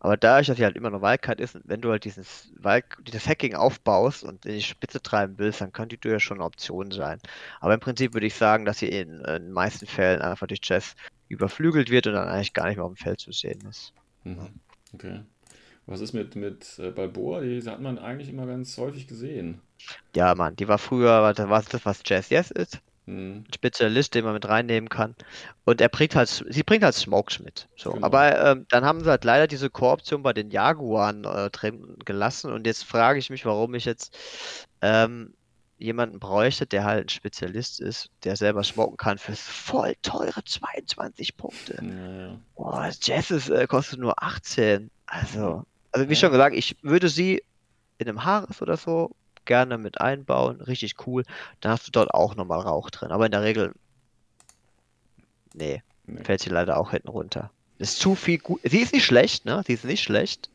Aber 0.00 0.16
dadurch, 0.16 0.46
dass 0.46 0.56
sie 0.56 0.64
halt 0.64 0.76
immer 0.76 0.88
noch 0.88 1.02
Wildcard 1.02 1.40
ist, 1.40 1.58
wenn 1.64 1.82
du 1.82 1.90
halt 1.90 2.04
dieses, 2.04 2.50
Wild 2.56 2.84
dieses 3.02 3.28
Hacking 3.28 3.54
aufbaust 3.54 4.24
und 4.24 4.46
in 4.46 4.54
die 4.54 4.62
Spitze 4.62 5.02
treiben 5.02 5.34
willst, 5.36 5.60
dann 5.60 5.72
könnte 5.72 5.98
die 5.98 6.08
ja 6.08 6.18
schon 6.18 6.38
eine 6.38 6.46
Option 6.46 6.90
sein. 6.90 7.20
Aber 7.60 7.74
im 7.74 7.80
Prinzip 7.80 8.14
würde 8.14 8.26
ich 8.26 8.34
sagen, 8.34 8.64
dass 8.64 8.78
sie 8.78 8.88
in, 8.88 9.20
in 9.20 9.24
den 9.24 9.52
meisten 9.52 9.86
Fällen 9.86 10.22
einfach 10.22 10.46
durch 10.46 10.60
Jess 10.62 10.94
überflügelt 11.28 11.90
wird 11.90 12.06
und 12.06 12.14
dann 12.14 12.28
eigentlich 12.28 12.54
gar 12.54 12.68
nicht 12.68 12.76
mehr 12.76 12.86
auf 12.86 12.94
dem 12.94 12.96
Feld 12.96 13.20
zu 13.20 13.30
sehen 13.30 13.60
ist. 13.68 13.92
Mhm. 14.24 14.48
Okay. 14.94 15.20
Was 15.86 16.00
ist 16.00 16.12
mit, 16.12 16.36
mit 16.36 16.78
äh, 16.78 16.90
Balboa? 16.90 17.40
Die 17.40 17.62
hat 17.62 17.80
man 17.80 17.98
eigentlich 17.98 18.28
immer 18.28 18.46
ganz 18.46 18.76
häufig 18.78 19.06
gesehen. 19.06 19.60
Ja, 20.14 20.34
Mann, 20.34 20.56
die 20.56 20.68
war 20.68 20.78
früher, 20.78 21.34
was 21.48 21.66
das, 21.66 21.84
was 21.84 22.02
Jazz 22.04 22.30
jetzt 22.30 22.52
ist? 22.52 22.80
Mhm. 23.06 23.44
Ein 23.48 23.54
Spezialist, 23.54 24.14
den 24.14 24.24
man 24.24 24.34
mit 24.34 24.48
reinnehmen 24.48 24.88
kann. 24.88 25.14
Und 25.64 25.80
er 25.80 25.88
bringt 25.88 26.14
halt, 26.14 26.28
sie 26.28 26.62
bringt 26.62 26.84
halt 26.84 26.94
Smokes 26.94 27.40
mit. 27.40 27.68
So. 27.76 27.92
Genau. 27.92 28.06
Aber 28.06 28.52
ähm, 28.52 28.66
dann 28.68 28.84
haben 28.84 29.02
sie 29.02 29.10
halt 29.10 29.24
leider 29.24 29.46
diese 29.46 29.70
Kooption 29.70 30.22
bei 30.22 30.32
den 30.32 30.50
Jaguaren 30.50 31.24
äh, 31.24 31.50
drin 31.50 31.96
gelassen. 32.04 32.52
Und 32.52 32.66
jetzt 32.66 32.84
frage 32.84 33.18
ich 33.18 33.30
mich, 33.30 33.44
warum 33.44 33.74
ich 33.74 33.84
jetzt 33.84 34.16
ähm, 34.82 35.34
jemanden 35.80 36.20
bräuchte, 36.20 36.66
der 36.66 36.84
halt 36.84 37.06
ein 37.06 37.08
Spezialist 37.08 37.80
ist, 37.80 38.10
der 38.24 38.36
selber 38.36 38.62
smoken 38.62 38.96
kann 38.96 39.18
für 39.18 39.34
voll 39.34 39.94
teure 40.02 40.44
22 40.44 41.36
Punkte. 41.36 41.78
Ja. 41.82 42.38
Boah, 42.54 42.90
Jazz 43.00 43.30
ist, 43.30 43.48
äh, 43.48 43.66
kostet 43.66 43.98
nur 43.98 44.22
18. 44.22 44.90
Also, 45.06 45.64
also 45.92 46.08
wie 46.08 46.12
Ja. 46.12 46.18
schon 46.20 46.32
gesagt, 46.32 46.54
ich 46.54 46.76
würde 46.82 47.08
sie 47.08 47.42
in 47.98 48.08
einem 48.08 48.24
Haares 48.24 48.60
oder 48.62 48.76
so 48.76 49.10
gerne 49.46 49.78
mit 49.78 50.00
einbauen. 50.00 50.60
Richtig 50.60 50.94
cool. 51.06 51.24
Dann 51.60 51.72
hast 51.72 51.86
du 51.86 51.90
dort 51.90 52.12
auch 52.12 52.34
nochmal 52.36 52.60
Rauch 52.60 52.90
drin. 52.90 53.10
Aber 53.10 53.24
in 53.26 53.32
der 53.32 53.42
Regel, 53.42 53.72
nee, 55.54 55.82
Nee. 56.06 56.24
fällt 56.24 56.40
sie 56.40 56.50
leider 56.50 56.76
auch 56.78 56.90
hinten 56.90 57.08
runter. 57.08 57.50
Ist 57.78 57.98
zu 57.98 58.14
viel 58.14 58.38
gut. 58.38 58.60
Sie 58.64 58.80
ist 58.80 58.92
nicht 58.92 59.06
schlecht, 59.06 59.46
ne? 59.46 59.62
Sie 59.66 59.72
ist 59.72 59.84
nicht 59.84 60.02
schlecht. 60.02 60.49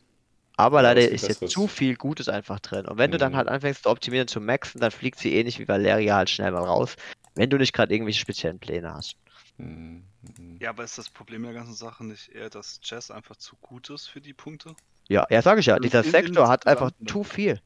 Aber 0.58 0.78
Ja, 0.78 0.82
leider 0.90 1.02
gibt 1.02 1.14
ist 1.14 1.28
jetzt 1.28 1.50
zu 1.50 1.68
viel 1.68 1.96
Gutes 1.96 2.30
einfach 2.30 2.60
drin. 2.60 2.86
Und 2.86 2.98
wenn 2.98 3.12
du 3.12 3.18
dann 3.18 3.34
Mhm. 3.34 3.38
halt 3.38 3.48
anfängst 3.50 3.84
zu 3.84 3.90
optimieren, 3.90 4.28
zu 4.28 4.40
maxen, 4.40 4.80
dann 4.80 4.92
fliegt 4.92 5.20
sie 5.20 5.34
ähnlich 5.36 5.60
wie 5.60 5.68
Valeria 5.68 6.16
halt 6.16 6.30
schnell 6.30 6.52
mal 6.52 6.64
raus. 6.64 6.96
Wenn 7.36 7.50
du 7.50 7.58
nicht 7.58 7.74
gerade 7.74 7.94
irgendwelche 7.94 8.20
speziellen 8.22 8.60
Pläne 8.60 8.94
hast. 8.94 9.16
Mhm. 9.58 10.04
Mhm. 10.38 10.58
Ja, 10.62 10.70
aber 10.70 10.84
ist 10.84 10.98
das 10.98 11.10
Problem 11.10 11.44
der 11.44 11.54
ganzen 11.54 11.74
Sache 11.74 12.06
nicht 12.06 12.30
eher, 12.30 12.50
dass 12.50 12.80
Chess 12.82 13.12
einfach 13.12 13.36
zu 13.36 13.56
gut 13.58 13.90
ist 13.90 14.08
für 14.08 14.22
die 14.22 14.34
Punkte? 14.34 14.76
Ja, 15.08 15.26
ja, 15.30 15.42
sage 15.42 15.60
ich 15.60 15.66
ja. 15.66 15.76
Also 15.76 15.84
Dieser 15.84 16.00
in- 16.00 16.06
in 16.06 16.12
Sektor 16.12 16.44
das 16.44 16.50
hat 16.50 16.68
einfach 16.68 16.92
zu 17.06 17.24
viel. 17.24 17.60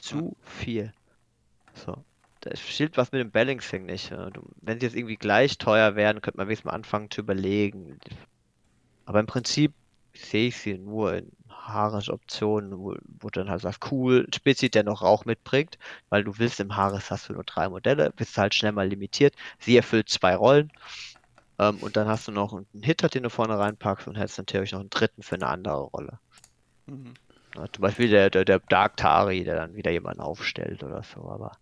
Zu 0.00 0.36
viel. 0.42 0.92
So. 1.74 2.04
Da 2.40 2.54
stimmt 2.56 2.96
was 2.96 3.12
mit 3.12 3.20
dem 3.20 3.30
Balancing 3.30 3.86
nicht. 3.86 4.10
ja. 4.10 4.30
Wenn 4.60 4.80
sie 4.80 4.86
jetzt 4.86 4.96
irgendwie 4.96 5.16
gleich 5.16 5.56
teuer 5.58 5.96
werden, 5.96 6.20
könnte 6.20 6.38
man 6.38 6.46
wenigstens 6.48 6.66
mal 6.66 6.72
anfangen 6.76 7.10
zu 7.10 7.20
überlegen. 7.22 7.98
Aber 9.06 9.20
im 9.20 9.26
Prinzip 9.26 9.72
sehe 10.16 10.48
ich 10.48 10.56
sie 10.56 10.78
nur 10.78 11.14
in 11.14 11.32
haares 11.50 12.08
Optionen, 12.08 12.78
wo, 12.78 12.94
wo 13.20 13.30
dann 13.30 13.48
halt 13.48 13.62
sagst, 13.62 13.90
cool, 13.90 14.26
Spezi, 14.34 14.70
der 14.70 14.84
noch 14.84 15.02
Rauch 15.02 15.24
mitbringt, 15.24 15.78
weil 16.08 16.24
du 16.24 16.38
willst 16.38 16.60
im 16.60 16.76
Haares 16.76 17.10
hast 17.10 17.28
du 17.28 17.32
nur 17.32 17.44
drei 17.44 17.68
Modelle, 17.68 18.10
bist 18.14 18.36
halt 18.36 18.54
schnell 18.54 18.72
mal 18.72 18.88
limitiert. 18.88 19.34
Sie 19.58 19.76
erfüllt 19.76 20.08
zwei 20.08 20.36
Rollen. 20.36 20.70
Ähm, 21.58 21.78
und 21.78 21.96
dann 21.96 22.08
hast 22.08 22.28
du 22.28 22.32
noch 22.32 22.52
einen 22.52 22.82
Hitter, 22.82 23.08
den 23.08 23.22
du 23.22 23.30
vorne 23.30 23.58
reinpackst 23.58 24.08
und 24.08 24.16
hättest 24.16 24.38
natürlich 24.38 24.72
noch 24.72 24.80
einen 24.80 24.90
dritten 24.90 25.22
für 25.22 25.36
eine 25.36 25.46
andere 25.46 25.82
Rolle. 25.82 26.18
Mhm. 26.86 27.14
Ja, 27.56 27.66
zum 27.72 27.82
Beispiel 27.82 28.08
der, 28.08 28.30
der, 28.30 28.44
der 28.44 28.58
Dark 28.68 28.96
Tari, 28.96 29.44
der 29.44 29.56
dann 29.56 29.76
wieder 29.76 29.92
jemanden 29.92 30.20
aufstellt 30.20 30.82
oder 30.82 31.02
so. 31.04 31.28
Aber 31.28 31.52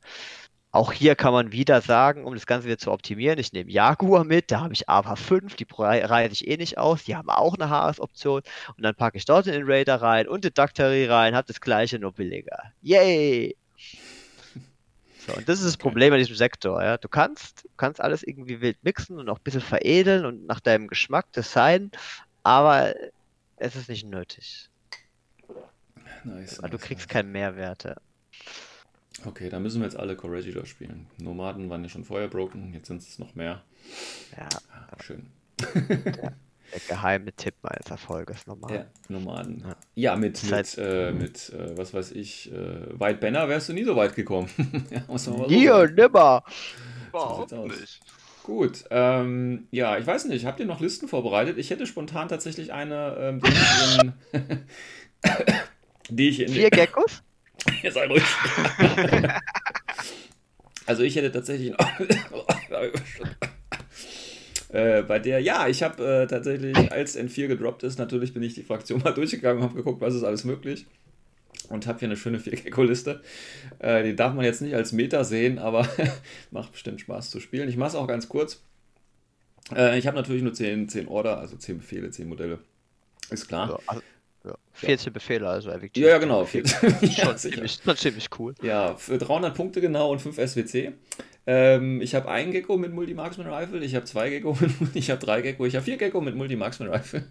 auch 0.73 0.93
hier 0.93 1.15
kann 1.17 1.33
man 1.35 1.53
wieder 1.53 1.81
sagen, 1.83 2.25
um 2.25 2.35
das 2.35 2.47
Ganze 2.47 2.67
wieder 2.67 2.79
zu 2.79 2.93
optimieren, 2.93 3.39
ich 3.39 3.53
nehme 3.53 3.71
Jaguar 3.71 4.25
mit, 4.25 4.51
da 4.51 4.61
habe 4.63 4.75
ich 4.75 4.89
APA 4.89 5.17
5, 5.17 5.55
die 5.57 5.67
rei- 5.79 6.05
reihe 6.05 6.29
ich 6.31 6.49
eh 6.49 6.57
nicht 6.57 6.79
aus, 6.79 7.05
die 7.05 7.17
haben 7.17 7.31
auch 7.31 7.55
eine 7.57 7.71
HS-Option 7.71 8.43
und 8.77 8.83
dann 8.85 8.95
packe 8.97 9.19
ich 9.19 9.27
dort 9.27 9.47
den 9.47 9.65
Raider 9.67 10.01
rein 10.03 10.29
und 10.29 10.45
den 10.45 10.55
Daktari 10.55 11.07
rein, 11.07 11.35
habe 11.37 11.47
das 11.49 11.61
gleiche 11.61 11.99
nur 11.99 12.13
billiger. 12.15 12.73
Yay! 12.83 13.57
So, 15.17 15.35
und 15.37 15.49
das 15.49 15.61
ist 15.61 15.67
das 15.67 15.77
Okay. 15.77 15.83
Problem 15.83 16.13
an 16.13 16.19
diesem 16.19 16.35
Sektor, 16.37 16.83
ja. 16.83 16.99
Du 16.99 17.09
kannst, 17.09 17.65
du 17.65 17.69
kannst 17.77 18.01
alles 18.01 18.23
irgendwie 18.25 18.61
wild 18.61 18.83
mixen 18.83 19.19
und 19.19 19.29
auch 19.29 19.39
ein 19.39 19.43
bisschen 19.45 19.61
veredeln 19.61 20.25
und 20.27 20.47
nach 20.47 20.61
deinem 20.61 20.89
Geschmack 20.89 21.33
designen, 21.33 21.91
aber 22.43 22.95
es 23.57 23.77
ist 23.77 23.89
nicht 23.89 24.05
nötig. 24.07 24.71
Nice, 26.25 26.59
du 26.71 26.79
nice, 26.79 26.79
kriegst 26.79 27.09
nice. 27.09 27.09
keinen 27.09 27.31
Mehrwert. 27.33 27.85
ja. 27.85 27.97
Okay, 29.27 29.49
dann 29.49 29.63
müssen 29.63 29.81
wir 29.81 29.87
jetzt 29.87 29.97
alle 29.99 30.17
Corregidor 30.17 30.67
spielen. 30.67 31.07
Nomaden 31.19 31.71
waren 31.71 31.83
ja 31.83 31.89
schon 31.89 32.05
vorher 32.05 32.29
broken, 32.29 32.73
jetzt 32.75 32.89
sind 32.89 33.03
es 33.03 33.19
noch 33.19 33.35
mehr. 33.35 33.63
Ja, 34.37 34.49
Ah, 34.91 35.03
schön. 35.03 35.27
der 35.61 36.81
geheime 36.89 37.33
Tipp 37.35 37.55
meines 37.63 37.87
Erfolges 37.91 38.47
nochmal. 38.47 38.75
Ja, 38.75 38.85
Nomaden. 39.09 39.61
Ja. 39.67 39.77
Ja, 39.95 40.17
mit, 40.17 40.43
mit, 40.43 40.53
heißt- 40.53 40.79
äh, 40.81 41.13
mit 41.13 41.51
äh, 41.51 41.77
was 41.77 41.93
weiß 41.95 42.13
ich, 42.13 42.51
äh, 42.53 42.99
White 42.99 43.19
Banner 43.21 43.49
wärst 43.49 43.69
du 43.69 43.73
nie 43.75 43.85
so 43.85 43.95
weit 43.97 44.15
gekommen. 44.15 44.49
ja, 44.91 45.03
Nie 45.49 45.69
und 45.71 45.95
nimmer! 45.95 46.43
Überhaupt 47.11 47.51
sieht's 47.51 47.53
aus. 47.61 47.81
nicht. 47.81 48.01
Gut, 48.45 48.85
ähm, 48.91 49.69
ja, 49.71 49.99
ich 49.99 50.07
weiß 50.07 50.25
nicht, 50.25 50.47
habt 50.47 50.59
ihr 50.59 50.67
noch 50.67 50.81
Listen 50.81 51.07
vorbereitet? 51.07 51.59
Ich 51.59 51.71
hätte 51.71 51.87
spontan 51.87 52.27
tatsächlich 52.29 52.73
eine, 52.73 53.15
ähm, 53.19 53.41
die 53.41 53.51
ich 53.53 53.99
in, 54.01 54.13
die 56.17 56.29
ich 56.29 56.41
in 56.41 56.49
Vier 56.49 56.71
Geckos? 56.71 57.23
Ihr 57.83 57.93
seid 57.93 58.11
ruhig. 58.11 58.23
also 60.87 61.03
ich 61.03 61.17
hätte 61.17 61.33
tatsächlich 61.33 61.73
äh, 64.69 65.03
bei 65.03 65.19
der, 65.19 65.41
ja, 65.41 65.69
ich 65.69 65.83
habe 65.83 66.05
äh, 66.05 66.27
tatsächlich, 66.27 66.93
als 66.93 67.19
N4 67.19 67.49
gedroppt 67.49 67.83
ist, 67.83 67.99
natürlich 67.99 68.33
bin 68.35 68.43
ich 68.43 68.55
die 68.55 68.63
Fraktion 68.63 69.03
mal 69.03 69.13
durchgegangen 69.13 69.63
und 69.63 69.69
habe 69.69 69.77
geguckt, 69.77 70.01
was 70.01 70.15
ist 70.15 70.25
alles 70.25 70.45
möglich. 70.45 70.87
Und 71.69 71.87
habe 71.87 72.01
hier 72.01 72.09
eine 72.09 72.17
schöne 72.17 72.41
Viergecko-Liste. 72.41 73.23
Äh, 73.79 74.03
die 74.03 74.17
darf 74.17 74.35
man 74.35 74.45
jetzt 74.45 74.61
nicht 74.63 74.75
als 74.75 74.93
Meta 74.93 75.25
sehen, 75.25 75.59
aber 75.59 75.89
macht 76.51 76.73
bestimmt 76.73 77.01
Spaß 77.01 77.31
zu 77.31 77.41
spielen. 77.41 77.69
Ich 77.69 77.77
mache 77.77 77.91
es 77.91 77.95
auch 77.95 78.09
ganz 78.09 78.29
kurz. 78.29 78.63
Äh, 79.75 79.99
ich 79.99 80.07
habe 80.07 80.17
natürlich 80.17 80.43
nur 80.43 80.53
10, 80.53 80.89
10 80.89 81.09
Order, 81.09 81.39
also 81.39 81.57
10 81.57 81.79
Befehle, 81.79 82.11
10 82.11 82.29
Modelle. 82.29 82.59
Ist 83.31 83.49
klar. 83.49 83.71
Ja, 83.71 83.79
also, 83.87 84.03
ja. 84.45 84.55
14 84.73 85.13
Befehle, 85.13 85.49
also 85.49 85.71
effektiv. 85.71 86.03
Ja, 86.05 86.11
ja, 86.11 86.19
genau. 86.19 86.47
Schon 86.47 86.63
ja, 86.65 86.69
sicher. 86.99 87.37
ziemlich, 87.37 87.79
schon 87.85 87.97
ziemlich 87.97 88.29
cool. 88.39 88.55
Ja, 88.63 88.97
für 88.97 89.19
300 89.19 89.55
Punkte 89.55 89.81
genau 89.81 90.11
und 90.11 90.21
5 90.21 90.37
SWC. 90.37 90.93
Ähm, 91.45 92.01
ich 92.01 92.15
habe 92.15 92.29
einen 92.29 92.53
Gecko 92.53 92.77
mit 92.77 92.93
Multi-Marksman 92.93 93.49
Rifle, 93.53 93.85
ich 93.85 93.97
habe 93.97 94.05
zwei 94.05 94.31
Gecko 94.31 94.57
mit 94.61 94.95
ich 94.95 95.11
habe 95.11 95.21
drei 95.21 95.43
Gecko, 95.43 95.67
ich 95.67 95.75
habe 95.75 95.85
vier 95.85 95.97
Gecko 95.97 96.21
mit 96.21 96.37
Multi-Marksman 96.37 96.89
Rifle. 96.89 97.25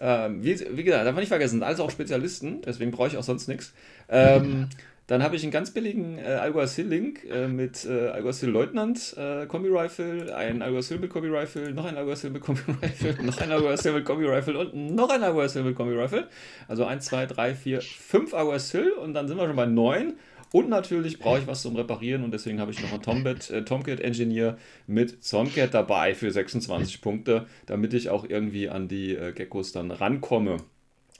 Ähm, 0.00 0.42
wie, 0.42 0.58
wie 0.76 0.84
gesagt, 0.84 1.06
darf 1.06 1.14
man 1.14 1.20
nicht 1.20 1.28
vergessen, 1.28 1.52
sind 1.52 1.62
alles 1.62 1.80
auch 1.80 1.90
Spezialisten, 1.90 2.62
deswegen 2.62 2.90
brauche 2.90 3.08
ich 3.08 3.16
auch 3.16 3.22
sonst 3.22 3.48
nichts. 3.48 3.74
Ähm, 4.08 4.68
dann 5.06 5.22
habe 5.22 5.36
ich 5.36 5.42
einen 5.44 5.52
ganz 5.52 5.70
billigen 5.70 6.18
äh, 6.18 6.22
Alguacil 6.22 6.86
Link 6.86 7.24
äh, 7.30 7.46
mit 7.46 7.84
äh, 7.84 8.08
Alguacil 8.08 8.48
Leutnant 8.48 9.14
äh, 9.16 9.46
Kombi 9.46 9.68
Rifle, 9.68 10.34
einen 10.36 10.62
Alguacil 10.62 10.98
mit 10.98 11.10
Kombi 11.10 11.28
Rifle, 11.28 11.72
noch 11.72 11.84
ein 11.84 11.96
Alguacil 11.96 12.30
mit 12.30 12.42
Kombi 12.42 12.62
Rifle, 12.82 13.16
noch 13.22 13.38
ein 13.40 13.52
Alguacil 13.52 13.92
mit 13.92 14.04
Kombi 14.04 14.26
Rifle 14.26 14.58
und 14.58 14.94
noch 14.94 15.08
ein 15.10 15.22
Alguacil 15.22 15.62
mit 15.62 15.76
Kombi 15.76 15.94
Rifle. 15.94 16.26
Also 16.66 16.84
1, 16.84 17.04
2, 17.04 17.26
3, 17.26 17.54
4, 17.54 17.80
5 17.82 18.34
Alguacil 18.34 18.90
und 18.92 19.14
dann 19.14 19.28
sind 19.28 19.36
wir 19.36 19.46
schon 19.46 19.56
bei 19.56 19.66
9. 19.66 20.14
Und 20.52 20.68
natürlich 20.68 21.18
brauche 21.18 21.40
ich 21.40 21.46
was 21.46 21.62
zum 21.62 21.76
Reparieren 21.76 22.24
und 22.24 22.32
deswegen 22.32 22.60
habe 22.60 22.70
ich 22.70 22.80
noch 22.80 22.92
einen 22.92 23.02
Tomcat, 23.02 23.50
äh, 23.50 23.64
Tomcat 23.64 24.00
Engineer 24.00 24.56
mit 24.86 25.22
Zoncat 25.22 25.74
dabei 25.74 26.14
für 26.14 26.30
26 26.30 27.00
Punkte, 27.00 27.46
damit 27.66 27.94
ich 27.94 28.10
auch 28.10 28.24
irgendwie 28.28 28.68
an 28.68 28.88
die 28.88 29.14
äh, 29.14 29.32
Geckos 29.32 29.72
dann 29.72 29.90
rankomme, 29.90 30.56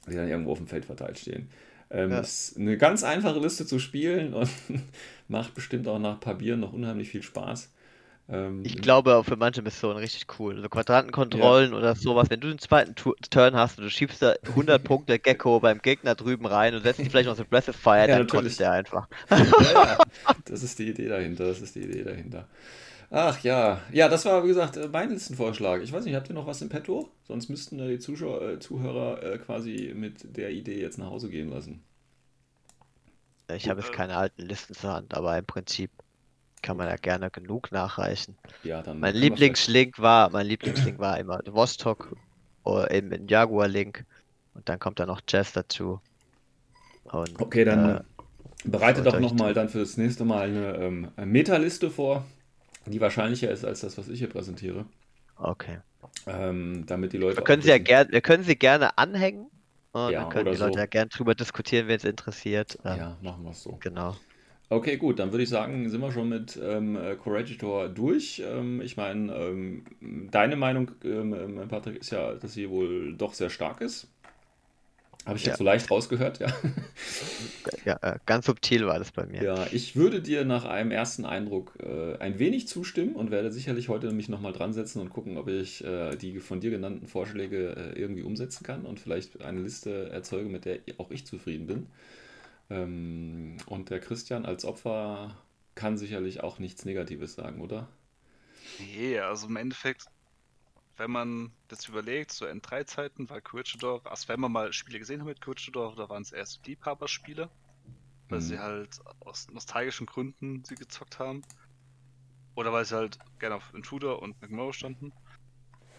die 0.09 0.15
dann 0.15 0.29
irgendwo 0.29 0.53
auf 0.53 0.59
dem 0.59 0.67
Feld 0.67 0.85
verteilt 0.85 1.19
stehen. 1.19 1.49
Ähm, 1.91 2.11
Ja. 2.11 2.21
Ist 2.21 2.57
eine 2.57 2.77
ganz 2.77 3.05
einfache 3.05 3.39
Liste 3.39 3.67
zu 3.67 3.79
spielen 3.79 4.35
und 4.35 4.49
macht 5.29 5.55
bestimmt 5.55 5.87
auch 5.89 5.99
nach 5.99 6.15
ein 6.15 6.21
paar 6.21 6.35
Bieren 6.35 6.61
noch 6.61 6.73
unheimlich 6.73 7.11
viel 7.11 7.23
Spaß. 7.23 7.73
Ähm, 8.29 8.63
Ich 8.65 8.77
glaube 8.83 9.15
auch 9.17 9.25
für 9.25 9.37
manche 9.37 9.63
Missionen 9.63 9.99
richtig 9.99 10.27
cool. 10.39 10.61
So 10.61 10.69
Quadrantenkontrollen 10.69 11.75
oder 11.75 11.95
sowas. 11.95 12.29
Wenn 12.29 12.41
du 12.41 12.49
den 12.49 12.59
zweiten 12.59 12.95
Tu- 12.97 13.15
Turn 13.31 13.55
hast 13.55 13.79
und 13.79 13.85
du 13.85 13.91
schiebst 13.91 14.21
da 14.23 14.35
100 14.55 14.83
Punkte 14.85 15.19
Gecko 15.21 15.61
beim 15.61 15.79
Gegner 15.81 16.15
drüben 16.17 16.47
rein 16.47 16.75
und 16.75 16.83
setzt 16.83 16.99
die 17.05 17.09
vielleicht 17.09 17.29
noch 17.29 17.37
so 17.37 17.45
Breath 17.45 17.69
of 17.69 17.77
Fire, 17.77 18.09
Ja, 18.09 18.19
dann 18.19 18.19
natürlich. 18.19 18.53
kotzt 18.53 18.61
der 18.61 18.73
einfach. 18.73 19.07
ja, 19.31 19.73
ja, 19.73 19.99
das 20.45 20.63
ist 20.65 20.79
die 20.79 20.89
Idee 20.89 21.09
dahinter, 21.09 21.47
das 21.47 21.61
ist 21.61 21.75
die 21.77 21.83
Idee 21.83 22.03
dahinter. 22.03 22.49
Ach 23.11 23.39
ja, 23.41 23.81
ja, 23.93 24.09
das 24.09 24.25
war 24.25 24.45
wie 24.45 24.49
gesagt 24.49 24.77
äh, 24.77 24.89
mein 24.89 25.11
Listenvorschlag. 25.11 25.83
Ich 25.83 25.93
weiß 25.93 26.05
nicht, 26.05 26.15
habt 26.15 26.29
ihr 26.29 26.35
noch 26.35 26.47
was 26.47 26.63
im 26.63 26.69
Petto? 26.69 27.09
Sonst 27.25 27.49
müssten 27.49 27.79
äh, 27.79 27.89
die 27.89 27.99
Zuschauer, 27.99 28.43
äh, 28.43 28.59
Zuhörer 28.59 29.23
äh, 29.23 29.39
quasi 29.39 29.93
mit 29.95 30.37
der 30.37 30.51
Idee 30.51 30.81
jetzt 30.81 30.99
nach 30.99 31.11
Hause 31.11 31.29
gehen 31.31 31.49
lassen. 31.49 31.83
Ich 33.49 33.69
habe 33.69 33.81
jetzt 33.81 33.93
keine 33.93 34.17
alten 34.17 34.43
Listen 34.43 34.75
zur 34.75 34.93
Hand, 34.93 35.15
aber 35.15 35.39
im 35.39 35.47
Prinzip 35.47 35.91
kann 36.63 36.77
man 36.77 36.89
ja 36.89 36.97
gerne 36.97 37.31
genug 37.31 37.71
nachreichen. 37.71 38.37
Ja, 38.65 38.83
dann. 38.83 38.99
Mein 38.99 39.15
Lieblingslink 39.15 40.01
war, 40.01 40.31
mein 40.31 40.47
Lieblingslink 40.47 40.99
war 40.99 41.19
immer 41.19 41.41
Vostok 41.47 42.17
oder 42.65 42.91
eben 42.91 43.13
ein 43.13 43.29
Jaguar-Link 43.29 44.05
und 44.55 44.69
dann 44.69 44.81
kommt 44.81 44.99
da 44.99 45.07
noch 45.07 45.21
Jazz 45.29 45.53
dazu. 45.53 46.01
Und, 47.05 47.41
Okay, 47.41 47.65
dann 47.65 47.99
äh, 47.99 48.01
bereite 48.65 49.03
doch 49.03 49.21
nochmal 49.21 49.55
dann 49.55 49.69
für 49.69 49.79
das 49.79 49.97
nächste 49.97 50.25
Mal 50.25 50.49
eine 50.49 50.75
ähm, 50.77 51.09
Meta-Liste 51.25 51.91
vor, 51.91 52.25
die 52.93 53.01
wahrscheinlicher 53.01 53.51
ist 53.51 53.65
als 53.65 53.81
das, 53.81 53.99
was 53.99 54.09
ich 54.09 54.19
hier 54.19 54.29
präsentiere. 54.29 54.87
okay. 55.37 55.79
Ähm, 56.27 56.85
damit 56.87 57.13
die 57.13 57.19
Leute. 57.19 57.37
Wir 57.39 57.45
können 57.45 57.63
sie 57.63 57.69
ja 57.69 57.79
gerne, 57.79 58.11
wir 58.11 58.21
können 58.21 58.43
sie 58.45 58.57
gerne 58.57 58.97
anhängen 58.99 59.51
Äh, 59.95 60.13
Ja, 60.13 60.21
dann 60.23 60.29
können 60.29 60.43
oder 60.43 60.53
die 60.53 60.57
Leute 60.59 60.75
so. 60.75 60.79
ja 60.79 60.87
gern 60.87 61.09
drüber 61.09 61.35
diskutieren, 61.35 61.89
wen 61.89 61.97
es 61.97 62.05
interessiert. 62.05 62.79
Ähm, 62.85 62.97
Ja, 62.99 63.19
machen 63.23 63.45
wir 63.45 63.51
es 63.51 63.63
so. 63.63 63.81
Genau. 63.81 64.17
Okay, 64.69 64.97
gut, 64.97 65.21
dann 65.21 65.31
würde 65.33 65.45
ich 65.45 65.49
sagen, 65.49 65.89
sind 65.91 66.01
wir 66.01 66.11
schon 66.11 66.29
mit 66.29 66.59
ähm, 66.61 66.97
äh, 66.97 67.15
Corregidor 67.17 67.89
durch. 67.89 68.43
Ähm, 68.45 68.81
ich 68.81 68.97
meine, 68.97 69.33
ähm, 69.35 69.85
deine 70.31 70.57
Meinung, 70.57 70.91
ähm, 71.05 71.35
ähm, 71.35 71.69
Patrick, 71.69 71.99
ist 71.99 72.11
ja, 72.11 72.35
dass 72.35 72.53
sie 72.55 72.69
wohl 72.69 73.15
doch 73.17 73.35
sehr 73.35 73.51
stark 73.51 73.81
ist. 73.81 74.09
Habe 75.27 75.37
ich 75.39 75.45
jetzt 75.45 75.55
Ja. 75.55 75.59
so 75.59 75.65
leicht 75.65 75.91
rausgehört, 75.91 76.39
ja. 76.39 76.47
Ja, 77.85 77.99
äh, 78.01 78.19
ganz 78.27 78.47
subtil 78.47 78.87
war 78.87 78.99
das 78.99 79.11
bei 79.11 79.27
mir. 79.27 79.43
Ja, 79.43 79.67
ich 79.73 79.97
würde 79.97 80.23
dir 80.23 80.45
nach 80.45 80.65
einem 80.65 80.93
ersten 80.93 81.25
Eindruck 81.25 81.73
äh, 81.83 82.17
ein 82.19 82.39
wenig 82.39 82.69
zustimmen 82.69 83.17
und 83.17 83.31
werde 83.31 83.51
sicherlich 83.51 83.89
heute 83.89 84.13
mich 84.13 84.29
nochmal 84.29 84.53
dran 84.53 84.73
setzen 84.73 85.01
und 85.01 85.11
gucken, 85.11 85.37
ob 85.37 85.49
ich 85.49 85.85
äh, 85.85 86.17
die 86.17 86.39
von 86.39 86.61
dir 86.61 86.71
genannten 86.71 87.07
Vorschläge 87.07 87.75
äh, 87.77 88.01
irgendwie 88.01 88.23
umsetzen 88.23 88.65
kann 88.65 88.87
und 88.87 89.01
vielleicht 89.01 89.43
eine 89.43 89.61
Liste 89.61 90.11
erzeuge, 90.11 90.49
mit 90.49 90.65
der 90.65 90.79
auch 90.99 91.11
ich 91.11 91.27
zufrieden 91.27 91.67
bin. 91.67 91.87
Ähm, 92.71 93.57
und 93.67 93.91
der 93.91 94.01
Christian 94.01 94.47
als 94.47 94.65
Opfer 94.65 95.37
kann 95.75 95.99
sicherlich 95.99 96.43
auch 96.43 96.59
nichts 96.59 96.85
Negatives 96.85 97.35
sagen, 97.35 97.61
oder? 97.61 97.89
Nee, 98.79 99.19
also 99.21 99.47
im 99.49 99.57
Endeffekt, 99.57 100.05
wenn 100.97 101.11
man 101.11 101.53
das 101.69 101.89
überlegt, 101.89 102.33
so 102.33 102.47
N3-Zeiten 102.47 103.29
war 103.29 103.41
Couragedor, 103.41 104.07
also 104.07 104.29
wenn 104.29 104.41
man 104.41 104.53
mal 104.53 104.73
Spiele 104.73 104.99
gesehen 104.99 105.21
hat 105.21 105.29
mit 105.29 105.41
Couragedor, 105.41 105.95
da 105.97 106.09
waren 106.09 106.23
es 106.23 106.33
erst 106.33 106.67
Liebhaberspiele, 106.67 107.51
weil 108.29 108.41
sie 108.41 108.57
Mhm. 108.57 108.61
halt 108.61 108.99
aus 109.21 109.49
nostalgischen 109.49 110.07
Gründen 110.07 110.65
sie 110.65 110.77
gezockt 110.77 111.19
haben. 111.19 111.45
Oder 112.55 112.73
weil 112.73 112.85
sie 112.85 112.97
halt 112.97 113.19
gerne 113.39 113.57
auf 113.57 113.75
Intruder 113.75 114.21
und 114.23 114.41
McMurrow 114.41 114.75
standen. 114.75 115.13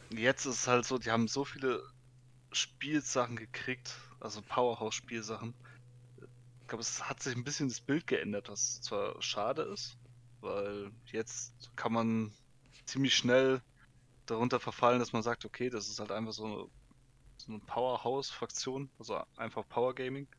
Jetzt 0.09 0.45
ist 0.45 0.61
es 0.61 0.67
halt 0.67 0.85
so, 0.85 0.97
die 0.97 1.11
haben 1.11 1.27
so 1.27 1.45
viele 1.45 1.83
Spielsachen 2.51 3.35
gekriegt, 3.35 3.95
also 4.19 4.41
Powerhouse-Spielsachen. 4.41 5.53
Ich 6.61 6.67
glaube, 6.67 6.81
es 6.81 7.07
hat 7.07 7.21
sich 7.21 7.35
ein 7.35 7.43
bisschen 7.43 7.69
das 7.69 7.81
Bild 7.81 8.07
geändert, 8.07 8.49
was 8.49 8.81
zwar 8.81 9.21
schade 9.21 9.63
ist, 9.63 9.97
weil 10.41 10.91
jetzt 11.11 11.71
kann 11.75 11.93
man 11.93 12.33
ziemlich 12.85 13.15
schnell 13.15 13.61
darunter 14.31 14.59
verfallen, 14.59 14.99
dass 14.99 15.13
man 15.13 15.23
sagt, 15.23 15.45
okay, 15.45 15.69
das 15.69 15.89
ist 15.89 15.99
halt 15.99 16.11
einfach 16.11 16.33
so 16.33 16.45
eine, 16.45 16.65
so 17.37 17.51
eine 17.53 17.61
Powerhouse-Fraktion, 17.61 18.91
also 18.99 19.23
einfach 19.37 19.67
Power 19.69 19.95
Gaming. 19.95 20.29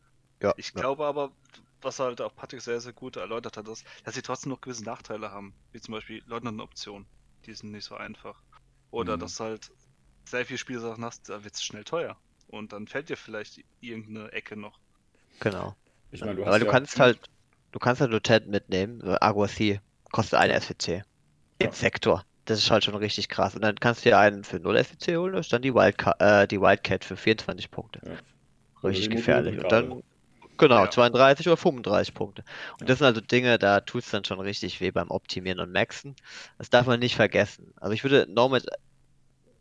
Ja, 0.41 0.55
Ich 0.57 0.75
ja. 0.75 0.85
glaube 0.85 1.07
aber, 1.07 1.37
was 1.81 2.01
halt 2.01 2.21
auch 2.21 2.35
Patrick 2.37 2.63
sehr, 2.63 2.81
sehr 2.81 2.93
gut 2.93 3.17
erläutert 3.17 3.57
hat, 3.57 3.69
ist, 3.69 3.87
dass 4.05 4.15
sie 4.15 4.23
trotzdem 4.23 4.51
noch 4.53 4.61
gewisse 4.61 4.85
Nachteile 4.85 5.31
haben, 5.31 5.57
wie 5.73 5.81
zum 5.81 5.93
Beispiel 5.95 6.23
Leutnant-Optionen. 6.27 7.09
Die 7.47 7.55
sind 7.55 7.71
nicht 7.73 7.85
so 7.87 7.97
einfach. 7.97 8.43
Oder 8.91 9.17
Mhm. 9.17 9.19
dass 9.19 9.37
du 9.37 9.45
halt 9.45 9.73
sehr 10.29 10.47
viele 10.47 10.59
Spielsachen 10.59 11.05
hast, 11.05 11.29
da 11.29 11.45
wird 11.45 11.55
es 11.55 11.65
schnell 11.65 11.85
teuer. 11.85 12.21
Und 12.49 12.73
dann 12.73 12.89
fällt 12.89 13.09
dir 13.11 13.17
vielleicht 13.17 13.61
irgendeine 13.81 14.33
Ecke 14.33 14.57
noch. 14.57 14.79
Genau. 15.41 15.77
Ich 16.11 16.23
meine, 16.25 16.37
du 16.37 16.47
Aber 16.47 16.47
hast 16.47 16.61
du 16.61 16.67
ja, 16.67 16.73
kannst 16.73 16.99
halt, 17.01 17.21
du 17.73 17.79
kannst 17.81 18.01
halt 18.01 18.11
Lieutenant 18.13 18.49
mitnehmen. 18.49 19.01
so 19.01 19.17
Aguacy 19.21 19.81
kostet 20.13 20.39
ein 20.39 20.51
SWC. 20.51 21.03
Im 21.59 21.71
Ja. 21.71 21.73
Sektor. 21.73 22.25
Das 22.49 22.59
ist 22.59 22.71
halt 22.71 22.85
schon 22.85 22.95
richtig 22.95 23.29
krass. 23.29 23.55
Und 23.55 23.63
dann 23.63 23.77
kannst 23.77 24.05
du 24.05 24.09
dir 24.09 24.19
einen 24.19 24.43
für 24.43 24.59
0 24.59 24.77
SWC 24.77 25.17
holen, 25.17 25.35
ist 25.35 25.53
dann 25.53 25.63
die, 25.63 25.75
Wildca 25.75 26.15
äh, 26.19 26.49
die 26.49 26.61
Wildcat 26.61 27.05
für 27.05 27.17
24 27.17 27.71
Punkte. 27.71 28.01
Ja. 28.05 28.89
Richtig 28.89 29.11
gefährlich. 29.11 29.59
Und 29.59 29.71
dann, 29.71 30.03
genau, 30.57 30.85
Ja. 30.85 30.91
32 30.91 31.47
oder 31.47 31.57
35 31.57 32.15
Punkte. 32.15 32.43
Und 32.75 32.83
Ja. 32.83 32.87
das 32.87 32.99
sind 32.99 33.07
also 33.07 33.21
Dinge, 33.21 33.59
da 33.59 33.81
tut 33.81 34.03
es 34.03 34.11
dann 34.11 34.25
schon 34.25 34.41
richtig 34.41 34.81
weh 34.81 34.91
beim 34.91 35.11
Optimieren 35.11 35.61
und 35.61 35.73
Maxen. 35.73 36.17
Das 36.57 36.71
darf 36.71 36.87
man 36.87 37.01
nicht 37.01 37.17
vergessen. 37.17 37.73
Also 37.77 37.93
ich 37.93 38.03
würde 38.03 38.27
mit 38.49 38.67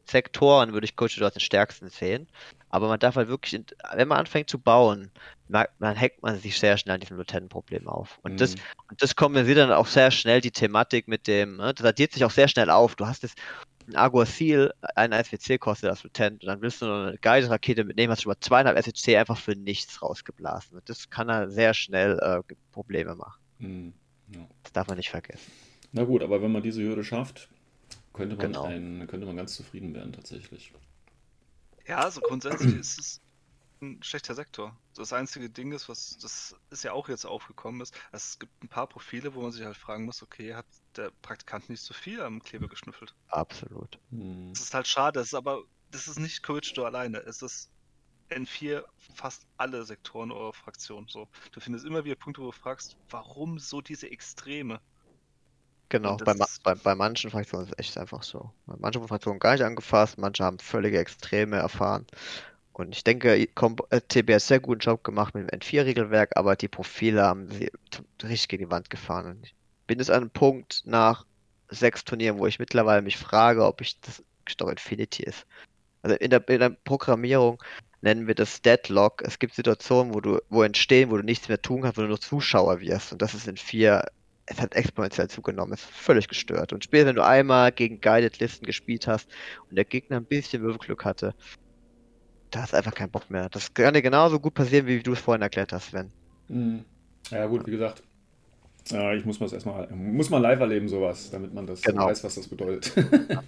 Sektoren 0.09 0.73
würde 0.73 0.85
ich 0.85 0.95
Coach 0.95 1.17
dort 1.17 1.35
den 1.35 1.39
stärksten 1.41 1.89
sehen. 1.89 2.27
Aber 2.69 2.87
man 2.87 2.99
darf 2.99 3.15
halt 3.15 3.29
wirklich, 3.29 3.61
wenn 3.93 4.07
man 4.07 4.17
anfängt 4.19 4.49
zu 4.49 4.59
bauen, 4.59 5.09
merkt 5.47 5.79
man, 5.79 5.99
hackt 5.99 6.21
man 6.21 6.37
sich 6.37 6.59
sehr 6.59 6.77
schnell 6.77 6.95
an 6.95 6.99
diesem 6.99 7.17
Lieutenant-Problem 7.17 7.87
auf. 7.87 8.19
Und 8.23 8.41
das 8.41 8.55
Mhm. 8.55 8.61
und 8.89 9.01
das 9.01 9.15
kompensiert 9.15 9.57
dann 9.57 9.71
auch 9.71 9.87
sehr 9.87 10.11
schnell 10.11 10.41
die 10.41 10.51
Thematik 10.51 11.07
mit 11.07 11.27
dem, 11.27 11.57
ne, 11.57 11.73
das 11.73 11.85
addiert 11.85 12.11
sich 12.11 12.25
auch 12.25 12.31
sehr 12.31 12.47
schnell 12.47 12.69
auf. 12.69 12.95
Du 12.95 13.07
hast 13.07 13.23
es, 13.23 13.33
ein 13.87 13.95
Aguacil, 13.95 14.73
ein 14.95 15.13
SWC 15.13 15.57
kostet 15.57 15.89
das 15.89 16.03
Lieutenant 16.03 16.43
und 16.43 16.47
dann 16.47 16.61
willst 16.61 16.81
du 16.81 16.87
noch 16.87 17.07
eine 17.07 17.17
Guide-Rakete 17.17 17.85
mitnehmen, 17.85 18.11
hast 18.11 18.23
schon 18.23 18.31
mal 18.31 18.39
zweieinhalb 18.41 18.77
SWC 18.77 19.17
einfach 19.17 19.37
für 19.37 19.55
nichts 19.55 20.01
rausgeblasen. 20.01 20.77
Und 20.77 20.89
das 20.89 21.09
kann 21.09 21.29
dann 21.29 21.49
sehr 21.51 21.73
schnell 21.73 22.19
äh, 22.19 22.53
Probleme 22.73 23.15
machen. 23.15 23.39
Mhm. 23.59 23.93
Ja. 24.35 24.45
Das 24.63 24.73
darf 24.73 24.87
man 24.87 24.97
nicht 24.97 25.09
vergessen. 25.09 25.49
Na 25.93 26.03
gut, 26.03 26.21
aber 26.21 26.41
wenn 26.41 26.51
man 26.51 26.61
diese 26.61 26.81
Hürde 26.83 27.05
schafft, 27.05 27.47
könnte 28.17 28.35
man, 28.35 28.47
Genau. 28.47 28.63
ein, 28.65 29.07
könnte 29.07 29.25
man 29.25 29.37
ganz 29.37 29.55
zufrieden 29.55 29.93
werden 29.93 30.13
tatsächlich. 30.13 30.73
Ja, 31.87 31.99
also 31.99 32.21
grundsätzlich 32.21 32.75
ist 32.75 32.99
es 32.99 33.21
ein 33.81 34.01
schlechter 34.03 34.33
Sektor. 34.35 34.75
Das 34.95 35.13
einzige 35.13 35.49
Ding 35.49 35.71
ist, 35.71 35.87
was 35.87 36.17
das 36.21 36.55
ist 36.71 36.83
ja 36.83 36.93
auch 36.93 37.09
jetzt 37.09 37.25
aufgekommen 37.25 37.81
ist, 37.81 37.95
es 38.11 38.39
gibt 38.39 38.63
ein 38.63 38.69
paar 38.69 38.87
Profile, 38.87 39.35
wo 39.35 39.41
man 39.41 39.51
sich 39.51 39.63
halt 39.63 39.77
fragen 39.77 40.05
muss, 40.05 40.23
okay, 40.23 40.55
hat 40.55 40.65
der 40.95 41.11
Praktikant 41.21 41.69
nicht 41.69 41.81
so 41.81 41.93
viel 41.93 42.21
am 42.21 42.41
Kleber 42.41 42.67
geschnüffelt? 42.67 43.15
Absolut. 43.27 43.99
Mhm. 44.09 44.51
Das 44.53 44.63
ist 44.63 44.73
halt 44.73 44.87
schade, 44.87 45.19
das 45.19 45.27
ist 45.27 45.33
aber 45.35 45.63
das 45.91 46.07
ist 46.07 46.19
nicht 46.19 46.43
Courage 46.43 46.73
Door 46.73 46.87
alleine, 46.87 47.19
es 47.19 47.41
ist 47.41 47.71
N4 48.29 48.83
fast 49.13 49.47
alle 49.57 49.85
Sektoren 49.85 50.31
eurer 50.31 50.53
Fraktion 50.53 51.07
so. 51.07 51.29
Du 51.51 51.59
findest 51.61 51.85
immer 51.85 52.03
wieder 52.03 52.15
Punkte, 52.15 52.41
wo 52.41 52.47
du 52.47 52.51
fragst, 52.51 52.97
warum 53.09 53.59
so 53.59 53.81
diese 53.81 54.09
Extreme? 54.09 54.81
Genau, 55.89 56.17
bei, 56.17 56.33
bei, 56.63 56.75
bei 56.75 56.95
manchen 56.95 57.31
Fraktionen 57.31 57.67
ist 57.67 57.73
es 57.73 57.79
echt 57.79 57.97
einfach 57.97 58.23
so. 58.23 58.51
Bei 58.65 58.75
manchen 58.77 59.07
Fraktionen 59.07 59.39
gar 59.39 59.53
nicht 59.53 59.63
angefasst, 59.63 60.17
manche 60.17 60.43
haben 60.43 60.59
völlige 60.59 60.99
Extreme 60.99 61.57
erfahren. 61.57 62.05
Und 62.73 62.95
ich 62.95 63.03
denke, 63.03 63.35
äh, 63.35 63.47
TB 63.47 64.33
hat 64.33 64.41
sehr 64.41 64.59
guten 64.59 64.81
Job 64.81 65.03
gemacht 65.03 65.33
mit 65.33 65.49
dem 65.49 65.59
N4-Regelwerk, 65.59 66.35
aber 66.35 66.55
die 66.55 66.67
Profile 66.67 67.23
haben 67.23 67.49
sie 67.49 67.71
richtig 68.21 68.49
gegen 68.49 68.65
die 68.65 68.71
Wand 68.71 68.89
gefahren. 68.89 69.37
Und 69.37 69.45
ich 69.45 69.55
bin 69.87 69.97
jetzt 69.97 70.11
an 70.11 70.17
einem 70.17 70.29
Punkt 70.29 70.83
nach 70.85 71.25
sechs 71.69 72.03
Turnieren, 72.03 72.37
wo 72.37 72.45
ich 72.45 72.59
mittlerweile 72.59 73.01
mich 73.01 73.17
frage, 73.17 73.65
ob 73.65 73.81
ich 73.81 73.99
das 74.01 74.21
doch 74.57 74.69
Infinity 74.69 75.23
ist. 75.23 75.45
Also 76.01 76.15
in 76.17 76.29
der, 76.29 76.47
in 76.49 76.59
der 76.59 76.69
Programmierung 76.69 77.61
nennen 78.01 78.27
wir 78.27 78.35
das 78.35 78.61
Deadlock. 78.61 79.23
Es 79.23 79.39
gibt 79.39 79.55
Situationen, 79.55 80.13
wo 80.13 80.21
du, 80.21 80.39
wo 80.49 80.63
entstehen, 80.63 81.09
wo 81.09 81.17
du 81.17 81.23
nichts 81.23 81.49
mehr 81.49 81.61
tun 81.61 81.81
kannst, 81.81 81.97
wo 81.97 82.01
du 82.01 82.07
nur 82.07 82.21
Zuschauer 82.21 82.79
wirst. 82.79 83.11
Und 83.11 83.21
das 83.21 83.33
ist 83.33 83.47
in 83.47 83.57
vier 83.57 84.05
es 84.47 84.59
hat 84.61 84.75
exponentiell 84.75 85.29
zugenommen, 85.29 85.73
es 85.73 85.81
ist 85.81 85.89
völlig 85.91 86.27
gestört. 86.27 86.73
Und 86.73 86.83
später, 86.83 87.07
wenn 87.07 87.15
du 87.15 87.25
einmal 87.25 87.71
gegen 87.71 87.99
Guided 87.99 88.39
Listen 88.39 88.65
gespielt 88.65 89.05
hast 89.07 89.29
und 89.69 89.75
der 89.75 89.85
Gegner 89.85 90.17
ein 90.17 90.25
bisschen 90.25 90.63
Würfelglück 90.63 91.03
hatte, 91.05 91.33
da 92.49 92.61
hast 92.61 92.71
du 92.71 92.77
einfach 92.77 92.95
keinen 92.95 93.11
Bock 93.11 93.29
mehr. 93.29 93.49
Das 93.49 93.73
kann 93.73 93.93
dir 93.93 94.01
genauso 94.01 94.39
gut 94.39 94.53
passieren, 94.53 94.87
wie 94.87 95.03
du 95.03 95.13
es 95.13 95.19
vorhin 95.19 95.41
erklärt 95.41 95.73
hast, 95.73 95.89
Sven. 95.89 96.11
Mhm. 96.47 96.85
Ja 97.29 97.45
gut, 97.45 97.67
wie 97.67 97.71
gesagt, 97.71 98.03
äh, 98.93 99.17
ich 99.17 99.25
muss 99.25 99.41
es 99.41 99.51
erstmal, 99.51 99.89
muss 99.91 100.29
man 100.29 100.41
live 100.41 100.61
erleben 100.61 100.87
sowas, 100.87 101.29
damit 101.29 101.53
man 101.53 101.67
das 101.67 101.81
Genau. 101.81 102.07
weiß, 102.07 102.23
was 102.23 102.35
das 102.35 102.47
bedeutet. 102.47 102.93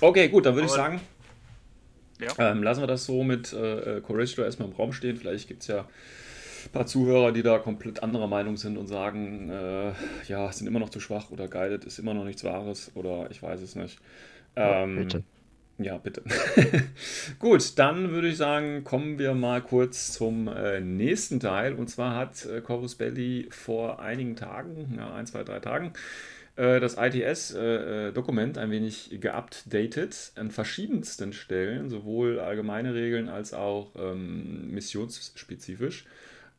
okay, 0.00 0.28
gut, 0.28 0.46
dann 0.46 0.54
würde 0.54 0.66
ich 0.66 0.72
sagen, 0.72 0.98
Ja. 2.20 2.32
ähm, 2.38 2.62
lassen 2.62 2.80
wir 2.80 2.86
das 2.86 3.04
so 3.04 3.22
mit 3.22 3.52
äh, 3.52 4.00
Corregidor 4.00 4.46
erstmal 4.46 4.68
im 4.68 4.74
Raum 4.74 4.94
stehen. 4.94 5.18
Vielleicht 5.18 5.46
gibt 5.46 5.60
es 5.60 5.68
ja 5.68 5.86
paar 6.72 6.86
Zuhörer, 6.86 7.32
die 7.32 7.42
da 7.42 7.58
komplett 7.58 8.02
anderer 8.02 8.26
Meinung 8.26 8.56
sind 8.56 8.76
und 8.78 8.86
sagen, 8.86 9.50
äh, 9.50 9.92
ja, 10.26 10.50
sind 10.52 10.66
immer 10.66 10.80
noch 10.80 10.90
zu 10.90 11.00
schwach 11.00 11.30
oder 11.30 11.48
Guided 11.48 11.84
ist 11.84 11.98
immer 11.98 12.14
noch 12.14 12.24
nichts 12.24 12.44
Wahres 12.44 12.92
oder 12.94 13.30
ich 13.30 13.42
weiß 13.42 13.60
es 13.62 13.74
nicht. 13.76 13.98
Ja, 14.56 14.78
Ähm, 14.84 14.94
bitte. 14.94 15.24
Ja, 15.78 15.98
bitte. 15.98 16.22
Gut, 17.40 17.78
dann 17.78 18.10
würde 18.12 18.28
ich 18.28 18.36
sagen, 18.36 18.84
kommen 18.84 19.18
wir 19.18 19.34
mal 19.34 19.60
kurz 19.62 20.12
zum 20.12 20.48
äh, 20.48 20.80
nächsten 20.80 21.40
Teil. 21.40 21.74
Und 21.74 21.88
zwar 21.88 22.14
hat 22.16 22.46
äh, 22.46 22.60
Corvus 22.60 22.94
Belli 22.94 23.48
vor 23.50 24.00
einigen 24.00 24.36
Tagen, 24.36 24.94
ja, 24.96 25.12
ein, 25.14 25.26
zwei, 25.26 25.42
drei 25.44 25.60
Tagen, 25.60 25.92
äh, 26.56 26.80
das 26.80 26.96
ITS-Dokument 26.96 28.58
ein 28.58 28.70
wenig 28.70 29.18
geupdatet 29.20 30.32
an 30.36 30.50
verschiedensten 30.52 31.32
Stellen, 31.32 31.90
sowohl 31.90 32.38
allgemeine 32.40 32.94
Regeln 32.94 33.28
als 33.28 33.52
auch 33.52 33.92
ähm, 33.96 34.70
missionsspezifisch. 34.70 36.06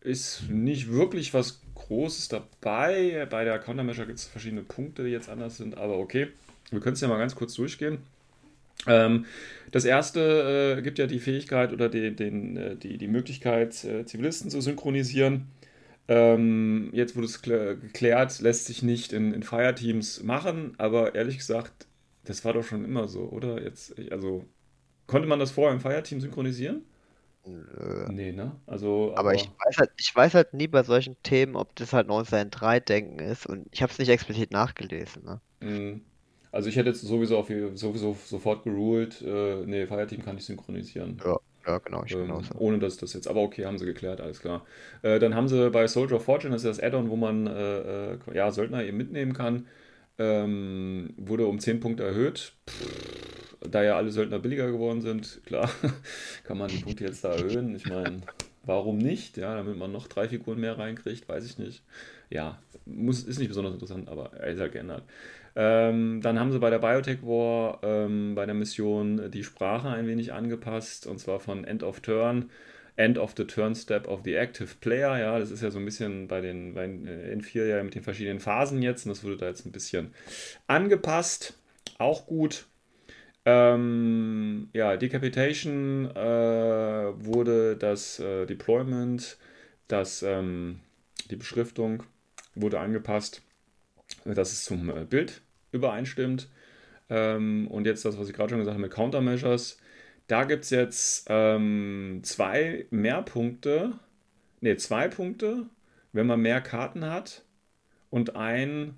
Ist 0.05 0.49
nicht 0.49 0.91
wirklich 0.91 1.33
was 1.33 1.61
Großes 1.73 2.27
dabei. 2.27 3.27
Bei 3.29 3.43
der 3.43 3.57
Countermeasure 3.57 4.05
gibt 4.05 4.19
es 4.19 4.25
verschiedene 4.25 4.61
Punkte, 4.61 5.03
die 5.03 5.09
jetzt 5.09 5.29
anders 5.29 5.57
sind, 5.57 5.77
aber 5.77 5.97
okay. 5.97 6.27
Wir 6.69 6.79
können 6.79 6.93
es 6.93 7.01
ja 7.01 7.07
mal 7.07 7.17
ganz 7.17 7.35
kurz 7.35 7.55
durchgehen. 7.55 7.97
Ähm, 8.85 9.25
das 9.71 9.83
erste 9.83 10.77
äh, 10.77 10.81
gibt 10.83 10.99
ja 10.99 11.07
die 11.07 11.19
Fähigkeit 11.19 11.73
oder 11.73 11.89
den, 11.89 12.15
den, 12.15 12.57
äh, 12.57 12.75
die, 12.75 12.97
die 12.99 13.07
Möglichkeit, 13.07 13.83
äh, 13.83 14.05
Zivilisten 14.05 14.51
zu 14.51 14.61
synchronisieren. 14.61 15.47
Ähm, 16.07 16.89
jetzt 16.93 17.15
wurde 17.15 17.25
es 17.25 17.43
klä- 17.43 17.75
geklärt, 17.75 18.39
lässt 18.41 18.65
sich 18.65 18.83
nicht 18.83 19.11
in, 19.11 19.33
in 19.33 19.41
Fireteams 19.41 20.21
machen, 20.21 20.75
aber 20.77 21.15
ehrlich 21.15 21.37
gesagt, 21.37 21.87
das 22.25 22.45
war 22.45 22.53
doch 22.53 22.63
schon 22.63 22.85
immer 22.85 23.07
so, 23.07 23.21
oder? 23.29 23.59
Jetzt, 23.61 23.95
also, 24.11 24.45
konnte 25.07 25.27
man 25.27 25.39
das 25.39 25.51
vorher 25.51 25.73
im 25.73 25.81
Fireteam 25.81 26.21
synchronisieren? 26.21 26.83
Nö. 27.45 28.07
Nee, 28.09 28.31
ne? 28.31 28.59
Also, 28.65 29.13
Aber 29.15 29.33
ich 29.33 29.49
weiß 29.65 29.77
halt, 29.77 29.91
ich 29.97 30.15
weiß 30.15 30.33
halt 30.33 30.53
nie 30.53 30.67
bei 30.67 30.83
solchen 30.83 31.15
Themen, 31.23 31.55
ob 31.55 31.75
das 31.75 31.93
halt 31.93 32.07
1903-Denken 32.07 33.19
ist 33.19 33.45
und 33.45 33.67
ich 33.71 33.81
habe 33.81 33.91
es 33.91 33.99
nicht 33.99 34.09
explizit 34.09 34.51
nachgelesen. 34.51 35.23
Ne? 35.23 35.41
Mm. 35.59 36.01
Also 36.51 36.69
ich 36.69 36.75
hätte 36.77 36.89
jetzt 36.89 37.01
sowieso, 37.01 37.37
auf, 37.37 37.47
sowieso 37.73 38.15
sofort 38.25 38.63
geruled, 38.63 39.21
äh, 39.21 39.65
nee, 39.65 39.85
Fireteam 39.87 40.23
kann 40.23 40.37
ich 40.37 40.45
synchronisieren. 40.45 41.21
Ja. 41.23 41.37
Ja, 41.67 41.79
genau, 41.79 42.03
ich 42.05 42.11
Ähm, 42.13 42.27
genauso. 42.27 42.53
ohne 42.59 42.77
dass 42.79 42.97
das 42.97 43.13
jetzt, 43.13 43.27
aber 43.27 43.41
okay, 43.41 43.65
haben 43.65 43.79
sie 43.79 43.85
geklärt, 43.85 44.21
alles 44.21 44.39
klar. 44.39 44.65
Äh, 45.01 45.19
dann 45.19 45.33
haben 45.35 45.47
sie 45.47 45.71
bei 45.71 45.87
Soldier 45.87 46.17
of 46.17 46.23
Fortune, 46.23 46.53
das 46.53 46.63
ist 46.63 46.77
das 46.77 46.83
Add-on, 46.83 47.09
wo 47.09 47.15
man 47.15 47.47
äh, 47.47 48.13
äh, 48.13 48.17
ja, 48.33 48.51
Söldner 48.51 48.83
eben 48.83 48.97
mitnehmen 48.97 49.33
kann, 49.33 49.67
ähm, 50.19 51.13
wurde 51.17 51.47
um 51.47 51.59
10 51.59 51.79
Punkte 51.79 52.03
erhöht. 52.03 52.53
Pff, 52.69 53.24
da 53.69 53.83
ja 53.83 53.97
alle 53.97 54.11
Söldner 54.11 54.39
billiger 54.39 54.71
geworden 54.71 55.01
sind, 55.01 55.41
klar, 55.45 55.69
kann 56.43 56.57
man 56.57 56.69
die 56.69 56.77
Punkte 56.77 57.05
jetzt 57.05 57.23
da 57.23 57.33
erhöhen. 57.33 57.75
Ich 57.75 57.87
meine, 57.87 58.21
warum 58.63 58.97
nicht? 58.97 59.37
Ja, 59.37 59.55
damit 59.55 59.77
man 59.77 59.91
noch 59.91 60.07
drei 60.07 60.27
Figuren 60.27 60.59
mehr 60.59 60.77
reinkriegt, 60.77 61.27
weiß 61.27 61.45
ich 61.45 61.57
nicht. 61.57 61.83
Ja, 62.29 62.59
muss, 62.85 63.23
ist 63.23 63.39
nicht 63.39 63.49
besonders 63.49 63.73
interessant, 63.73 64.09
aber 64.09 64.33
er 64.33 64.51
ist 64.51 64.59
halt 64.59 64.73
geändert. 64.73 65.03
Ähm, 65.55 66.19
dann 66.21 66.39
haben 66.39 66.51
sie 66.51 66.59
bei 66.59 66.69
der 66.69 66.79
Biotech 66.79 67.21
War 67.23 67.79
ähm, 67.81 68.35
bei 68.35 68.45
der 68.45 68.55
Mission 68.55 69.31
die 69.31 69.43
Sprache 69.43 69.87
ein 69.87 70.07
wenig 70.07 70.33
angepasst 70.33 71.07
und 71.07 71.19
zwar 71.19 71.39
von 71.39 71.63
End 71.63 71.81
of 71.81 72.01
Turn, 72.01 72.49
End 72.97 73.17
of 73.17 73.33
the 73.37 73.45
Turn 73.45 73.73
Step 73.73 74.07
of 74.07 74.21
the 74.25 74.35
Active 74.35 74.75
Player. 74.81 75.17
Ja, 75.17 75.39
das 75.39 75.51
ist 75.51 75.63
ja 75.63 75.71
so 75.71 75.79
ein 75.79 75.85
bisschen 75.85 76.27
bei 76.27 76.41
den 76.41 76.73
bei 76.73 76.85
äh, 76.85 77.35
N4 77.35 77.65
ja 77.65 77.83
mit 77.83 77.95
den 77.95 78.03
verschiedenen 78.03 78.41
Phasen 78.41 78.81
jetzt 78.81 79.05
und 79.05 79.09
das 79.09 79.23
wurde 79.23 79.37
da 79.37 79.47
jetzt 79.47 79.65
ein 79.65 79.71
bisschen 79.71 80.13
angepasst. 80.67 81.57
Auch 81.97 82.25
gut. 82.25 82.67
Ähm, 83.45 84.69
ja, 84.73 84.97
Decapitation 84.97 86.09
äh, 86.15 87.25
wurde 87.25 87.77
das 87.77 88.19
äh, 88.19 88.45
Deployment, 88.47 89.37
das, 89.87 90.23
ähm, 90.23 90.79
die 91.29 91.35
Beschriftung 91.35 92.03
wurde 92.55 92.79
angepasst, 92.79 93.43
dass 94.25 94.51
es 94.51 94.65
zum 94.65 94.89
äh, 94.89 95.05
Bild 95.05 95.41
übereinstimmt. 95.71 96.49
Ähm, 97.09 97.67
und 97.67 97.85
jetzt 97.85 98.03
das, 98.03 98.17
was 98.17 98.29
ich 98.29 98.33
gerade 98.33 98.49
schon 98.49 98.59
gesagt 98.59 98.75
habe 98.75 98.81
mit 98.81 98.91
Countermeasures. 98.91 99.77
Da 100.27 100.43
gibt 100.43 100.63
es 100.63 100.71
jetzt 100.71 101.27
ähm, 101.29 102.21
zwei 102.23 102.87
mehr 102.89 103.21
Punkte, 103.21 103.93
ne, 104.61 104.75
zwei 104.77 105.07
Punkte, 105.07 105.67
wenn 106.13 106.25
man 106.25 106.41
mehr 106.41 106.61
Karten 106.61 107.05
hat 107.05 107.43
und 108.09 108.35
ein, 108.35 108.97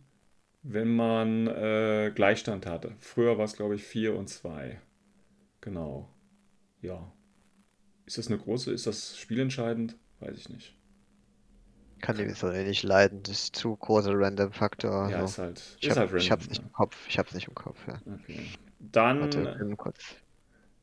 wenn 0.69 0.95
man 0.95 1.47
äh, 1.47 2.11
Gleichstand 2.13 2.65
hatte. 2.65 2.95
Früher 2.99 3.37
war 3.37 3.45
es, 3.45 3.55
glaube 3.55 3.75
ich, 3.75 3.83
4 3.83 4.15
und 4.15 4.27
2. 4.27 4.81
Genau. 5.61 6.09
Ja. 6.81 7.11
Ist 8.05 8.17
das 8.17 8.27
eine 8.27 8.37
große, 8.37 8.71
ist 8.71 8.85
das 8.87 9.17
spielentscheidend? 9.17 9.95
Weiß 10.19 10.37
ich 10.37 10.49
nicht. 10.49 10.75
Kann 11.99 12.17
die 12.17 12.29
so 12.31 12.49
nicht 12.51 12.83
leiden, 12.83 13.23
das 13.23 13.43
ist 13.43 13.55
zu 13.55 13.75
großer 13.75 14.11
Random-Faktor. 14.13 15.09
Ja, 15.09 15.19
so. 15.19 15.25
ist 15.25 15.37
halt, 15.37 15.79
Ich, 15.79 15.87
ist 15.87 15.97
hab, 15.97 16.11
halt 16.11 16.21
ich 16.21 16.31
hab's 16.31 16.47
random, 16.47 16.49
nicht 16.49 16.61
ja. 16.61 16.63
im 16.63 16.71
Kopf, 16.73 17.07
ich 17.07 17.17
hab's 17.17 17.33
nicht 17.33 17.47
im 17.47 17.55
Kopf, 17.55 17.87
ja. 17.87 18.01
Okay. 18.05 18.51
Dann 18.79 19.19
Warte, 19.21 19.75
kurz. 19.77 20.15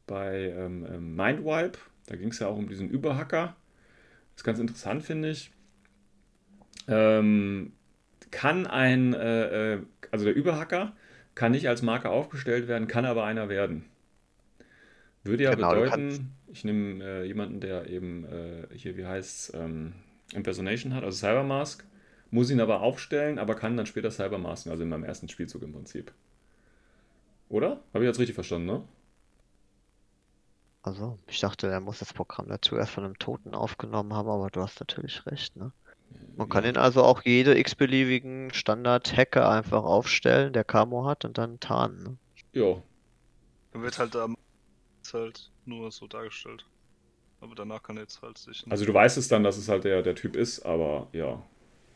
bei 0.07 0.51
ähm, 0.51 0.87
ähm, 0.87 1.15
Mindwipe, 1.15 1.79
da 2.07 2.17
ging 2.17 2.31
es 2.31 2.39
ja 2.39 2.49
auch 2.49 2.57
um 2.57 2.69
diesen 2.69 2.89
Überhacker. 2.89 3.57
Das 4.35 4.41
ist 4.41 4.45
ganz 4.45 4.59
interessant, 4.59 5.03
finde 5.05 5.31
ich. 5.31 5.53
Ähm, 6.89 7.73
kann 8.31 8.67
ein, 8.67 9.15
äh, 9.15 9.75
äh, 9.75 9.83
also 10.11 10.25
der 10.25 10.35
Überhacker 10.35 10.95
kann 11.35 11.53
nicht 11.53 11.69
als 11.69 11.83
Marke 11.83 12.11
aufgestellt 12.11 12.69
werden, 12.69 12.89
kann 12.89 13.05
aber 13.05 13.25
einer 13.25 13.49
werden. 13.49 13.85
Würde 15.23 15.45
ja 15.45 15.53
Genau, 15.53 15.75
bedeuten, 15.75 16.33
ich 16.53 16.65
nehme 16.65 17.03
äh, 17.03 17.25
jemanden, 17.25 17.61
der 17.61 17.89
eben 17.89 18.25
äh, 18.27 18.67
hier, 18.77 18.97
wie 18.97 19.07
heißt 19.07 19.55
ähm, 19.55 19.95
Impersonation 20.35 20.95
hat, 20.95 21.03
also 21.05 21.17
Cybermask, 21.17 21.85
muss 22.31 22.51
ihn 22.51 22.61
aber 22.61 22.81
aufstellen, 22.83 23.39
aber 23.39 23.55
kann 23.55 23.77
dann 23.77 23.87
später 23.87 24.11
Cybermasken, 24.11 24.71
also 24.71 24.83
in 24.83 24.89
meinem 24.91 25.05
ersten 25.05 25.29
Spielzug 25.29 25.63
im 25.63 25.73
Prinzip. 25.73 26.13
Oder? 27.49 27.81
Habe 27.95 28.05
ich 28.05 28.09
jetzt 28.09 28.19
richtig 28.19 28.35
verstanden, 28.35 28.67
ne? 28.67 28.83
Also, 30.83 31.19
ich 31.27 31.41
dachte, 31.41 31.67
er 31.67 31.81
muss 31.81 31.99
das 31.99 32.13
Programm 32.13 32.47
dazu 32.49 32.77
erst 32.77 32.93
von 32.93 33.05
einem 33.05 33.19
Toten 33.19 33.55
aufgenommen 33.57 34.13
haben, 34.15 34.29
aber 34.29 34.51
du 34.51 34.63
hast 34.63 34.79
natürlich 34.79 35.27
recht, 35.27 35.57
ne? 35.57 35.73
Man 36.37 36.49
kann 36.49 36.65
Ja. 36.65 36.67
ihn 36.67 36.77
also 36.77 37.03
auch 37.03 37.23
jede 37.25 37.59
x-beliebigen 37.59 38.53
Standard-Hacker 38.55 39.49
einfach 39.51 39.83
aufstellen, 39.85 40.53
der 40.53 40.65
Camo 40.65 41.07
hat 41.07 41.25
und 41.25 41.39
dann 41.39 41.61
tarnen, 41.61 42.03
ne? 42.05 42.19
Ja, 42.53 42.83
Dann 43.73 43.83
wird 43.83 43.99
halt 43.99 44.17
am 44.17 44.37
ist 45.05 45.15
halt 45.15 45.53
nur 45.65 45.93
so 45.93 46.07
dargestellt. 46.09 46.67
Aber 47.41 47.55
danach 47.55 47.83
kann 47.83 47.97
er 47.99 48.03
jetzt 48.05 48.23
halt 48.23 48.39
sich. 48.39 48.65
also 48.69 48.85
du 48.85 48.93
weißt 48.95 49.17
es 49.19 49.29
dann, 49.29 49.43
dass 49.45 49.57
es 49.57 49.69
halt 49.69 49.85
der, 49.85 50.03
der 50.03 50.15
Typ 50.15 50.37
ist, 50.37 50.65
aber 50.67 51.09
ja. 51.13 51.43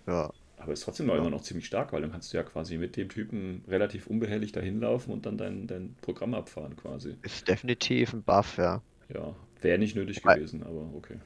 Ja, 0.06 0.30
Aber 0.56 0.72
ist 0.74 0.82
trotzdem 0.82 1.08
Ja. 1.08 1.14
immer 1.16 1.30
noch 1.30 1.40
ziemlich 1.42 1.64
stark, 1.66 1.92
weil 1.92 2.02
dann 2.02 2.10
kannst 2.12 2.32
du 2.32 2.36
ja 2.36 2.42
quasi 2.42 2.76
mit 2.76 2.96
dem 2.98 3.08
Typen 3.08 3.64
relativ 3.66 4.06
unbehelligt 4.08 4.54
dahin 4.56 4.78
laufen 4.80 5.10
und 5.12 5.24
dann 5.24 5.38
dein, 5.38 5.66
dein 5.66 5.96
Programm 6.02 6.34
abfahren 6.34 6.76
quasi. 6.76 7.16
ist 7.22 7.46
definitiv 7.46 8.12
ein 8.12 8.24
Buff, 8.24 8.56
ja. 8.58 8.82
Ja, 9.14 9.34
wäre 9.60 9.78
nicht 9.78 9.96
nötig 9.96 10.22
gewesen, 10.22 10.62
aber 10.62 10.94
okay. 10.94 11.20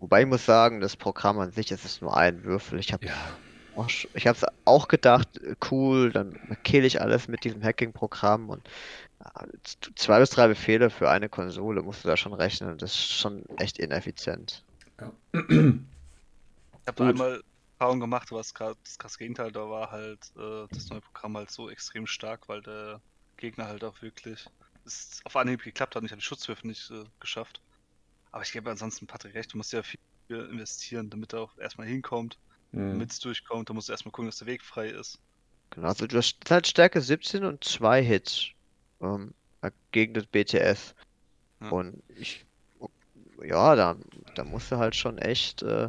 Wobei 0.00 0.22
ich 0.22 0.26
muss 0.28 0.44
sagen, 0.46 0.80
das 0.80 0.96
Programm 0.96 1.38
an 1.40 1.52
sich, 1.52 1.70
es 1.72 1.84
ist 1.84 2.02
nur 2.02 2.16
ein 2.16 2.44
Würfel. 2.44 2.78
Ich 2.78 2.92
habe 2.92 3.02
Ja, 3.02 3.40
auch, 3.72 3.90
ich 4.14 4.26
hab's 4.26 4.44
auch 4.64 4.88
gedacht, 4.88 5.38
äh, 5.42 5.56
cool, 5.70 6.12
dann 6.12 6.38
kill 6.64 6.84
ich 6.84 7.00
alles 7.02 7.28
mit 7.28 7.44
diesem 7.44 7.62
Hacking-Programm 7.64 8.50
und 8.50 8.68
ja, 9.24 9.46
z- 9.64 9.92
zwei 9.96 10.20
bis 10.20 10.30
drei 10.30 10.48
Befehle 10.48 10.90
für 10.90 11.10
eine 11.10 11.28
Konsole 11.30 11.82
musst 11.82 12.04
du 12.04 12.08
da 12.08 12.16
schon 12.18 12.34
rechnen. 12.34 12.78
Das 12.78 12.92
ist 12.92 13.12
schon 13.14 13.44
echt 13.56 13.78
ineffizient. 13.78 14.64
Ich 16.84 16.88
habe 16.88 17.04
einmal 17.06 17.42
Erfahrung 17.78 18.00
gemacht, 18.00 18.32
was 18.32 18.54
gerade 18.54 18.76
das 18.84 18.98
krasse 18.98 19.18
Gegenteil, 19.18 19.52
da 19.52 19.68
war 19.70 19.90
halt 19.90 20.32
äh, 20.36 20.66
das 20.72 20.90
neue 20.90 21.00
Programm 21.02 21.36
halt 21.36 21.50
so 21.50 21.70
extrem 21.70 22.06
stark, 22.06 22.48
weil 22.48 22.62
der 22.62 23.02
Gegner 23.36 23.66
halt 23.68 23.84
auch 23.84 24.02
wirklich 24.02 24.50
es 24.84 25.20
auf 25.24 25.36
Anhieb 25.36 25.62
geklappt 25.62 25.94
hat 25.94 26.02
und 26.02 26.06
ich 26.06 26.12
habe 26.12 26.20
die 26.20 26.26
Schutzwürfe 26.26 26.66
nicht 26.66 26.90
äh, 26.90 27.04
geschafft. 27.20 27.62
Aber 28.30 28.42
ich 28.42 28.52
gebe 28.52 28.70
ansonsten 28.70 29.06
Patrick 29.06 29.34
recht, 29.34 29.52
du 29.52 29.56
musst 29.56 29.72
ja 29.72 29.82
viel 29.82 29.98
investieren, 30.28 31.08
damit 31.10 31.32
er 31.32 31.40
auch 31.40 31.58
erstmal 31.58 31.86
hinkommt, 31.86 32.38
hm. 32.72 32.90
damit 32.90 33.12
es 33.12 33.18
durchkommt, 33.18 33.70
da 33.70 33.74
musst 33.74 33.88
du 33.88 33.92
erstmal 33.92 34.12
gucken, 34.12 34.28
dass 34.28 34.38
der 34.38 34.46
Weg 34.46 34.62
frei 34.62 34.88
ist. 34.88 35.18
Genau, 35.70 35.88
also 35.88 36.06
du 36.06 36.16
hast 36.16 36.38
halt 36.50 36.66
Stärke 36.66 37.00
17 37.00 37.44
und 37.44 37.64
zwei 37.64 38.02
Hits 38.02 38.48
ähm, 39.00 39.34
gegen 39.92 40.14
das 40.14 40.26
BTS. 40.26 40.94
Ja. 41.60 41.70
Und 41.70 42.02
ich, 42.08 42.44
ja, 43.42 43.74
da, 43.74 43.96
da 44.34 44.44
musst 44.44 44.70
du 44.70 44.76
halt 44.76 44.94
schon 44.94 45.18
echt, 45.18 45.62
äh, 45.62 45.88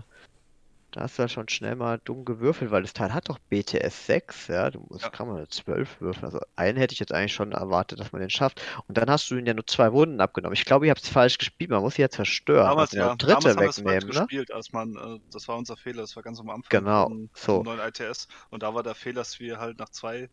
da 1.00 1.06
hast 1.06 1.18
du 1.18 1.22
halt 1.22 1.32
schon 1.32 1.48
schnell 1.48 1.76
mal 1.78 2.00
dumm 2.04 2.26
gewürfelt, 2.26 2.72
weil 2.72 2.82
das 2.82 2.92
Teil 2.94 3.14
hat 3.14 3.30
doch 3.30 3.40
BTS 3.50 4.06
6, 4.06 4.48
ja, 4.48 4.70
du 4.70 4.86
musst, 4.90 5.04
Ja. 5.06 5.10
kann 5.10 5.28
man 5.28 5.38
eine 5.38 5.48
12 5.48 6.02
würfeln. 6.02 6.26
Also 6.26 6.40
einen 6.58 6.78
hätte 6.78 6.94
ich 6.94 7.00
jetzt 7.00 7.14
eigentlich 7.14 7.34
schon 7.34 7.54
erwartet, 7.54 8.00
dass 8.00 8.12
man 8.12 8.20
den 8.20 8.30
schafft. 8.30 8.62
Und 8.88 8.98
dann 8.98 9.10
hast 9.10 9.32
du 9.32 9.38
ihn 9.38 9.46
ja 9.46 9.54
nur 9.54 9.66
zwei 9.66 9.94
Wunden 9.94 10.20
abgenommen. 10.20 10.54
Ich 10.54 10.66
glaube, 10.66 10.86
ihr 10.86 10.92
habt 10.92 11.02
es 11.02 11.08
falsch 11.10 11.38
gespielt, 11.38 11.70
man 11.70 11.82
muss 11.82 11.96
sie 11.96 12.02
ja 12.02 12.10
zerstören. 12.10 12.66
Damals, 12.68 12.92
also 12.92 12.98
ja, 12.98 13.08
ja, 13.08 13.16
dritte 13.16 13.34
damals 13.34 13.46
haben 13.56 13.60
wir 13.62 13.70
es 13.70 13.78
wegnehmen, 13.78 14.08
gespielt, 14.08 14.52
als 14.54 14.74
man, 14.74 14.96
äh, 14.96 15.20
das 15.32 15.48
war 15.48 15.56
unser 15.58 15.78
Fehler, 15.78 16.02
das 16.02 16.16
war 16.18 16.24
ganz 16.24 16.40
am 16.40 16.50
Anfang 16.50 16.70
Genau, 16.70 17.08
von, 17.08 17.30
so. 17.34 17.56
vom 17.64 17.66
neuen 17.66 17.80
ITS 17.80 18.28
und 18.50 18.62
da 18.64 18.74
war 18.74 18.84
der 18.84 18.96
Fehler, 18.96 19.22
dass 19.22 19.40
wir 19.40 19.60
halt 19.60 19.80
nach 19.80 19.90
zwei 19.90 20.30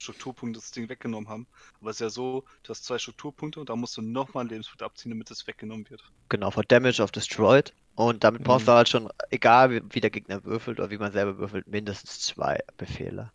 Strukturpunkten 0.00 0.54
das 0.54 0.70
Ding 0.72 0.88
weggenommen 0.88 1.28
haben. 1.28 1.48
Aber 1.80 1.90
es 1.90 1.96
ist 1.96 2.00
ja 2.00 2.10
so, 2.10 2.44
du 2.64 2.70
hast 2.70 2.84
zwei 2.84 2.98
Strukturpunkte 2.98 3.60
und 3.60 3.68
da 3.70 3.76
musst 3.76 3.96
du 3.96 4.02
nochmal 4.02 4.42
einen 4.42 4.50
Lebenspunkt 4.50 4.82
abziehen, 4.82 5.10
damit 5.10 5.30
es 5.30 5.46
weggenommen 5.46 5.88
wird. 5.90 6.02
Genau, 6.30 6.50
for 6.50 6.64
Damage 6.64 7.02
of 7.02 7.10
Destroyed. 7.12 7.74
Und 7.94 8.24
damit 8.24 8.42
brauchst 8.42 8.66
du 8.66 8.72
Mhm. 8.72 8.72
halt 8.72 8.88
schon, 8.88 9.10
egal 9.28 9.70
wie, 9.70 9.82
wie 9.90 10.00
der 10.00 10.08
Gegner 10.10 10.42
würfelt 10.44 10.78
oder 10.80 10.90
wie 10.90 10.96
man 10.98 11.12
selber 11.12 11.36
würfelt, 11.38 11.66
mindestens 11.66 12.20
zwei 12.20 12.58
Befehle. 12.78 13.32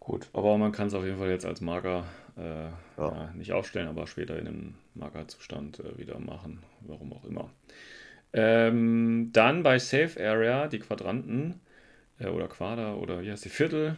Gut, 0.00 0.28
aber 0.32 0.56
man 0.58 0.72
kann 0.72 0.88
es 0.88 0.94
auf 0.94 1.04
jeden 1.04 1.18
Fall 1.18 1.30
jetzt 1.30 1.44
als 1.46 1.60
Marker 1.60 2.04
äh, 2.36 2.68
Ja. 2.96 3.14
ja, 3.14 3.30
nicht 3.34 3.52
aufstellen, 3.52 3.88
aber 3.88 4.06
später 4.06 4.38
in 4.38 4.44
den 4.44 4.74
Markerzustand 4.94 5.80
äh, 5.80 5.98
wieder 5.98 6.18
machen, 6.18 6.62
warum 6.80 7.12
auch 7.12 7.24
immer. 7.24 7.50
Ähm, 8.32 9.30
dann 9.32 9.62
bei 9.62 9.78
Safe 9.78 10.14
Area, 10.20 10.68
die 10.68 10.80
Quadranten 10.80 11.60
äh, 12.18 12.28
oder 12.28 12.48
Quader 12.48 12.98
oder 12.98 13.22
wie 13.22 13.30
heißt 13.32 13.44
die 13.44 13.50
Viertel, 13.50 13.96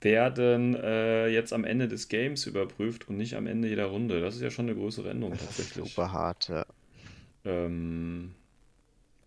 werden 0.00 0.74
äh, 0.74 1.28
jetzt 1.28 1.52
am 1.52 1.64
Ende 1.64 1.88
des 1.88 2.08
Games 2.08 2.46
überprüft 2.46 3.08
und 3.08 3.16
nicht 3.16 3.34
am 3.34 3.46
Ende 3.46 3.68
jeder 3.68 3.86
Runde. 3.86 4.20
Das 4.20 4.34
ist 4.36 4.42
ja 4.42 4.50
schon 4.50 4.66
eine 4.66 4.74
größere 4.74 5.10
Änderung 5.10 5.36
tatsächlich. 5.36 5.84
super 5.84 6.12
hart, 6.12 6.48
ja. 6.48 6.64
Ähm, 7.44 8.32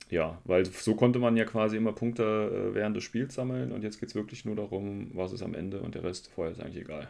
ja, 0.09 0.39
weil 0.45 0.65
so 0.65 0.95
konnte 0.95 1.19
man 1.19 1.35
ja 1.37 1.45
quasi 1.45 1.77
immer 1.77 1.93
Punkte 1.93 2.23
äh, 2.23 2.75
während 2.75 2.95
des 2.95 3.03
Spiels 3.03 3.33
sammeln 3.33 3.71
und 3.71 3.83
jetzt 3.83 3.99
geht 3.99 4.09
es 4.09 4.15
wirklich 4.15 4.45
nur 4.45 4.55
darum, 4.55 5.11
was 5.13 5.33
ist 5.33 5.41
am 5.41 5.55
Ende 5.55 5.81
und 5.81 5.95
der 5.95 6.03
Rest 6.03 6.29
vorher 6.33 6.51
ist 6.51 6.61
eigentlich 6.61 6.83
egal. 6.83 7.09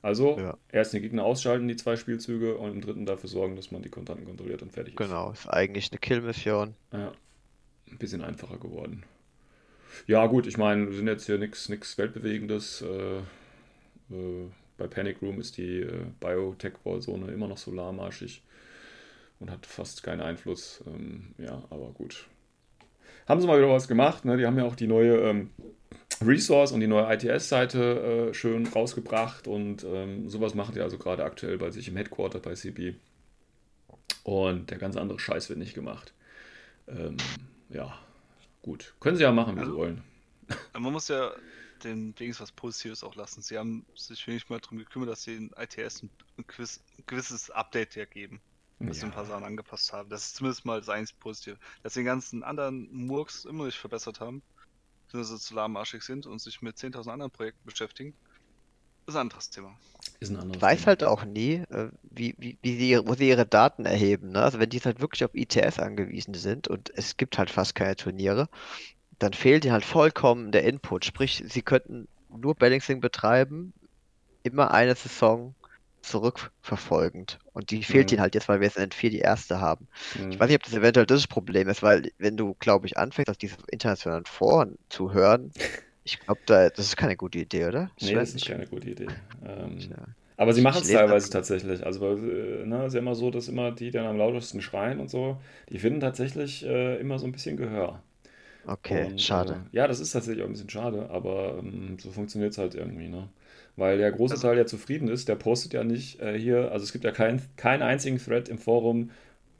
Also 0.00 0.38
Ja. 0.38 0.56
erst 0.70 0.92
den 0.92 1.02
Gegner 1.02 1.24
ausschalten, 1.24 1.66
die 1.66 1.76
zwei 1.76 1.96
Spielzüge, 1.96 2.56
und 2.56 2.70
im 2.72 2.80
dritten 2.80 3.04
dafür 3.04 3.28
sorgen, 3.28 3.56
dass 3.56 3.72
man 3.72 3.82
die 3.82 3.88
Kontanten 3.88 4.24
kontrolliert 4.26 4.62
und 4.62 4.72
fertig 4.72 4.94
ist. 4.94 4.98
Genau, 4.98 5.32
ist 5.32 5.48
eigentlich 5.48 5.90
eine 5.90 5.98
Kill-Mission. 5.98 6.74
Ja, 6.92 7.12
ein 7.90 7.98
bisschen 7.98 8.22
einfacher 8.22 8.58
geworden. 8.58 9.02
Ja, 10.06 10.26
gut, 10.26 10.46
ich 10.46 10.56
meine, 10.56 10.88
wir 10.88 10.96
sind 10.96 11.06
jetzt 11.06 11.26
hier 11.26 11.38
nichts 11.38 11.98
Weltbewegendes. 11.98 12.82
Äh, 12.82 13.18
äh, 14.14 14.48
bei 14.76 14.86
Panic 14.86 15.20
Room 15.22 15.40
ist 15.40 15.56
die 15.56 15.80
äh, 15.80 16.04
Biotech-Wall-Zone 16.20 17.32
immer 17.32 17.48
noch 17.48 17.58
solarmarschig 17.58 18.42
und 19.40 19.50
hat 19.50 19.66
fast 19.66 20.02
keinen 20.02 20.20
Einfluss. 20.20 20.82
Ähm, 20.86 21.34
ja, 21.38 21.62
aber 21.70 21.90
gut. 21.90 22.26
Haben 23.26 23.40
sie 23.40 23.46
mal 23.46 23.58
wieder 23.58 23.68
was 23.68 23.88
gemacht, 23.88 24.24
ne? 24.24 24.36
Die 24.36 24.46
haben 24.46 24.56
ja 24.56 24.64
auch 24.64 24.76
die 24.76 24.86
neue 24.86 25.16
ähm, 25.16 25.50
Resource 26.22 26.72
und 26.72 26.80
die 26.80 26.86
neue 26.86 27.12
ITS-Seite 27.12 28.30
äh, 28.30 28.34
schön 28.34 28.66
rausgebracht 28.66 29.46
und 29.46 29.84
ähm, 29.84 30.28
sowas 30.28 30.54
macht 30.54 30.76
ihr 30.76 30.82
also 30.82 30.98
gerade 30.98 31.24
aktuell 31.24 31.58
bei 31.58 31.70
sich 31.70 31.88
im 31.88 31.96
Headquarter 31.96 32.40
bei 32.40 32.54
CB. 32.54 32.94
Und 34.24 34.70
der 34.70 34.78
ganze 34.78 35.00
andere 35.00 35.18
Scheiß 35.18 35.48
wird 35.48 35.58
nicht 35.58 35.74
gemacht. 35.74 36.12
Ähm, 36.88 37.16
ja, 37.70 37.98
gut. 38.62 38.94
Können 39.00 39.16
sie 39.16 39.22
ja 39.22 39.32
machen, 39.32 39.56
wie 39.56 39.60
sie 39.60 39.66
Also- 39.66 39.76
wollen. 39.76 40.02
Aber 40.72 40.80
man 40.80 40.92
muss 40.92 41.08
ja 41.08 41.32
den 41.84 42.18
wenigstens 42.18 42.40
was 42.48 42.52
Positives 42.52 43.04
auch 43.04 43.14
lassen. 43.14 43.42
Sie 43.42 43.58
haben 43.58 43.84
sich 43.94 44.26
wenig 44.26 44.48
mal 44.48 44.60
darum 44.60 44.78
gekümmert, 44.78 45.10
dass 45.10 45.22
sie 45.22 45.36
in 45.36 45.50
ITS 45.56 46.02
ein, 46.02 46.10
gewiss, 46.46 46.82
ein 46.98 47.04
gewisses 47.06 47.50
Update 47.50 47.94
ja 47.96 48.04
geben. 48.04 48.40
Dass 48.80 49.00
sie 49.00 49.06
ein 49.06 49.10
paar 49.10 49.26
Sachen 49.26 49.42
angepasst 49.44 49.92
haben. 49.92 50.08
Das 50.08 50.24
ist 50.26 50.36
zumindest 50.36 50.64
mal 50.64 50.78
das 50.78 50.88
einzige 50.88 51.18
Positive. 51.18 51.58
Dass 51.82 51.94
sie 51.94 52.00
den 52.00 52.06
ganzen 52.06 52.44
anderen 52.44 52.88
Murks 52.94 53.44
immer 53.44 53.64
nicht 53.64 53.76
verbessert 53.76 54.20
haben, 54.20 54.40
beziehungsweise 55.06 55.40
zu 55.40 55.54
lahmarschig 55.54 56.02
sind 56.02 56.26
und 56.26 56.38
sich 56.40 56.62
mit 56.62 56.76
10.000 56.76 57.10
anderen 57.10 57.32
Projekten 57.32 57.64
beschäftigen, 57.66 58.14
ist 59.06 59.16
ein 59.16 59.22
anderes 59.22 59.50
Thema. 59.50 59.76
Ist 60.20 60.30
ein 60.30 60.36
anderes 60.36 60.56
Ich 60.56 60.62
weiß 60.62 60.80
Thema. 60.80 60.86
halt 60.86 61.04
auch 61.04 61.24
nie, 61.24 61.54
äh, 61.70 61.90
wie, 62.02 62.34
wie, 62.38 62.58
wie 62.62 62.76
sie, 62.76 62.98
wo 63.06 63.14
sie 63.14 63.28
ihre 63.28 63.46
Daten 63.46 63.84
erheben. 63.86 64.30
Ne? 64.32 64.42
Also 64.42 64.58
wenn 64.58 64.70
die 64.70 64.80
halt 64.80 65.00
wirklich 65.00 65.24
auf 65.24 65.34
ITS 65.34 65.78
angewiesen 65.78 66.34
sind 66.34 66.68
und 66.68 66.90
es 66.94 67.16
gibt 67.16 67.38
halt 67.38 67.50
fast 67.50 67.74
keine 67.74 67.96
Turniere, 67.96 68.48
dann 69.18 69.32
fehlt 69.34 69.64
ihnen 69.64 69.74
halt 69.74 69.84
vollkommen 69.84 70.52
der 70.52 70.64
Input. 70.64 71.04
Sprich, 71.04 71.42
sie 71.46 71.62
könnten 71.62 72.08
nur 72.28 72.54
Balancing 72.56 73.00
betreiben, 73.00 73.74
immer 74.42 74.72
eine 74.72 74.94
Saison 74.96 75.54
zurückverfolgend. 76.02 77.38
Und 77.52 77.70
die 77.70 77.84
fehlt 77.84 78.10
Mhm. 78.10 78.12
ihnen 78.12 78.20
halt 78.22 78.34
jetzt, 78.34 78.48
weil 78.48 78.60
wir 78.60 78.66
jetzt 78.66 78.76
in 78.78 78.84
N4 78.84 79.10
die 79.10 79.18
erste 79.20 79.60
haben. 79.60 79.88
Mhm. 80.14 80.30
Ich 80.30 80.40
weiß 80.40 80.48
nicht, 80.48 80.56
ob 80.56 80.64
das 80.64 80.74
eventuell 80.74 81.06
das 81.06 81.26
Problem 81.26 81.68
ist, 81.68 81.82
weil 81.82 82.12
wenn 82.18 82.36
du, 82.36 82.54
glaube 82.54 82.86
ich, 82.86 82.98
anfängst, 82.98 83.30
auf 83.30 83.36
diese 83.38 83.56
internationalen 83.70 84.26
Foren 84.26 84.78
zu 84.88 85.12
hören, 85.12 85.52
ich 86.12 86.20
glaube, 86.20 86.40
da, 86.46 86.68
das 86.70 86.86
ist 86.86 86.96
keine 86.96 87.16
gute 87.16 87.38
Idee, 87.38 87.66
oder? 87.66 87.90
Nee, 88.00 88.06
Sven? 88.08 88.16
das 88.16 88.34
ist 88.34 88.46
keine 88.46 88.66
gute 88.66 88.90
Idee. 88.90 89.06
Ähm, 89.46 89.78
Ja. 89.78 89.96
Aber 90.40 90.52
sie 90.52 90.62
machen 90.62 90.80
es 90.82 90.88
teilweise 90.88 91.30
tatsächlich. 91.30 91.84
Also, 91.84 92.00
weil, 92.00 92.62
äh, 92.62 92.66
ne, 92.66 92.86
ist 92.86 92.94
ja 92.94 93.00
immer 93.00 93.16
so, 93.16 93.30
dass 93.30 93.48
immer 93.48 93.72
die, 93.72 93.86
die 93.86 93.90
dann 93.90 94.06
am 94.06 94.16
lautesten 94.16 94.62
schreien 94.62 95.00
und 95.00 95.10
so, 95.10 95.36
die 95.68 95.78
finden 95.80 95.98
tatsächlich 96.00 96.64
äh, 96.64 96.96
immer 97.00 97.18
so 97.18 97.26
ein 97.26 97.32
bisschen 97.32 97.56
Gehör. 97.56 98.00
Okay, 98.66 99.06
Und, 99.06 99.20
schade. 99.20 99.64
Äh, 99.72 99.76
ja, 99.76 99.88
das 99.88 99.98
ist 99.98 100.12
tatsächlich 100.12 100.42
auch 100.44 100.48
ein 100.48 100.52
bisschen 100.52 100.70
schade, 100.70 101.08
aber 101.10 101.58
ähm, 101.58 101.96
so 101.98 102.10
funktioniert 102.12 102.52
es 102.52 102.58
halt 102.58 102.74
irgendwie, 102.76 103.08
ne? 103.08 103.28
Weil 103.76 103.98
der 103.98 104.12
große 104.12 104.34
Also- 104.34 104.46
Teil, 104.46 104.56
der 104.56 104.66
zufrieden 104.66 105.08
ist, 105.08 105.28
der 105.28 105.36
postet 105.36 105.72
ja 105.72 105.82
nicht 105.84 106.20
äh, 106.20 106.38
hier, 106.38 106.70
also 106.72 106.84
es 106.84 106.92
gibt 106.92 107.04
ja 107.04 107.10
keinen 107.12 107.40
keinen 107.56 107.82
einzigen 107.82 108.18
Thread 108.18 108.48
im 108.48 108.58
Forum, 108.58 109.10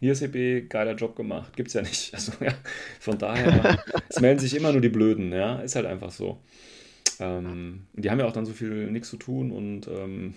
hier 0.00 0.12
ist 0.12 0.18
CB, 0.18 0.68
geiler 0.68 0.94
Job 0.94 1.16
gemacht. 1.16 1.56
Gibt's 1.56 1.74
ja 1.74 1.82
nicht. 1.82 2.12
Also 2.14 2.32
ja, 2.40 2.52
von 3.00 3.18
daher, 3.18 3.82
es 4.08 4.20
melden 4.20 4.40
sich 4.40 4.54
immer 4.54 4.72
nur 4.72 4.80
die 4.80 4.88
Blöden, 4.88 5.32
ja, 5.32 5.60
ist 5.60 5.76
halt 5.76 5.86
einfach 5.86 6.10
so. 6.10 6.40
Ähm, 7.20 7.86
die 7.94 8.10
haben 8.10 8.20
ja 8.20 8.26
auch 8.26 8.32
dann 8.32 8.46
so 8.46 8.52
viel 8.52 8.90
nichts 8.90 9.10
zu 9.10 9.16
tun 9.16 9.50
und 9.50 9.88
ähm, 9.88 10.34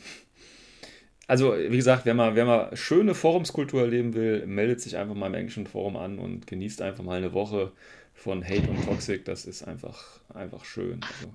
also, 1.31 1.55
wie 1.55 1.77
gesagt, 1.77 2.05
wer 2.05 2.13
mal, 2.13 2.35
wer 2.35 2.43
mal 2.43 2.75
schöne 2.75 3.15
Forumskultur 3.15 3.83
erleben 3.83 4.13
will, 4.15 4.45
meldet 4.47 4.81
sich 4.81 4.97
einfach 4.97 5.15
mal 5.15 5.27
im 5.27 5.33
englischen 5.35 5.65
Forum 5.65 5.95
an 5.95 6.19
und 6.19 6.45
genießt 6.45 6.81
einfach 6.81 7.05
mal 7.05 7.17
eine 7.17 7.31
Woche 7.31 7.71
von 8.13 8.43
Hate 8.43 8.69
und 8.69 8.83
Toxic. 8.83 9.23
Das 9.23 9.45
ist 9.45 9.63
einfach, 9.63 10.19
einfach 10.33 10.65
schön. 10.65 10.99
Also, 11.01 11.33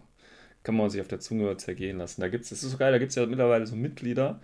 kann 0.64 0.76
man 0.76 0.90
sich 0.90 1.00
auf 1.00 1.08
der 1.08 1.20
Zunge 1.20 1.56
zergehen 1.56 1.96
lassen. 1.96 2.20
Da 2.20 2.28
gibt's, 2.28 2.50
das 2.50 2.62
ist 2.62 2.72
so 2.72 2.76
geil, 2.76 2.92
da 2.92 2.98
gibt 2.98 3.08
es 3.08 3.16
ja 3.16 3.24
mittlerweile 3.24 3.66
so 3.66 3.74
Mitglieder. 3.74 4.38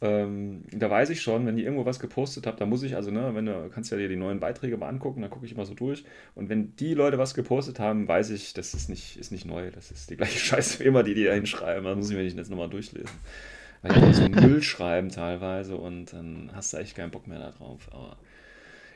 Ähm, 0.00 0.62
da 0.70 0.88
weiß 0.88 1.10
ich 1.10 1.22
schon, 1.22 1.44
wenn 1.46 1.56
die 1.56 1.64
irgendwo 1.64 1.84
was 1.84 1.98
gepostet 1.98 2.46
haben, 2.46 2.56
da 2.56 2.66
muss 2.66 2.82
ich, 2.84 2.94
also, 2.94 3.10
ne, 3.10 3.34
wenn 3.34 3.46
du 3.46 3.68
kannst 3.68 3.90
ja 3.90 3.96
dir 3.96 4.08
die 4.08 4.16
neuen 4.16 4.38
Beiträge 4.38 4.76
mal 4.76 4.88
angucken, 4.88 5.22
dann 5.22 5.30
gucke 5.30 5.46
ich 5.46 5.52
immer 5.52 5.66
so 5.66 5.74
durch. 5.74 6.04
Und 6.36 6.48
wenn 6.48 6.76
die 6.76 6.94
Leute 6.94 7.18
was 7.18 7.34
gepostet 7.34 7.80
haben, 7.80 8.06
weiß 8.06 8.30
ich, 8.30 8.54
das 8.54 8.74
ist 8.74 8.88
nicht, 8.88 9.16
ist 9.18 9.32
nicht 9.32 9.44
neu. 9.44 9.70
Das 9.72 9.90
ist 9.90 10.10
die 10.10 10.16
gleiche 10.16 10.38
Scheiße 10.38 10.80
wie 10.80 10.84
immer, 10.84 11.02
die 11.02 11.14
die 11.14 11.24
da 11.24 11.32
hinschreiben. 11.32 11.84
Da 11.84 11.94
muss 11.94 12.10
ich 12.10 12.16
mir 12.16 12.22
nicht 12.22 12.36
jetzt 12.36 12.50
nochmal 12.50 12.70
durchlesen. 12.70 13.10
Weil 13.82 13.92
die 14.00 14.14
so 14.14 14.28
Müll 14.28 14.62
schreiben 14.62 15.08
teilweise 15.08 15.76
und 15.76 16.12
dann 16.12 16.50
hast 16.54 16.72
du 16.72 16.78
echt 16.78 16.96
keinen 16.96 17.10
Bock 17.10 17.26
mehr 17.26 17.38
da 17.38 17.50
drauf. 17.50 17.88
Aber 17.92 18.18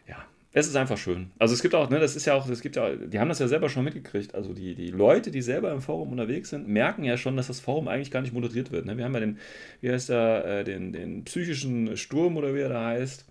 ja, 0.09 0.25
es 0.55 0.67
ist 0.67 0.77
einfach 0.77 0.99
schön. 0.99 1.31
Also 1.39 1.55
es 1.55 1.63
gibt 1.63 1.75
auch, 1.75 1.89
ne, 1.89 1.99
das 1.99 2.15
ist 2.15 2.27
ja 2.27 2.35
auch, 2.35 2.47
es 2.49 2.61
gibt 2.61 2.77
ja, 2.77 2.95
die 2.95 3.19
haben 3.19 3.29
das 3.29 3.39
ja 3.39 3.49
selber 3.49 3.71
schon 3.71 3.85
mitgekriegt. 3.85 4.35
Also 4.35 4.53
die, 4.53 4.75
die 4.75 4.89
Leute, 4.89 5.31
die 5.31 5.41
selber 5.41 5.73
im 5.73 5.81
Forum 5.81 6.13
unterwegs 6.13 6.51
sind, 6.51 6.69
merken 6.69 7.05
ja 7.05 7.17
schon, 7.17 7.37
dass 7.37 7.47
das 7.47 7.61
Forum 7.61 7.89
eigentlich 7.89 8.11
gar 8.11 8.21
nicht 8.21 8.35
moderiert 8.35 8.71
wird. 8.71 8.85
Ne? 8.85 8.99
Wir 8.99 9.05
haben 9.05 9.15
ja 9.15 9.21
den, 9.21 9.39
wie 9.81 9.91
heißt 9.91 10.11
der, 10.11 10.45
äh, 10.45 10.65
den, 10.65 10.93
den 10.93 11.25
psychischen 11.25 11.97
Sturm 11.97 12.37
oder 12.37 12.55
wie 12.55 12.61
er 12.61 12.69
da 12.69 12.87
heißt. 12.87 13.25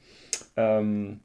Ähm, 0.57 1.19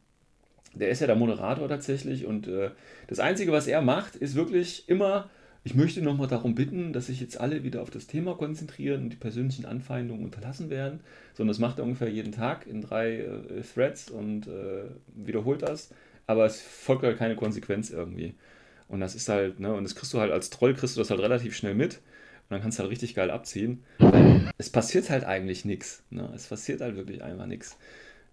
der 0.75 0.91
ist 0.91 1.01
ja 1.01 1.07
der 1.07 1.17
Moderator 1.17 1.67
tatsächlich 1.69 2.27
und 2.27 2.47
äh, 2.47 2.71
das 3.07 3.19
Einzige, 3.19 3.53
was 3.53 3.67
er 3.67 3.81
macht, 3.81 4.17
ist 4.17 4.35
wirklich 4.35 4.89
immer, 4.91 5.31
ich 5.67 5.75
möchte 5.75 6.01
nochmal 6.01 6.29
darum 6.29 6.55
bitten, 6.55 6.93
dass 6.93 7.07
sich 7.07 7.21
jetzt 7.21 7.41
alle 7.41 7.65
wieder 7.65 7.83
auf 7.83 7.91
das 7.91 8.07
Thema 8.07 8.37
konzentrieren 8.37 9.03
und 9.03 9.11
die 9.11 9.17
persönlichen 9.17 9.67
Anfeindungen 9.67 10.25
unterlassen 10.25 10.71
werden. 10.71 11.01
Sondern 11.35 11.49
das 11.49 11.59
macht 11.59 11.79
er 11.79 11.85
ungefähr 11.85 12.09
jeden 12.09 12.31
Tag 12.31 12.69
in 12.69 12.83
drei 12.83 13.17
äh, 13.17 13.63
Threads 13.75 14.09
und 14.09 14.47
äh, 14.47 14.85
wiederholt 15.17 15.63
das. 15.63 15.91
Aber 16.29 16.47
es 16.47 16.61
folgt 16.61 17.03
halt 17.03 17.19
keine 17.19 17.35
Konsequenz 17.35 17.91
irgendwie. 17.91 18.35
Und 18.87 19.01
das 19.01 19.17
ist 19.17 19.29
halt, 19.29 19.59
ne, 19.59 19.75
und 19.75 19.83
das 19.83 19.97
kriegst 19.97 20.15
du 20.15 20.21
halt 20.21 20.31
als 20.31 20.51
Troll, 20.51 20.73
kriegst 20.73 20.95
du 20.95 21.01
das 21.01 21.11
halt 21.11 21.19
relativ 21.19 21.57
schnell 21.57 21.75
mit. 21.75 21.95
Und 21.95 22.51
dann 22.51 22.63
kannst 22.63 22.79
du 22.79 22.85
halt 22.85 22.93
richtig 22.93 23.17
geil 23.17 23.33
abziehen. 23.33 23.83
Weil 23.99 24.53
es 24.59 24.71
passiert 24.71 25.11
halt 25.11 25.25
eigentlich 25.25 25.65
nichts. 25.65 26.05
Ne? 26.11 26.31
Es 26.33 26.47
passiert 26.47 26.81
halt 26.81 26.95
wirklich 26.95 27.25
einfach 27.25 27.47
nichts. 27.47 27.77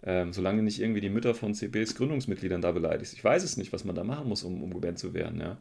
Ähm, 0.04 0.32
solange 0.32 0.62
nicht 0.62 0.80
irgendwie 0.80 1.00
die 1.00 1.10
Mütter 1.10 1.34
von 1.34 1.52
CBs 1.52 1.96
Gründungsmitgliedern 1.96 2.62
da 2.62 2.70
beleidigst. 2.70 3.12
Ich 3.12 3.24
weiß 3.24 3.42
es 3.42 3.56
nicht, 3.56 3.72
was 3.72 3.84
man 3.84 3.96
da 3.96 4.04
machen 4.04 4.28
muss, 4.28 4.44
um, 4.44 4.62
um 4.62 4.72
gebannt 4.72 5.00
zu 5.00 5.14
werden. 5.14 5.40
Ja. 5.40 5.58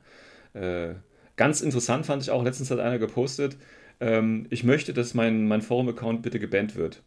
Äh, 0.62 0.94
ganz 1.36 1.62
interessant 1.62 2.06
fand 2.06 2.24
ich 2.24 2.32
auch, 2.32 2.44
letztens 2.44 2.72
hat 2.72 2.80
einer 2.80 3.00
gepostet, 3.00 3.58
ähm, 4.00 4.48
ich 4.50 4.64
möchte, 4.64 4.94
dass 4.94 5.14
mein, 5.14 5.48
mein 5.48 5.62
Forum-Account 5.62 6.22
bitte 6.22 6.40
gebannt 6.40 6.76
wird. 6.76 7.02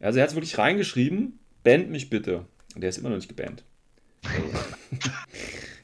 Also 0.00 0.18
er 0.18 0.22
hat 0.22 0.30
es 0.30 0.36
wirklich 0.36 0.58
reingeschrieben, 0.58 1.38
bannt 1.64 1.90
mich 1.90 2.10
bitte. 2.10 2.46
Und 2.74 2.82
der 2.82 2.90
ist 2.90 2.98
immer 2.98 3.08
noch 3.08 3.16
nicht 3.16 3.28
gebannt. 3.28 3.64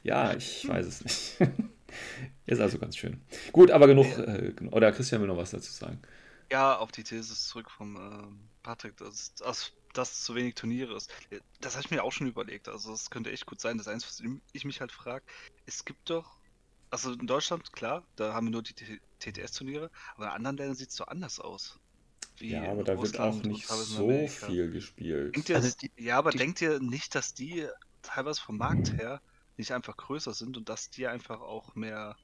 Ja, 0.05 0.35
ich 0.35 0.67
weiß 0.67 0.85
es 0.85 1.03
nicht. 1.03 1.51
ist 2.45 2.61
also 2.61 2.77
ganz 2.77 2.95
schön. 2.95 3.19
Gut, 3.51 3.71
aber 3.71 3.87
genug. 3.87 4.05
Äh, 4.19 4.53
oder 4.69 4.91
Christian 4.91 5.19
will 5.19 5.27
noch 5.27 5.37
was 5.37 5.49
dazu 5.49 5.71
sagen. 5.71 5.99
Ja, 6.51 6.77
auf 6.77 6.91
die 6.91 7.01
These 7.01 7.33
zurück 7.33 7.71
vom 7.71 7.95
ähm, 7.95 8.39
Patrick, 8.61 8.95
dass, 8.97 9.33
dass, 9.33 9.73
dass 9.93 10.11
es 10.11 10.23
zu 10.23 10.35
wenig 10.35 10.53
Turniere 10.53 10.95
ist. 10.95 11.11
Das 11.59 11.73
habe 11.73 11.85
ich 11.85 11.89
mir 11.89 12.03
auch 12.03 12.11
schon 12.11 12.27
überlegt. 12.27 12.69
Also 12.69 12.93
es 12.93 13.09
könnte 13.09 13.31
echt 13.31 13.47
gut 13.47 13.59
sein. 13.59 13.79
Das 13.79 13.87
Einzige, 13.87 14.11
was 14.11 14.41
ich 14.53 14.63
mich 14.63 14.79
halt 14.79 14.91
frage, 14.91 15.25
es 15.65 15.85
gibt 15.85 16.07
doch, 16.11 16.37
also 16.89 17.13
in 17.13 17.27
Deutschland, 17.27 17.71
klar, 17.73 18.05
da 18.15 18.33
haben 18.33 18.47
wir 18.47 18.51
nur 18.51 18.63
die 18.63 18.73
TTS-Turniere, 19.19 19.89
aber 20.15 20.25
in 20.25 20.31
anderen 20.31 20.57
Ländern 20.57 20.75
sieht 20.75 20.89
es 20.89 20.95
so 20.95 21.05
anders 21.05 21.39
aus. 21.39 21.79
Wie 22.37 22.51
Ja, 22.51 22.63
aber 22.71 22.83
da 22.83 22.93
wird 22.93 22.99
Russland 22.99 23.31
auch 23.31 23.43
und 23.43 23.51
nicht 23.51 23.67
so 23.67 24.27
viel 24.27 24.69
gespielt. 24.71 25.35
Denkt 25.35 25.49
ihr, 25.49 25.55
Also 25.55 25.71
die- 25.81 25.91
ja, 25.97 26.17
aber 26.17 26.31
die- 26.31 26.37
denkt 26.37 26.61
ihr 26.61 26.79
nicht, 26.79 27.15
dass 27.15 27.33
die 27.33 27.67
teilweise 28.01 28.41
vom 28.41 28.57
Markt 28.57 28.97
her 28.97 29.21
nicht 29.57 29.71
einfach 29.71 29.95
größer 29.95 30.33
sind 30.33 30.57
und 30.57 30.67
dass 30.69 30.89
die 30.89 31.07
einfach 31.07 31.39
auch 31.39 31.75
mehr, 31.75 32.15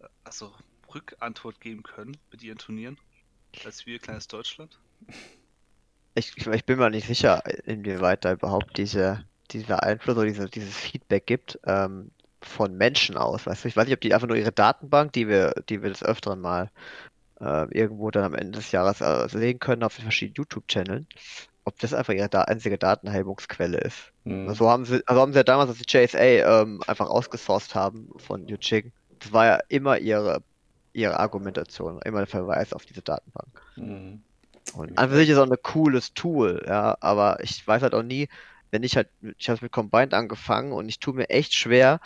äh, 0.00 0.06
also 0.24 0.54
Rückantwort 0.94 1.60
geben 1.60 1.82
können 1.82 2.16
mit 2.30 2.42
ihren 2.42 2.58
Turnieren, 2.58 2.98
als 3.64 3.86
wir 3.86 3.98
kleines 3.98 4.28
Deutschland? 4.28 4.78
Ich, 6.14 6.32
ich, 6.36 6.46
ich 6.46 6.64
bin 6.64 6.78
mir 6.78 6.90
nicht 6.90 7.06
sicher, 7.06 7.42
inwieweit 7.66 8.24
da 8.24 8.32
überhaupt 8.32 8.76
diese, 8.78 9.24
dieser 9.50 9.82
Einfluss 9.82 10.16
oder 10.16 10.26
diese, 10.26 10.48
dieses 10.48 10.76
Feedback 10.76 11.26
gibt 11.26 11.58
ähm, 11.64 12.10
von 12.42 12.76
Menschen 12.76 13.16
aus. 13.16 13.46
Weißt 13.46 13.64
du? 13.64 13.68
Ich 13.68 13.76
weiß 13.76 13.86
nicht, 13.86 13.94
ob 13.94 14.00
die 14.00 14.14
einfach 14.14 14.28
nur 14.28 14.36
ihre 14.36 14.52
Datenbank, 14.52 15.12
die 15.12 15.28
wir, 15.28 15.52
die 15.68 15.82
wir 15.82 15.90
des 15.90 16.02
Öfteren 16.02 16.40
mal 16.40 16.70
äh, 17.40 17.66
irgendwo 17.76 18.10
dann 18.10 18.24
am 18.24 18.34
Ende 18.34 18.58
des 18.58 18.72
Jahres 18.72 19.00
äh, 19.00 19.28
sehen 19.28 19.58
können 19.58 19.82
auf 19.82 19.96
den 19.96 20.02
verschiedenen 20.02 20.36
YouTube-Channeln, 20.36 21.06
ob 21.64 21.78
das 21.78 21.94
einfach 21.94 22.12
ihre 22.12 22.28
da 22.28 22.42
einzige 22.42 22.78
Datenerhebungsquelle 22.78 23.78
ist. 23.78 24.12
Hm. 24.24 24.52
So 24.54 24.70
haben 24.70 24.84
sie, 24.84 25.02
also 25.06 25.20
haben 25.20 25.32
sie 25.32 25.38
ja 25.38 25.44
damals, 25.44 25.70
als 25.70 25.78
die 25.78 25.86
JSA 25.88 26.18
ähm, 26.62 26.82
einfach 26.86 27.08
ausgesourced 27.08 27.74
haben 27.74 28.10
von 28.16 28.46
Yuching, 28.46 28.92
das 29.18 29.32
war 29.32 29.46
ja 29.46 29.58
immer 29.68 29.98
ihre, 29.98 30.42
ihre 30.92 31.18
Argumentation, 31.18 32.00
immer 32.04 32.18
der 32.18 32.26
Verweis 32.26 32.72
auf 32.72 32.86
diese 32.86 33.02
Datenbank. 33.02 33.48
Hm. 33.74 34.22
Und 34.74 34.98
an 34.98 35.10
sich 35.10 35.28
ist 35.28 35.38
auch 35.38 35.50
ein 35.50 35.56
cooles 35.62 36.14
Tool, 36.14 36.62
ja, 36.66 36.96
aber 37.00 37.42
ich 37.42 37.66
weiß 37.66 37.82
halt 37.82 37.94
auch 37.94 38.02
nie, 38.02 38.28
wenn 38.70 38.82
ich 38.82 38.96
halt, 38.96 39.08
ich 39.36 39.48
habe 39.48 39.58
mit 39.62 39.72
Combined 39.72 40.14
angefangen 40.14 40.72
und 40.72 40.88
ich 40.88 41.00
tue 41.00 41.14
mir 41.14 41.28
echt 41.28 41.54
schwer 41.54 42.00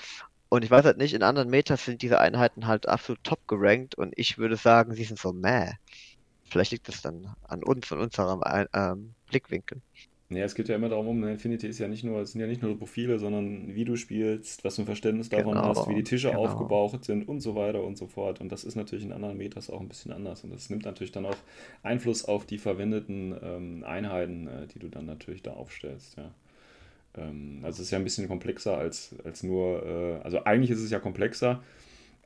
und 0.48 0.64
ich 0.64 0.70
weiß 0.70 0.84
halt 0.84 0.98
nicht, 0.98 1.14
in 1.14 1.22
anderen 1.22 1.50
Metas 1.50 1.84
sind 1.84 2.02
diese 2.02 2.20
Einheiten 2.20 2.66
halt 2.66 2.88
absolut 2.88 3.22
top 3.24 3.46
gerankt 3.48 3.96
und 3.96 4.12
ich 4.16 4.38
würde 4.38 4.56
sagen, 4.56 4.94
sie 4.94 5.04
sind 5.04 5.18
so 5.18 5.32
meh. 5.32 5.72
Vielleicht 6.44 6.72
liegt 6.72 6.88
das 6.88 7.02
dann 7.02 7.34
an 7.42 7.64
uns 7.64 7.90
und 7.92 8.00
unserem 8.00 8.42
Ein- 8.42 8.68
ähm, 8.74 9.16
Blickwinkel. 9.26 9.82
Ja, 10.30 10.44
es 10.44 10.54
geht 10.54 10.68
ja 10.68 10.74
immer 10.76 10.88
darum, 10.88 11.06
um, 11.08 11.20
ne, 11.20 11.32
Infinity 11.32 11.68
ist 11.68 11.78
ja 11.78 11.86
nicht 11.86 12.02
nur, 12.02 12.20
es 12.22 12.32
sind 12.32 12.40
ja 12.40 12.46
nicht 12.46 12.62
nur 12.62 12.72
so 12.72 12.78
Profile, 12.78 13.18
sondern 13.18 13.74
wie 13.74 13.84
du 13.84 13.94
spielst, 13.96 14.64
was 14.64 14.76
du 14.76 14.82
ein 14.82 14.86
Verständnis 14.86 15.28
davon 15.28 15.60
Genau, 15.60 15.62
hast, 15.62 15.86
wie 15.86 15.94
die 15.94 16.02
Tische 16.02 16.32
genau. 16.32 16.34
aufgebaut 16.34 17.04
sind 17.04 17.28
und 17.28 17.40
so 17.40 17.54
weiter 17.54 17.84
und 17.84 17.96
so 17.98 18.06
fort. 18.06 18.40
Und 18.40 18.50
das 18.50 18.64
ist 18.64 18.74
natürlich 18.74 19.04
in 19.04 19.12
anderen 19.12 19.36
Metas 19.36 19.68
auch 19.70 19.80
ein 19.80 19.88
bisschen 19.88 20.12
anders. 20.12 20.42
Und 20.42 20.50
das 20.52 20.70
nimmt 20.70 20.86
natürlich 20.86 21.12
dann 21.12 21.26
auch 21.26 21.36
Einfluss 21.82 22.24
auf 22.24 22.46
die 22.46 22.58
verwendeten 22.58 23.36
ähm, 23.42 23.84
Einheiten, 23.84 24.48
äh, 24.48 24.66
die 24.66 24.78
du 24.78 24.88
dann 24.88 25.04
natürlich 25.06 25.42
da 25.42 25.52
aufstellst, 25.52 26.16
ja. 26.16 26.32
Ähm, 27.16 27.60
also 27.62 27.76
es 27.82 27.86
ist 27.88 27.90
ja 27.92 27.98
ein 27.98 28.04
bisschen 28.04 28.28
komplexer 28.28 28.76
als, 28.78 29.14
als 29.24 29.42
nur, 29.42 29.84
äh, 29.86 30.24
also 30.24 30.44
eigentlich 30.44 30.70
ist 30.70 30.80
es 30.80 30.90
ja 30.90 31.00
komplexer 31.00 31.62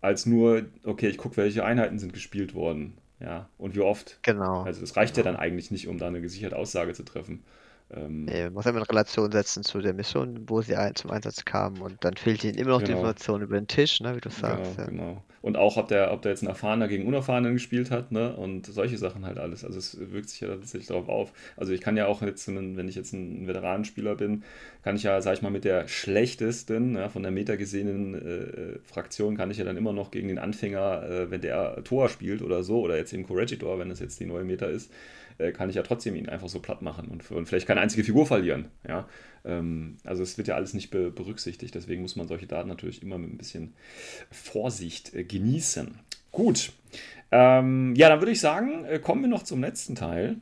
als 0.01 0.27
nur, 0.27 0.65
okay, 0.85 1.09
ich 1.09 1.19
gucke, 1.19 1.37
welche 1.37 1.65
Einheiten 1.65 1.99
sind 1.99 2.13
gespielt 2.13 2.55
worden, 2.55 2.99
ja, 3.21 3.49
und 3.59 3.75
wie 3.77 3.81
oft. 3.81 4.21
Genau. 4.23 4.63
Also 4.63 4.83
es 4.83 4.97
reicht 4.97 5.17
ja 5.17 5.23
dann 5.23 5.37
eigentlich 5.37 5.71
nicht, 5.71 5.89
um 5.89 5.99
da 5.99 6.07
eine 6.09 6.21
gesicherte 6.21 6.57
Aussage 6.57 6.95
zu 6.95 7.03
treffen. 7.05 7.45
Ähm, 7.91 8.27
Nee, 8.27 8.51
muss 8.51 8.67
immer 8.67 8.79
in 8.81 8.85
Relation 8.85 9.33
setzen 9.33 9.63
zu 9.65 9.81
der 9.81 9.95
Mission, 9.95 10.49
wo 10.49 10.61
sie 10.63 10.77
ein, 10.77 10.95
zum 10.95 11.11
Einsatz 11.11 11.45
kamen 11.45 11.81
und 11.81 12.05
dann 12.05 12.17
fehlt 12.17 12.45
ihnen 12.45 12.59
immer 12.59 12.71
noch 12.71 12.83
die 12.83 12.93
Genau. 12.93 12.99
Information 12.99 13.41
über 13.43 13.57
den 13.59 13.67
Tisch, 13.67 14.01
ne, 14.01 14.15
wie 14.17 14.21
du 14.21 14.31
sagst. 14.31 14.77
Genau, 14.77 14.87
ja. 14.87 14.87
genau. 14.87 15.25
Und 15.41 15.57
auch, 15.57 15.77
ob 15.77 15.89
der, 15.89 16.13
ob 16.13 16.23
der 16.23 16.33
jetzt 16.33 16.43
ein 16.43 16.49
Erfahrener 16.49 16.89
gegen 16.89 17.07
Unerfahrenen 17.07 17.53
gespielt 17.53 17.91
hat, 17.91 18.13
ne? 18.13 18.35
Und 18.35 18.67
solche 18.67 18.99
Sachen 18.99 19.25
halt 19.25 19.39
alles. 19.39 19.65
Also 19.65 19.79
es 19.79 19.97
wirkt 20.13 20.31
sich 20.31 20.41
ja 20.41 20.49
tatsächlich 20.49 20.89
darauf 20.89 21.09
auf. 21.09 21.33
Also 21.57 21.73
ich 21.73 21.81
kann 21.81 21.97
ja 21.97 22.07
auch 22.07 22.23
jetzt, 22.23 22.49
wenn 22.49 22.89
ich 22.89 22.95
jetzt 22.95 23.13
ein 23.13 23.47
Veteranenspieler 23.47 24.17
bin, 24.17 24.43
kann 24.83 24.97
ich 24.97 25.05
ja, 25.05 25.21
sag 25.21 25.35
ich 25.35 25.43
mal, 25.43 25.51
mit 25.51 25.65
der 25.65 25.87
schlechtesten, 25.89 26.97
ja, 26.97 27.09
von 27.09 27.23
der 27.23 27.31
Meta 27.31 27.57
gesehenen 27.57 28.15
äh, 28.15 28.79
Fraktion, 28.85 29.37
kann 29.37 29.51
ich 29.51 29.59
ja 29.59 29.65
dann 29.65 29.77
immer 29.77 29.93
noch 29.93 30.11
gegen 30.11 30.29
den 30.29 30.39
Anfänger, 30.39 31.03
äh, 31.09 31.31
wenn 31.31 31.41
der 31.41 31.83
Tor 31.85 32.09
spielt 32.09 32.43
oder 32.43 32.63
so, 32.63 32.81
oder 32.81 32.97
jetzt 32.97 33.13
eben 33.13 33.25
Corregidor, 33.25 33.79
wenn 33.79 33.89
das 33.89 34.01
jetzt 34.01 34.19
die 34.21 34.27
neue 34.27 34.45
Meta 34.45 34.67
ist, 34.67 34.91
äh, 35.39 35.53
kann 35.53 35.71
ich 35.71 35.77
ja 35.77 35.83
trotzdem 35.83 36.17
ihn 36.17 36.29
einfach 36.29 36.49
so 36.49 36.61
platt 36.61 36.83
machen 36.83 37.09
und, 37.09 37.31
und 37.31 37.47
vielleicht 37.47 37.67
keine 37.67 37.81
einzige 37.81 38.05
Figur 38.05 38.27
verlieren. 38.27 38.67
Ja? 38.87 39.09
Ähm, 39.45 39.97
also 40.05 40.23
es 40.23 40.37
wird 40.37 40.49
ja 40.49 40.57
alles 40.57 40.75
nicht 40.75 40.91
be 40.91 41.11
berücksichtigt, 41.11 41.75
deswegen 41.75 42.03
muss 42.03 42.17
man 42.17 42.27
solche 42.27 42.47
Daten 42.47 42.69
natürlich 42.69 43.03
immer 43.03 43.19
mit 43.19 43.33
ein 43.33 43.39
bisschen 43.39 43.75
Vorsicht 44.31 45.15
äh, 45.15 45.25
genießen. 45.29 45.99
Gut. 46.33 46.73
Ähm, 47.31 47.95
ja, 47.97 48.09
dann 48.09 48.21
würde 48.21 48.33
ich 48.33 48.41
sagen, 48.41 48.85
äh, 48.85 48.99
kommen 48.99 49.23
wir 49.23 49.29
noch 49.29 49.43
zum 49.43 49.61
letzten 49.61 49.95
Teil. 49.95 50.37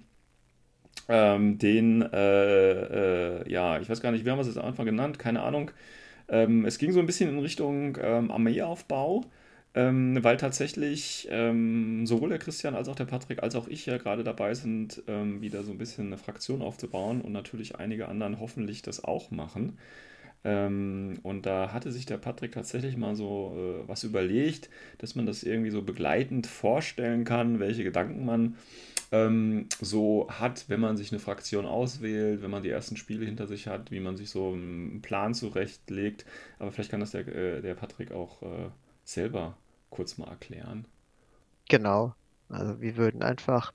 Ähm, 1.08 1.58
den, 1.58 2.02
äh, 2.02 3.40
äh, 3.40 3.50
ja, 3.50 3.78
ich 3.80 3.88
weiß 3.88 4.00
gar 4.00 4.12
nicht, 4.12 4.24
wie 4.24 4.30
haben 4.30 4.38
wir 4.38 4.42
es 4.42 4.48
jetzt 4.48 4.58
am 4.58 4.66
Anfang 4.66 4.86
genannt, 4.86 5.18
keine 5.18 5.42
Ahnung. 5.42 5.70
Ähm, 6.28 6.64
es 6.64 6.78
ging 6.78 6.92
so 6.92 7.00
ein 7.00 7.06
bisschen 7.06 7.30
in 7.30 7.38
Richtung 7.38 7.96
ähm, 8.00 8.30
Armeeaufbau, 8.30 9.24
ähm, 9.74 10.18
weil 10.22 10.36
tatsächlich 10.36 11.28
ähm, 11.30 12.06
sowohl 12.06 12.30
der 12.30 12.38
Christian 12.38 12.74
als 12.74 12.88
auch 12.88 12.96
der 12.96 13.04
Patrick 13.04 13.42
als 13.42 13.54
auch 13.54 13.68
ich 13.68 13.86
ja 13.86 13.98
gerade 13.98 14.24
dabei 14.24 14.54
sind, 14.54 15.02
wieder 15.06 15.62
so 15.62 15.70
ein 15.70 15.78
bisschen 15.78 16.06
eine 16.06 16.18
Fraktion 16.18 16.62
aufzubauen 16.62 17.20
und 17.20 17.32
natürlich 17.32 17.76
einige 17.76 18.08
anderen 18.08 18.40
hoffentlich 18.40 18.82
das 18.82 19.04
auch 19.04 19.30
machen. 19.30 19.78
Ähm, 20.47 21.18
und 21.24 21.44
da 21.44 21.73
hatte 21.73 21.90
sich 21.90 22.06
der 22.06 22.18
Patrick 22.18 22.52
tatsächlich 22.52 22.97
mal 22.97 23.16
so 23.16 23.52
äh, 23.56 23.89
was 23.89 24.05
überlegt, 24.05 24.70
dass 24.98 25.16
man 25.16 25.27
das 25.27 25.43
irgendwie 25.43 25.70
so 25.70 25.82
begleitend 25.82 26.47
vorstellen 26.47 27.24
kann, 27.24 27.59
welche 27.59 27.82
Gedanken 27.82 28.24
man 28.24 28.55
ähm, 29.10 29.68
so 29.81 30.28
hat, 30.31 30.66
wenn 30.68 30.78
man 30.78 30.97
sich 30.97 31.10
eine 31.10 31.18
Fraktion 31.18 31.66
auswählt, 31.66 32.43
wenn 32.43 32.51
man 32.52 32.62
die 32.62 32.70
ersten 32.70 32.97
Spiele 32.97 33.27
hinter 33.27 33.48
sich 33.48 33.66
hat, 33.66 33.90
wie 33.90 33.98
man 33.98 34.16
sich 34.16 34.31
so 34.31 34.52
einen 34.52 35.02
Plan 35.02 35.35
zurechtlegt. 35.35 36.24
Aber 36.60 36.70
vielleicht 36.70 36.93
kann 36.93 37.01
das 37.01 37.10
der, 37.10 37.27
äh, 37.27 37.60
der 37.60 37.74
Patrick 37.74 38.12
auch 38.12 38.40
äh, 38.43 38.70
selber 39.02 39.56
kurz 39.90 40.16
mal 40.16 40.28
erklären. 40.28 40.85
Genau. 41.68 42.14
Also 42.48 42.81
wir 42.81 42.97
würden 42.97 43.24
einfach 43.24 43.73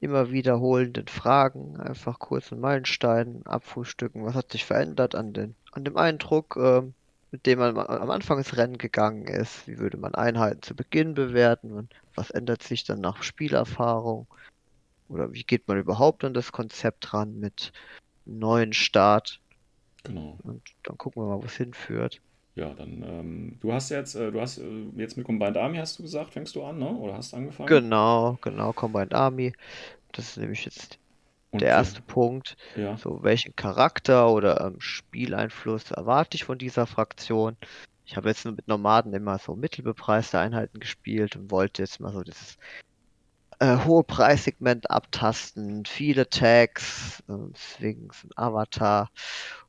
immer 0.00 0.30
wiederholenden 0.30 1.08
Fragen 1.08 1.78
einfach 1.78 2.18
kurz 2.18 2.52
einen 2.52 2.60
Meilenstein 2.60 3.40
abfrühstücken. 3.46 4.26
Was 4.26 4.34
hat 4.34 4.52
sich 4.52 4.66
verändert 4.66 5.14
an 5.14 5.32
den, 5.32 5.54
an 5.72 5.84
dem 5.84 5.96
Eindruck, 5.96 6.56
ähm, 6.56 6.94
mit 7.30 7.46
dem 7.46 7.58
man 7.58 7.76
am 7.76 8.10
Anfang 8.10 8.38
des 8.38 8.56
Rennen 8.56 8.78
gegangen 8.78 9.26
ist? 9.26 9.66
Wie 9.66 9.78
würde 9.78 9.96
man 9.96 10.14
Einheiten 10.14 10.62
zu 10.62 10.76
Beginn 10.76 11.14
bewerten? 11.14 11.72
Und 11.72 11.92
was 12.14 12.30
ändert 12.30 12.62
sich 12.62 12.84
dann 12.84 13.00
nach 13.00 13.22
Spielerfahrung? 13.22 14.26
Oder 15.08 15.32
wie 15.32 15.42
geht 15.42 15.66
man 15.68 15.78
überhaupt 15.78 16.24
an 16.24 16.34
das 16.34 16.52
Konzept 16.52 17.12
ran 17.12 17.38
mit 17.40 17.72
einem 18.26 18.38
neuen 18.38 18.72
Start? 18.72 19.40
Genau. 20.04 20.38
Und 20.42 20.62
dann 20.82 20.98
gucken 20.98 21.22
wir 21.22 21.28
mal, 21.28 21.42
wo 21.42 21.46
es 21.46 21.56
hinführt. 21.56 22.20
Ja, 22.54 22.74
dann, 22.74 23.02
ähm, 23.02 23.56
du 23.60 23.72
hast 23.72 23.88
jetzt, 23.88 24.14
äh, 24.14 24.30
du 24.30 24.40
hast 24.40 24.58
äh, 24.58 24.84
jetzt 24.96 25.16
mit 25.16 25.24
Combined 25.24 25.56
Army, 25.56 25.78
hast 25.78 25.98
du 25.98 26.02
gesagt, 26.02 26.34
fängst 26.34 26.54
du 26.54 26.62
an, 26.64 26.78
ne? 26.78 26.88
Oder 26.88 27.16
hast 27.16 27.32
angefangen? 27.32 27.68
Genau, 27.68 28.36
genau, 28.42 28.72
Combined 28.72 29.14
Army. 29.14 29.54
Das 30.12 30.28
ist 30.28 30.36
nämlich 30.36 30.66
jetzt 30.66 30.98
Und, 31.52 31.60
der 31.60 31.68
erste 31.68 32.00
Punkt. 32.02 32.56
Ja, 32.76 32.96
So, 32.96 33.22
welchen 33.22 33.54
Charakter 33.54 34.30
oder 34.30 34.60
ähm, 34.62 34.80
Spieleinfluss 34.80 35.90
erwarte 35.90 36.36
ich 36.36 36.44
von 36.44 36.58
dieser 36.58 36.86
Fraktion? 36.86 37.56
Ich 38.06 38.16
habe 38.16 38.28
jetzt 38.28 38.44
nur 38.44 38.54
mit 38.54 38.68
Nomaden 38.68 39.12
immer 39.12 39.38
so 39.38 39.54
mittelbepreiste 39.54 40.38
Einheiten 40.38 40.80
gespielt 40.80 41.36
und 41.36 41.50
wollte 41.50 41.82
jetzt 41.82 42.00
mal 42.00 42.12
so 42.12 42.22
dieses 42.22 42.56
äh, 43.58 43.76
hohe 43.84 44.02
Preissegment 44.02 44.90
abtasten, 44.90 45.84
viele 45.84 46.28
Tags, 46.28 47.22
äh, 47.28 47.32
so 47.54 47.84
ein 47.84 48.30
Avatar 48.34 49.10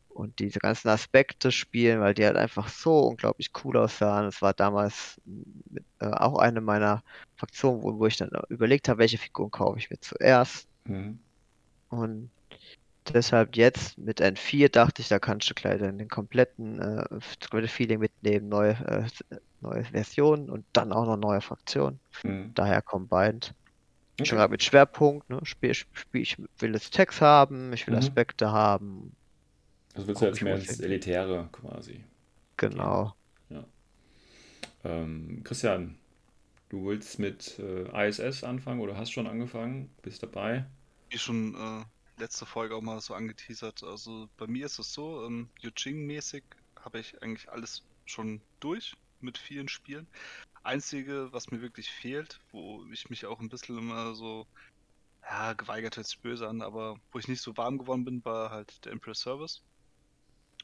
und 0.09 0.39
diese 0.39 0.59
ganzen 0.59 0.89
Aspekte 0.89 1.51
spielen, 1.51 1.99
weil 1.99 2.13
die 2.13 2.25
halt 2.25 2.37
einfach 2.37 2.69
so 2.69 2.99
unglaublich 2.99 3.51
cool 3.63 3.77
aussahen. 3.77 4.27
Es 4.27 4.41
war 4.41 4.53
damals 4.53 5.19
mit, 5.25 5.83
äh, 5.99 6.05
auch 6.05 6.39
eine 6.39 6.61
meiner 6.61 7.03
Fraktionen, 7.35 7.83
wo, 7.83 7.99
wo 7.99 8.05
ich 8.05 8.17
dann 8.17 8.31
überlegt 8.49 8.89
habe, 8.89 8.99
welche 8.99 9.17
Figuren 9.17 9.51
kaufe 9.51 9.79
ich 9.79 9.89
mir 9.89 9.99
zuerst. 9.99 10.67
mhm. 10.85 11.19
Und 11.97 12.29
deshalb 13.13 13.55
jetzt 13.55 13.97
mit 13.97 14.21
N4 14.21 14.69
dachte 14.69 15.01
ich, 15.01 15.07
da 15.07 15.19
kannst 15.19 15.49
du 15.49 15.53
gleich 15.53 15.79
den 15.79 16.07
kompletten 16.07 16.79
äh, 16.79 17.05
das 17.09 17.49
komplette 17.49 17.73
Feeling 17.73 17.99
mitnehmen, 17.99 18.49
neue, 18.49 18.71
äh, 18.71 19.37
neue 19.61 19.83
Versionen 19.85 20.49
und 20.49 20.65
dann 20.73 20.91
auch 20.91 21.05
noch 21.05 21.17
neue 21.17 21.41
Fraktionen. 21.41 21.99
Mhm. 22.23 22.51
Daher 22.55 22.81
combined. 22.81 23.53
Okay. 24.19 24.25
Schon 24.25 24.37
gerade 24.37 24.51
mit 24.51 24.63
Schwerpunkt, 24.63 25.29
ne? 25.29 25.39
Spiel, 25.43 25.73
Spiel, 25.73 26.21
ich 26.21 26.37
will 26.59 26.73
jetzt 26.73 26.93
Text 26.93 27.21
haben, 27.21 27.73
ich 27.73 27.87
will 27.87 27.93
Mhm. 27.93 27.99
Aspekte 27.99 28.51
haben. 28.51 29.15
Also 29.95 30.07
willst 30.07 30.21
du 30.21 30.25
jetzt 30.25 30.41
mehr 30.41 30.55
ins 30.55 30.79
Elitäre 30.79 31.49
quasi. 31.51 32.03
Genau. 32.57 33.13
Ähm, 34.83 35.41
Christian, 35.43 35.95
du 36.69 36.85
willst 36.85 37.19
mit 37.19 37.59
äh, 37.59 38.07
ISS 38.07 38.43
anfangen 38.43 38.81
oder 38.81 38.97
hast 38.97 39.11
schon 39.11 39.27
angefangen? 39.27 39.89
Bist 40.01 40.23
dabei? 40.23 40.65
Wie 41.13 41.19
schon 41.19 41.53
äh, 41.53 41.85
letzte 42.19 42.47
Folge 42.47 42.75
auch 42.75 42.81
mal 42.81 42.99
so 42.99 43.13
angeteasert. 43.13 43.83
Also 43.83 44.27
bei 44.35 44.47
mir 44.47 44.65
ist 44.65 44.79
es 44.79 44.93
so, 44.93 45.23
ähm, 45.27 45.47
Yuching-mäßig 45.61 46.43
habe 46.81 46.99
ich 46.99 47.21
eigentlich 47.21 47.51
alles 47.51 47.83
schon 48.05 48.41
durch 48.59 48.95
mit 49.19 49.37
vielen 49.37 49.67
Spielen. 49.67 50.07
Einzige, 50.63 51.31
was 51.31 51.51
mir 51.51 51.61
wirklich 51.61 51.91
fehlt, 51.91 52.39
wo 52.49 52.83
ich 52.91 53.11
mich 53.11 53.27
auch 53.27 53.39
ein 53.39 53.49
bisschen 53.49 53.77
immer 53.77 54.15
so, 54.15 54.47
ja, 55.21 55.53
geweigert 55.53 55.97
hört 55.97 56.07
sich 56.07 56.17
böse 56.17 56.49
an, 56.49 56.63
aber 56.63 56.99
wo 57.11 57.19
ich 57.19 57.27
nicht 57.27 57.43
so 57.43 57.55
warm 57.57 57.77
geworden 57.77 58.05
bin, 58.05 58.25
war 58.25 58.49
halt 58.49 58.83
der 58.83 58.91
Empress 58.91 59.19
Service. 59.19 59.61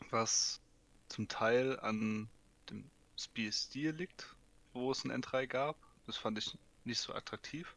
Was 0.09 0.61
zum 1.09 1.27
Teil 1.27 1.79
an 1.79 2.27
dem 2.71 2.89
Spielstil 3.15 3.91
liegt, 3.91 4.35
wo 4.73 4.89
es 4.89 5.05
ein 5.05 5.11
N3 5.11 5.45
gab. 5.45 5.77
Das 6.07 6.17
fand 6.17 6.39
ich 6.39 6.57
nicht 6.85 6.99
so 6.99 7.13
attraktiv. 7.13 7.75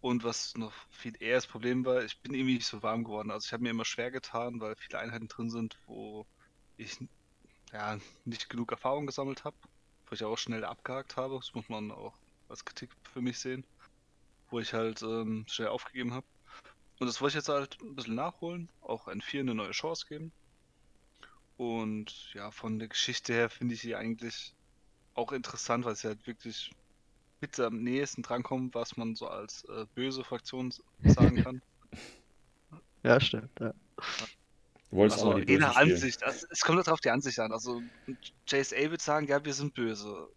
Und 0.00 0.22
was 0.22 0.56
noch 0.56 0.72
viel 0.90 1.14
eher 1.20 1.36
das 1.36 1.46
Problem 1.46 1.84
war, 1.84 2.04
ich 2.04 2.20
bin 2.20 2.34
irgendwie 2.34 2.54
nicht 2.54 2.66
so 2.66 2.82
warm 2.82 3.04
geworden. 3.04 3.30
Also 3.30 3.46
ich 3.46 3.52
habe 3.52 3.62
mir 3.62 3.70
immer 3.70 3.84
schwer 3.84 4.10
getan, 4.10 4.60
weil 4.60 4.76
viele 4.76 5.00
Einheiten 5.00 5.26
drin 5.28 5.50
sind, 5.50 5.76
wo 5.86 6.24
ich 6.76 6.98
ja 7.72 7.98
nicht 8.24 8.48
genug 8.48 8.70
Erfahrung 8.70 9.06
gesammelt 9.06 9.44
habe, 9.44 9.56
wo 10.06 10.14
ich 10.14 10.24
auch 10.24 10.38
schnell 10.38 10.64
abgehakt 10.64 11.16
habe. 11.16 11.36
Das 11.36 11.52
muss 11.54 11.68
man 11.68 11.90
auch 11.90 12.14
als 12.48 12.64
Kritik 12.64 12.90
für 13.12 13.20
mich 13.20 13.38
sehen, 13.38 13.64
wo 14.50 14.60
ich 14.60 14.72
halt 14.72 15.02
ähm, 15.02 15.44
schnell 15.48 15.68
aufgegeben 15.68 16.14
habe. 16.14 16.26
Und 17.00 17.06
das 17.06 17.20
wollte 17.20 17.32
ich 17.32 17.42
jetzt 17.42 17.48
halt 17.48 17.78
ein 17.80 17.94
bisschen 17.94 18.14
nachholen, 18.14 18.68
auch 18.80 19.08
N4 19.08 19.40
eine 19.40 19.54
neue 19.54 19.70
Chance 19.72 20.06
geben. 20.08 20.32
Und 21.56 22.32
ja, 22.34 22.52
von 22.52 22.78
der 22.78 22.88
Geschichte 22.88 23.32
her 23.32 23.50
finde 23.50 23.74
ich 23.74 23.80
sie 23.80 23.96
eigentlich 23.96 24.54
auch 25.14 25.32
interessant, 25.32 25.84
weil 25.84 25.96
sie 25.96 26.06
halt 26.06 26.26
wirklich 26.26 26.70
mit 27.40 27.58
am 27.60 27.82
nächsten 27.82 28.22
drankommt, 28.22 28.74
was 28.74 28.96
man 28.96 29.14
so 29.14 29.28
als 29.28 29.64
äh, 29.64 29.86
böse 29.94 30.24
Fraktion 30.24 30.72
sagen 31.04 31.42
kann. 31.42 31.62
Ja, 33.04 33.20
stimmt. 33.20 33.48
Ja. 33.60 33.72
Du 34.90 34.96
wolltest 34.96 35.20
Also 35.20 35.30
auch 35.30 35.34
mal 35.36 35.44
die 35.44 35.52
je 35.52 35.58
Bösen 35.58 35.68
nach 35.68 35.80
spielen. 35.80 35.94
Ansicht, 35.94 36.22
also, 36.24 36.46
es 36.50 36.60
kommt 36.60 36.76
halt 36.78 36.88
auf 36.88 37.00
die 37.00 37.10
Ansicht 37.10 37.38
an. 37.38 37.52
Also 37.52 37.80
JSA 38.48 38.90
wird 38.90 39.02
sagen, 39.02 39.28
ja, 39.28 39.44
wir 39.44 39.54
sind 39.54 39.74
böse. 39.74 40.28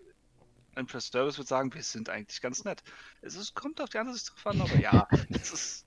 Empress 0.76 1.08
Service 1.08 1.38
wird 1.38 1.48
sagen, 1.48 1.74
wir 1.74 1.84
sind 1.84 2.10
eigentlich 2.10 2.40
ganz 2.40 2.64
nett. 2.64 2.84
Es 3.22 3.36
ist, 3.36 3.56
kommt 3.56 3.82
auf 3.82 3.90
die 3.90 3.98
Ansicht 3.98 4.30
drauf 4.30 4.48
an, 4.48 4.62
aber 4.62 4.76
ja, 4.78 5.08
es 5.30 5.52
ist. 5.52 5.86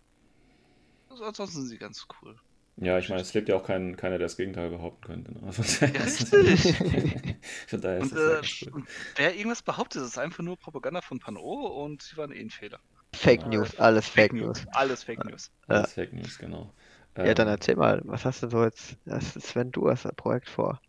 Also 1.09 1.24
ansonsten 1.24 1.61
sind 1.61 1.69
sie 1.69 1.78
ganz 1.78 2.07
cool. 2.20 2.36
Ja, 2.77 2.99
ich 2.99 3.09
meine, 3.09 3.21
es 3.23 3.33
lebt 3.35 3.49
ja 3.49 3.57
auch 3.57 3.65
kein, 3.65 3.97
keiner, 3.97 4.19
der 4.19 4.27
das 4.27 4.37
Gegenteil 4.37 4.71
behaupten 4.71 5.05
könnte. 5.07 5.33
Ne? 5.33 5.53
Von 5.53 5.65
daher 5.81 5.95
Ja, 5.95 6.03
ist- 6.05 6.33
richtig. 6.33 7.37
Von 7.69 7.81
daher 7.81 7.99
ist 7.99 8.11
Und, 8.11 8.13
das 8.13 8.27
ja 8.27 8.35
äh, 8.35 8.43
cool. 8.63 8.73
und 8.73 8.89
wer 9.17 9.35
irgendwas 9.37 9.63
behauptet, 9.63 10.03
ist 10.03 10.19
einfach 10.19 10.43
nur 10.45 10.59
Propaganda 10.59 11.01
von 11.01 11.19
Pano 11.21 11.41
und 11.41 12.03
sie 12.03 12.17
waren 12.17 12.33
eh 12.33 12.41
ein 12.41 12.51
Fehler. 12.51 12.81
Fake 13.15 13.47
News, 13.47 13.75
alles 13.79 14.07
Fake 14.09 14.35
News. 14.35 14.67
Alles 14.73 15.03
Fake 15.05 15.25
News. 15.25 15.51
Ja. 15.69 15.87
Alles 15.87 15.93
Fake 15.93 16.13
News, 16.13 16.39
genau. 16.39 16.75
Ja, 17.23 17.35
dann 17.35 17.49
Ähm, 17.49 17.49
erzähl 17.49 17.77
mal, 17.77 18.01
was 18.05 18.25
hast 18.25 18.43
du 18.43 18.51
so 18.51 18.65
jetzt, 18.65 18.97
das 19.05 19.37
ist 19.37 19.49
Sven, 19.49 19.71
du 19.73 19.89
hast 19.91 20.07
ein 20.07 20.15
Projekt 20.17 20.49
vor. 20.49 20.81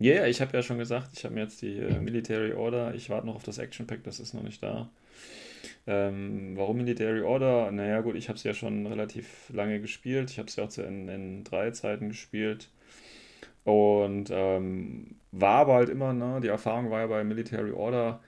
Ja, 0.00 0.14
yeah, 0.14 0.26
ich 0.28 0.40
habe 0.40 0.56
ja 0.56 0.62
schon 0.62 0.78
gesagt, 0.78 1.10
ich 1.16 1.24
habe 1.24 1.34
mir 1.34 1.40
jetzt 1.42 1.60
die 1.62 1.76
äh, 1.78 2.00
Military 2.00 2.52
Order, 2.52 2.94
ich 2.94 3.10
warte 3.10 3.26
noch 3.26 3.34
auf 3.36 3.42
das 3.42 3.58
Action 3.58 3.86
Pack, 3.86 4.04
das 4.04 4.20
ist 4.20 4.32
noch 4.34 4.42
nicht 4.42 4.62
da. 4.62 4.90
Ähm, 5.86 6.56
warum 6.56 6.78
Military 6.78 7.22
Order? 7.22 7.70
Naja, 7.72 8.00
gut, 8.00 8.16
ich 8.16 8.28
habe 8.28 8.36
es 8.36 8.44
ja 8.44 8.54
schon 8.54 8.86
relativ 8.86 9.50
lange 9.50 9.80
gespielt. 9.80 10.30
Ich 10.30 10.38
habe 10.38 10.48
es 10.48 10.56
ja 10.56 10.64
auch 10.64 10.68
zu 10.68 10.82
N3-Zeiten 10.82 12.08
gespielt. 12.08 12.70
Und 13.64 14.30
ähm, 14.32 15.16
war 15.32 15.56
aber 15.60 15.74
halt 15.74 15.88
immer, 15.90 16.12
ne, 16.14 16.40
die 16.42 16.48
Erfahrung 16.48 16.90
war 16.90 17.00
ja 17.00 17.06
bei 17.06 17.24
Military 17.24 17.72
Order, 17.72 18.20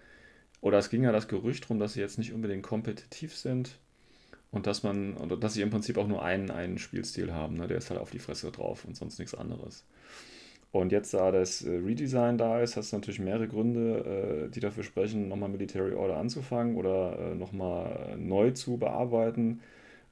oder 0.60 0.78
es 0.78 0.90
ging 0.90 1.02
ja 1.04 1.12
das 1.12 1.28
Gerücht 1.28 1.68
rum, 1.70 1.78
dass 1.78 1.94
sie 1.94 2.00
jetzt 2.00 2.18
nicht 2.18 2.32
unbedingt 2.32 2.62
kompetitiv 2.62 3.36
sind. 3.36 3.78
und 4.50 4.66
dass 4.66 4.82
man, 4.82 5.16
oder 5.16 5.36
dass 5.36 5.54
sie 5.54 5.62
im 5.62 5.70
Prinzip 5.70 5.96
auch 5.98 6.08
nur 6.08 6.22
einen, 6.24 6.50
einen 6.50 6.78
Spielstil 6.78 7.32
haben. 7.32 7.56
Ne? 7.56 7.68
Der 7.68 7.78
ist 7.78 7.90
halt 7.90 8.00
auf 8.00 8.10
die 8.10 8.18
Fresse 8.18 8.50
drauf 8.50 8.84
und 8.84 8.96
sonst 8.96 9.18
nichts 9.18 9.34
anderes. 9.34 9.84
Und 10.72 10.92
jetzt, 10.92 11.12
da 11.14 11.32
das 11.32 11.62
äh, 11.62 11.70
Redesign 11.70 12.38
da 12.38 12.60
ist, 12.60 12.76
hast 12.76 12.92
du 12.92 12.96
natürlich 12.96 13.18
mehrere 13.18 13.48
Gründe, 13.48 14.46
äh, 14.46 14.50
die 14.50 14.60
dafür 14.60 14.84
sprechen, 14.84 15.28
nochmal 15.28 15.48
Military 15.48 15.94
Order 15.94 16.16
anzufangen 16.16 16.76
oder 16.76 17.18
äh, 17.18 17.34
nochmal 17.34 18.16
neu 18.18 18.50
zu 18.52 18.76
bearbeiten. 18.76 19.60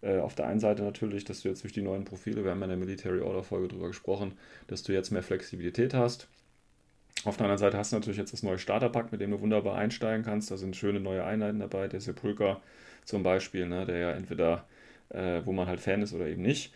Auf 0.01 0.37
der 0.37 0.47
einen 0.47 0.61
Seite 0.61 0.85
natürlich, 0.85 1.25
dass 1.25 1.41
du 1.43 1.49
jetzt 1.49 1.65
durch 1.65 1.73
die 1.73 1.83
neuen 1.83 2.05
Profile, 2.05 2.45
wir 2.45 2.53
haben 2.53 2.61
ja 2.61 2.67
in 2.67 2.71
der 2.71 2.79
Military 2.79 3.21
Order 3.21 3.43
Folge 3.43 3.67
drüber 3.67 3.89
gesprochen, 3.89 4.35
dass 4.69 4.85
du 4.85 4.93
jetzt 4.93 5.11
mehr 5.11 5.25
Flexibilität 5.25 5.93
hast. 5.93 6.29
Auf 7.25 7.37
der 7.37 7.47
anderen 7.47 7.59
Seite 7.59 7.79
hast 7.79 7.91
du 7.91 7.97
natürlich 7.97 8.17
jetzt 8.17 8.33
das 8.33 8.45
neue 8.45 8.61
Starterpack, 8.61 9.11
mit 9.11 9.21
dem 9.21 9.33
du 9.33 9.41
wunderbar 9.41 9.77
einsteigen 9.77 10.25
kannst. 10.25 10.53
Da 10.53 10.57
sind 10.57 10.77
schöne 10.77 11.01
neue 11.01 11.25
Einheiten 11.25 11.59
dabei. 11.59 11.89
Der 11.89 12.01
Sepulcher 12.01 12.61
zum 13.05 13.25
Beispiel, 13.25 13.67
ne, 13.67 13.87
der 13.87 13.99
ja 13.99 14.11
entweder, 14.13 14.67
äh, 15.09 15.41
wo 15.45 15.51
man 15.53 15.67
halt 15.67 15.81
Fan 15.81 16.01
ist 16.01 16.13
oder 16.13 16.29
eben 16.29 16.43
nicht. 16.43 16.73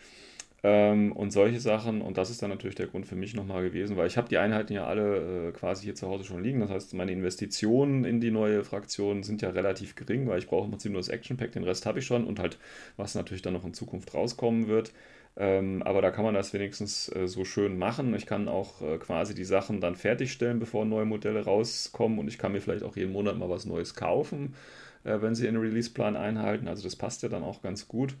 Ähm, 0.65 1.11
und 1.11 1.31
solche 1.31 1.59
Sachen. 1.59 2.01
Und 2.01 2.17
das 2.17 2.29
ist 2.29 2.41
dann 2.41 2.49
natürlich 2.49 2.75
der 2.75 2.87
Grund 2.87 3.05
für 3.05 3.15
mich 3.17 3.33
nochmal 3.33 3.63
gewesen, 3.63 3.97
weil 3.97 4.07
ich 4.07 4.15
habe 4.17 4.29
die 4.29 4.37
Einheiten 4.37 4.71
ja 4.73 4.85
alle 4.85 5.49
äh, 5.49 5.51
quasi 5.51 5.83
hier 5.83 5.95
zu 5.95 6.07
Hause 6.07 6.23
schon 6.23 6.41
liegen. 6.41 6.61
Das 6.61 6.69
heißt, 6.69 6.93
meine 6.93 7.11
Investitionen 7.11 8.05
in 8.05 8.21
die 8.21 8.31
neue 8.31 8.63
Fraktion 8.63 9.23
sind 9.23 9.41
ja 9.41 9.49
relativ 9.49 9.95
gering, 9.95 10.27
weil 10.27 10.39
ich 10.39 10.47
brauche 10.47 10.63
im 10.65 10.71
Prinzip 10.71 10.91
nur 10.93 11.01
das 11.01 11.09
Action 11.09 11.35
Pack, 11.35 11.51
den 11.51 11.65
Rest 11.65 11.85
habe 11.85 11.99
ich 11.99 12.05
schon 12.05 12.25
und 12.25 12.39
halt, 12.39 12.57
was 12.95 13.13
natürlich 13.15 13.41
dann 13.41 13.53
noch 13.53 13.65
in 13.65 13.73
Zukunft 13.73 14.13
rauskommen 14.13 14.67
wird. 14.67 14.93
Ähm, 15.35 15.81
aber 15.83 16.01
da 16.01 16.11
kann 16.11 16.23
man 16.23 16.35
das 16.35 16.53
wenigstens 16.53 17.09
äh, 17.13 17.27
so 17.27 17.43
schön 17.43 17.77
machen. 17.77 18.13
Ich 18.15 18.25
kann 18.25 18.47
auch 18.47 18.81
äh, 18.81 18.97
quasi 18.99 19.33
die 19.35 19.43
Sachen 19.45 19.81
dann 19.81 19.95
fertigstellen, 19.95 20.59
bevor 20.59 20.85
neue 20.85 21.05
Modelle 21.05 21.43
rauskommen 21.43 22.19
und 22.19 22.27
ich 22.29 22.37
kann 22.37 22.51
mir 22.53 22.61
vielleicht 22.61 22.83
auch 22.83 22.95
jeden 22.95 23.11
Monat 23.11 23.37
mal 23.37 23.49
was 23.49 23.65
Neues 23.65 23.95
kaufen, 23.95 24.53
äh, 25.03 25.19
wenn 25.21 25.35
sie 25.35 25.43
den 25.43 25.57
Release-Plan 25.57 26.15
einhalten. 26.15 26.67
Also 26.69 26.83
das 26.83 26.95
passt 26.95 27.23
ja 27.23 27.29
dann 27.29 27.43
auch 27.43 27.61
ganz 27.63 27.87
gut. 27.87 28.15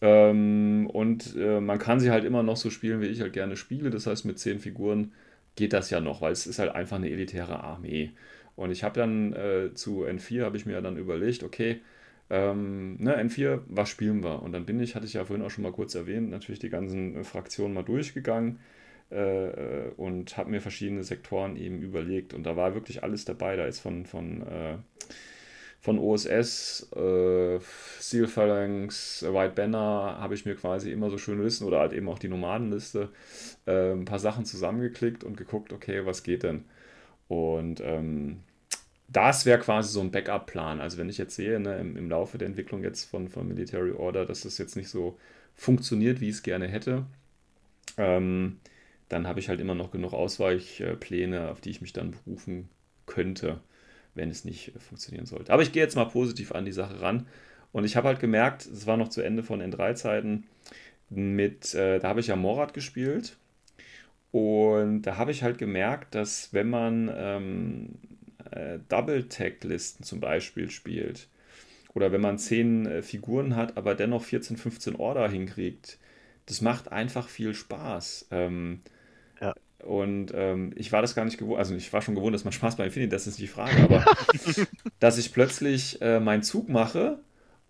Ähm, 0.00 0.88
und 0.92 1.34
äh, 1.36 1.60
man 1.60 1.78
kann 1.78 2.00
sie 2.00 2.10
halt 2.10 2.24
immer 2.24 2.42
noch 2.42 2.56
so 2.56 2.70
spielen, 2.70 3.00
wie 3.00 3.06
ich 3.06 3.20
halt 3.20 3.32
gerne 3.32 3.56
spiele. 3.56 3.90
Das 3.90 4.06
heißt, 4.06 4.24
mit 4.24 4.38
zehn 4.38 4.60
Figuren 4.60 5.12
geht 5.56 5.72
das 5.72 5.90
ja 5.90 6.00
noch, 6.00 6.20
weil 6.22 6.32
es 6.32 6.46
ist 6.46 6.58
halt 6.58 6.74
einfach 6.74 6.96
eine 6.96 7.10
elitäre 7.10 7.60
Armee. 7.60 8.12
Und 8.56 8.70
ich 8.70 8.84
habe 8.84 8.98
dann 8.98 9.32
äh, 9.34 9.74
zu 9.74 10.04
N4 10.04 10.44
habe 10.44 10.56
ich 10.56 10.66
mir 10.66 10.80
dann 10.80 10.96
überlegt, 10.96 11.42
okay, 11.42 11.80
ähm, 12.30 12.96
ne, 12.98 13.16
N4, 13.16 13.60
was 13.68 13.88
spielen 13.88 14.22
wir? 14.22 14.42
Und 14.42 14.52
dann 14.52 14.66
bin 14.66 14.80
ich, 14.80 14.94
hatte 14.94 15.06
ich 15.06 15.14
ja 15.14 15.24
vorhin 15.24 15.44
auch 15.44 15.50
schon 15.50 15.62
mal 15.64 15.72
kurz 15.72 15.94
erwähnt, 15.94 16.30
natürlich 16.30 16.58
die 16.60 16.70
ganzen 16.70 17.16
äh, 17.16 17.24
Fraktionen 17.24 17.74
mal 17.74 17.84
durchgegangen 17.84 18.60
äh, 19.10 19.48
äh, 19.86 19.90
und 19.96 20.36
habe 20.36 20.50
mir 20.50 20.60
verschiedene 20.60 21.02
Sektoren 21.04 21.56
eben 21.56 21.80
überlegt. 21.80 22.34
Und 22.34 22.44
da 22.44 22.56
war 22.56 22.74
wirklich 22.74 23.02
alles 23.02 23.24
dabei. 23.24 23.56
Da 23.56 23.64
ist 23.66 23.80
von, 23.80 24.06
von, 24.06 24.42
äh, 24.42 24.76
von 25.80 25.98
OSS, 25.98 26.88
äh, 26.96 27.58
Seal 28.00 28.26
Phalanx, 28.26 29.22
White 29.22 29.54
Banner, 29.54 30.18
habe 30.18 30.34
ich 30.34 30.44
mir 30.44 30.56
quasi 30.56 30.90
immer 30.90 31.10
so 31.10 31.18
schöne 31.18 31.44
Listen 31.44 31.64
oder 31.64 31.78
halt 31.78 31.92
eben 31.92 32.08
auch 32.08 32.18
die 32.18 32.28
Nomadenliste, 32.28 33.10
äh, 33.66 33.92
ein 33.92 34.04
paar 34.04 34.18
Sachen 34.18 34.44
zusammengeklickt 34.44 35.22
und 35.22 35.36
geguckt, 35.36 35.72
okay, 35.72 36.04
was 36.04 36.22
geht 36.22 36.42
denn? 36.42 36.64
Und 37.28 37.80
ähm, 37.80 38.40
das 39.08 39.46
wäre 39.46 39.60
quasi 39.60 39.92
so 39.92 40.00
ein 40.00 40.10
Backup-Plan. 40.10 40.80
Also 40.80 40.98
wenn 40.98 41.08
ich 41.08 41.18
jetzt 41.18 41.36
sehe, 41.36 41.60
ne, 41.60 41.78
im, 41.78 41.96
im, 41.96 42.10
Laufe 42.10 42.38
der 42.38 42.48
Entwicklung 42.48 42.82
jetzt 42.82 43.04
von, 43.04 43.28
von 43.28 43.46
Military 43.46 43.92
Order, 43.92 44.26
dass 44.26 44.42
das 44.42 44.58
jetzt 44.58 44.76
nicht 44.76 44.88
so 44.88 45.18
funktioniert, 45.54 46.20
wie 46.20 46.28
ich 46.28 46.36
es 46.36 46.42
gerne 46.42 46.66
hätte, 46.66 47.06
ähm, 47.96 48.60
dann 49.08 49.26
habe 49.26 49.40
ich 49.40 49.48
halt 49.48 49.60
immer 49.60 49.74
noch 49.74 49.90
genug 49.90 50.12
Ausweichpläne, 50.12 51.50
auf 51.50 51.60
die 51.60 51.70
ich 51.70 51.80
mich 51.80 51.92
dann 51.92 52.10
berufen 52.12 52.68
könnte, 53.06 53.60
wenn 54.18 54.30
es 54.30 54.44
nicht 54.44 54.72
funktionieren 54.78 55.24
sollte. 55.24 55.52
Aber 55.52 55.62
ich 55.62 55.72
gehe 55.72 55.82
jetzt 55.82 55.96
mal 55.96 56.04
positiv 56.04 56.52
an 56.52 56.66
die 56.66 56.72
Sache 56.72 57.00
ran. 57.00 57.26
Und 57.72 57.84
ich 57.84 57.96
habe 57.96 58.08
halt 58.08 58.20
gemerkt, 58.20 58.66
es 58.66 58.86
war 58.86 58.96
noch 58.96 59.08
zu 59.08 59.22
Ende 59.22 59.42
von 59.42 59.62
N3-Zeiten, 59.62 60.44
mit, 61.10 61.74
äh, 61.74 61.98
da 61.98 62.08
habe 62.08 62.20
ich 62.20 62.26
ja 62.26 62.36
Morat 62.36 62.74
gespielt. 62.74 63.36
Und 64.30 65.02
da 65.02 65.16
habe 65.16 65.30
ich 65.30 65.42
halt 65.42 65.56
gemerkt, 65.56 66.14
dass 66.14 66.52
wenn 66.52 66.68
man 66.68 67.10
ähm, 67.14 67.94
äh, 68.50 68.78
Double-Tag-Listen 68.88 70.04
zum 70.04 70.20
Beispiel 70.20 70.70
spielt, 70.70 71.28
oder 71.94 72.12
wenn 72.12 72.20
man 72.20 72.38
10 72.38 72.86
äh, 72.86 73.02
Figuren 73.02 73.56
hat, 73.56 73.76
aber 73.76 73.94
dennoch 73.94 74.22
14, 74.22 74.56
15 74.56 74.96
Order 74.96 75.28
hinkriegt, 75.28 75.98
das 76.46 76.60
macht 76.60 76.92
einfach 76.92 77.28
viel 77.28 77.54
Spaß. 77.54 78.28
Ähm. 78.30 78.80
Und 79.84 80.32
ähm, 80.34 80.72
ich 80.74 80.90
war 80.92 81.02
das 81.02 81.14
gar 81.14 81.24
nicht 81.24 81.38
gewohnt, 81.38 81.58
also 81.58 81.74
ich 81.74 81.92
war 81.92 82.02
schon 82.02 82.16
gewohnt, 82.16 82.34
dass 82.34 82.44
man 82.44 82.52
Spaß 82.52 82.76
bei 82.76 82.84
Infinity, 82.84 83.10
das 83.10 83.26
ist 83.26 83.38
nicht 83.38 83.50
die 83.50 83.54
Frage, 83.54 83.80
aber 83.82 84.04
dass 85.00 85.18
ich 85.18 85.32
plötzlich 85.32 86.02
äh, 86.02 86.18
meinen 86.18 86.42
Zug 86.42 86.68
mache 86.68 87.20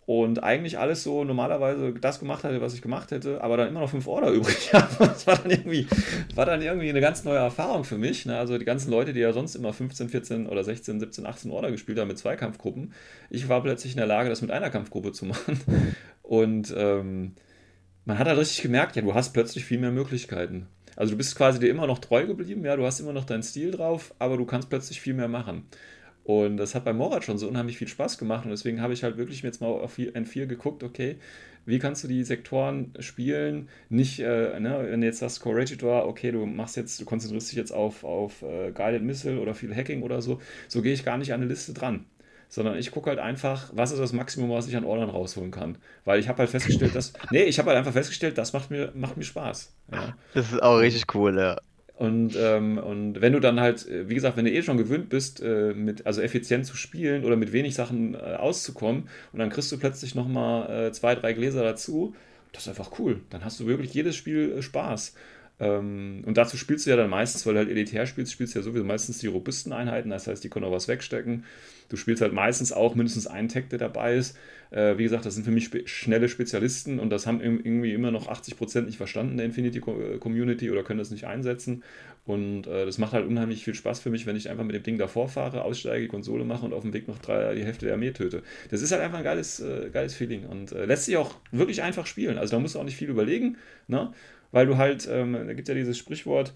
und 0.09 0.43
eigentlich 0.43 0.79
alles 0.79 1.03
so 1.03 1.23
normalerweise 1.23 1.93
das 1.93 2.19
gemacht 2.19 2.43
hatte, 2.43 2.63
was 2.63 2.73
ich 2.73 2.81
gemacht 2.81 3.11
hätte, 3.11 3.43
aber 3.43 3.59
dann 3.59 3.69
immer 3.69 3.81
noch 3.81 3.91
fünf 3.91 4.07
Order 4.07 4.31
übrig 4.33 4.73
habe. 4.73 4.89
Das 5.01 5.27
war 5.27 5.37
dann 5.37 5.51
irgendwie, 5.51 5.87
war 6.35 6.47
dann 6.47 6.63
irgendwie 6.63 6.89
eine 6.89 7.03
ganz 7.03 7.25
neue 7.25 7.37
Erfahrung 7.37 7.85
für 7.85 7.99
mich. 7.99 8.25
Ne? 8.25 8.39
Also 8.39 8.57
die 8.57 8.65
ganzen 8.65 8.91
Leute, 8.91 9.13
die 9.13 9.21
ja 9.21 9.35
sonst 9.35 9.55
immer 9.55 9.75
15, 9.75 10.09
14 10.09 10.47
oder 10.47 10.65
16, 10.65 10.99
17, 10.99 11.27
18 11.27 11.51
Order 11.51 11.71
gespielt 11.71 11.99
haben 11.99 12.09
mit 12.09 12.17
Zweikampfgruppen, 12.17 12.95
ich 13.29 13.51
war 13.51 13.63
plötzlich 13.63 13.93
in 13.93 13.99
der 13.99 14.07
Lage, 14.07 14.31
das 14.31 14.41
mit 14.41 14.51
einer 14.51 14.71
Kampfgruppe 14.71 15.13
zu 15.13 15.27
machen. 15.27 15.61
Und 16.23 16.75
ähm, 16.75 17.35
man 18.07 18.19
hat 18.19 18.29
halt 18.29 18.39
richtig 18.39 18.63
gemerkt, 18.63 18.97
ja, 18.97 19.03
du 19.03 19.13
hast 19.13 19.35
plötzlich 19.35 19.67
viel 19.67 19.79
mehr 19.79 19.93
Möglichkeiten. 19.93 20.69
Also 20.99 21.13
du 21.13 21.17
bist 21.17 21.37
quasi 21.37 21.61
dir 21.61 21.71
immer 21.71 21.87
noch 21.87 22.01
treu 22.01 22.27
geblieben, 22.27 22.65
ja, 22.65 22.75
du 22.75 22.85
hast 22.85 22.99
immer 22.99 23.13
noch 23.13 23.25
deinen 23.25 23.45
Stil 23.45 23.71
drauf, 23.71 24.13
aber 24.19 24.37
du 24.37 24.45
kannst 24.45 24.69
plötzlich 24.69 25.01
viel 25.01 25.15
mehr 25.15 25.29
machen. 25.29 25.63
Und 26.25 26.57
das 26.57 26.75
hat 26.75 26.85
bei 26.85 26.93
Morat 26.93 27.25
schon 27.25 27.39
so 27.39 27.47
unheimlich 27.47 27.79
viel 27.79 27.87
Spaß 27.87 28.19
gemacht 28.19 28.45
und 28.45 28.51
deswegen 28.51 28.83
habe 28.83 28.95
ich 28.95 29.05
halt 29.05 29.17
wirklich 29.17 29.43
jetzt 29.43 29.61
mal 29.61 29.69
auf 29.69 29.97
N4 29.97 30.47
geguckt, 30.47 30.83
okay, 30.83 31.19
wie 31.67 31.79
kannst 31.79 32.03
du 32.03 32.09
die 32.09 32.25
Sektoren 32.25 32.95
spielen? 32.99 33.69
Nicht, 33.91 34.19
äh, 34.19 34.59
ne, 34.59 34.89
wenn 34.91 35.01
du 35.01 35.07
jetzt 35.07 35.21
sagst, 35.21 35.41
Corregidor, 35.41 36.05
okay, 36.09 36.33
du 36.33 36.47
machst 36.47 36.77
jetzt, 36.77 37.01
du 37.01 37.05
konzentrierst 37.05 37.53
dich 37.53 37.59
jetzt 37.59 37.73
auf, 37.73 38.03
auf 38.03 38.43
äh, 38.43 38.73
Guided 38.73 39.05
Missile 39.05 39.39
oder 39.41 39.55
viel 39.55 39.73
Hacking 39.75 40.03
oder 40.03 40.21
so, 40.21 40.41
so 40.67 40.83
gehe 40.83 40.95
ich 40.95 41.05
gar 41.05 41.17
nicht 41.17 41.33
an 41.33 41.43
eine 41.43 41.49
Liste 41.49 41.75
dran. 41.75 42.07
Sondern 42.49 42.79
ich 42.79 42.91
gucke 42.91 43.11
halt 43.11 43.19
einfach, 43.19 43.71
was 43.75 43.93
ist 43.93 43.99
das 43.99 44.13
Maximum, 44.13 44.51
was 44.51 44.69
ich 44.69 44.77
an 44.77 44.85
Ordern 44.85 45.11
rausholen 45.11 45.51
kann. 45.51 45.77
Weil 46.05 46.19
ich 46.19 46.29
habe 46.29 46.39
halt 46.39 46.51
festgestellt, 46.51 46.95
dass. 46.95 47.13
Nee, 47.31 47.45
ich 47.45 47.59
habe 47.59 47.69
halt 47.69 47.79
einfach 47.79 47.93
festgestellt, 47.93 48.39
das 48.39 48.53
macht 48.53 48.71
mir, 48.71 48.91
macht 48.95 49.17
mir 49.17 49.25
Spaß. 49.25 49.73
Ja. 49.93 50.17
Das 50.35 50.53
ist 50.53 50.63
auch 50.63 50.79
richtig 50.79 51.15
cool, 51.15 51.39
ja. 51.39 51.59
Und, 51.99 52.37
ähm, 52.39 52.79
und 52.79 53.21
wenn 53.21 53.33
du 53.33 53.41
dann 53.41 53.59
halt, 53.59 53.87
äh, 53.89 54.09
wie 54.09 54.15
gesagt, 54.15 54.37
wenn 54.37 54.45
du 54.45 54.53
eh 54.53 54.63
schon 54.63 54.77
gewöhnt 54.77 55.09
bist, 55.09 55.43
äh, 55.43 55.75
mit, 55.75 56.07
also 56.07 56.21
effizient 56.21 56.65
zu 56.65 56.77
spielen 56.77 57.25
oder 57.25 57.35
mit 57.35 57.53
wenig 57.53 57.75
Sachen 57.75 58.15
äh, 58.15 58.19
auszukommen 58.19 59.09
und 59.33 59.41
dann 59.41 59.51
kriegst 59.51 59.73
du 59.73 59.79
plötzlich 59.79 60.15
nochmal 60.15 60.87
äh, 60.87 60.93
zwei, 60.93 61.17
drei 61.17 61.33
Gläser 61.33 61.65
dazu, 61.65 62.15
das 62.53 62.63
ist 62.63 62.69
einfach 62.69 63.01
cool. 63.01 63.21
Dann 63.31 63.45
hast 63.45 63.59
du 63.59 63.67
wirklich 63.67 63.93
jedes 63.95 64.15
Spiel 64.15 64.53
äh, 64.59 64.63
Spaß. 64.63 65.15
Ähm, 65.59 66.23
und 66.25 66.37
dazu 66.37 66.57
spielst 66.57 66.87
du 66.87 66.91
ja 66.91 66.97
dann 66.97 67.11
meistens, 67.11 67.45
weil 67.47 67.55
du 67.55 67.59
halt 67.59 67.69
elitär 67.69 68.07
spielst, 68.07 68.31
spielst 68.33 68.55
du 68.55 68.61
ja 68.61 68.63
sowieso 68.63 68.85
meistens 68.85 69.19
die 69.19 69.27
robusten 69.27 69.73
Einheiten, 69.73 70.11
das 70.11 70.29
heißt, 70.29 70.45
die 70.45 70.49
können 70.49 70.67
auch 70.67 70.73
was 70.73 70.87
wegstecken. 70.87 71.45
Du 71.89 71.97
spielst 71.97 72.21
halt 72.23 72.33
meistens 72.33 72.73
auch 72.73 72.95
mindestens 72.95 73.27
einen 73.27 73.49
Tag, 73.49 73.71
der 73.71 73.79
dabei 73.79 74.17
ist. 74.17 74.37
Äh, 74.71 74.99
wie 74.99 75.05
gesagt, 75.05 75.25
das 75.25 75.35
sind 75.35 75.45
für 75.45 75.51
mich 75.51 75.65
spe 75.65 75.87
schnelle 75.87 76.29
Spezialisten 76.29 76.99
und 76.99 77.11
das 77.11 77.27
haben 77.27 77.41
irgendwie 77.41 77.95
immer 77.95 78.11
noch 78.11 78.29
80% 78.29 78.83
nicht 78.83 78.99
verstanden, 78.99 79.39
der 79.39 79.47
Infinity 79.47 79.79
äh, 79.79 80.19
Community 80.19 80.71
oder 80.71 80.83
können 80.83 80.99
das 80.99 81.11
nicht 81.11 81.25
einsetzen. 81.25 81.83
Und 82.27 82.67
äh, 82.67 82.85
das 82.85 82.99
macht 82.99 83.15
halt 83.15 83.27
unheimlich 83.27 83.65
viel 83.65 83.75
Spaß 83.75 84.01
für 84.01 84.11
mich, 84.11 84.27
wenn 84.27 84.37
ich 84.37 84.51
einfach 84.51 84.65
mit 84.65 84.75
dem 84.75 84.83
Ding 84.83 84.99
davor 84.99 85.29
fahre, 85.29 85.63
aussteige, 85.63 86.09
Konsole 86.09 86.45
mache 86.45 86.67
und 86.67 86.75
auf 86.75 86.83
dem 86.83 86.93
Weg 86.93 87.09
noch 87.09 87.19
drei, 87.19 87.55
die 87.55 87.65
Hälfte 87.65 87.87
der 87.87 87.95
Armee 87.95 88.11
töte. 88.11 88.43
Das 88.71 88.83
ist 88.83 88.93
halt 88.93 89.01
einfach 89.01 89.19
ein 89.19 89.25
geiles, 89.25 89.61
äh, 89.61 89.89
geiles 89.91 90.15
Feeling 90.15 90.45
und 90.45 90.73
äh, 90.73 90.85
lässt 90.85 91.07
sich 91.07 91.17
auch 91.17 91.37
wirklich 91.53 91.83
einfach 91.83 92.07
spielen. 92.07 92.37
Also 92.37 92.57
da 92.57 92.61
musst 92.61 92.75
du 92.75 92.81
auch 92.81 92.85
nicht 92.85 92.97
viel 92.97 93.09
überlegen, 93.09 93.57
ne? 93.87 94.13
weil 94.53 94.67
du 94.67 94.77
halt, 94.77 95.09
ähm, 95.11 95.33
da 95.33 95.55
gibt 95.55 95.69
ja 95.69 95.75
dieses 95.75 95.97
Sprichwort, 95.97 96.53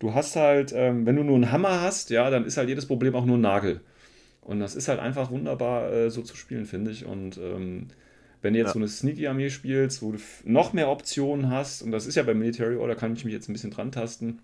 du 0.00 0.14
hast 0.14 0.34
halt, 0.36 0.72
ähm, 0.74 1.06
wenn 1.06 1.16
du 1.16 1.22
nur 1.22 1.36
einen 1.36 1.52
Hammer 1.52 1.80
hast, 1.80 2.10
ja, 2.10 2.28
dann 2.30 2.44
ist 2.44 2.56
halt 2.56 2.68
jedes 2.68 2.86
Problem 2.86 3.14
auch 3.14 3.24
nur 3.24 3.38
ein 3.38 3.42
Nagel. 3.42 3.80
Und 4.44 4.60
das 4.60 4.76
ist 4.76 4.88
halt 4.88 5.00
einfach 5.00 5.30
wunderbar 5.30 5.90
äh, 5.92 6.10
so 6.10 6.22
zu 6.22 6.36
spielen, 6.36 6.66
finde 6.66 6.90
ich. 6.90 7.06
Und 7.06 7.38
ähm, 7.38 7.88
wenn 8.42 8.52
du 8.52 8.58
jetzt 8.58 8.68
ja. 8.68 8.72
so 8.74 8.78
eine 8.78 8.88
Sneaky-Armee 8.88 9.48
spielst, 9.48 10.02
wo 10.02 10.12
du 10.12 10.18
noch 10.44 10.74
mehr 10.74 10.90
Optionen 10.90 11.50
hast, 11.50 11.82
und 11.82 11.90
das 11.90 12.06
ist 12.06 12.14
ja 12.14 12.22
bei 12.22 12.34
Military 12.34 12.76
Order, 12.76 12.94
kann 12.94 13.14
ich 13.14 13.24
mich 13.24 13.32
jetzt 13.32 13.48
ein 13.48 13.54
bisschen 13.54 13.70
dran 13.70 13.90
tasten, 13.90 14.40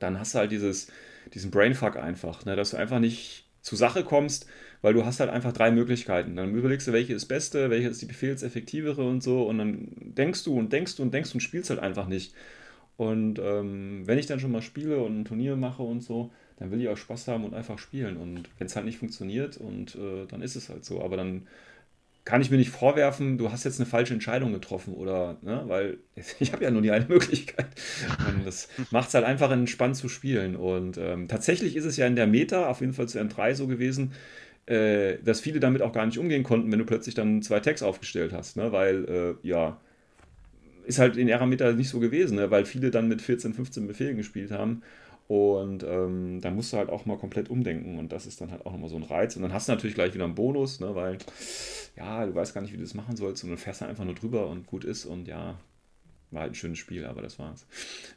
dann 0.00 0.18
hast 0.18 0.34
du 0.34 0.38
halt 0.38 0.50
dieses, 0.50 0.88
diesen 1.34 1.52
Brainfuck 1.52 1.96
einfach, 1.96 2.44
ne, 2.44 2.56
dass 2.56 2.70
du 2.70 2.76
einfach 2.76 2.98
nicht 2.98 3.48
zur 3.62 3.78
Sache 3.78 4.02
kommst, 4.02 4.46
weil 4.82 4.94
du 4.94 5.04
hast 5.04 5.20
halt 5.20 5.30
einfach 5.30 5.52
drei 5.52 5.70
Möglichkeiten. 5.70 6.34
Dann 6.34 6.54
überlegst 6.54 6.88
du, 6.88 6.92
welche 6.92 7.14
ist 7.14 7.26
beste, 7.26 7.70
welche 7.70 7.88
ist 7.88 8.02
die 8.02 8.06
befehlseffektivere 8.06 9.06
und 9.06 9.22
so, 9.22 9.44
und 9.44 9.58
dann 9.58 9.88
denkst 9.98 10.42
du 10.42 10.58
und 10.58 10.72
denkst 10.72 10.96
du 10.96 11.02
und 11.02 11.14
denkst 11.14 11.32
und 11.32 11.40
spielst 11.40 11.70
halt 11.70 11.80
einfach 11.80 12.08
nicht. 12.08 12.34
Und 12.96 13.38
ähm, 13.38 14.02
wenn 14.06 14.18
ich 14.18 14.26
dann 14.26 14.40
schon 14.40 14.50
mal 14.50 14.62
spiele 14.62 14.98
und 14.98 15.20
ein 15.20 15.24
Turnier 15.24 15.54
mache 15.54 15.84
und 15.84 16.00
so, 16.00 16.32
dann 16.58 16.70
will 16.70 16.80
ich 16.80 16.88
auch 16.88 16.96
Spaß 16.96 17.28
haben 17.28 17.44
und 17.44 17.54
einfach 17.54 17.78
spielen. 17.78 18.16
Und 18.16 18.48
wenn 18.58 18.66
es 18.66 18.76
halt 18.76 18.86
nicht 18.86 18.98
funktioniert, 18.98 19.56
und 19.56 19.94
äh, 19.94 20.26
dann 20.28 20.42
ist 20.42 20.56
es 20.56 20.68
halt 20.68 20.84
so. 20.84 21.02
Aber 21.02 21.16
dann 21.16 21.46
kann 22.24 22.42
ich 22.42 22.50
mir 22.50 22.58
nicht 22.58 22.70
vorwerfen, 22.70 23.38
du 23.38 23.50
hast 23.50 23.64
jetzt 23.64 23.80
eine 23.80 23.88
falsche 23.88 24.12
Entscheidung 24.12 24.52
getroffen 24.52 24.92
oder, 24.92 25.38
ne, 25.40 25.62
weil 25.66 25.98
ich 26.40 26.52
habe 26.52 26.64
ja 26.64 26.70
nur 26.70 26.82
die 26.82 26.90
eine 26.90 27.06
Möglichkeit. 27.06 27.68
Und 28.28 28.46
das 28.46 28.68
macht 28.90 29.08
es 29.08 29.14
halt 29.14 29.24
einfach 29.24 29.50
entspannt 29.50 29.96
zu 29.96 30.08
spielen. 30.08 30.56
Und 30.56 30.98
ähm, 30.98 31.28
tatsächlich 31.28 31.76
ist 31.76 31.84
es 31.84 31.96
ja 31.96 32.06
in 32.06 32.16
der 32.16 32.26
Meta, 32.26 32.66
auf 32.66 32.80
jeden 32.80 32.92
Fall 32.92 33.08
zu 33.08 33.18
N3 33.18 33.54
so 33.54 33.66
gewesen, 33.66 34.12
äh, 34.66 35.16
dass 35.24 35.40
viele 35.40 35.60
damit 35.60 35.80
auch 35.80 35.92
gar 35.92 36.06
nicht 36.06 36.18
umgehen 36.18 36.42
konnten, 36.42 36.70
wenn 36.72 36.78
du 36.78 36.84
plötzlich 36.84 37.14
dann 37.14 37.40
zwei 37.40 37.60
Tags 37.60 37.82
aufgestellt 37.82 38.32
hast, 38.32 38.56
ne? 38.56 38.72
weil, 38.72 39.04
äh, 39.04 39.46
ja, 39.46 39.80
ist 40.84 40.98
halt 40.98 41.16
in 41.16 41.28
Erameter 41.28 41.72
nicht 41.72 41.88
so 41.88 42.00
gewesen, 42.00 42.36
ne? 42.36 42.50
weil 42.50 42.64
viele 42.66 42.90
dann 42.90 43.08
mit 43.08 43.22
14, 43.22 43.54
15 43.54 43.86
Befehlen 43.86 44.16
gespielt 44.16 44.50
haben 44.50 44.82
und 45.28 45.84
ähm, 45.84 46.40
da 46.40 46.50
musst 46.50 46.72
du 46.72 46.78
halt 46.78 46.88
auch 46.88 47.04
mal 47.04 47.18
komplett 47.18 47.50
umdenken 47.50 47.98
und 47.98 48.12
das 48.12 48.26
ist 48.26 48.40
dann 48.40 48.50
halt 48.50 48.64
auch 48.64 48.72
nochmal 48.72 48.88
so 48.88 48.96
ein 48.96 49.02
Reiz. 49.02 49.36
Und 49.36 49.42
dann 49.42 49.52
hast 49.52 49.68
du 49.68 49.72
natürlich 49.72 49.94
gleich 49.94 50.14
wieder 50.14 50.24
einen 50.24 50.34
Bonus, 50.34 50.80
ne, 50.80 50.94
weil 50.94 51.18
ja, 51.96 52.24
du 52.24 52.34
weißt 52.34 52.54
gar 52.54 52.62
nicht, 52.62 52.72
wie 52.72 52.78
du 52.78 52.82
das 52.82 52.94
machen 52.94 53.14
sollst 53.14 53.44
und 53.44 53.50
du 53.50 53.56
fährst 53.58 53.82
dann 53.82 53.90
einfach 53.90 54.06
nur 54.06 54.14
drüber 54.14 54.48
und 54.48 54.66
gut 54.66 54.84
ist 54.84 55.04
und 55.04 55.28
ja, 55.28 55.58
war 56.30 56.42
halt 56.42 56.52
ein 56.52 56.54
schönes 56.54 56.78
Spiel, 56.78 57.04
aber 57.04 57.22
das 57.22 57.38
war's. 57.38 57.66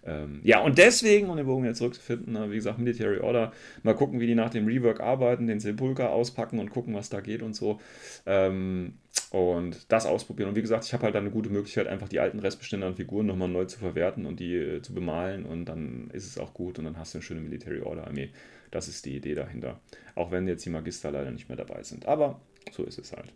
Ähm, 0.05 0.41
ja, 0.43 0.59
und 0.61 0.77
deswegen, 0.77 1.29
um 1.29 1.37
den 1.37 1.45
Bogen 1.45 1.65
jetzt 1.65 1.77
zurückzufinden, 1.77 2.33
ne, 2.33 2.51
wie 2.51 2.55
gesagt, 2.55 2.79
Military 2.79 3.19
Order, 3.19 3.51
mal 3.83 3.95
gucken, 3.95 4.19
wie 4.19 4.27
die 4.27 4.35
nach 4.35 4.49
dem 4.49 4.65
Rework 4.65 4.99
arbeiten, 4.99 5.47
den 5.47 5.59
Sepulka 5.59 6.07
auspacken 6.07 6.59
und 6.59 6.71
gucken, 6.71 6.93
was 6.93 7.09
da 7.09 7.21
geht 7.21 7.41
und 7.41 7.55
so. 7.55 7.79
Ähm, 8.25 8.95
und 9.31 9.91
das 9.91 10.05
ausprobieren. 10.05 10.49
Und 10.49 10.55
wie 10.55 10.61
gesagt, 10.61 10.85
ich 10.85 10.93
habe 10.93 11.03
halt 11.03 11.15
dann 11.15 11.23
eine 11.23 11.31
gute 11.31 11.49
Möglichkeit, 11.49 11.87
einfach 11.87 12.09
die 12.09 12.19
alten 12.19 12.39
Restbestände 12.39 12.85
an 12.85 12.95
Figuren 12.95 13.25
nochmal 13.25 13.47
neu 13.47 13.65
zu 13.65 13.79
verwerten 13.79 14.25
und 14.25 14.39
die 14.39 14.55
äh, 14.55 14.81
zu 14.81 14.93
bemalen 14.93 15.45
und 15.45 15.65
dann 15.65 16.09
ist 16.11 16.27
es 16.27 16.37
auch 16.37 16.53
gut 16.53 16.79
und 16.79 16.85
dann 16.85 16.97
hast 16.97 17.13
du 17.13 17.19
eine 17.19 17.23
schöne 17.23 17.41
Military 17.41 17.81
Order 17.81 18.07
Armee. 18.07 18.31
Das 18.71 18.87
ist 18.87 19.05
die 19.05 19.15
Idee 19.15 19.35
dahinter. 19.35 19.79
Auch 20.15 20.31
wenn 20.31 20.47
jetzt 20.47 20.65
die 20.65 20.69
Magister 20.69 21.11
leider 21.11 21.31
nicht 21.31 21.49
mehr 21.49 21.57
dabei 21.57 21.83
sind. 21.83 22.05
Aber 22.05 22.41
so 22.71 22.83
ist 22.83 22.99
es 22.99 23.11
halt. 23.11 23.33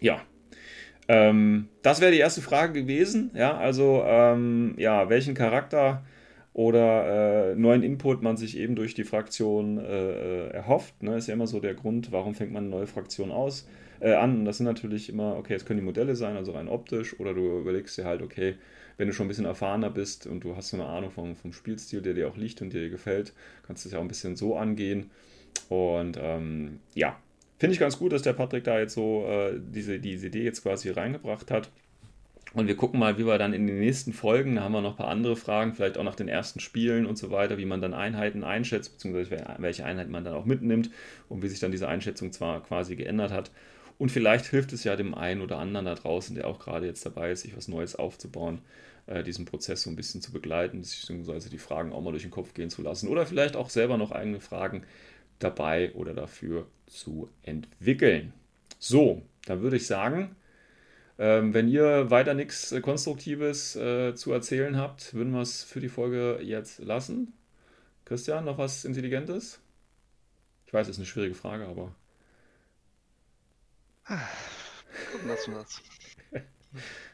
Ja, 0.00 0.22
ähm, 1.08 1.68
das 1.82 2.00
wäre 2.00 2.12
die 2.12 2.18
erste 2.18 2.42
Frage 2.42 2.82
gewesen. 2.82 3.30
Ja, 3.34 3.56
also, 3.56 4.02
ähm, 4.06 4.74
ja, 4.76 5.08
welchen 5.08 5.34
Charakter 5.34 6.02
oder 6.52 7.50
äh, 7.50 7.54
neuen 7.54 7.82
Input 7.82 8.22
man 8.22 8.38
sich 8.38 8.56
eben 8.56 8.76
durch 8.76 8.94
die 8.94 9.04
Fraktion 9.04 9.76
äh, 9.76 10.46
äh, 10.46 10.48
erhofft. 10.52 11.02
Ne? 11.02 11.16
Ist 11.16 11.28
ja 11.28 11.34
immer 11.34 11.46
so 11.46 11.60
der 11.60 11.74
Grund, 11.74 12.12
warum 12.12 12.34
fängt 12.34 12.50
man 12.50 12.64
eine 12.64 12.70
neue 12.70 12.86
Fraktion 12.86 13.30
aus, 13.30 13.68
äh, 14.00 14.14
an. 14.14 14.38
Und 14.38 14.44
das 14.46 14.56
sind 14.56 14.64
natürlich 14.64 15.10
immer, 15.10 15.36
okay, 15.36 15.52
es 15.52 15.66
können 15.66 15.80
die 15.80 15.84
Modelle 15.84 16.16
sein, 16.16 16.34
also 16.34 16.52
rein 16.52 16.68
optisch, 16.68 17.20
oder 17.20 17.34
du 17.34 17.58
überlegst 17.60 17.98
dir 17.98 18.06
halt, 18.06 18.22
okay, 18.22 18.54
wenn 18.96 19.06
du 19.06 19.12
schon 19.12 19.26
ein 19.26 19.28
bisschen 19.28 19.44
erfahrener 19.44 19.90
bist 19.90 20.26
und 20.26 20.44
du 20.44 20.56
hast 20.56 20.70
so 20.70 20.78
eine 20.78 20.86
Ahnung 20.86 21.10
vom, 21.10 21.36
vom 21.36 21.52
Spielstil, 21.52 22.00
der 22.00 22.14
dir 22.14 22.26
auch 22.26 22.38
liegt 22.38 22.62
und 22.62 22.72
dir 22.72 22.88
gefällt, 22.88 23.34
kannst 23.66 23.84
du 23.84 23.88
es 23.88 23.92
ja 23.92 23.98
auch 23.98 24.02
ein 24.02 24.08
bisschen 24.08 24.36
so 24.36 24.56
angehen. 24.56 25.10
Und 25.68 26.18
ähm, 26.18 26.80
ja, 26.94 27.16
Finde 27.58 27.74
ich 27.74 27.80
ganz 27.80 27.98
gut, 27.98 28.12
dass 28.12 28.22
der 28.22 28.34
Patrick 28.34 28.64
da 28.64 28.78
jetzt 28.78 28.94
so 28.94 29.26
äh, 29.26 29.58
diese, 29.58 29.98
diese 29.98 30.26
Idee 30.26 30.44
jetzt 30.44 30.62
quasi 30.62 30.90
reingebracht 30.90 31.50
hat. 31.50 31.70
Und 32.54 32.68
wir 32.68 32.76
gucken 32.76 33.00
mal, 33.00 33.18
wie 33.18 33.26
wir 33.26 33.38
dann 33.38 33.52
in 33.52 33.66
den 33.66 33.80
nächsten 33.80 34.12
Folgen, 34.12 34.56
da 34.56 34.62
haben 34.62 34.72
wir 34.72 34.80
noch 34.80 34.92
ein 34.92 34.96
paar 34.96 35.08
andere 35.08 35.36
Fragen, 35.36 35.74
vielleicht 35.74 35.98
auch 35.98 36.04
nach 36.04 36.14
den 36.14 36.28
ersten 36.28 36.60
Spielen 36.60 37.04
und 37.04 37.18
so 37.18 37.30
weiter, 37.30 37.58
wie 37.58 37.66
man 37.66 37.82
dann 37.82 37.92
Einheiten 37.92 38.44
einschätzt, 38.44 38.92
beziehungsweise 38.92 39.44
welche 39.58 39.84
Einheiten 39.84 40.10
man 40.10 40.24
dann 40.24 40.34
auch 40.34 40.46
mitnimmt 40.46 40.90
und 41.28 41.42
wie 41.42 41.48
sich 41.48 41.60
dann 41.60 41.70
diese 41.70 41.88
Einschätzung 41.88 42.32
zwar 42.32 42.62
quasi 42.62 42.96
geändert 42.96 43.30
hat. 43.30 43.50
Und 43.98 44.10
vielleicht 44.10 44.46
hilft 44.46 44.72
es 44.72 44.84
ja 44.84 44.96
dem 44.96 45.14
einen 45.14 45.40
oder 45.40 45.58
anderen 45.58 45.86
da 45.86 45.94
draußen, 45.94 46.34
der 46.34 46.46
auch 46.46 46.58
gerade 46.58 46.86
jetzt 46.86 47.04
dabei 47.04 47.30
ist, 47.30 47.42
sich 47.42 47.56
was 47.56 47.68
Neues 47.68 47.96
aufzubauen, 47.96 48.60
äh, 49.06 49.22
diesen 49.22 49.44
Prozess 49.44 49.82
so 49.82 49.90
ein 49.90 49.96
bisschen 49.96 50.20
zu 50.20 50.32
begleiten, 50.32 50.80
beziehungsweise 50.80 51.50
die 51.50 51.58
Fragen 51.58 51.92
auch 51.92 52.02
mal 52.02 52.10
durch 52.10 52.22
den 52.22 52.30
Kopf 52.30 52.54
gehen 52.54 52.70
zu 52.70 52.82
lassen. 52.82 53.08
Oder 53.08 53.26
vielleicht 53.26 53.56
auch 53.56 53.70
selber 53.70 53.98
noch 53.98 54.12
eigene 54.12 54.40
Fragen 54.40 54.82
dabei 55.38 55.92
oder 55.94 56.14
dafür 56.14 56.66
zu 56.86 57.30
entwickeln. 57.42 58.32
So, 58.78 59.22
dann 59.46 59.62
würde 59.62 59.76
ich 59.76 59.86
sagen, 59.86 60.36
ähm, 61.18 61.54
wenn 61.54 61.68
ihr 61.68 62.10
weiter 62.10 62.34
nichts 62.34 62.72
äh, 62.72 62.80
Konstruktives 62.80 63.74
äh, 63.76 64.14
zu 64.14 64.32
erzählen 64.32 64.76
habt, 64.76 65.14
würden 65.14 65.32
wir 65.32 65.40
es 65.40 65.62
für 65.62 65.80
die 65.80 65.88
Folge 65.88 66.40
jetzt 66.42 66.80
lassen. 66.80 67.32
Christian, 68.04 68.44
noch 68.44 68.58
was 68.58 68.84
Intelligentes? 68.84 69.60
Ich 70.66 70.74
weiß, 70.74 70.86
es 70.86 70.92
ist 70.92 70.98
eine 70.98 71.06
schwierige 71.06 71.34
Frage, 71.34 71.66
aber. 71.66 71.94
Lassen 75.26 75.52
wir 75.52 75.58
das. 75.60 75.82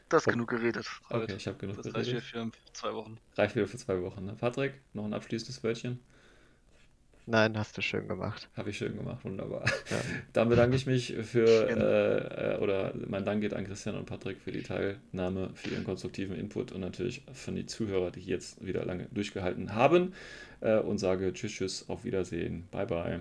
Du 0.09 0.17
hast 0.17 0.25
genug 0.25 0.49
geredet. 0.49 0.85
Okay, 1.09 1.33
ich 1.35 1.47
habe 1.47 1.57
genug 1.57 1.77
das 1.77 1.85
geredet. 1.85 2.07
Das 2.07 2.13
reicht 2.13 2.27
für 2.27 2.51
zwei 2.73 2.93
Wochen. 2.93 3.17
Reicht 3.35 3.55
wieder 3.55 3.67
für 3.67 3.77
zwei 3.77 3.99
Wochen. 4.01 4.25
Ne? 4.25 4.35
Patrick, 4.35 4.73
noch 4.93 5.05
ein 5.05 5.13
abschließendes 5.13 5.63
Wörtchen? 5.63 5.99
Nein, 7.25 7.57
hast 7.57 7.77
du 7.77 7.81
schön 7.81 8.07
gemacht. 8.07 8.49
Habe 8.57 8.69
ich 8.69 8.77
schön 8.77 8.97
gemacht, 8.97 9.23
wunderbar. 9.23 9.63
Ja. 9.89 9.97
Dann 10.33 10.49
bedanke 10.49 10.75
ich 10.75 10.85
mich 10.85 11.13
für, 11.23 11.47
äh, 11.47 12.55
äh, 12.55 12.59
oder 12.59 12.93
mein 13.07 13.23
Dank 13.23 13.41
geht 13.41 13.53
an 13.53 13.65
Christian 13.65 13.95
und 13.95 14.05
Patrick 14.05 14.41
für 14.41 14.51
die 14.51 14.61
Teilnahme, 14.61 15.51
für 15.55 15.69
ihren 15.69 15.85
konstruktiven 15.85 16.35
Input 16.35 16.73
und 16.73 16.81
natürlich 16.81 17.23
von 17.31 17.55
die 17.55 17.65
Zuhörer, 17.65 18.11
die 18.11 18.21
jetzt 18.21 18.65
wieder 18.65 18.83
lange 18.85 19.07
durchgehalten 19.11 19.73
haben. 19.73 20.13
Äh, 20.59 20.79
und 20.79 20.97
sage 20.97 21.31
Tschüss, 21.33 21.53
Tschüss, 21.53 21.89
auf 21.89 22.03
Wiedersehen. 22.03 22.67
Bye, 22.71 22.87
bye. 22.87 23.19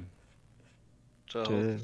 Ciao. 1.28 1.44
Tschüss. 1.44 1.82